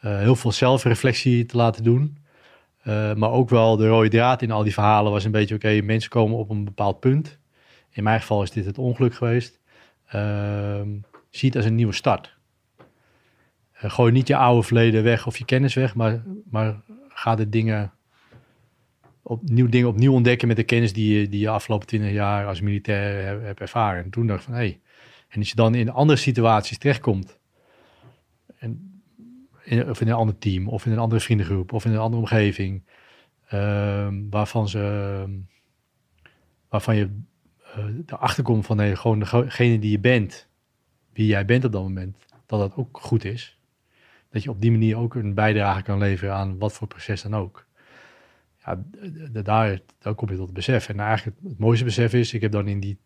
eh, 0.00 0.18
heel 0.18 0.36
veel 0.36 0.52
zelfreflectie 0.52 1.46
te 1.46 1.56
laten 1.56 1.84
doen. 1.84 2.16
eh, 2.82 3.14
maar 3.14 3.30
ook 3.30 3.48
wel 3.50 3.76
de 3.76 3.88
rode 3.88 4.08
draad 4.08 4.42
in 4.42 4.50
al 4.50 4.62
die 4.62 4.72
verhalen 4.72 5.12
was 5.12 5.24
een 5.24 5.30
beetje... 5.30 5.54
oké, 5.54 5.80
mensen 5.80 6.10
komen 6.10 6.38
op 6.38 6.50
een 6.50 6.64
bepaald 6.64 7.00
punt. 7.00 7.38
In 7.90 8.02
mijn 8.02 8.20
geval 8.20 8.42
is 8.42 8.50
dit 8.50 8.64
het 8.64 8.78
ongeluk 8.78 9.14
geweest. 9.14 9.60
Ehm, 10.06 10.88
zie 11.30 11.48
het 11.48 11.56
als 11.56 11.64
een 11.66 11.74
nieuwe 11.74 11.92
start. 11.92 12.34
Eh, 13.72 13.90
gooi 13.90 14.12
niet 14.12 14.26
je 14.28 14.36
oude 14.36 14.62
verleden 14.66 15.02
weg 15.02 15.26
of 15.26 15.38
je 15.38 15.44
kennis 15.44 15.74
weg... 15.74 15.94
maar, 15.94 16.22
maar 16.50 16.74
ga 17.16 17.34
de 17.34 17.48
dingen 17.48 17.92
opnieuw, 19.22 19.68
dingen 19.68 19.88
opnieuw 19.88 20.12
ontdekken 20.12 20.48
met 20.48 20.56
de 20.56 20.64
kennis 20.64 20.92
die 20.92 21.18
je, 21.18 21.28
die 21.28 21.40
je 21.40 21.48
afgelopen 21.48 21.86
twintig 21.86 22.10
jaar 22.10 22.46
als 22.46 22.60
militair 22.60 23.42
hebt, 23.42 23.60
ervaren. 23.60 24.04
En 24.04 24.10
toen 24.10 24.26
dacht 24.26 24.38
ik 24.38 24.44
van, 24.44 24.54
hé, 24.54 24.60
hey, 24.60 24.80
en 25.28 25.38
als 25.38 25.48
je 25.48 25.54
dan 25.54 25.74
in 25.74 25.90
andere 25.90 26.18
situaties 26.18 26.78
terechtkomt, 26.78 27.38
en 28.58 29.02
in, 29.64 29.90
of 29.90 30.00
in 30.00 30.08
een 30.08 30.14
ander 30.14 30.38
team, 30.38 30.68
of 30.68 30.86
in 30.86 30.92
een 30.92 30.98
andere 30.98 31.20
vriendengroep, 31.20 31.72
of 31.72 31.84
in 31.84 31.92
een 31.92 31.98
andere 31.98 32.22
omgeving, 32.22 32.82
ehm, 33.48 34.28
waarvan, 34.30 34.68
ze, 34.68 35.24
waarvan 36.68 36.96
je 36.96 37.20
eh, 37.74 37.84
erachter 38.06 38.42
komt 38.42 38.66
van 38.66 38.76
nee, 38.76 38.96
gewoon 38.96 39.18
degene 39.18 39.78
die 39.78 39.90
je 39.90 40.00
bent, 40.00 40.48
wie 41.12 41.26
jij 41.26 41.44
bent 41.44 41.64
op 41.64 41.72
dat 41.72 41.82
moment, 41.82 42.16
dat 42.46 42.58
dat 42.58 42.76
ook 42.76 42.98
goed 43.00 43.24
is. 43.24 43.58
Dat 44.36 44.44
je 44.44 44.50
op 44.50 44.60
die 44.60 44.70
manier 44.70 44.96
ook 44.96 45.14
een 45.14 45.34
bijdrage 45.34 45.82
kan 45.82 45.98
leveren 45.98 46.34
aan 46.34 46.58
wat 46.58 46.72
voor 46.72 46.86
proces 46.86 47.22
dan 47.22 47.36
ook. 47.36 47.66
Ja, 48.64 48.82
daar, 49.42 49.80
daar 49.98 50.14
kom 50.14 50.28
je 50.28 50.36
tot 50.36 50.44
het 50.44 50.54
besef. 50.54 50.88
En 50.88 51.00
eigenlijk 51.00 51.36
het, 51.42 51.58
mooiste 51.58 51.84
besef 51.84 52.12
is, 52.12 52.34
ik 52.34 52.40
heb 52.40 52.52
dan 52.52 52.68
in 52.68 52.80
die 52.80 52.98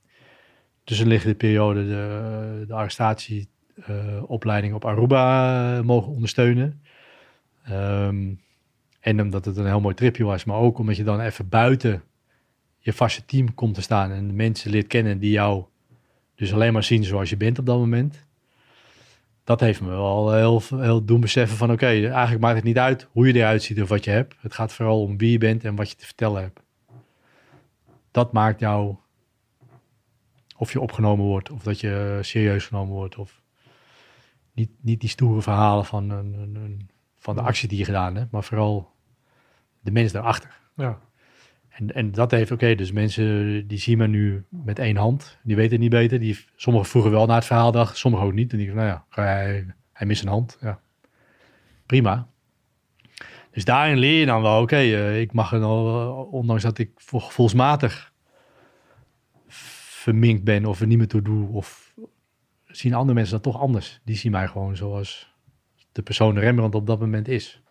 tussenliggende 0.84 1.34
periode 1.34 1.84
de, 1.84 2.64
de 2.66 2.74
arrestatieopleiding 2.74 4.74
op 4.74 4.84
Aruba 4.84 5.78
eh, 5.78 5.84
mogen 5.84 6.12
ondersteunen. 6.12 6.82
Ehm, 7.64 8.34
en 9.00 9.20
omdat 9.20 9.44
het 9.44 9.56
een 9.56 9.66
heel 9.66 9.80
mooi 9.80 9.94
tripje 9.94 10.24
was, 10.24 10.44
maar 10.44 10.56
ook 10.56 10.78
omdat 10.78 10.96
je 10.96 11.04
dan 11.04 11.20
even 11.20 11.48
buiten 11.48 12.02
je 12.78 12.92
vaste 12.92 13.24
team 13.24 13.54
komt 13.54 13.74
te 13.74 13.82
staan 13.82 14.10
en 14.10 14.26
de 14.26 14.34
mensen 14.34 14.70
leert 14.70 14.86
kennen 14.86 15.18
die 15.18 15.30
jou 15.30 15.64
dus 16.34 16.52
alleen 16.52 16.72
maar 16.72 16.84
zien 16.84 17.04
zoals 17.04 17.30
je 17.30 17.36
bent 17.36 17.58
op 17.58 17.66
dat 17.66 17.78
moment. 17.78 18.28
Dat 19.50 19.60
heeft 19.60 19.80
me 19.80 19.88
wel 19.88 20.32
heel, 20.32 20.62
heel 20.70 21.04
doen 21.04 21.20
beseffen 21.20 21.56
van 21.56 21.72
oké, 21.72 21.86
eigenlijk 21.86 22.40
maakt 22.40 22.56
het 22.56 22.64
niet 22.64 22.78
uit 22.78 23.08
hoe 23.12 23.26
je 23.26 23.34
eruit 23.34 23.62
ziet 23.62 23.82
of 23.82 23.88
wat 23.88 24.04
je 24.04 24.10
hebt. 24.10 24.36
Het 24.40 24.54
gaat 24.54 24.72
vooral 24.72 25.02
om 25.02 25.18
wie 25.18 25.30
je 25.30 25.38
bent 25.38 25.64
en 25.64 25.74
wat 25.74 25.90
je 25.90 25.96
te 25.96 26.04
vertellen 26.04 26.42
hebt. 26.42 26.60
Dat 28.10 28.32
maakt 28.32 28.60
jou 28.60 28.96
of 30.56 30.72
je 30.72 30.80
opgenomen 30.80 31.24
wordt 31.24 31.50
of 31.50 31.62
dat 31.62 31.80
je 31.80 32.18
serieus 32.20 32.66
genomen 32.66 32.94
wordt. 32.94 33.16
Of 33.16 33.42
niet, 34.52 34.70
niet 34.80 35.00
die 35.00 35.08
stoere 35.08 35.42
verhalen 35.42 35.84
van, 35.84 36.10
een, 36.10 36.34
een, 36.54 36.88
van 37.18 37.34
de 37.34 37.42
actie 37.42 37.68
die 37.68 37.78
je 37.78 37.84
gedaan 37.84 38.14
hebt, 38.14 38.30
maar 38.30 38.44
vooral 38.44 38.92
de 39.80 39.90
mens 39.90 40.12
daarachter. 40.12 40.60
Ja. 40.76 40.98
En, 41.86 42.12
dat 42.12 42.30
heeft, 42.30 42.50
oké, 42.50 42.74
dus 42.74 42.92
mensen 42.92 43.66
die 43.66 43.78
zien 43.78 43.98
me 43.98 44.06
nu 44.06 44.44
met 44.48 44.78
één 44.78 44.96
hand. 44.96 45.38
Die 45.42 45.56
weten 45.56 45.72
het 45.72 45.80
niet 45.80 45.90
beter. 45.90 46.20
Die, 46.20 46.38
sommigen 46.56 46.88
vroegen 46.88 47.10
wel 47.10 47.26
naar 47.26 47.36
het 47.36 47.44
verhaal 47.44 47.72
dag, 47.72 47.96
sommigen 47.96 48.26
ook 48.26 48.32
niet. 48.32 48.52
En 48.52 48.58
die 48.58 48.72
nou 48.72 48.86
ja, 48.86 49.04
hij, 49.08 49.66
hij 49.92 50.06
mist 50.06 50.22
een 50.22 50.28
hand. 50.28 50.58
Ja. 50.60 50.80
Prima. 51.86 52.28
Dus 53.50 53.64
daarin 53.64 53.98
leer 53.98 54.20
je 54.20 54.26
dan 54.26 54.42
wel, 54.42 54.62
oké, 54.62 54.76
eh, 54.76 55.20
ik 55.20 55.32
mag 55.32 55.52
er 55.52 55.62
al, 55.62 56.00
eh, 56.00 56.32
ondanks 56.32 56.62
dat 56.62 56.78
ik 56.78 56.90
vo- 56.96 57.18
gevoelsmatig 57.18 58.12
verminkt 59.46 60.44
ben 60.44 60.64
of 60.66 60.80
er 60.80 60.86
niet 60.86 60.98
meer 60.98 61.08
toe 61.08 61.22
doe, 61.22 61.48
of 61.48 61.94
zien 62.66 62.94
andere 62.94 63.14
mensen 63.14 63.34
dat 63.34 63.42
toch 63.42 63.60
anders. 63.60 64.00
Die 64.04 64.16
zien 64.16 64.32
mij 64.32 64.48
gewoon 64.48 64.76
zoals 64.76 65.34
de 65.92 66.02
persoon 66.02 66.38
Rembrandt 66.38 66.74
op 66.74 66.86
dat 66.86 67.00
moment 67.00 67.28
is. 67.28 67.62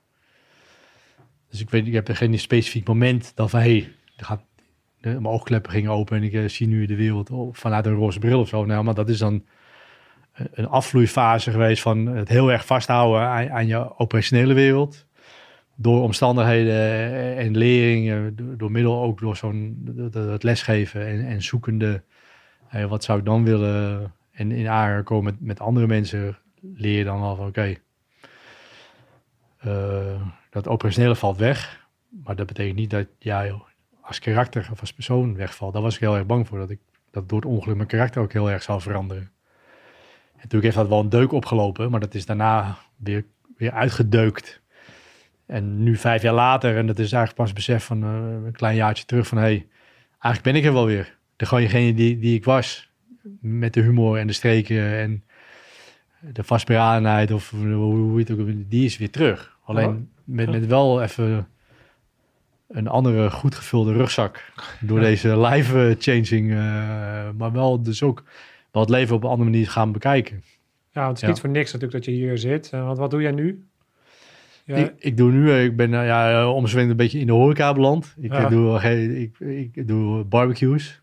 Dus 1.49 1.61
ik 1.61 1.69
weet, 1.69 1.87
ik 1.87 1.93
heb 1.93 2.07
er 2.07 2.15
geen 2.15 2.39
specifiek 2.39 2.87
moment 2.87 3.31
dat 3.35 3.49
van, 3.49 3.59
hé, 3.59 3.91
gaat, 4.25 4.41
de, 5.01 5.09
mijn 5.09 5.25
oogkleppen 5.27 5.71
gingen 5.71 5.91
open 5.91 6.17
en 6.17 6.23
ik 6.23 6.33
eh, 6.33 6.47
zie 6.47 6.67
nu 6.67 6.85
de 6.85 6.95
wereld 6.95 7.29
vanuit 7.51 7.85
een 7.85 7.93
roze 7.95 8.19
bril 8.19 8.39
of 8.39 8.47
zo. 8.47 8.65
Nou, 8.65 8.83
maar 8.83 8.93
dat 8.93 9.09
is 9.09 9.17
dan 9.17 9.33
een- 10.33 10.47
een 10.51 10.67
afvloeifase 10.67 11.51
geweest 11.51 11.81
van 11.81 12.05
het 12.05 12.29
heel 12.29 12.51
erg 12.51 12.65
vasthouden 12.65 13.51
aan, 13.51 13.67
je 13.67 13.97
operationele 13.97 14.53
wereld. 14.53 15.05
Door 15.75 16.01
omstandigheden 16.01 16.75
en 17.37 17.57
lering, 17.57 18.11
eh, 18.11 18.45
door, 18.57 18.71
middel 18.71 19.01
ook 19.01 19.19
door 19.19 19.35
zo'n 19.37 19.89
het 20.13 20.43
lesgeven 20.43 21.07
en, 21.07 21.25
en 21.25 21.41
zoekende, 21.41 22.03
eh, 22.69 22.85
wat 22.85 23.03
zou 23.03 23.19
ik 23.19 23.25
dan 23.25 23.43
willen, 23.43 24.13
en 24.31 24.51
in 24.51 24.67
aanraking 24.67 25.05
komen 25.05 25.23
met, 25.33 25.41
met 25.41 25.59
andere 25.59 25.87
mensen, 25.87 26.37
leer 26.61 26.97
je 26.97 27.03
dan 27.03 27.21
al 27.21 27.35
van 27.35 27.47
oké, 27.47 27.75
eh, 29.57 30.21
dat 30.49 30.67
operationele 30.67 31.15
valt 31.15 31.37
weg, 31.37 31.87
maar 32.23 32.35
dat 32.35 32.47
betekent 32.47 32.75
niet 32.75 32.89
dat 32.89 33.07
jij 33.19 33.53
als 34.09 34.19
karakter 34.19 34.67
of 34.71 34.79
als 34.79 34.93
persoon 34.93 35.35
wegvalt. 35.35 35.73
Daar 35.73 35.81
was 35.81 35.93
ik 35.93 35.99
heel 35.99 36.15
erg 36.15 36.25
bang 36.25 36.47
voor, 36.47 36.57
dat 36.57 36.69
ik 36.69 36.79
dat 37.11 37.29
door 37.29 37.39
het 37.39 37.49
ongeluk 37.49 37.75
mijn 37.75 37.87
karakter 37.87 38.21
ook 38.21 38.33
heel 38.33 38.51
erg 38.51 38.63
zou 38.63 38.81
veranderen. 38.81 39.31
En 40.31 40.35
natuurlijk 40.35 40.63
heeft 40.63 40.75
dat 40.75 40.87
wel 40.87 40.99
een 40.99 41.09
deuk 41.09 41.31
opgelopen, 41.31 41.91
maar 41.91 41.99
dat 41.99 42.13
is 42.13 42.25
daarna 42.25 42.77
weer, 42.95 43.25
weer 43.57 43.71
uitgedeukt. 43.71 44.61
En 45.45 45.83
nu 45.83 45.95
vijf 45.95 46.21
jaar 46.21 46.33
later, 46.33 46.77
en 46.77 46.87
dat 46.87 46.99
is 46.99 47.11
eigenlijk 47.11 47.35
pas 47.35 47.53
besef 47.53 47.85
van 47.85 48.03
eh, 48.03 48.45
een 48.45 48.51
klein 48.51 48.75
jaartje 48.75 49.05
terug 49.05 49.27
van 49.27 49.37
hé, 49.37 49.43
hey, 49.43 49.67
eigenlijk 50.19 50.43
ben 50.43 50.55
ik 50.55 50.65
er 50.65 50.73
wel 50.73 50.85
weer. 50.85 51.17
Degene 51.35 51.93
die, 51.93 52.19
die 52.19 52.35
ik 52.35 52.45
was, 52.45 52.91
met 53.39 53.73
de 53.73 53.81
humor 53.81 54.17
en 54.17 54.27
de 54.27 54.33
streken 54.33 54.97
en 54.97 55.23
de 56.19 56.43
vastberadenheid 56.43 57.31
of 57.31 57.49
hoe, 57.49 57.73
hoe 57.73 58.19
je 58.19 58.25
het 58.25 58.39
ook, 58.39 58.47
die 58.69 58.85
is 58.85 58.97
weer 58.97 59.09
terug. 59.09 59.57
Alleen 59.63 60.09
met, 60.23 60.49
met 60.49 60.65
wel 60.65 61.01
even 61.01 61.47
een 62.69 62.87
andere 62.87 63.31
goed 63.31 63.55
gevulde 63.55 63.93
rugzak 63.93 64.51
door 64.79 64.99
deze 64.99 65.39
live 65.39 65.95
changing, 65.99 66.51
eh, 66.51 66.57
maar 67.37 67.51
wel 67.51 67.81
dus 67.83 68.03
ook 68.03 68.23
wel 68.71 68.81
het 68.81 68.91
leven 68.91 69.15
op 69.15 69.23
een 69.23 69.29
andere 69.29 69.49
manier 69.49 69.69
gaan 69.69 69.91
bekijken. 69.91 70.43
ja, 70.91 71.07
het 71.07 71.15
is 71.15 71.21
Ja. 71.21 71.27
niet 71.27 71.39
voor 71.39 71.49
niks 71.49 71.71
natuurlijk 71.73 72.05
dat 72.05 72.13
je 72.15 72.19
hier 72.21 72.37
zit. 72.37 72.69
Eh, 72.73 72.85
want 72.85 72.97
wat 72.97 73.11
doe 73.11 73.21
jij 73.21 73.31
nu? 73.31 73.63
Ja, 74.65 74.75
Ik, 74.75 74.93
ik 74.97 75.17
doe 75.17 75.31
nu, 75.31 75.51
eh, 75.51 75.63
ik 75.63 75.75
ben 75.75 75.89
ja, 75.91 76.41
een 76.41 76.95
beetje 76.95 77.19
in 77.19 77.27
de 77.27 77.33
horeca 77.33 77.73
beland. 77.73 78.15
Ik, 78.19 78.31
Ja. 78.31 78.43
eh, 78.43 78.49
doe, 78.49 78.79
ik, 79.19 79.39
ik 79.73 79.87
doe 79.87 80.23
barbecues. 80.23 81.01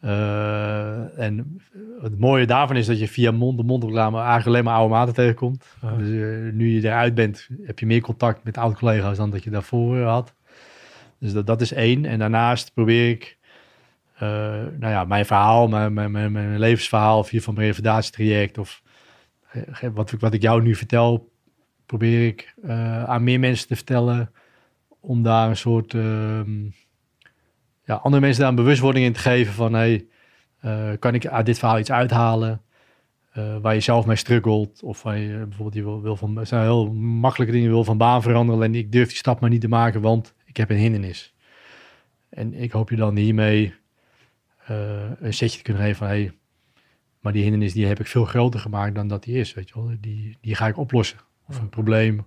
Eh, 0.00 1.18
en 1.18 1.60
het 2.00 2.18
mooie 2.18 2.46
daarvan 2.46 2.76
is 2.76 2.86
dat 2.86 2.98
je 2.98 3.08
via 3.08 3.30
mond-to-mond 3.30 3.84
reclame 3.84 4.16
eigenlijk 4.16 4.46
alleen 4.46 4.64
maar 4.64 4.74
oude 4.74 4.94
maten 4.94 5.14
tegenkomt. 5.14 5.64
Dus 5.98 6.08
eh, 6.08 6.52
nu 6.52 6.68
je 6.68 6.86
eruit 6.86 7.14
bent, 7.14 7.48
heb 7.62 7.78
je 7.78 7.86
meer 7.86 8.00
contact 8.00 8.44
met 8.44 8.58
oude 8.58 8.76
collega's 8.76 9.16
dan 9.16 9.30
dat 9.30 9.44
je 9.44 9.50
daarvoor 9.50 9.96
eh, 9.98 10.06
had. 10.06 10.34
Dus 11.20 11.32
dat, 11.32 11.46
dat 11.46 11.60
is 11.60 11.72
één. 11.72 12.04
En 12.04 12.18
daarnaast 12.18 12.74
probeer 12.74 13.08
ik, 13.10 13.38
eh, 14.14 14.28
nou 14.78 14.92
ja, 14.92 15.04
mijn 15.04 15.26
verhaal, 15.26 15.68
mijn, 15.68 15.92
mijn, 15.92 16.10
mijn, 16.32 16.58
levensverhaal 16.58 17.24
via 17.24 17.40
van 17.40 17.54
mijn 17.54 17.66
revalidatietraject 17.66 18.58
of 18.58 18.82
eh, 19.50 19.88
wat, 19.92 20.12
ik- 20.12 20.20
wat 20.20 20.34
ik 20.34 20.42
jou 20.42 20.62
nu 20.62 20.74
vertel, 20.74 21.32
probeer 21.86 22.26
ik 22.26 22.54
eh, 22.62 23.04
aan 23.04 23.24
meer 23.24 23.40
mensen 23.40 23.68
te 23.68 23.76
vertellen 23.76 24.32
om 25.00 25.22
daar 25.22 25.48
een 25.48 25.56
soort 25.56 25.94
ehm, 25.94 26.64
ja, 27.84 27.94
andere 27.94 28.20
mensen 28.22 28.40
daar 28.40 28.50
een 28.50 28.56
bewustwording 28.56 29.04
in 29.04 29.12
te 29.12 29.20
geven 29.20 29.52
van 29.52 29.72
hey, 29.72 30.06
kan 30.98 31.14
ik 31.14 31.26
uit 31.26 31.46
dit 31.46 31.58
verhaal 31.58 31.78
iets 31.78 31.90
uithalen 31.90 32.62
waar 33.62 33.74
je 33.74 33.80
zelf 33.80 34.06
mee 34.06 34.16
struggelt 34.16 34.82
of 34.82 35.02
waar 35.02 35.18
je 35.18 35.36
bijvoorbeeld 35.36 35.74
je 35.74 35.82
wil, 35.82 36.02
wil 36.02 36.16
van 36.16 36.46
zijn 36.46 36.62
heel 36.62 36.92
makkelijke 36.92 37.52
dingen 37.54 37.70
wil 37.70 37.84
van 37.84 37.98
baan 37.98 38.22
veranderen 38.22 38.62
en 38.62 38.74
ik 38.74 38.92
durf 38.92 39.08
die 39.08 39.16
stap 39.16 39.40
maar 39.40 39.50
niet 39.50 39.60
te 39.60 39.68
maken 39.68 40.00
want 40.00 40.34
ik 40.48 40.56
heb 40.56 40.70
een 40.70 40.76
hindernis 40.76 41.34
en 42.28 42.54
ik 42.54 42.72
hoop 42.72 42.90
je 42.90 42.96
dan 42.96 43.16
hiermee 43.16 43.74
eh, 44.66 45.10
een 45.20 45.34
setje 45.34 45.56
te 45.56 45.62
kunnen 45.64 45.82
geven 45.82 45.96
van 45.96 46.06
hey, 46.06 46.32
maar 47.20 47.32
die 47.32 47.42
hindernis 47.42 47.72
die 47.72 47.86
heb 47.86 48.00
ik 48.00 48.06
veel 48.06 48.24
groter 48.24 48.60
gemaakt 48.60 48.94
dan 48.94 49.08
dat 49.08 49.22
die 49.24 49.34
is 49.38 49.54
weet 49.54 49.68
je 49.68 49.74
wel 49.74 49.92
die, 50.00 50.36
die 50.40 50.54
ga 50.54 50.66
ik 50.66 50.76
oplossen 50.76 51.18
of 51.48 51.60
een 51.60 51.68
probleem 51.68 52.26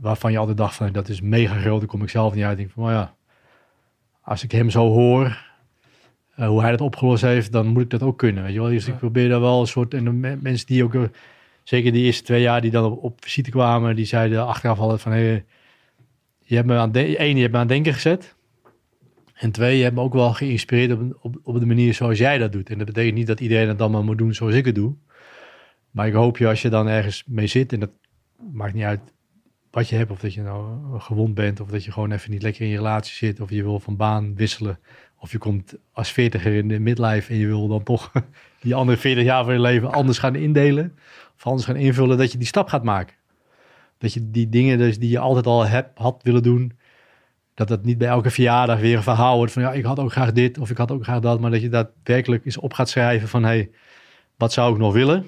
waarvan 0.00 0.32
je 0.32 0.38
altijd 0.38 0.56
dacht 0.56 0.74
van 0.74 0.92
dat 0.92 1.08
is 1.08 1.20
mega 1.20 1.60
groot, 1.60 1.78
dan 1.78 1.88
kom 1.88 2.02
ik 2.02 2.08
zelf 2.08 2.34
niet 2.34 2.44
uit. 2.44 2.52
Ik 2.52 2.58
denk 2.58 2.70
van, 2.70 2.82
maar 2.82 2.92
ja, 2.92 3.14
als 4.20 4.42
ik 4.42 4.52
hem 4.52 4.70
zo 4.70 4.88
hoor, 4.88 5.44
eh, 6.34 6.48
hoe 6.48 6.60
hij 6.60 6.70
dat 6.70 6.80
opgelost 6.80 7.22
heeft, 7.22 7.52
dan 7.52 7.66
moet 7.66 7.82
ik 7.82 7.90
dat 7.90 8.02
ook 8.02 8.18
kunnen, 8.18 8.42
weet 8.42 8.52
je 8.52 8.60
wel. 8.60 8.68
Dus 8.68 8.86
Ja. 8.86 8.92
ik 8.92 8.98
probeer 8.98 9.28
daar 9.28 9.40
wel 9.40 9.60
een 9.60 9.66
soort, 9.66 9.94
en 9.94 10.04
de 10.04 10.12
me- 10.12 10.36
mensen 10.40 10.66
die 10.66 10.84
ook, 10.84 10.94
eh, 10.94 11.02
zeker 11.62 11.92
die 11.92 12.04
eerste 12.04 12.22
twee 12.24 12.40
jaar 12.42 12.60
die 12.60 12.70
dan 12.70 12.84
op, 12.92 13.02
op 13.02 13.22
visite 13.24 13.50
kwamen, 13.50 13.96
die 13.96 14.04
zeiden 14.04 14.46
achteraf 14.46 14.78
altijd 14.78 15.00
van, 15.00 15.12
hey, 15.12 15.44
je 16.48 16.54
hebt 16.54 16.66
me 16.66 16.76
aan, 16.76 16.94
één, 16.94 17.36
je 17.36 17.40
hebt 17.40 17.52
me 17.52 17.58
aan 17.58 17.66
denken 17.66 17.94
gezet. 17.94 18.34
En 19.34 19.50
twee, 19.50 19.76
je 19.76 19.82
hebt 19.82 19.94
me 19.94 20.00
ook 20.00 20.12
wel 20.12 20.32
geïnspireerd 20.32 20.92
op, 20.92 21.18
op, 21.20 21.36
op 21.42 21.60
de 21.60 21.66
manier 21.66 21.94
zoals 21.94 22.18
jij 22.18 22.38
dat 22.38 22.52
doet. 22.52 22.70
En 22.70 22.78
dat 22.78 22.86
betekent 22.86 23.14
niet 23.14 23.26
dat 23.26 23.40
iedereen 23.40 23.68
het 23.68 23.78
dan 23.78 23.90
maar 23.90 24.04
moet 24.04 24.18
doen 24.18 24.34
zoals 24.34 24.54
ik 24.54 24.64
het 24.64 24.74
doe. 24.74 24.94
Maar 25.90 26.06
ik 26.06 26.12
hoop 26.12 26.38
je 26.38 26.48
als 26.48 26.62
je 26.62 26.68
dan 26.68 26.88
ergens 26.88 27.24
mee 27.26 27.46
zit, 27.46 27.72
en 27.72 27.80
dat 27.80 27.90
maakt 28.52 28.74
niet 28.74 28.84
uit 28.84 29.00
wat 29.70 29.88
je 29.88 29.96
hebt, 29.96 30.10
of 30.10 30.18
dat 30.18 30.34
je 30.34 30.42
nou 30.42 30.80
gewond 31.00 31.34
bent, 31.34 31.60
of 31.60 31.68
dat 31.68 31.84
je 31.84 31.92
gewoon 31.92 32.12
even 32.12 32.30
niet 32.30 32.42
lekker 32.42 32.62
in 32.62 32.68
je 32.68 32.76
relatie 32.76 33.14
zit, 33.14 33.40
of 33.40 33.50
je 33.50 33.62
wil 33.62 33.80
van 33.80 33.96
baan 33.96 34.34
wisselen, 34.34 34.78
of 35.18 35.32
je 35.32 35.38
komt 35.38 35.74
als 35.92 36.12
veertiger 36.12 36.54
in 36.54 36.68
de 36.68 36.78
midlife 36.78 37.32
en 37.32 37.38
je 37.38 37.46
wil 37.46 37.68
dan 37.68 37.82
toch 37.82 38.12
die 38.60 38.74
andere 38.74 38.98
40 38.98 39.24
jaar 39.24 39.44
van 39.44 39.52
je 39.52 39.60
leven 39.60 39.92
anders 39.92 40.18
gaan 40.18 40.34
indelen, 40.34 40.98
of 41.36 41.46
anders 41.46 41.66
gaan 41.66 41.76
invullen, 41.76 42.18
dat 42.18 42.32
je 42.32 42.38
die 42.38 42.46
stap 42.46 42.68
gaat 42.68 42.84
maken. 42.84 43.16
Dat 43.98 44.12
je 44.12 44.30
die 44.30 44.48
dingen 44.48 44.78
dus 44.78 44.98
die 44.98 45.10
je 45.10 45.18
altijd 45.18 45.46
al 45.46 45.66
hebt, 45.66 45.98
had 45.98 46.22
willen 46.22 46.42
doen, 46.42 46.72
dat 47.54 47.68
dat 47.68 47.84
niet 47.84 47.98
bij 47.98 48.08
elke 48.08 48.30
verjaardag 48.30 48.80
weer 48.80 48.96
een 48.96 49.02
verhaal 49.02 49.36
wordt 49.36 49.52
van 49.52 49.62
ja, 49.62 49.72
ik 49.72 49.84
had 49.84 49.98
ook 49.98 50.12
graag 50.12 50.32
dit 50.32 50.58
of 50.58 50.70
ik 50.70 50.76
had 50.76 50.90
ook 50.90 51.02
graag 51.02 51.20
dat, 51.20 51.40
maar 51.40 51.50
dat 51.50 51.62
je 51.62 51.68
daadwerkelijk 51.68 52.44
eens 52.44 52.58
op 52.58 52.72
gaat 52.72 52.88
schrijven 52.88 53.28
van 53.28 53.44
hey, 53.44 53.70
wat 54.36 54.52
zou 54.52 54.72
ik 54.72 54.78
nog 54.78 54.92
willen? 54.92 55.26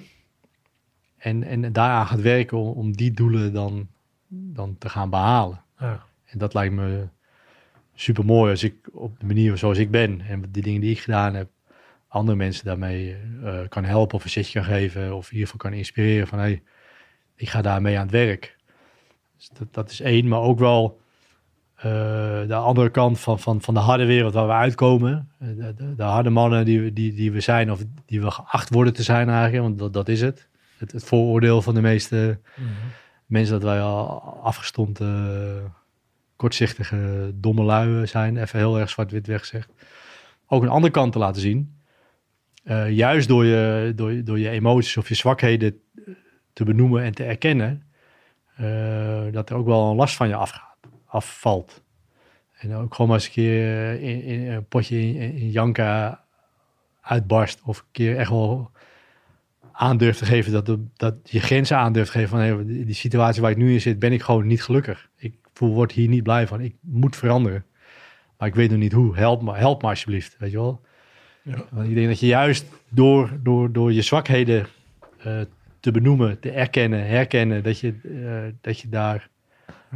En, 1.16 1.42
en 1.42 1.72
daaraan 1.72 2.06
gaat 2.06 2.20
werken 2.20 2.58
om, 2.58 2.68
om 2.68 2.92
die 2.92 3.10
doelen 3.10 3.52
dan, 3.52 3.88
dan 4.28 4.76
te 4.78 4.88
gaan 4.88 5.10
behalen. 5.10 5.62
Ja. 5.78 6.02
En 6.24 6.38
dat 6.38 6.54
lijkt 6.54 6.74
me 6.74 7.08
super 7.94 8.24
mooi 8.24 8.50
als 8.50 8.62
ik 8.62 8.74
op 8.92 9.20
de 9.20 9.26
manier 9.26 9.56
zoals 9.56 9.78
ik 9.78 9.90
ben 9.90 10.20
en 10.20 10.42
die 10.50 10.62
dingen 10.62 10.80
die 10.80 10.90
ik 10.90 11.00
gedaan 11.00 11.34
heb, 11.34 11.48
andere 12.08 12.36
mensen 12.36 12.64
daarmee 12.64 13.16
eh, 13.44 13.60
kan 13.68 13.84
helpen 13.84 14.16
of 14.16 14.24
een 14.24 14.30
setje 14.30 14.60
kan 14.60 14.68
geven 14.68 15.16
of 15.16 15.26
in 15.26 15.32
ieder 15.32 15.48
geval 15.48 15.70
kan 15.70 15.78
inspireren 15.78 16.26
van 16.26 16.38
hey, 16.38 16.62
ik 17.34 17.48
ga 17.48 17.62
daarmee 17.62 17.96
aan 17.96 18.02
het 18.02 18.10
werk. 18.10 18.56
Dus 19.38 19.50
dat, 19.58 19.74
dat 19.74 19.90
is 19.90 20.00
één, 20.00 20.28
maar 20.28 20.40
ook 20.40 20.58
wel 20.58 21.00
eh, 21.74 21.82
de 22.46 22.54
andere 22.54 22.90
kant 22.90 23.20
van, 23.20 23.38
van, 23.38 23.60
van 23.62 23.74
de 23.74 23.80
harde 23.80 24.04
wereld 24.06 24.34
waar 24.34 24.46
we 24.46 24.52
uitkomen. 24.52 25.28
Eh, 25.38 25.48
De, 25.56 25.74
de, 25.74 25.94
de 25.94 26.02
harde 26.02 26.30
mannen 26.30 26.64
die, 26.64 26.80
we- 26.80 26.92
die, 26.92 27.12
die 27.14 27.32
we 27.32 27.40
zijn 27.40 27.70
of 27.72 27.82
die 28.06 28.20
we 28.20 28.30
geacht 28.30 28.70
worden 28.70 28.92
te 28.92 29.02
zijn 29.02 29.28
eigenlijk, 29.28 29.62
want 29.62 29.78
dat, 29.78 29.92
dat 29.92 30.08
is 30.08 30.20
het. 30.20 30.48
Het, 30.78 30.92
het 30.92 31.04
vooroordeel 31.04 31.62
van 31.62 31.74
de 31.74 31.80
meeste 31.80 32.38
mensen 33.26 33.52
dat 33.54 33.62
wij 33.62 33.80
al 33.80 34.20
afgestomd, 34.42 35.00
kortzichtige, 36.36 37.30
domme 37.34 37.62
lui 37.62 38.06
zijn. 38.06 38.36
Even 38.36 38.58
heel 38.58 38.78
erg 38.78 38.90
zwart-wit 38.90 39.26
weggezegd. 39.26 39.72
Ook 40.46 40.62
een 40.62 40.68
andere 40.68 40.92
kant 40.92 41.12
te 41.12 41.18
laten 41.18 41.40
zien. 41.42 41.74
Eh, 42.64 42.90
juist 42.90 43.28
door 43.28 43.44
je, 43.44 43.92
door, 43.96 44.24
door 44.24 44.38
je 44.38 44.48
emoties 44.48 44.96
of 44.96 45.08
je 45.08 45.14
zwakheden 45.14 45.80
te 46.52 46.64
benoemen 46.64 47.02
en 47.02 47.14
te 47.14 47.24
erkennen. 47.24 47.82
Eh, 48.58 49.32
dat 49.32 49.50
er 49.50 49.56
ook 49.56 49.66
wel 49.66 49.90
een 49.90 49.96
last 49.96 50.16
van 50.16 50.28
je 50.28 50.34
afgaat, 50.34 50.76
afvalt. 51.06 51.82
En 52.58 52.74
ook 52.74 52.94
gewoon 52.94 53.10
maar 53.10 53.16
eens 53.16 53.26
een 53.26 53.32
keer 53.32 53.62
eh, 53.62 54.02
in, 54.02 54.22
in 54.22 54.50
een 54.50 54.66
potje 54.66 55.00
in, 55.00 55.14
in 55.16 55.50
janka 55.50 56.24
uitbarst. 57.00 57.60
Of 57.64 57.78
een 57.78 57.84
keer 57.92 58.16
echt 58.16 58.30
wel 58.30 58.70
aandurft 59.72 60.18
te 60.18 60.24
geven, 60.24 60.52
dat, 60.52 60.66
de, 60.66 60.84
dat 60.96 61.14
je 61.24 61.40
grenzen 61.40 61.76
aandurft 61.76 62.12
te 62.12 62.18
geven 62.18 62.30
van 62.30 62.38
hey, 62.38 62.84
die 62.84 62.94
situatie 62.94 63.42
waar 63.42 63.50
ik 63.50 63.56
nu 63.56 63.72
in 63.72 63.80
zit, 63.80 63.98
ben 63.98 64.12
ik 64.12 64.22
gewoon 64.22 64.46
niet 64.46 64.62
gelukkig. 64.62 65.08
Ik 65.16 65.34
voel, 65.52 65.74
word 65.74 65.92
hier 65.92 66.08
niet 66.08 66.22
blij 66.22 66.46
van. 66.46 66.60
Ik 66.60 66.74
moet 66.80 67.16
veranderen. 67.16 67.64
Maar 68.38 68.48
ik 68.48 68.54
weet 68.54 68.70
nog 68.70 68.78
niet 68.78 68.92
hoe. 68.92 69.16
Help 69.16 69.42
me, 69.42 69.54
help 69.54 69.82
me 69.82 69.88
alsjeblieft, 69.88 70.36
weet 70.38 70.50
je 70.50 70.56
wel. 70.56 70.80
Ja. 71.42 71.64
Want 71.70 71.88
ik 71.88 71.94
denk 71.94 72.08
dat 72.08 72.20
je 72.20 72.26
juist 72.26 72.66
door, 72.88 73.38
door, 73.42 73.72
door 73.72 73.92
je 73.92 74.02
zwakheden 74.02 74.66
eh, 75.18 75.40
te 75.80 75.90
benoemen, 75.90 76.40
te 76.40 76.50
erkennen, 76.50 77.06
herkennen, 77.06 77.62
dat 77.62 77.78
je, 77.78 77.94
eh, 78.04 78.54
dat 78.60 78.78
je 78.78 78.88
daar 78.88 79.28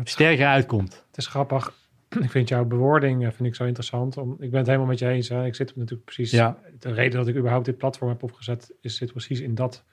sterker 0.05 0.47
uitkomt. 0.47 1.05
Het 1.07 1.17
is 1.17 1.27
grappig. 1.27 1.73
Ik 2.23 2.31
vind 2.31 2.49
jouw 2.49 2.65
bewoording 2.65 3.25
eh, 3.27 3.31
vind 3.33 3.49
ik 3.49 3.55
zo 3.55 3.65
interessant. 3.65 4.17
Om, 4.17 4.33
ik 4.33 4.51
ben 4.51 4.59
het 4.59 4.67
helemaal 4.67 4.89
met 4.89 4.99
je 4.99 5.09
eens. 5.09 5.29
Hè. 5.29 5.47
Ik 5.47 5.55
zit 5.55 5.77
natuurlijk 5.77 6.05
precies. 6.05 6.31
Ja. 6.31 6.59
De 6.79 6.93
reden 6.93 7.19
dat 7.19 7.29
ik 7.29 7.37
überhaupt 7.37 7.65
dit 7.65 7.77
platform 7.77 8.09
heb 8.11 8.23
opgezet, 8.23 8.75
is 8.81 8.97
zit 8.97 9.11
precies 9.11 9.41
in 9.41 9.55
dat 9.55 9.85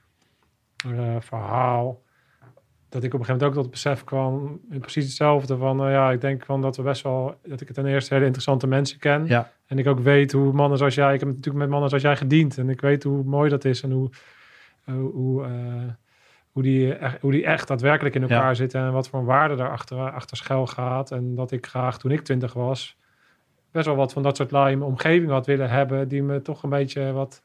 eh, 0.86 1.16
verhaal. 1.20 2.04
Dat 2.90 3.04
ik 3.04 3.14
op 3.14 3.20
een 3.20 3.26
gegeven 3.26 3.34
moment 3.34 3.44
ook 3.44 3.54
tot 3.54 3.64
het 3.64 3.72
besef 3.72 4.04
kwam, 4.04 4.60
precies 4.80 5.04
hetzelfde 5.04 5.58
van, 5.58 5.84
eh, 5.84 5.92
ja, 5.92 6.12
ik 6.12 6.22
denk 6.22 6.46
van 6.46 6.62
dat 6.62 6.78
we 6.78 6.84
best 6.84 7.02
wel, 7.02 7.40
dat 7.44 7.62
ik 7.62 7.72
ten 7.72 7.86
eerste 7.86 8.14
hele 8.14 8.26
interessante 8.26 8.68
mensen 8.68 9.00
ken. 9.00 9.26
Ja. 9.26 9.52
En 9.66 9.78
ik 9.80 9.88
ook 9.88 10.00
weet 10.00 10.32
hoe 10.32 10.54
mannen 10.54 10.78
zoals 10.78 10.96
jij, 10.96 11.14
ik 11.14 11.20
heb 11.20 11.30
natuurlijk 11.30 11.58
met 11.58 11.70
mannen 11.70 11.90
zoals 11.90 12.04
jij 12.04 12.18
gediend. 12.18 12.58
En 12.58 12.70
ik 12.70 12.82
weet 12.82 13.04
hoe 13.04 13.24
mooi 13.24 13.50
dat 13.50 13.66
is 13.66 13.82
en 13.82 13.92
hoe, 13.92 14.10
hoe, 14.96 15.44
eh, 15.46 15.52
hoe, 16.52 16.64
die, 16.64 16.94
echt- 16.94 17.22
hoe 17.22 17.32
die 17.32 17.46
echt 17.46 17.68
daadwerkelijk 17.68 18.16
in 18.16 18.22
elkaar 18.22 18.48
Ja. 18.48 18.54
zitten. 18.54 18.82
En 18.82 18.92
wat 18.92 19.10
voor 19.10 19.26
waarde 19.26 19.56
daar 19.56 19.70
achter, 20.12 20.38
schuil 20.38 20.68
gaat. 20.68 21.12
En 21.12 21.36
dat 21.36 21.52
ik 21.52 21.66
graag 21.66 21.98
toen 22.00 22.12
ik 22.12 22.22
twintig 22.22 22.54
was, 22.54 22.98
best 23.72 23.86
wel 23.86 23.96
wat 23.96 24.14
van 24.14 24.24
dat 24.24 24.38
soort 24.38 24.52
mijn 24.52 24.82
omgeving 24.82 25.30
had 25.32 25.46
willen 25.46 25.70
hebben. 25.70 26.08
Die 26.08 26.24
me 26.24 26.42
toch 26.42 26.64
een 26.64 26.70
beetje 26.70 27.12
wat 27.12 27.44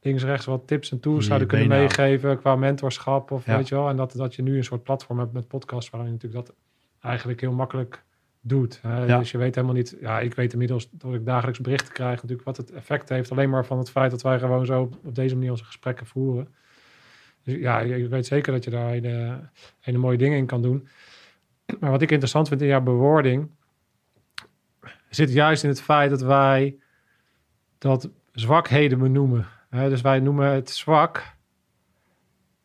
links, 0.00 0.24
rechts 0.24 0.46
wat 0.46 0.66
tips 0.66 0.90
en 0.90 1.00
tools 1.00 1.18
Die 1.18 1.26
zouden 1.26 1.48
kunnen 1.48 1.68
meegeven 1.68 2.38
qua 2.38 2.56
mentorschap. 2.56 3.30
Of 3.30 3.46
Ja. 3.46 3.56
weet 3.56 3.68
je 3.68 3.74
wel. 3.74 3.88
En 3.88 3.96
dat, 3.96 4.12
dat 4.12 4.34
je 4.34 4.42
nu 4.42 4.56
een 4.56 4.64
soort 4.64 4.82
platform 4.82 5.18
hebt 5.18 5.32
met 5.32 5.48
podcast 5.48 5.90
waarin 5.90 6.08
je 6.08 6.14
natuurlijk 6.14 6.46
dat 6.46 6.56
eigenlijk 7.00 7.40
heel 7.40 7.52
makkelijk 7.52 8.04
doet. 8.40 8.78
Hè. 8.82 9.04
Ja. 9.04 9.18
Dus 9.18 9.30
je 9.30 9.38
weet 9.38 9.54
helemaal 9.54 9.76
niet, 9.76 9.96
ja, 10.00 10.20
ik 10.20 10.34
weet 10.34 10.52
inmiddels 10.52 10.90
dat 10.90 11.14
ik 11.14 11.24
dagelijks 11.24 11.60
berichten 11.60 11.92
krijg, 11.92 12.14
natuurlijk 12.14 12.42
wat 12.44 12.56
het 12.56 12.70
effect 12.72 13.08
heeft, 13.08 13.30
alleen 13.30 13.50
maar 13.50 13.64
van 13.66 13.78
het 13.78 13.90
feit 13.90 14.10
dat 14.10 14.22
wij 14.22 14.38
gewoon 14.38 14.66
zo 14.66 14.80
op, 14.80 14.94
op 15.04 15.14
deze 15.14 15.34
manier 15.34 15.50
onze 15.50 15.64
gesprekken 15.64 16.06
voeren. 16.06 16.54
Dus 17.44 17.54
ja, 17.54 17.80
ik, 17.80 18.08
weet 18.08 18.26
zeker 18.26 18.52
dat 18.52 18.64
je 18.64 18.70
daar 18.70 18.90
hele, 18.90 19.40
hele 19.80 19.98
mooie 19.98 20.18
dingen 20.18 20.38
in 20.38 20.46
kan 20.46 20.62
doen. 20.62 20.88
Maar 21.80 21.90
wat 21.90 22.02
ik 22.02 22.10
interessant 22.10 22.48
vind 22.48 22.60
in 22.60 22.66
jouw 22.66 22.80
bewoording, 22.80 23.50
zit 25.08 25.32
juist 25.32 25.62
in 25.62 25.68
het 25.68 25.82
feit 25.82 26.10
dat 26.10 26.22
wij 26.22 26.76
dat 27.78 28.10
zwakheden 28.32 28.98
benoemen. 28.98 29.46
Dus 29.70 30.00
wij 30.00 30.20
noemen 30.20 30.52
het 30.52 30.70
zwak 30.70 31.34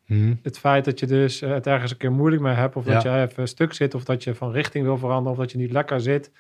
Mhm. 0.10 0.34
het 0.42 0.60
feit 0.60 0.86
dat 0.86 1.00
je 1.00 1.06
dus 1.06 1.42
eh, 1.42 1.50
het 1.50 1.68
ergens 1.68 1.92
een 1.92 1.98
keer 1.98 2.12
moeilijk 2.12 2.42
mee 2.42 2.54
hebt, 2.54 2.76
of 2.76 2.86
dat 2.86 3.02
je 3.02 3.22
even 3.22 3.48
stuk 3.48 3.74
zit, 3.74 3.96
of 3.96 4.04
dat 4.04 4.24
je 4.24 4.36
van 4.36 4.52
richting 4.52 4.86
wil 4.86 4.98
veranderen, 4.98 5.32
of 5.32 5.38
dat 5.38 5.52
je 5.52 5.58
niet 5.58 5.72
lekker 5.72 6.02
zit, 6.02 6.32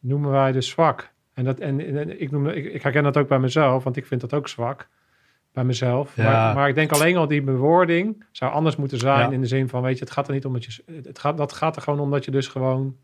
noemen 0.00 0.30
wij 0.30 0.52
dus 0.52 0.68
zwak. 0.68 1.12
En, 1.34 1.44
dat, 1.44 1.58
en, 1.58 1.96
en 1.96 2.20
ik, 2.20 2.30
noem, 2.30 2.48
ik, 2.48 2.72
ik 2.72 2.82
herken 2.82 3.02
dat 3.02 3.16
ook 3.16 3.28
bij 3.28 3.38
mezelf, 3.38 3.84
want 3.84 3.96
ik 3.96 4.06
vind 4.06 4.20
dat 4.20 4.34
ook 4.34 4.48
zwak 4.48 4.88
bij 5.52 5.64
mezelf. 5.64 6.16
Ja. 6.16 6.22
Maar, 6.24 6.54
maar 6.54 6.68
ik 6.68 6.74
denk 6.74 6.92
alleen 6.92 7.16
al 7.16 7.26
die 7.26 7.42
bewoording 7.42 8.24
zou 8.32 8.52
anders 8.52 8.76
moeten 8.76 8.98
zijn 8.98 9.18
Ja. 9.28 9.30
in 9.34 9.40
de 9.40 9.46
zin 9.46 9.68
van, 9.68 9.82
weet 9.82 9.98
je, 9.98 10.04
het 10.04 10.12
gaat 10.12 10.28
er 10.28 10.34
niet 10.34 10.44
om 10.44 10.52
dat 10.52 10.64
je, 10.64 10.82
het 11.02 11.18
gaat, 11.18 11.36
dat 11.36 11.52
gaat 11.52 11.76
er 11.76 11.82
gewoon 11.82 12.00
om 12.00 12.10
dat 12.10 12.24
je 12.24 12.30
dus 12.30 12.48
gewoon 12.48 12.96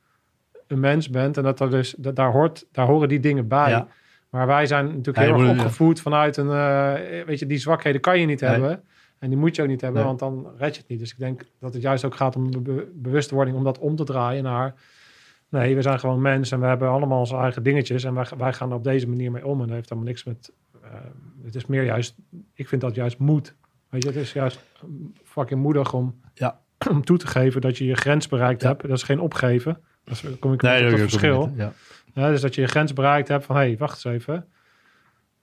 een 0.66 0.81
mens 0.81 1.10
bent 1.10 1.36
en 1.36 1.43
dat 1.43 1.60
er 1.60 1.70
dus, 1.70 1.94
dat, 1.98 2.16
daar, 2.16 2.32
hoort, 2.32 2.66
daar 2.73 2.86
horen 2.86 3.09
die 3.09 3.20
dingen 3.20 3.48
bij. 3.48 3.70
Ja. 3.70 3.86
Maar 4.31 4.47
wij 4.47 4.66
zijn 4.66 4.86
natuurlijk 4.86 5.18
heel 5.18 5.40
erg 5.40 5.51
opgevoed 5.51 6.01
vanuit 6.01 6.36
een, 6.36 6.51
eh, 6.51 7.24
weet 7.27 7.39
je, 7.39 7.47
die 7.47 7.59
zwakheden 7.59 8.01
kan 8.01 8.20
je 8.20 8.27
niet 8.27 8.40
Nee. 8.40 8.51
hebben. 8.51 8.82
En 9.18 9.28
die 9.28 9.39
moet 9.39 9.56
je 9.56 9.62
ook 9.62 9.68
niet 9.68 9.81
hebben, 9.81 9.98
Nee. 10.01 10.09
want 10.09 10.18
dan 10.18 10.47
red 10.59 10.74
je 10.74 10.81
het 10.81 10.90
niet. 10.90 10.98
Dus 10.98 11.12
ik 11.12 11.18
denk 11.18 11.43
dat 11.60 11.73
het 11.73 11.82
juist 11.82 12.05
ook 12.05 12.14
gaat 12.14 12.36
om 12.36 12.62
be- 12.62 12.89
bewustwording, 12.94 13.56
om 13.56 13.64
dat 13.64 13.78
om 13.78 13.97
te 13.97 14.05
draaien 14.05 14.43
naar... 14.43 14.74
Nee, 15.48 15.74
we 15.74 15.82
zijn 15.82 15.98
gewoon 15.98 16.20
mensen 16.23 16.56
en 16.56 16.62
we 16.62 16.68
hebben 16.68 16.89
allemaal 16.89 17.18
onze 17.18 17.36
eigen 17.36 17.62
dingetjes. 17.62 18.05
En 18.05 18.14
wij, 18.14 18.27
wij 18.39 18.52
gaan 18.52 18.70
er 18.70 18.77
op 18.77 18.85
deze 18.85 19.09
manier 19.09 19.31
mee 19.31 19.47
om. 19.47 19.60
En 19.60 19.66
dat 19.66 19.74
heeft 19.77 19.89
helemaal 19.89 20.10
niks 20.10 20.24
met... 20.24 20.52
eh, 20.93 21.01
het 21.45 21.55
is 21.55 21.67
meer 21.67 21.85
juist... 21.85 22.17
Ik 22.55 22.69
vind 22.69 22.81
dat 22.81 22.95
juist 22.95 23.19
moed. 23.19 23.55
Weet 23.89 24.03
je, 24.03 24.09
het 24.09 24.19
is 24.19 24.33
juist 24.33 24.61
fucking 25.25 25.61
moedig 25.61 25.93
om, 25.93 26.21
Ja. 26.35 26.61
om 26.91 27.05
toe 27.05 27.19
te 27.19 27.27
geven 27.27 27.61
dat 27.61 27.79
je 27.79 27.85
je 27.85 27.95
grens 27.97 28.29
bereikt 28.29 28.63
Ja. 28.63 28.69
hebt. 28.69 28.83
Dat 28.83 28.91
is 28.97 29.03
geen 29.03 29.21
opgeven. 29.21 29.81
Dat 30.05 30.15
is, 30.15 30.21
dan 30.21 30.39
kom 30.39 30.53
ik 30.53 30.63
Nee, 30.63 30.83
dat 30.83 30.91
het 30.91 31.01
verschil. 31.01 31.53
Ja. 31.57 31.73
Ja, 32.15 32.31
dus 32.31 32.41
dat 32.41 32.55
je 32.55 32.61
je 32.61 32.67
grens 32.67 32.93
bereikt 32.93 33.29
hebt 33.29 33.45
van, 33.45 33.57
hé, 33.57 33.63
hey, 33.63 33.77
wacht 33.77 34.05
eens 34.05 34.15
even. 34.15 34.47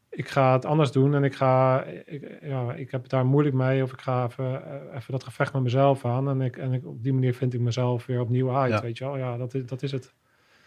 Ik 0.10 0.30
ga 0.30 0.54
het 0.54 0.66
anders 0.66 0.92
doen 0.92 1.16
en 1.16 1.24
ik 1.24 1.36
ga, 1.36 1.84
ik, 2.06 2.38
ja, 2.42 2.74
ik 2.74 2.92
heb 2.92 3.02
het 3.02 3.12
daar 3.12 3.26
moeilijk 3.26 3.56
mee. 3.56 3.84
Of 3.84 3.92
ik 3.94 4.02
ga 4.02 4.26
even, 4.26 4.66
eh, 4.66 4.96
even 4.98 5.12
dat 5.12 5.24
gevecht 5.24 5.54
met 5.54 5.62
mezelf 5.64 6.06
aan. 6.06 6.30
En, 6.30 6.42
ik, 6.42 6.58
en 6.58 6.74
ik, 6.74 6.86
op 6.86 7.04
die 7.04 7.14
manier 7.14 7.34
vind 7.34 7.54
ik 7.54 7.60
mezelf 7.60 8.06
weer 8.06 8.20
opnieuw 8.22 8.56
uit, 8.56 8.82
weet 8.82 8.98
je 8.98 9.04
wel. 9.04 9.18
Ja, 9.18 9.38
dat 9.38 9.54
is, 9.54 9.66
dat 9.66 9.82
is 9.82 9.92
het. 9.92 10.14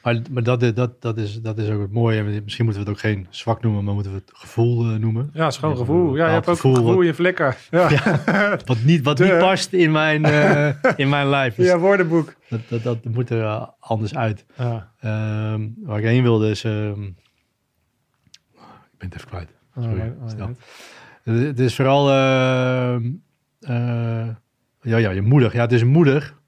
Maar, 0.06 0.20
maar 0.30 0.42
dat, 0.42 0.62
is- 0.62 0.74
dat, 0.74 1.02
dat, 1.02 1.16
is, 1.18 1.40
dat 1.42 1.58
is 1.58 1.70
ook 1.70 1.80
het 1.80 1.92
mooie. 1.92 2.18
En 2.18 2.42
Misschien 2.44 2.64
moeten 2.64 2.82
we 2.84 2.88
het 2.90 2.96
ook 2.98 3.04
geen 3.10 3.26
zwak 3.30 3.62
noemen, 3.62 3.84
maar 3.84 3.94
moeten 3.94 4.12
we 4.12 4.18
het 4.18 4.30
gevoel 4.34 4.84
eh, 4.90 4.96
noemen. 4.96 5.30
Ja, 5.32 5.44
het 5.44 5.52
is 5.52 5.58
gewoon 5.58 5.76
gevoel. 5.76 6.16
Ja, 6.16 6.26
je 6.26 6.32
hebt 6.32 6.48
ook 6.48 6.54
gevoel 6.54 6.70
een 6.76 6.76
gevoel 6.84 7.00
in 7.00 7.06
je 7.06 7.14
flikker. 7.14 7.56
Ja, 7.70 8.58
Wat 8.64 8.82
niet, 8.84 9.02
wat 9.04 9.16
De- 9.16 9.24
niet 9.24 9.38
past 9.38 9.72
in 9.72 9.92
mijn, 9.92 10.24
eh, 10.24 10.68
in 11.02 11.08
mijn 11.08 11.26
lijf. 11.28 11.54
Dus 11.54 11.66
ja 11.66 11.78
woordenboek. 11.78 12.34
dat, 12.48 12.60
dat, 12.68 12.82
dat 12.82 13.04
moet 13.04 13.30
er 13.30 13.42
eh, 13.42 13.66
anders 13.78 14.14
uit. 14.14 14.46
Ja. 14.56 14.92
Ehm, 15.00 15.68
waar 15.76 15.98
ik 15.98 16.04
heen 16.04 16.22
wilde 16.22 16.50
is... 16.50 16.64
ehm, 16.64 17.02
ik 17.02 18.98
ben 18.98 19.08
het 19.08 19.14
even 19.14 19.28
kwijt. 19.28 19.48
Oh, 19.76 19.82
Sorry, 19.82 20.14
oh, 20.22 20.28
snel. 20.28 20.50
nee. 21.24 21.46
Het 21.46 21.60
is 21.60 21.74
vooral... 21.74 22.10
ehm, 22.10 23.10
eh, 23.60 24.28
ja, 24.80 24.96
ja, 24.96 25.10
je 25.10 25.22
moedig. 25.22 25.52
Ja, 25.52 25.60
het 25.60 25.72
is 25.72 25.84
moedig 25.84 26.40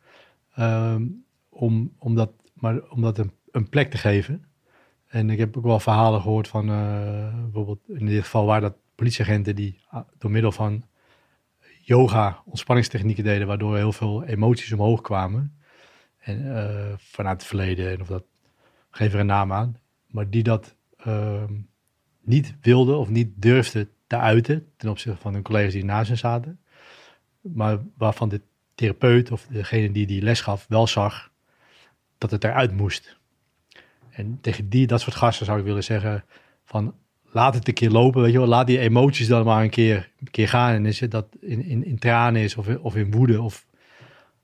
ehm, 0.54 1.02
om, 1.48 1.92
om 1.98 2.14
dat, 2.14 2.30
maar 2.54 2.80
om 2.88 3.00
dat 3.02 3.18
een, 3.18 3.32
een 3.58 3.68
plek 3.68 3.90
te 3.90 3.98
geven. 3.98 4.44
En 5.06 5.30
ik 5.30 5.38
heb 5.38 5.56
ook 5.56 5.64
wel 5.64 5.80
verhalen 5.80 6.20
gehoord 6.20 6.48
van 6.48 6.68
eh, 6.68 7.42
bijvoorbeeld 7.42 7.80
in 7.88 8.06
dit 8.06 8.22
geval 8.22 8.46
waar 8.46 8.60
dat 8.60 8.74
politieagenten 8.94 9.56
die 9.56 9.80
ah, 9.88 10.08
door 10.18 10.30
middel 10.30 10.52
van 10.52 10.84
yoga 11.82 12.42
ontspanningstechnieken 12.44 13.24
deden, 13.24 13.46
waardoor 13.46 13.76
heel 13.76 13.92
veel 13.92 14.24
emoties 14.24 14.72
omhoog 14.72 15.00
kwamen. 15.00 15.58
En 16.18 16.56
eh, 16.56 16.94
vanuit 16.96 17.36
het 17.36 17.46
verleden, 17.46 17.90
en 17.90 18.00
of 18.00 18.06
dat, 18.06 18.24
geef 18.90 19.12
er 19.12 19.20
een 19.20 19.26
naam 19.26 19.52
aan. 19.52 19.76
maar 20.06 20.30
die 20.30 20.42
dat 20.42 20.74
ehm, 20.96 21.52
niet 22.20 22.54
wilde 22.60 22.94
of 22.94 23.08
niet 23.08 23.30
durfde 23.34 23.88
te 24.06 24.16
uiten 24.16 24.72
ten 24.76 24.90
opzichte 24.90 25.20
van 25.20 25.32
hun 25.32 25.42
collega's 25.42 25.72
die 25.72 25.84
naast 25.84 26.08
hen 26.08 26.18
zaten. 26.18 26.60
Maar 27.40 27.78
waarvan 27.96 28.28
de 28.28 28.40
therapeut 28.74 29.30
of 29.30 29.46
degene 29.46 29.92
die 29.92 30.06
die 30.06 30.22
les 30.22 30.40
gaf 30.40 30.66
wel 30.68 30.86
zag 30.86 31.30
dat 32.18 32.30
het 32.30 32.44
eruit 32.44 32.72
moest. 32.72 33.17
En 34.18 34.38
tegen 34.40 34.68
die, 34.68 34.86
dat 34.86 35.00
soort 35.00 35.16
gasten 35.16 35.46
zou 35.46 35.58
ik 35.58 35.64
willen 35.64 35.84
zeggen 35.84 36.24
van 36.64 36.94
laat 37.24 37.54
het 37.54 37.68
een 37.68 37.74
keer 37.74 37.90
lopen, 37.90 38.22
weet 38.22 38.32
je 38.32 38.38
wel. 38.38 38.46
Laat 38.46 38.66
die 38.66 38.78
emoties 38.78 39.26
dan 39.26 39.44
maar 39.44 39.62
een 39.62 39.70
keer, 39.70 40.10
een 40.20 40.30
keer 40.30 40.48
gaan. 40.48 40.74
En 40.74 40.86
is 40.86 41.00
het 41.00 41.10
dat 41.10 41.26
in, 41.40 41.64
in, 41.64 41.84
in 41.84 41.98
tranen 41.98 42.42
is 42.42 42.56
of, 42.56 42.76
of 42.76 42.96
in 42.96 43.10
woede 43.10 43.40
of 43.42 43.66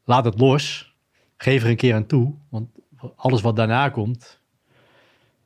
laat 0.05 0.25
het 0.25 0.41
los. 0.41 0.95
Geef 1.37 1.63
er 1.63 1.69
een 1.69 1.77
keer 1.77 1.95
aan 1.95 2.07
toe, 2.07 2.35
want 2.49 2.69
alles 3.17 3.41
wat 3.41 3.57
daarna 3.57 3.89
komt, 3.89 4.41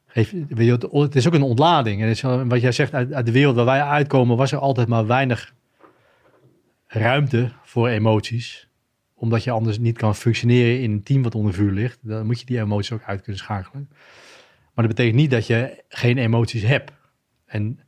geef, 0.07 0.35
weet 0.49 0.67
je, 0.67 0.99
het, 0.99 1.15
is 1.17 1.27
ook 1.27 1.35
een 1.35 1.43
ontlading. 1.43 2.03
En 2.03 2.49
wat 2.49 2.61
jij 2.61 2.73
zegt, 2.73 2.95
uit, 2.95 3.13
uit 3.13 3.27
de 3.27 3.33
wereld 3.33 3.57
waar 3.57 3.65
wij 3.65 3.83
uitkomen, 3.83 4.37
was 4.37 4.53
er 4.53 4.59
altijd 4.59 4.89
maar 4.89 5.07
weinig 5.07 5.55
ruimte 6.87 7.53
voor 7.63 7.89
emoties. 7.89 8.68
Omdat 9.19 9.45
je 9.45 9.51
anders 9.51 9.79
niet 9.79 9.99
kan 9.99 10.15
functioneren 10.15 10.81
in 10.81 10.91
een 10.91 11.03
team 11.03 11.23
wat 11.23 11.35
onder 11.35 11.55
vuur 11.55 11.73
ligt. 11.73 11.99
Dan 12.03 12.27
moet 12.27 12.41
je 12.41 12.47
die 12.47 12.61
emoties 12.61 12.93
ook 12.93 13.03
uit 13.03 13.23
kunnen 13.23 13.41
schakelen. 13.41 13.89
Maar 14.75 14.87
dat 14.87 14.97
betekent 14.97 15.21
niet 15.21 15.31
dat 15.31 15.47
je 15.47 15.85
geen 15.89 16.19
emoties 16.19 16.63
hebt. 16.63 16.93
En 17.47 17.81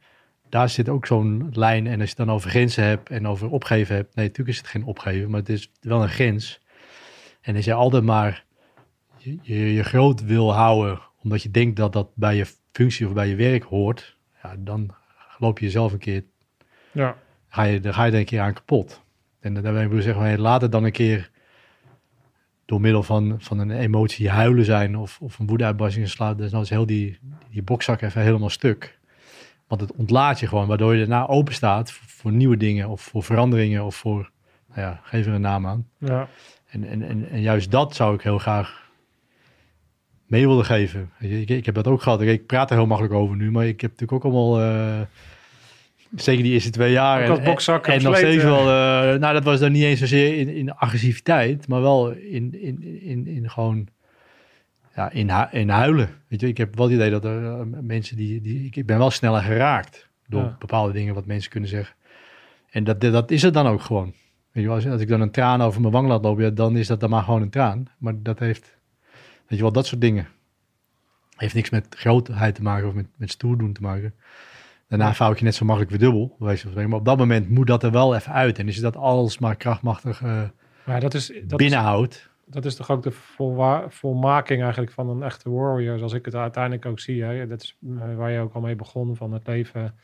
daar 0.48 0.68
zit 0.68 0.88
ook 0.88 1.06
zo'n 1.06 1.48
lijn. 1.52 1.86
En 1.86 2.00
als 2.00 2.10
je 2.10 2.16
het 2.16 2.26
dan 2.26 2.34
over 2.34 2.50
grenzen 2.50 2.84
hebt 2.84 3.10
en 3.10 3.26
over 3.26 3.50
opgeven 3.50 3.94
hebt. 3.94 4.14
Nee, 4.14 4.26
natuurlijk 4.26 4.56
is 4.56 4.62
het 4.62 4.70
geen 4.70 4.84
opgeven, 4.84 5.30
maar 5.30 5.40
het 5.40 5.48
is 5.48 5.72
wel 5.80 6.02
een 6.02 6.08
grens. 6.08 6.60
En 7.40 7.56
als 7.56 7.64
je 7.64 7.72
altijd 7.72 8.04
maar 8.04 8.44
je, 9.16 9.38
je, 9.42 9.72
je 9.72 9.82
groot 9.82 10.24
wil 10.24 10.54
houden, 10.54 11.00
omdat 11.22 11.42
je 11.42 11.50
denkt 11.50 11.76
dat 11.76 11.92
dat 11.92 12.10
bij 12.14 12.36
je 12.36 12.46
functie 12.72 13.06
of 13.06 13.12
bij 13.12 13.28
je 13.28 13.34
werk 13.34 13.62
hoort. 13.62 14.16
Ja, 14.42 14.56
dan 14.58 14.94
loop 15.38 15.58
je 15.58 15.64
jezelf 15.64 15.92
een 15.92 15.98
keer 15.98 16.24
Ja, 16.92 17.16
ga 17.48 17.62
je, 17.62 17.80
dan 17.80 17.94
ga 17.94 18.04
je 18.04 18.12
er 18.12 18.18
een 18.18 18.24
keer 18.24 18.40
aan 18.40 18.54
kapot. 18.54 19.02
En 19.40 19.54
dan 19.54 19.88
wil 19.88 19.96
ik 19.96 20.02
zeggen, 20.02 20.22
hey, 20.22 20.38
laat 20.38 20.62
het 20.62 20.72
dan 20.72 20.84
een 20.84 20.92
keer 20.92 21.30
door 22.64 22.80
middel 22.80 23.02
van, 23.02 23.34
van 23.38 23.58
een 23.58 23.70
emotie 23.70 24.28
huilen 24.28 24.64
zijn 24.64 24.96
of, 24.96 25.18
of 25.20 25.38
een 25.38 25.46
woedeuitbarsting 25.46 26.08
slaat. 26.08 26.38
Dus 26.38 26.50
dan 26.50 26.60
is 26.60 26.70
heel 26.70 26.86
die, 26.86 27.18
die 27.50 27.62
bokzak 27.62 28.00
even 28.00 28.22
helemaal 28.22 28.50
stuk. 28.50 28.98
Want 29.66 29.80
het 29.80 29.92
ontlaat 29.92 30.40
je 30.40 30.46
gewoon, 30.46 30.66
waardoor 30.66 30.92
je 30.92 30.98
daarna 30.98 31.26
open 31.26 31.54
staat 31.54 31.92
voor, 31.92 32.08
voor 32.08 32.32
nieuwe 32.32 32.56
dingen 32.56 32.88
of 32.88 33.00
voor 33.00 33.22
veranderingen 33.22 33.84
of 33.84 33.96
voor, 33.96 34.30
nou 34.68 34.80
ja, 34.80 35.00
geef 35.02 35.26
er 35.26 35.32
een 35.32 35.40
naam 35.40 35.66
aan. 35.66 35.88
ja, 35.98 36.28
En, 36.66 36.84
en, 36.84 37.02
en, 37.02 37.28
en 37.28 37.40
juist 37.40 37.70
dat 37.70 37.94
zou 37.94 38.14
ik 38.14 38.22
heel 38.22 38.38
graag 38.38 38.88
mee 40.26 40.48
willen 40.48 40.64
geven. 40.64 41.10
Ik, 41.18 41.48
ik 41.48 41.66
heb 41.66 41.74
dat 41.74 41.86
ook 41.86 42.02
gehad. 42.02 42.20
Ik 42.22 42.46
praat 42.46 42.70
er 42.70 42.76
heel 42.76 42.86
makkelijk 42.86 43.14
over 43.14 43.36
nu, 43.36 43.50
maar 43.50 43.66
ik 43.66 43.80
heb 43.80 43.90
natuurlijk 43.90 44.24
ook 44.24 44.32
allemaal... 44.32 44.60
eh, 44.60 45.00
zeker 46.14 46.42
die 46.42 46.52
eerste 46.52 46.70
twee 46.70 46.92
jaar. 46.92 47.22
En, 47.22 47.44
bokzakken 47.44 47.92
en 47.92 48.02
nog 48.02 48.16
steeds 48.16 48.42
wel... 48.42 48.58
eh, 48.58 49.18
nou, 49.20 49.32
dat 49.32 49.44
was 49.44 49.60
dan 49.60 49.72
niet 49.72 49.82
eens 49.82 49.98
zozeer 49.98 50.38
in, 50.38 50.48
in 50.48 50.72
agressiviteit, 50.74 51.68
maar 51.68 51.80
wel 51.80 52.10
in, 52.10 52.60
in, 52.62 53.00
in, 53.02 53.26
in 53.26 53.50
gewoon... 53.50 53.86
Ja, 54.94 55.10
in, 55.10 55.30
hu- 55.30 55.58
in 55.58 55.68
huilen. 55.68 56.08
Weet 56.28 56.40
je, 56.40 56.48
ik 56.48 56.56
heb 56.58 56.76
wel 56.76 56.86
het 56.86 56.94
idee 56.94 57.10
dat 57.10 57.24
er 57.24 57.44
eh, 57.44 57.60
mensen 57.80 58.16
die, 58.16 58.40
die... 58.40 58.68
Ik 58.72 58.86
ben 58.86 58.98
wel 58.98 59.10
sneller 59.10 59.42
geraakt 59.42 60.08
door 60.26 60.42
Ja. 60.42 60.56
bepaalde 60.58 60.92
dingen 60.92 61.14
wat 61.14 61.26
mensen 61.26 61.50
kunnen 61.50 61.68
zeggen. 61.68 61.94
En 62.70 62.84
dat, 62.84 63.00
dat 63.00 63.30
is 63.30 63.42
het 63.42 63.54
dan 63.54 63.66
ook 63.66 63.80
gewoon. 63.80 64.12
Weet 64.52 64.62
je 64.62 64.68
wel, 64.68 64.74
als, 64.74 64.86
als 64.86 65.00
ik 65.00 65.08
dan 65.08 65.20
een 65.20 65.30
traan 65.30 65.62
over 65.62 65.80
mijn 65.80 65.92
wang 65.92 66.08
laat 66.08 66.22
lopen, 66.24 66.44
ja, 66.44 66.50
dan 66.50 66.76
is 66.76 66.86
dat 66.86 67.00
dan 67.00 67.10
maar 67.10 67.22
gewoon 67.22 67.42
een 67.42 67.50
traan. 67.50 67.84
Maar 67.98 68.14
dat 68.22 68.38
heeft, 68.38 68.76
weet 69.46 69.58
je 69.58 69.64
wel, 69.64 69.72
dat 69.72 69.86
soort 69.86 70.00
dingen. 70.00 70.28
Heeft 71.36 71.54
niks 71.54 71.70
met 71.70 71.86
grootheid 71.90 72.54
te 72.54 72.62
maken 72.62 72.88
of 72.88 72.94
met, 72.94 73.06
met 73.16 73.30
stoer 73.30 73.58
doen 73.58 73.72
te 73.72 73.80
maken. 73.80 74.14
Daarna 74.98 75.30
ik 75.30 75.38
je 75.38 75.44
net 75.44 75.54
zo 75.54 75.64
makkelijk 75.64 75.90
weer 75.90 76.00
dubbel. 76.10 76.36
Maar 76.88 76.92
op 76.98 77.04
dat 77.04 77.18
moment 77.18 77.48
moet 77.50 77.66
dat 77.66 77.82
er 77.82 77.90
wel 77.90 78.14
even 78.14 78.32
uit. 78.32 78.58
En 78.58 78.66
als 78.66 78.74
je 78.74 78.80
dat 78.80 78.96
alles 78.96 79.38
maar 79.38 79.56
krachtmachtig 79.56 80.20
maar 80.84 81.00
dat 81.00 81.14
is, 81.14 81.26
dat 81.26 81.36
is, 81.60 81.66
binnenhoudt. 81.66 82.30
dat 82.46 82.64
is 82.64 82.74
toch 82.74 82.90
ook 82.90 83.02
de 83.02 83.12
volmaking 83.88 84.62
eigenlijk 84.62 84.92
van 84.92 85.08
een 85.08 85.22
echte 85.22 85.50
warrior, 85.50 85.98
zoals 85.98 86.12
ik 86.12 86.24
het 86.24 86.34
uiteindelijk 86.34 86.86
ook 86.86 87.00
zie. 87.00 87.22
Hè? 87.22 87.46
Dat 87.46 87.62
is 87.62 87.76
eh, 88.00 88.16
waar 88.16 88.30
je 88.30 88.40
ook 88.40 88.54
al 88.54 88.60
mee 88.60 88.76
begon 88.76 89.16
van 89.16 89.32
het 89.32 89.46
leven. 89.46 89.94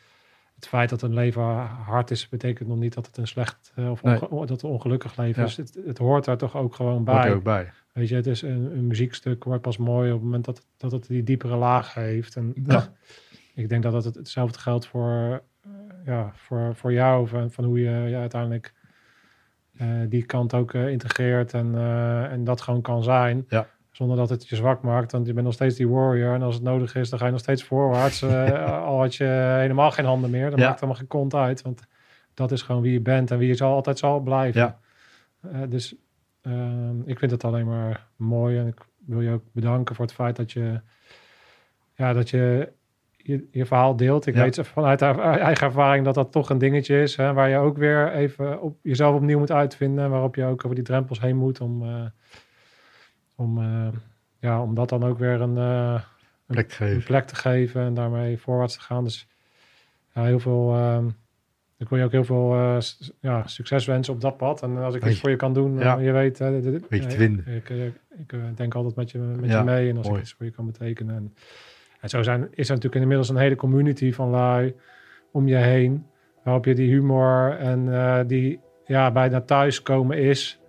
Het 0.54 0.66
feit 0.68 0.88
dat 0.90 1.02
een 1.02 1.14
leven 1.14 1.42
hard 1.66 2.10
is, 2.10 2.28
betekent 2.28 2.68
nog 2.68 2.78
niet 2.78 2.94
dat 2.94 3.06
het 3.06 3.16
een 3.16 3.26
slecht 3.26 3.72
eh, 3.74 3.90
of 3.90 4.02
Nee. 4.02 4.18
dat 4.30 4.48
het 4.48 4.64
ongelukkig 4.64 5.16
leven 5.16 5.42
Ja. 5.42 5.48
is. 5.48 5.56
Het, 5.56 5.78
het 5.86 5.98
hoort 5.98 6.24
daar 6.24 6.36
toch 6.38 6.56
ook 6.56 6.74
gewoon 6.74 6.92
Hoort 6.92 7.04
bij. 7.04 7.28
er 7.28 7.34
ook 7.34 7.42
bij. 7.42 7.70
Weet 7.92 8.08
je, 8.08 8.14
het 8.14 8.26
is 8.26 8.42
een, 8.42 8.76
een 8.76 8.86
muziekstuk 8.86 9.44
wordt 9.44 9.62
pas 9.62 9.76
mooi 9.76 10.08
op 10.08 10.14
het 10.16 10.24
moment 10.24 10.44
dat, 10.44 10.66
dat 10.76 10.92
het 10.92 11.06
die 11.06 11.22
diepere 11.22 11.56
laag 11.56 11.94
heeft. 11.94 12.36
En 12.36 12.52
Ja. 12.66 12.88
ik 13.56 13.68
denk 13.68 13.82
dat 13.82 14.04
het 14.04 14.14
hetzelfde 14.14 14.58
geldt 14.58 14.86
voor, 14.86 15.42
eh, 15.62 15.70
ja, 16.04 16.32
voor, 16.34 16.74
voor 16.74 16.92
jou, 16.92 17.28
van, 17.28 17.50
van 17.50 17.64
hoe 17.64 17.80
je 17.80 17.90
ja, 17.90 18.20
uiteindelijk 18.20 18.72
eh, 19.76 19.88
die 20.08 20.22
kant 20.24 20.54
ook 20.54 20.74
eh, 20.74 20.88
integreert 20.88 21.52
en, 21.54 21.74
en 22.30 22.44
dat 22.44 22.60
gewoon 22.60 22.82
kan 22.82 23.02
zijn. 23.02 23.44
Ja. 23.48 23.66
Zonder 23.90 24.16
dat 24.16 24.28
het 24.28 24.48
je 24.48 24.56
zwak 24.56 24.82
maakt, 24.82 25.12
want 25.12 25.26
je 25.26 25.32
bent 25.32 25.44
nog 25.44 25.54
steeds 25.54 25.76
die 25.76 25.88
warrior. 25.88 26.34
En 26.34 26.42
als 26.42 26.54
het 26.54 26.64
nodig 26.64 26.94
is, 26.94 27.10
dan 27.10 27.18
ga 27.18 27.24
je 27.24 27.30
nog 27.30 27.40
steeds 27.40 27.64
voorwaarts. 27.64 28.22
al 28.90 29.00
had 29.00 29.14
je 29.14 29.24
helemaal 29.60 29.90
geen 29.90 30.04
handen 30.04 30.30
meer, 30.30 30.50
dan 30.50 30.58
Ja. 30.58 30.66
maakt 30.66 30.80
helemaal 30.80 31.00
geen 31.00 31.08
kont 31.08 31.34
uit. 31.34 31.62
Want 31.62 31.82
dat 32.34 32.52
is 32.52 32.62
gewoon 32.62 32.82
wie 32.82 32.92
je 32.92 33.00
bent 33.00 33.30
en 33.30 33.38
wie 33.38 33.48
je 33.48 33.54
zal, 33.54 33.74
altijd 33.74 33.98
zal 33.98 34.20
blijven. 34.20 34.60
Ja. 34.60 35.66
Dus 35.66 35.96
Ehm, 36.46 37.00
ik 37.04 37.18
vind 37.18 37.30
het 37.30 37.44
alleen 37.44 37.66
maar 37.66 38.06
mooi 38.16 38.58
en 38.58 38.66
ik 38.66 38.86
wil 38.98 39.20
je 39.20 39.30
ook 39.30 39.42
bedanken 39.52 39.94
voor 39.94 40.04
het 40.04 40.14
feit 40.14 40.36
dat 40.36 40.52
je, 40.52 40.80
ja, 41.94 42.12
dat 42.12 42.30
je, 42.30 42.72
je 43.26 43.48
je 43.50 43.66
verhaal 43.66 43.96
deelt. 43.96 44.26
Ik 44.26 44.34
Ja. 44.34 44.42
weet 44.42 44.60
vanuit 44.62 45.00
haar 45.00 45.18
eigen 45.18 45.66
ervaring 45.66 46.04
dat 46.04 46.14
dat 46.14 46.32
toch 46.32 46.50
een 46.50 46.58
dingetje 46.58 47.02
is, 47.02 47.16
hè, 47.16 47.32
waar 47.32 47.48
je 47.48 47.56
ook 47.56 47.76
weer 47.76 48.12
even 48.12 48.60
op 48.60 48.78
jezelf 48.82 49.14
opnieuw 49.14 49.38
moet 49.38 49.52
uitvinden, 49.52 50.10
waarop 50.10 50.34
je 50.34 50.44
ook 50.44 50.64
over 50.64 50.74
die 50.76 50.84
drempels 50.84 51.20
heen 51.20 51.36
moet 51.36 51.60
om, 51.60 51.82
eh, 51.82 52.04
om, 53.36 53.58
eh, 53.58 53.88
ja, 54.40 54.62
om 54.62 54.74
dat 54.74 54.88
dan 54.88 55.04
ook 55.04 55.18
weer 55.18 55.40
een, 55.40 55.56
eh, 55.58 56.00
Plek 56.46 56.68
te 56.68 56.82
een 56.84 56.88
geven. 56.88 57.04
plek 57.04 57.24
te 57.24 57.34
geven 57.34 57.82
en 57.82 57.94
daarmee 57.94 58.38
voorwaarts 58.38 58.74
te 58.74 58.80
gaan. 58.80 59.04
Dus 59.04 59.28
ja, 60.14 60.24
heel 60.24 60.38
veel. 60.40 60.74
ehm, 60.74 61.06
ik 61.78 61.88
wil 61.88 61.98
je 61.98 62.04
ook 62.04 62.12
heel 62.12 62.24
veel 62.24 62.54
ja, 63.20 63.46
succes 63.46 63.86
wensen 63.86 64.14
op 64.14 64.20
dat 64.20 64.36
pad. 64.36 64.62
En 64.62 64.76
als 64.76 64.94
ik 64.94 65.04
iets 65.06 65.20
voor 65.20 65.30
je 65.30 65.36
kan 65.36 65.52
doen, 65.54 65.78
Ja. 65.78 65.98
je 65.98 66.12
weet. 66.12 66.38
je 66.38 66.80
te. 66.88 67.52
Ik, 67.56 67.68
ik 68.18 68.32
eh, 68.32 68.40
denk 68.54 68.74
altijd 68.74 68.94
met 68.96 69.10
je, 69.10 69.18
met 69.18 69.50
je 69.50 69.62
mee. 69.62 69.90
En 69.90 69.96
als 69.96 70.06
mooi. 70.06 70.18
ik 70.18 70.24
iets 70.24 70.34
voor 70.34 70.44
je 70.46 70.52
kan 70.52 70.66
betekenen. 70.66 71.16
En, 71.16 71.34
en 72.00 72.08
zo 72.08 72.22
zijn, 72.22 72.48
is 72.50 72.68
er 72.68 72.74
natuurlijk 72.74 73.02
inmiddels 73.02 73.28
een 73.28 73.36
hele 73.36 73.56
community 73.56 74.12
van 74.12 74.30
lui 74.30 74.74
om 75.32 75.48
je 75.48 75.56
heen. 75.56 76.06
Waarop 76.44 76.64
je 76.64 76.74
die 76.74 76.90
humor 76.90 77.56
en 77.58 77.94
eh, 77.94 78.18
die 78.26 78.58
ja, 78.84 79.10
bijna 79.10 79.40
thuiskomen 79.40 80.18
is. 80.18 80.60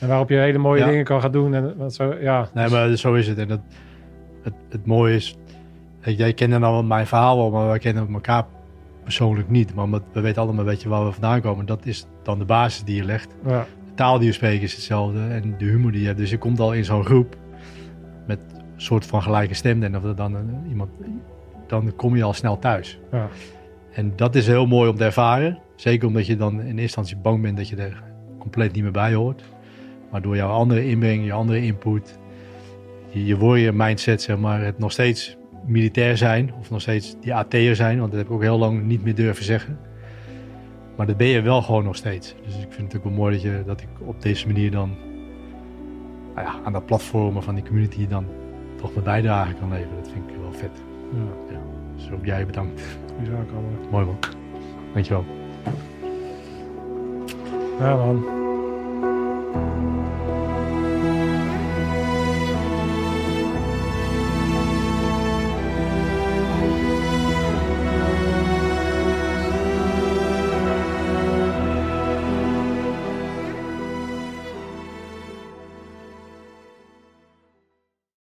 En 0.00 0.08
waarop 0.08 0.28
je 0.28 0.36
hele 0.36 0.58
mooie 0.58 0.80
Ja. 0.80 0.86
dingen 0.86 1.04
kan 1.04 1.20
gaan 1.20 1.32
doen. 1.32 1.54
En 1.54 1.90
zo, 1.90 2.14
ja, 2.20 2.48
Nee, 2.54 2.68
maar 2.68 2.96
zo 2.96 3.14
is 3.14 3.28
het. 3.28 3.38
En 3.38 3.48
dat, 3.48 3.60
het, 4.42 4.54
het 4.70 4.86
mooie 4.86 5.14
is, 5.14 5.36
jij 6.00 6.32
kent 6.32 6.50
dan 6.50 6.62
al 6.62 6.82
mijn 6.82 7.06
verhaal 7.06 7.36
wel, 7.36 7.50
maar 7.50 7.66
wij 7.66 7.78
kennen 7.78 8.08
elkaar 8.12 8.44
persoonlijk 9.02 9.48
niet. 9.50 9.74
Maar 9.74 9.90
we 10.12 10.20
weten 10.20 10.42
allemaal 10.42 10.60
een 10.60 10.70
beetje 10.70 10.88
waar 10.88 11.04
we 11.04 11.12
vandaan 11.12 11.40
komen. 11.40 11.66
Dat 11.66 11.86
is 11.86 12.06
dan 12.22 12.38
de 12.38 12.44
basis 12.44 12.84
die 12.84 12.96
je 12.96 13.04
legt. 13.04 13.34
ja, 13.46 13.66
De 13.86 13.94
taal 13.94 14.18
die 14.18 14.26
je 14.26 14.32
spreekt 14.32 14.62
is 14.62 14.72
hetzelfde 14.74 15.18
en 15.28 15.54
de 15.58 15.64
humor 15.64 15.92
die 15.92 16.00
je 16.00 16.06
hebt. 16.06 16.18
Dus 16.18 16.30
je 16.30 16.38
komt 16.38 16.60
al 16.60 16.72
in 16.72 16.84
zo'n 16.84 17.04
groep 17.04 17.36
met 18.26 18.38
soort 18.82 19.06
van 19.06 19.22
gelijke 19.22 19.54
stem. 19.54 19.82
En 19.82 19.96
of 19.96 20.04
er 20.04 20.16
dan 20.16 20.34
een, 20.34 20.66
iemand, 20.68 20.90
dan 21.66 21.92
kom 21.96 22.16
je 22.16 22.22
al 22.22 22.32
snel 22.32 22.58
thuis. 22.58 22.98
ja. 23.12 23.28
En 23.92 24.12
dat 24.16 24.34
is 24.34 24.46
heel 24.46 24.66
mooi 24.66 24.90
om 24.90 24.96
te 24.96 25.04
ervaren. 25.04 25.58
Zeker 25.76 26.08
omdat 26.08 26.26
je 26.26 26.36
dan 26.36 26.52
in 26.52 26.66
eerste 26.66 26.80
instantie 26.80 27.16
bang 27.16 27.42
bent 27.42 27.56
dat 27.56 27.68
je 27.68 27.76
er 27.76 28.02
compleet 28.38 28.72
niet 28.72 28.82
meer 28.82 28.92
bij 28.92 29.14
hoort. 29.14 29.42
Maar 30.10 30.22
door 30.22 30.36
jouw 30.36 30.50
andere 30.50 30.88
inbreng, 30.88 31.24
je 31.24 31.32
andere 31.32 31.62
input, 31.62 32.18
je, 33.08 33.26
je 33.26 33.36
warrior 33.36 33.74
mindset, 33.74 34.22
zeg 34.22 34.38
maar, 34.38 34.64
het 34.64 34.78
nog 34.78 34.92
steeds 34.92 35.36
militair 35.66 36.16
zijn. 36.16 36.52
Of 36.60 36.70
nog 36.70 36.80
steeds 36.80 37.16
die 37.20 37.34
AT'er 37.34 37.76
zijn, 37.76 37.98
want 37.98 38.10
dat 38.10 38.20
heb 38.20 38.28
ik 38.28 38.34
ook 38.34 38.42
heel 38.42 38.58
lang 38.58 38.82
niet 38.82 39.04
meer 39.04 39.14
durven 39.14 39.44
zeggen. 39.44 39.78
Maar 40.96 41.06
dat 41.06 41.16
ben 41.16 41.26
je 41.26 41.40
wel 41.40 41.62
gewoon 41.62 41.84
nog 41.84 41.96
steeds. 41.96 42.34
Dus 42.44 42.54
ik 42.54 42.72
vind 42.72 42.92
het 42.92 42.96
ook 42.96 43.04
wel 43.04 43.12
mooi 43.12 43.32
dat, 43.32 43.42
je, 43.42 43.62
dat 43.66 43.80
ik 43.80 43.88
op 43.98 44.22
deze 44.22 44.46
manier 44.46 44.70
dan 44.70 44.96
nou 46.34 46.46
ja, 46.46 46.60
aan 46.64 46.72
dat 46.72 46.86
platformen 46.86 47.42
van 47.42 47.54
die 47.54 47.64
community 47.64 48.06
dan 48.06 48.26
toch 48.82 48.92
mijn 48.92 49.04
bijdrage 49.04 49.54
kan 49.54 49.68
leveren. 49.68 49.96
Dat 50.02 50.12
vind 50.12 50.30
ik 50.30 50.36
wel 50.40 50.52
vet. 50.52 50.82
ja. 51.50 51.60
Dus 51.96 52.10
ook 52.10 52.24
jij 52.24 52.46
bedankt. 52.46 52.82
Goeie 53.14 53.30
zaak 53.30 53.50
allemaal. 53.52 53.90
Mooi 53.90 54.04
man. 54.04 54.18
Dankjewel. 54.92 55.24
Ja 57.78 57.96
man. 57.96 58.41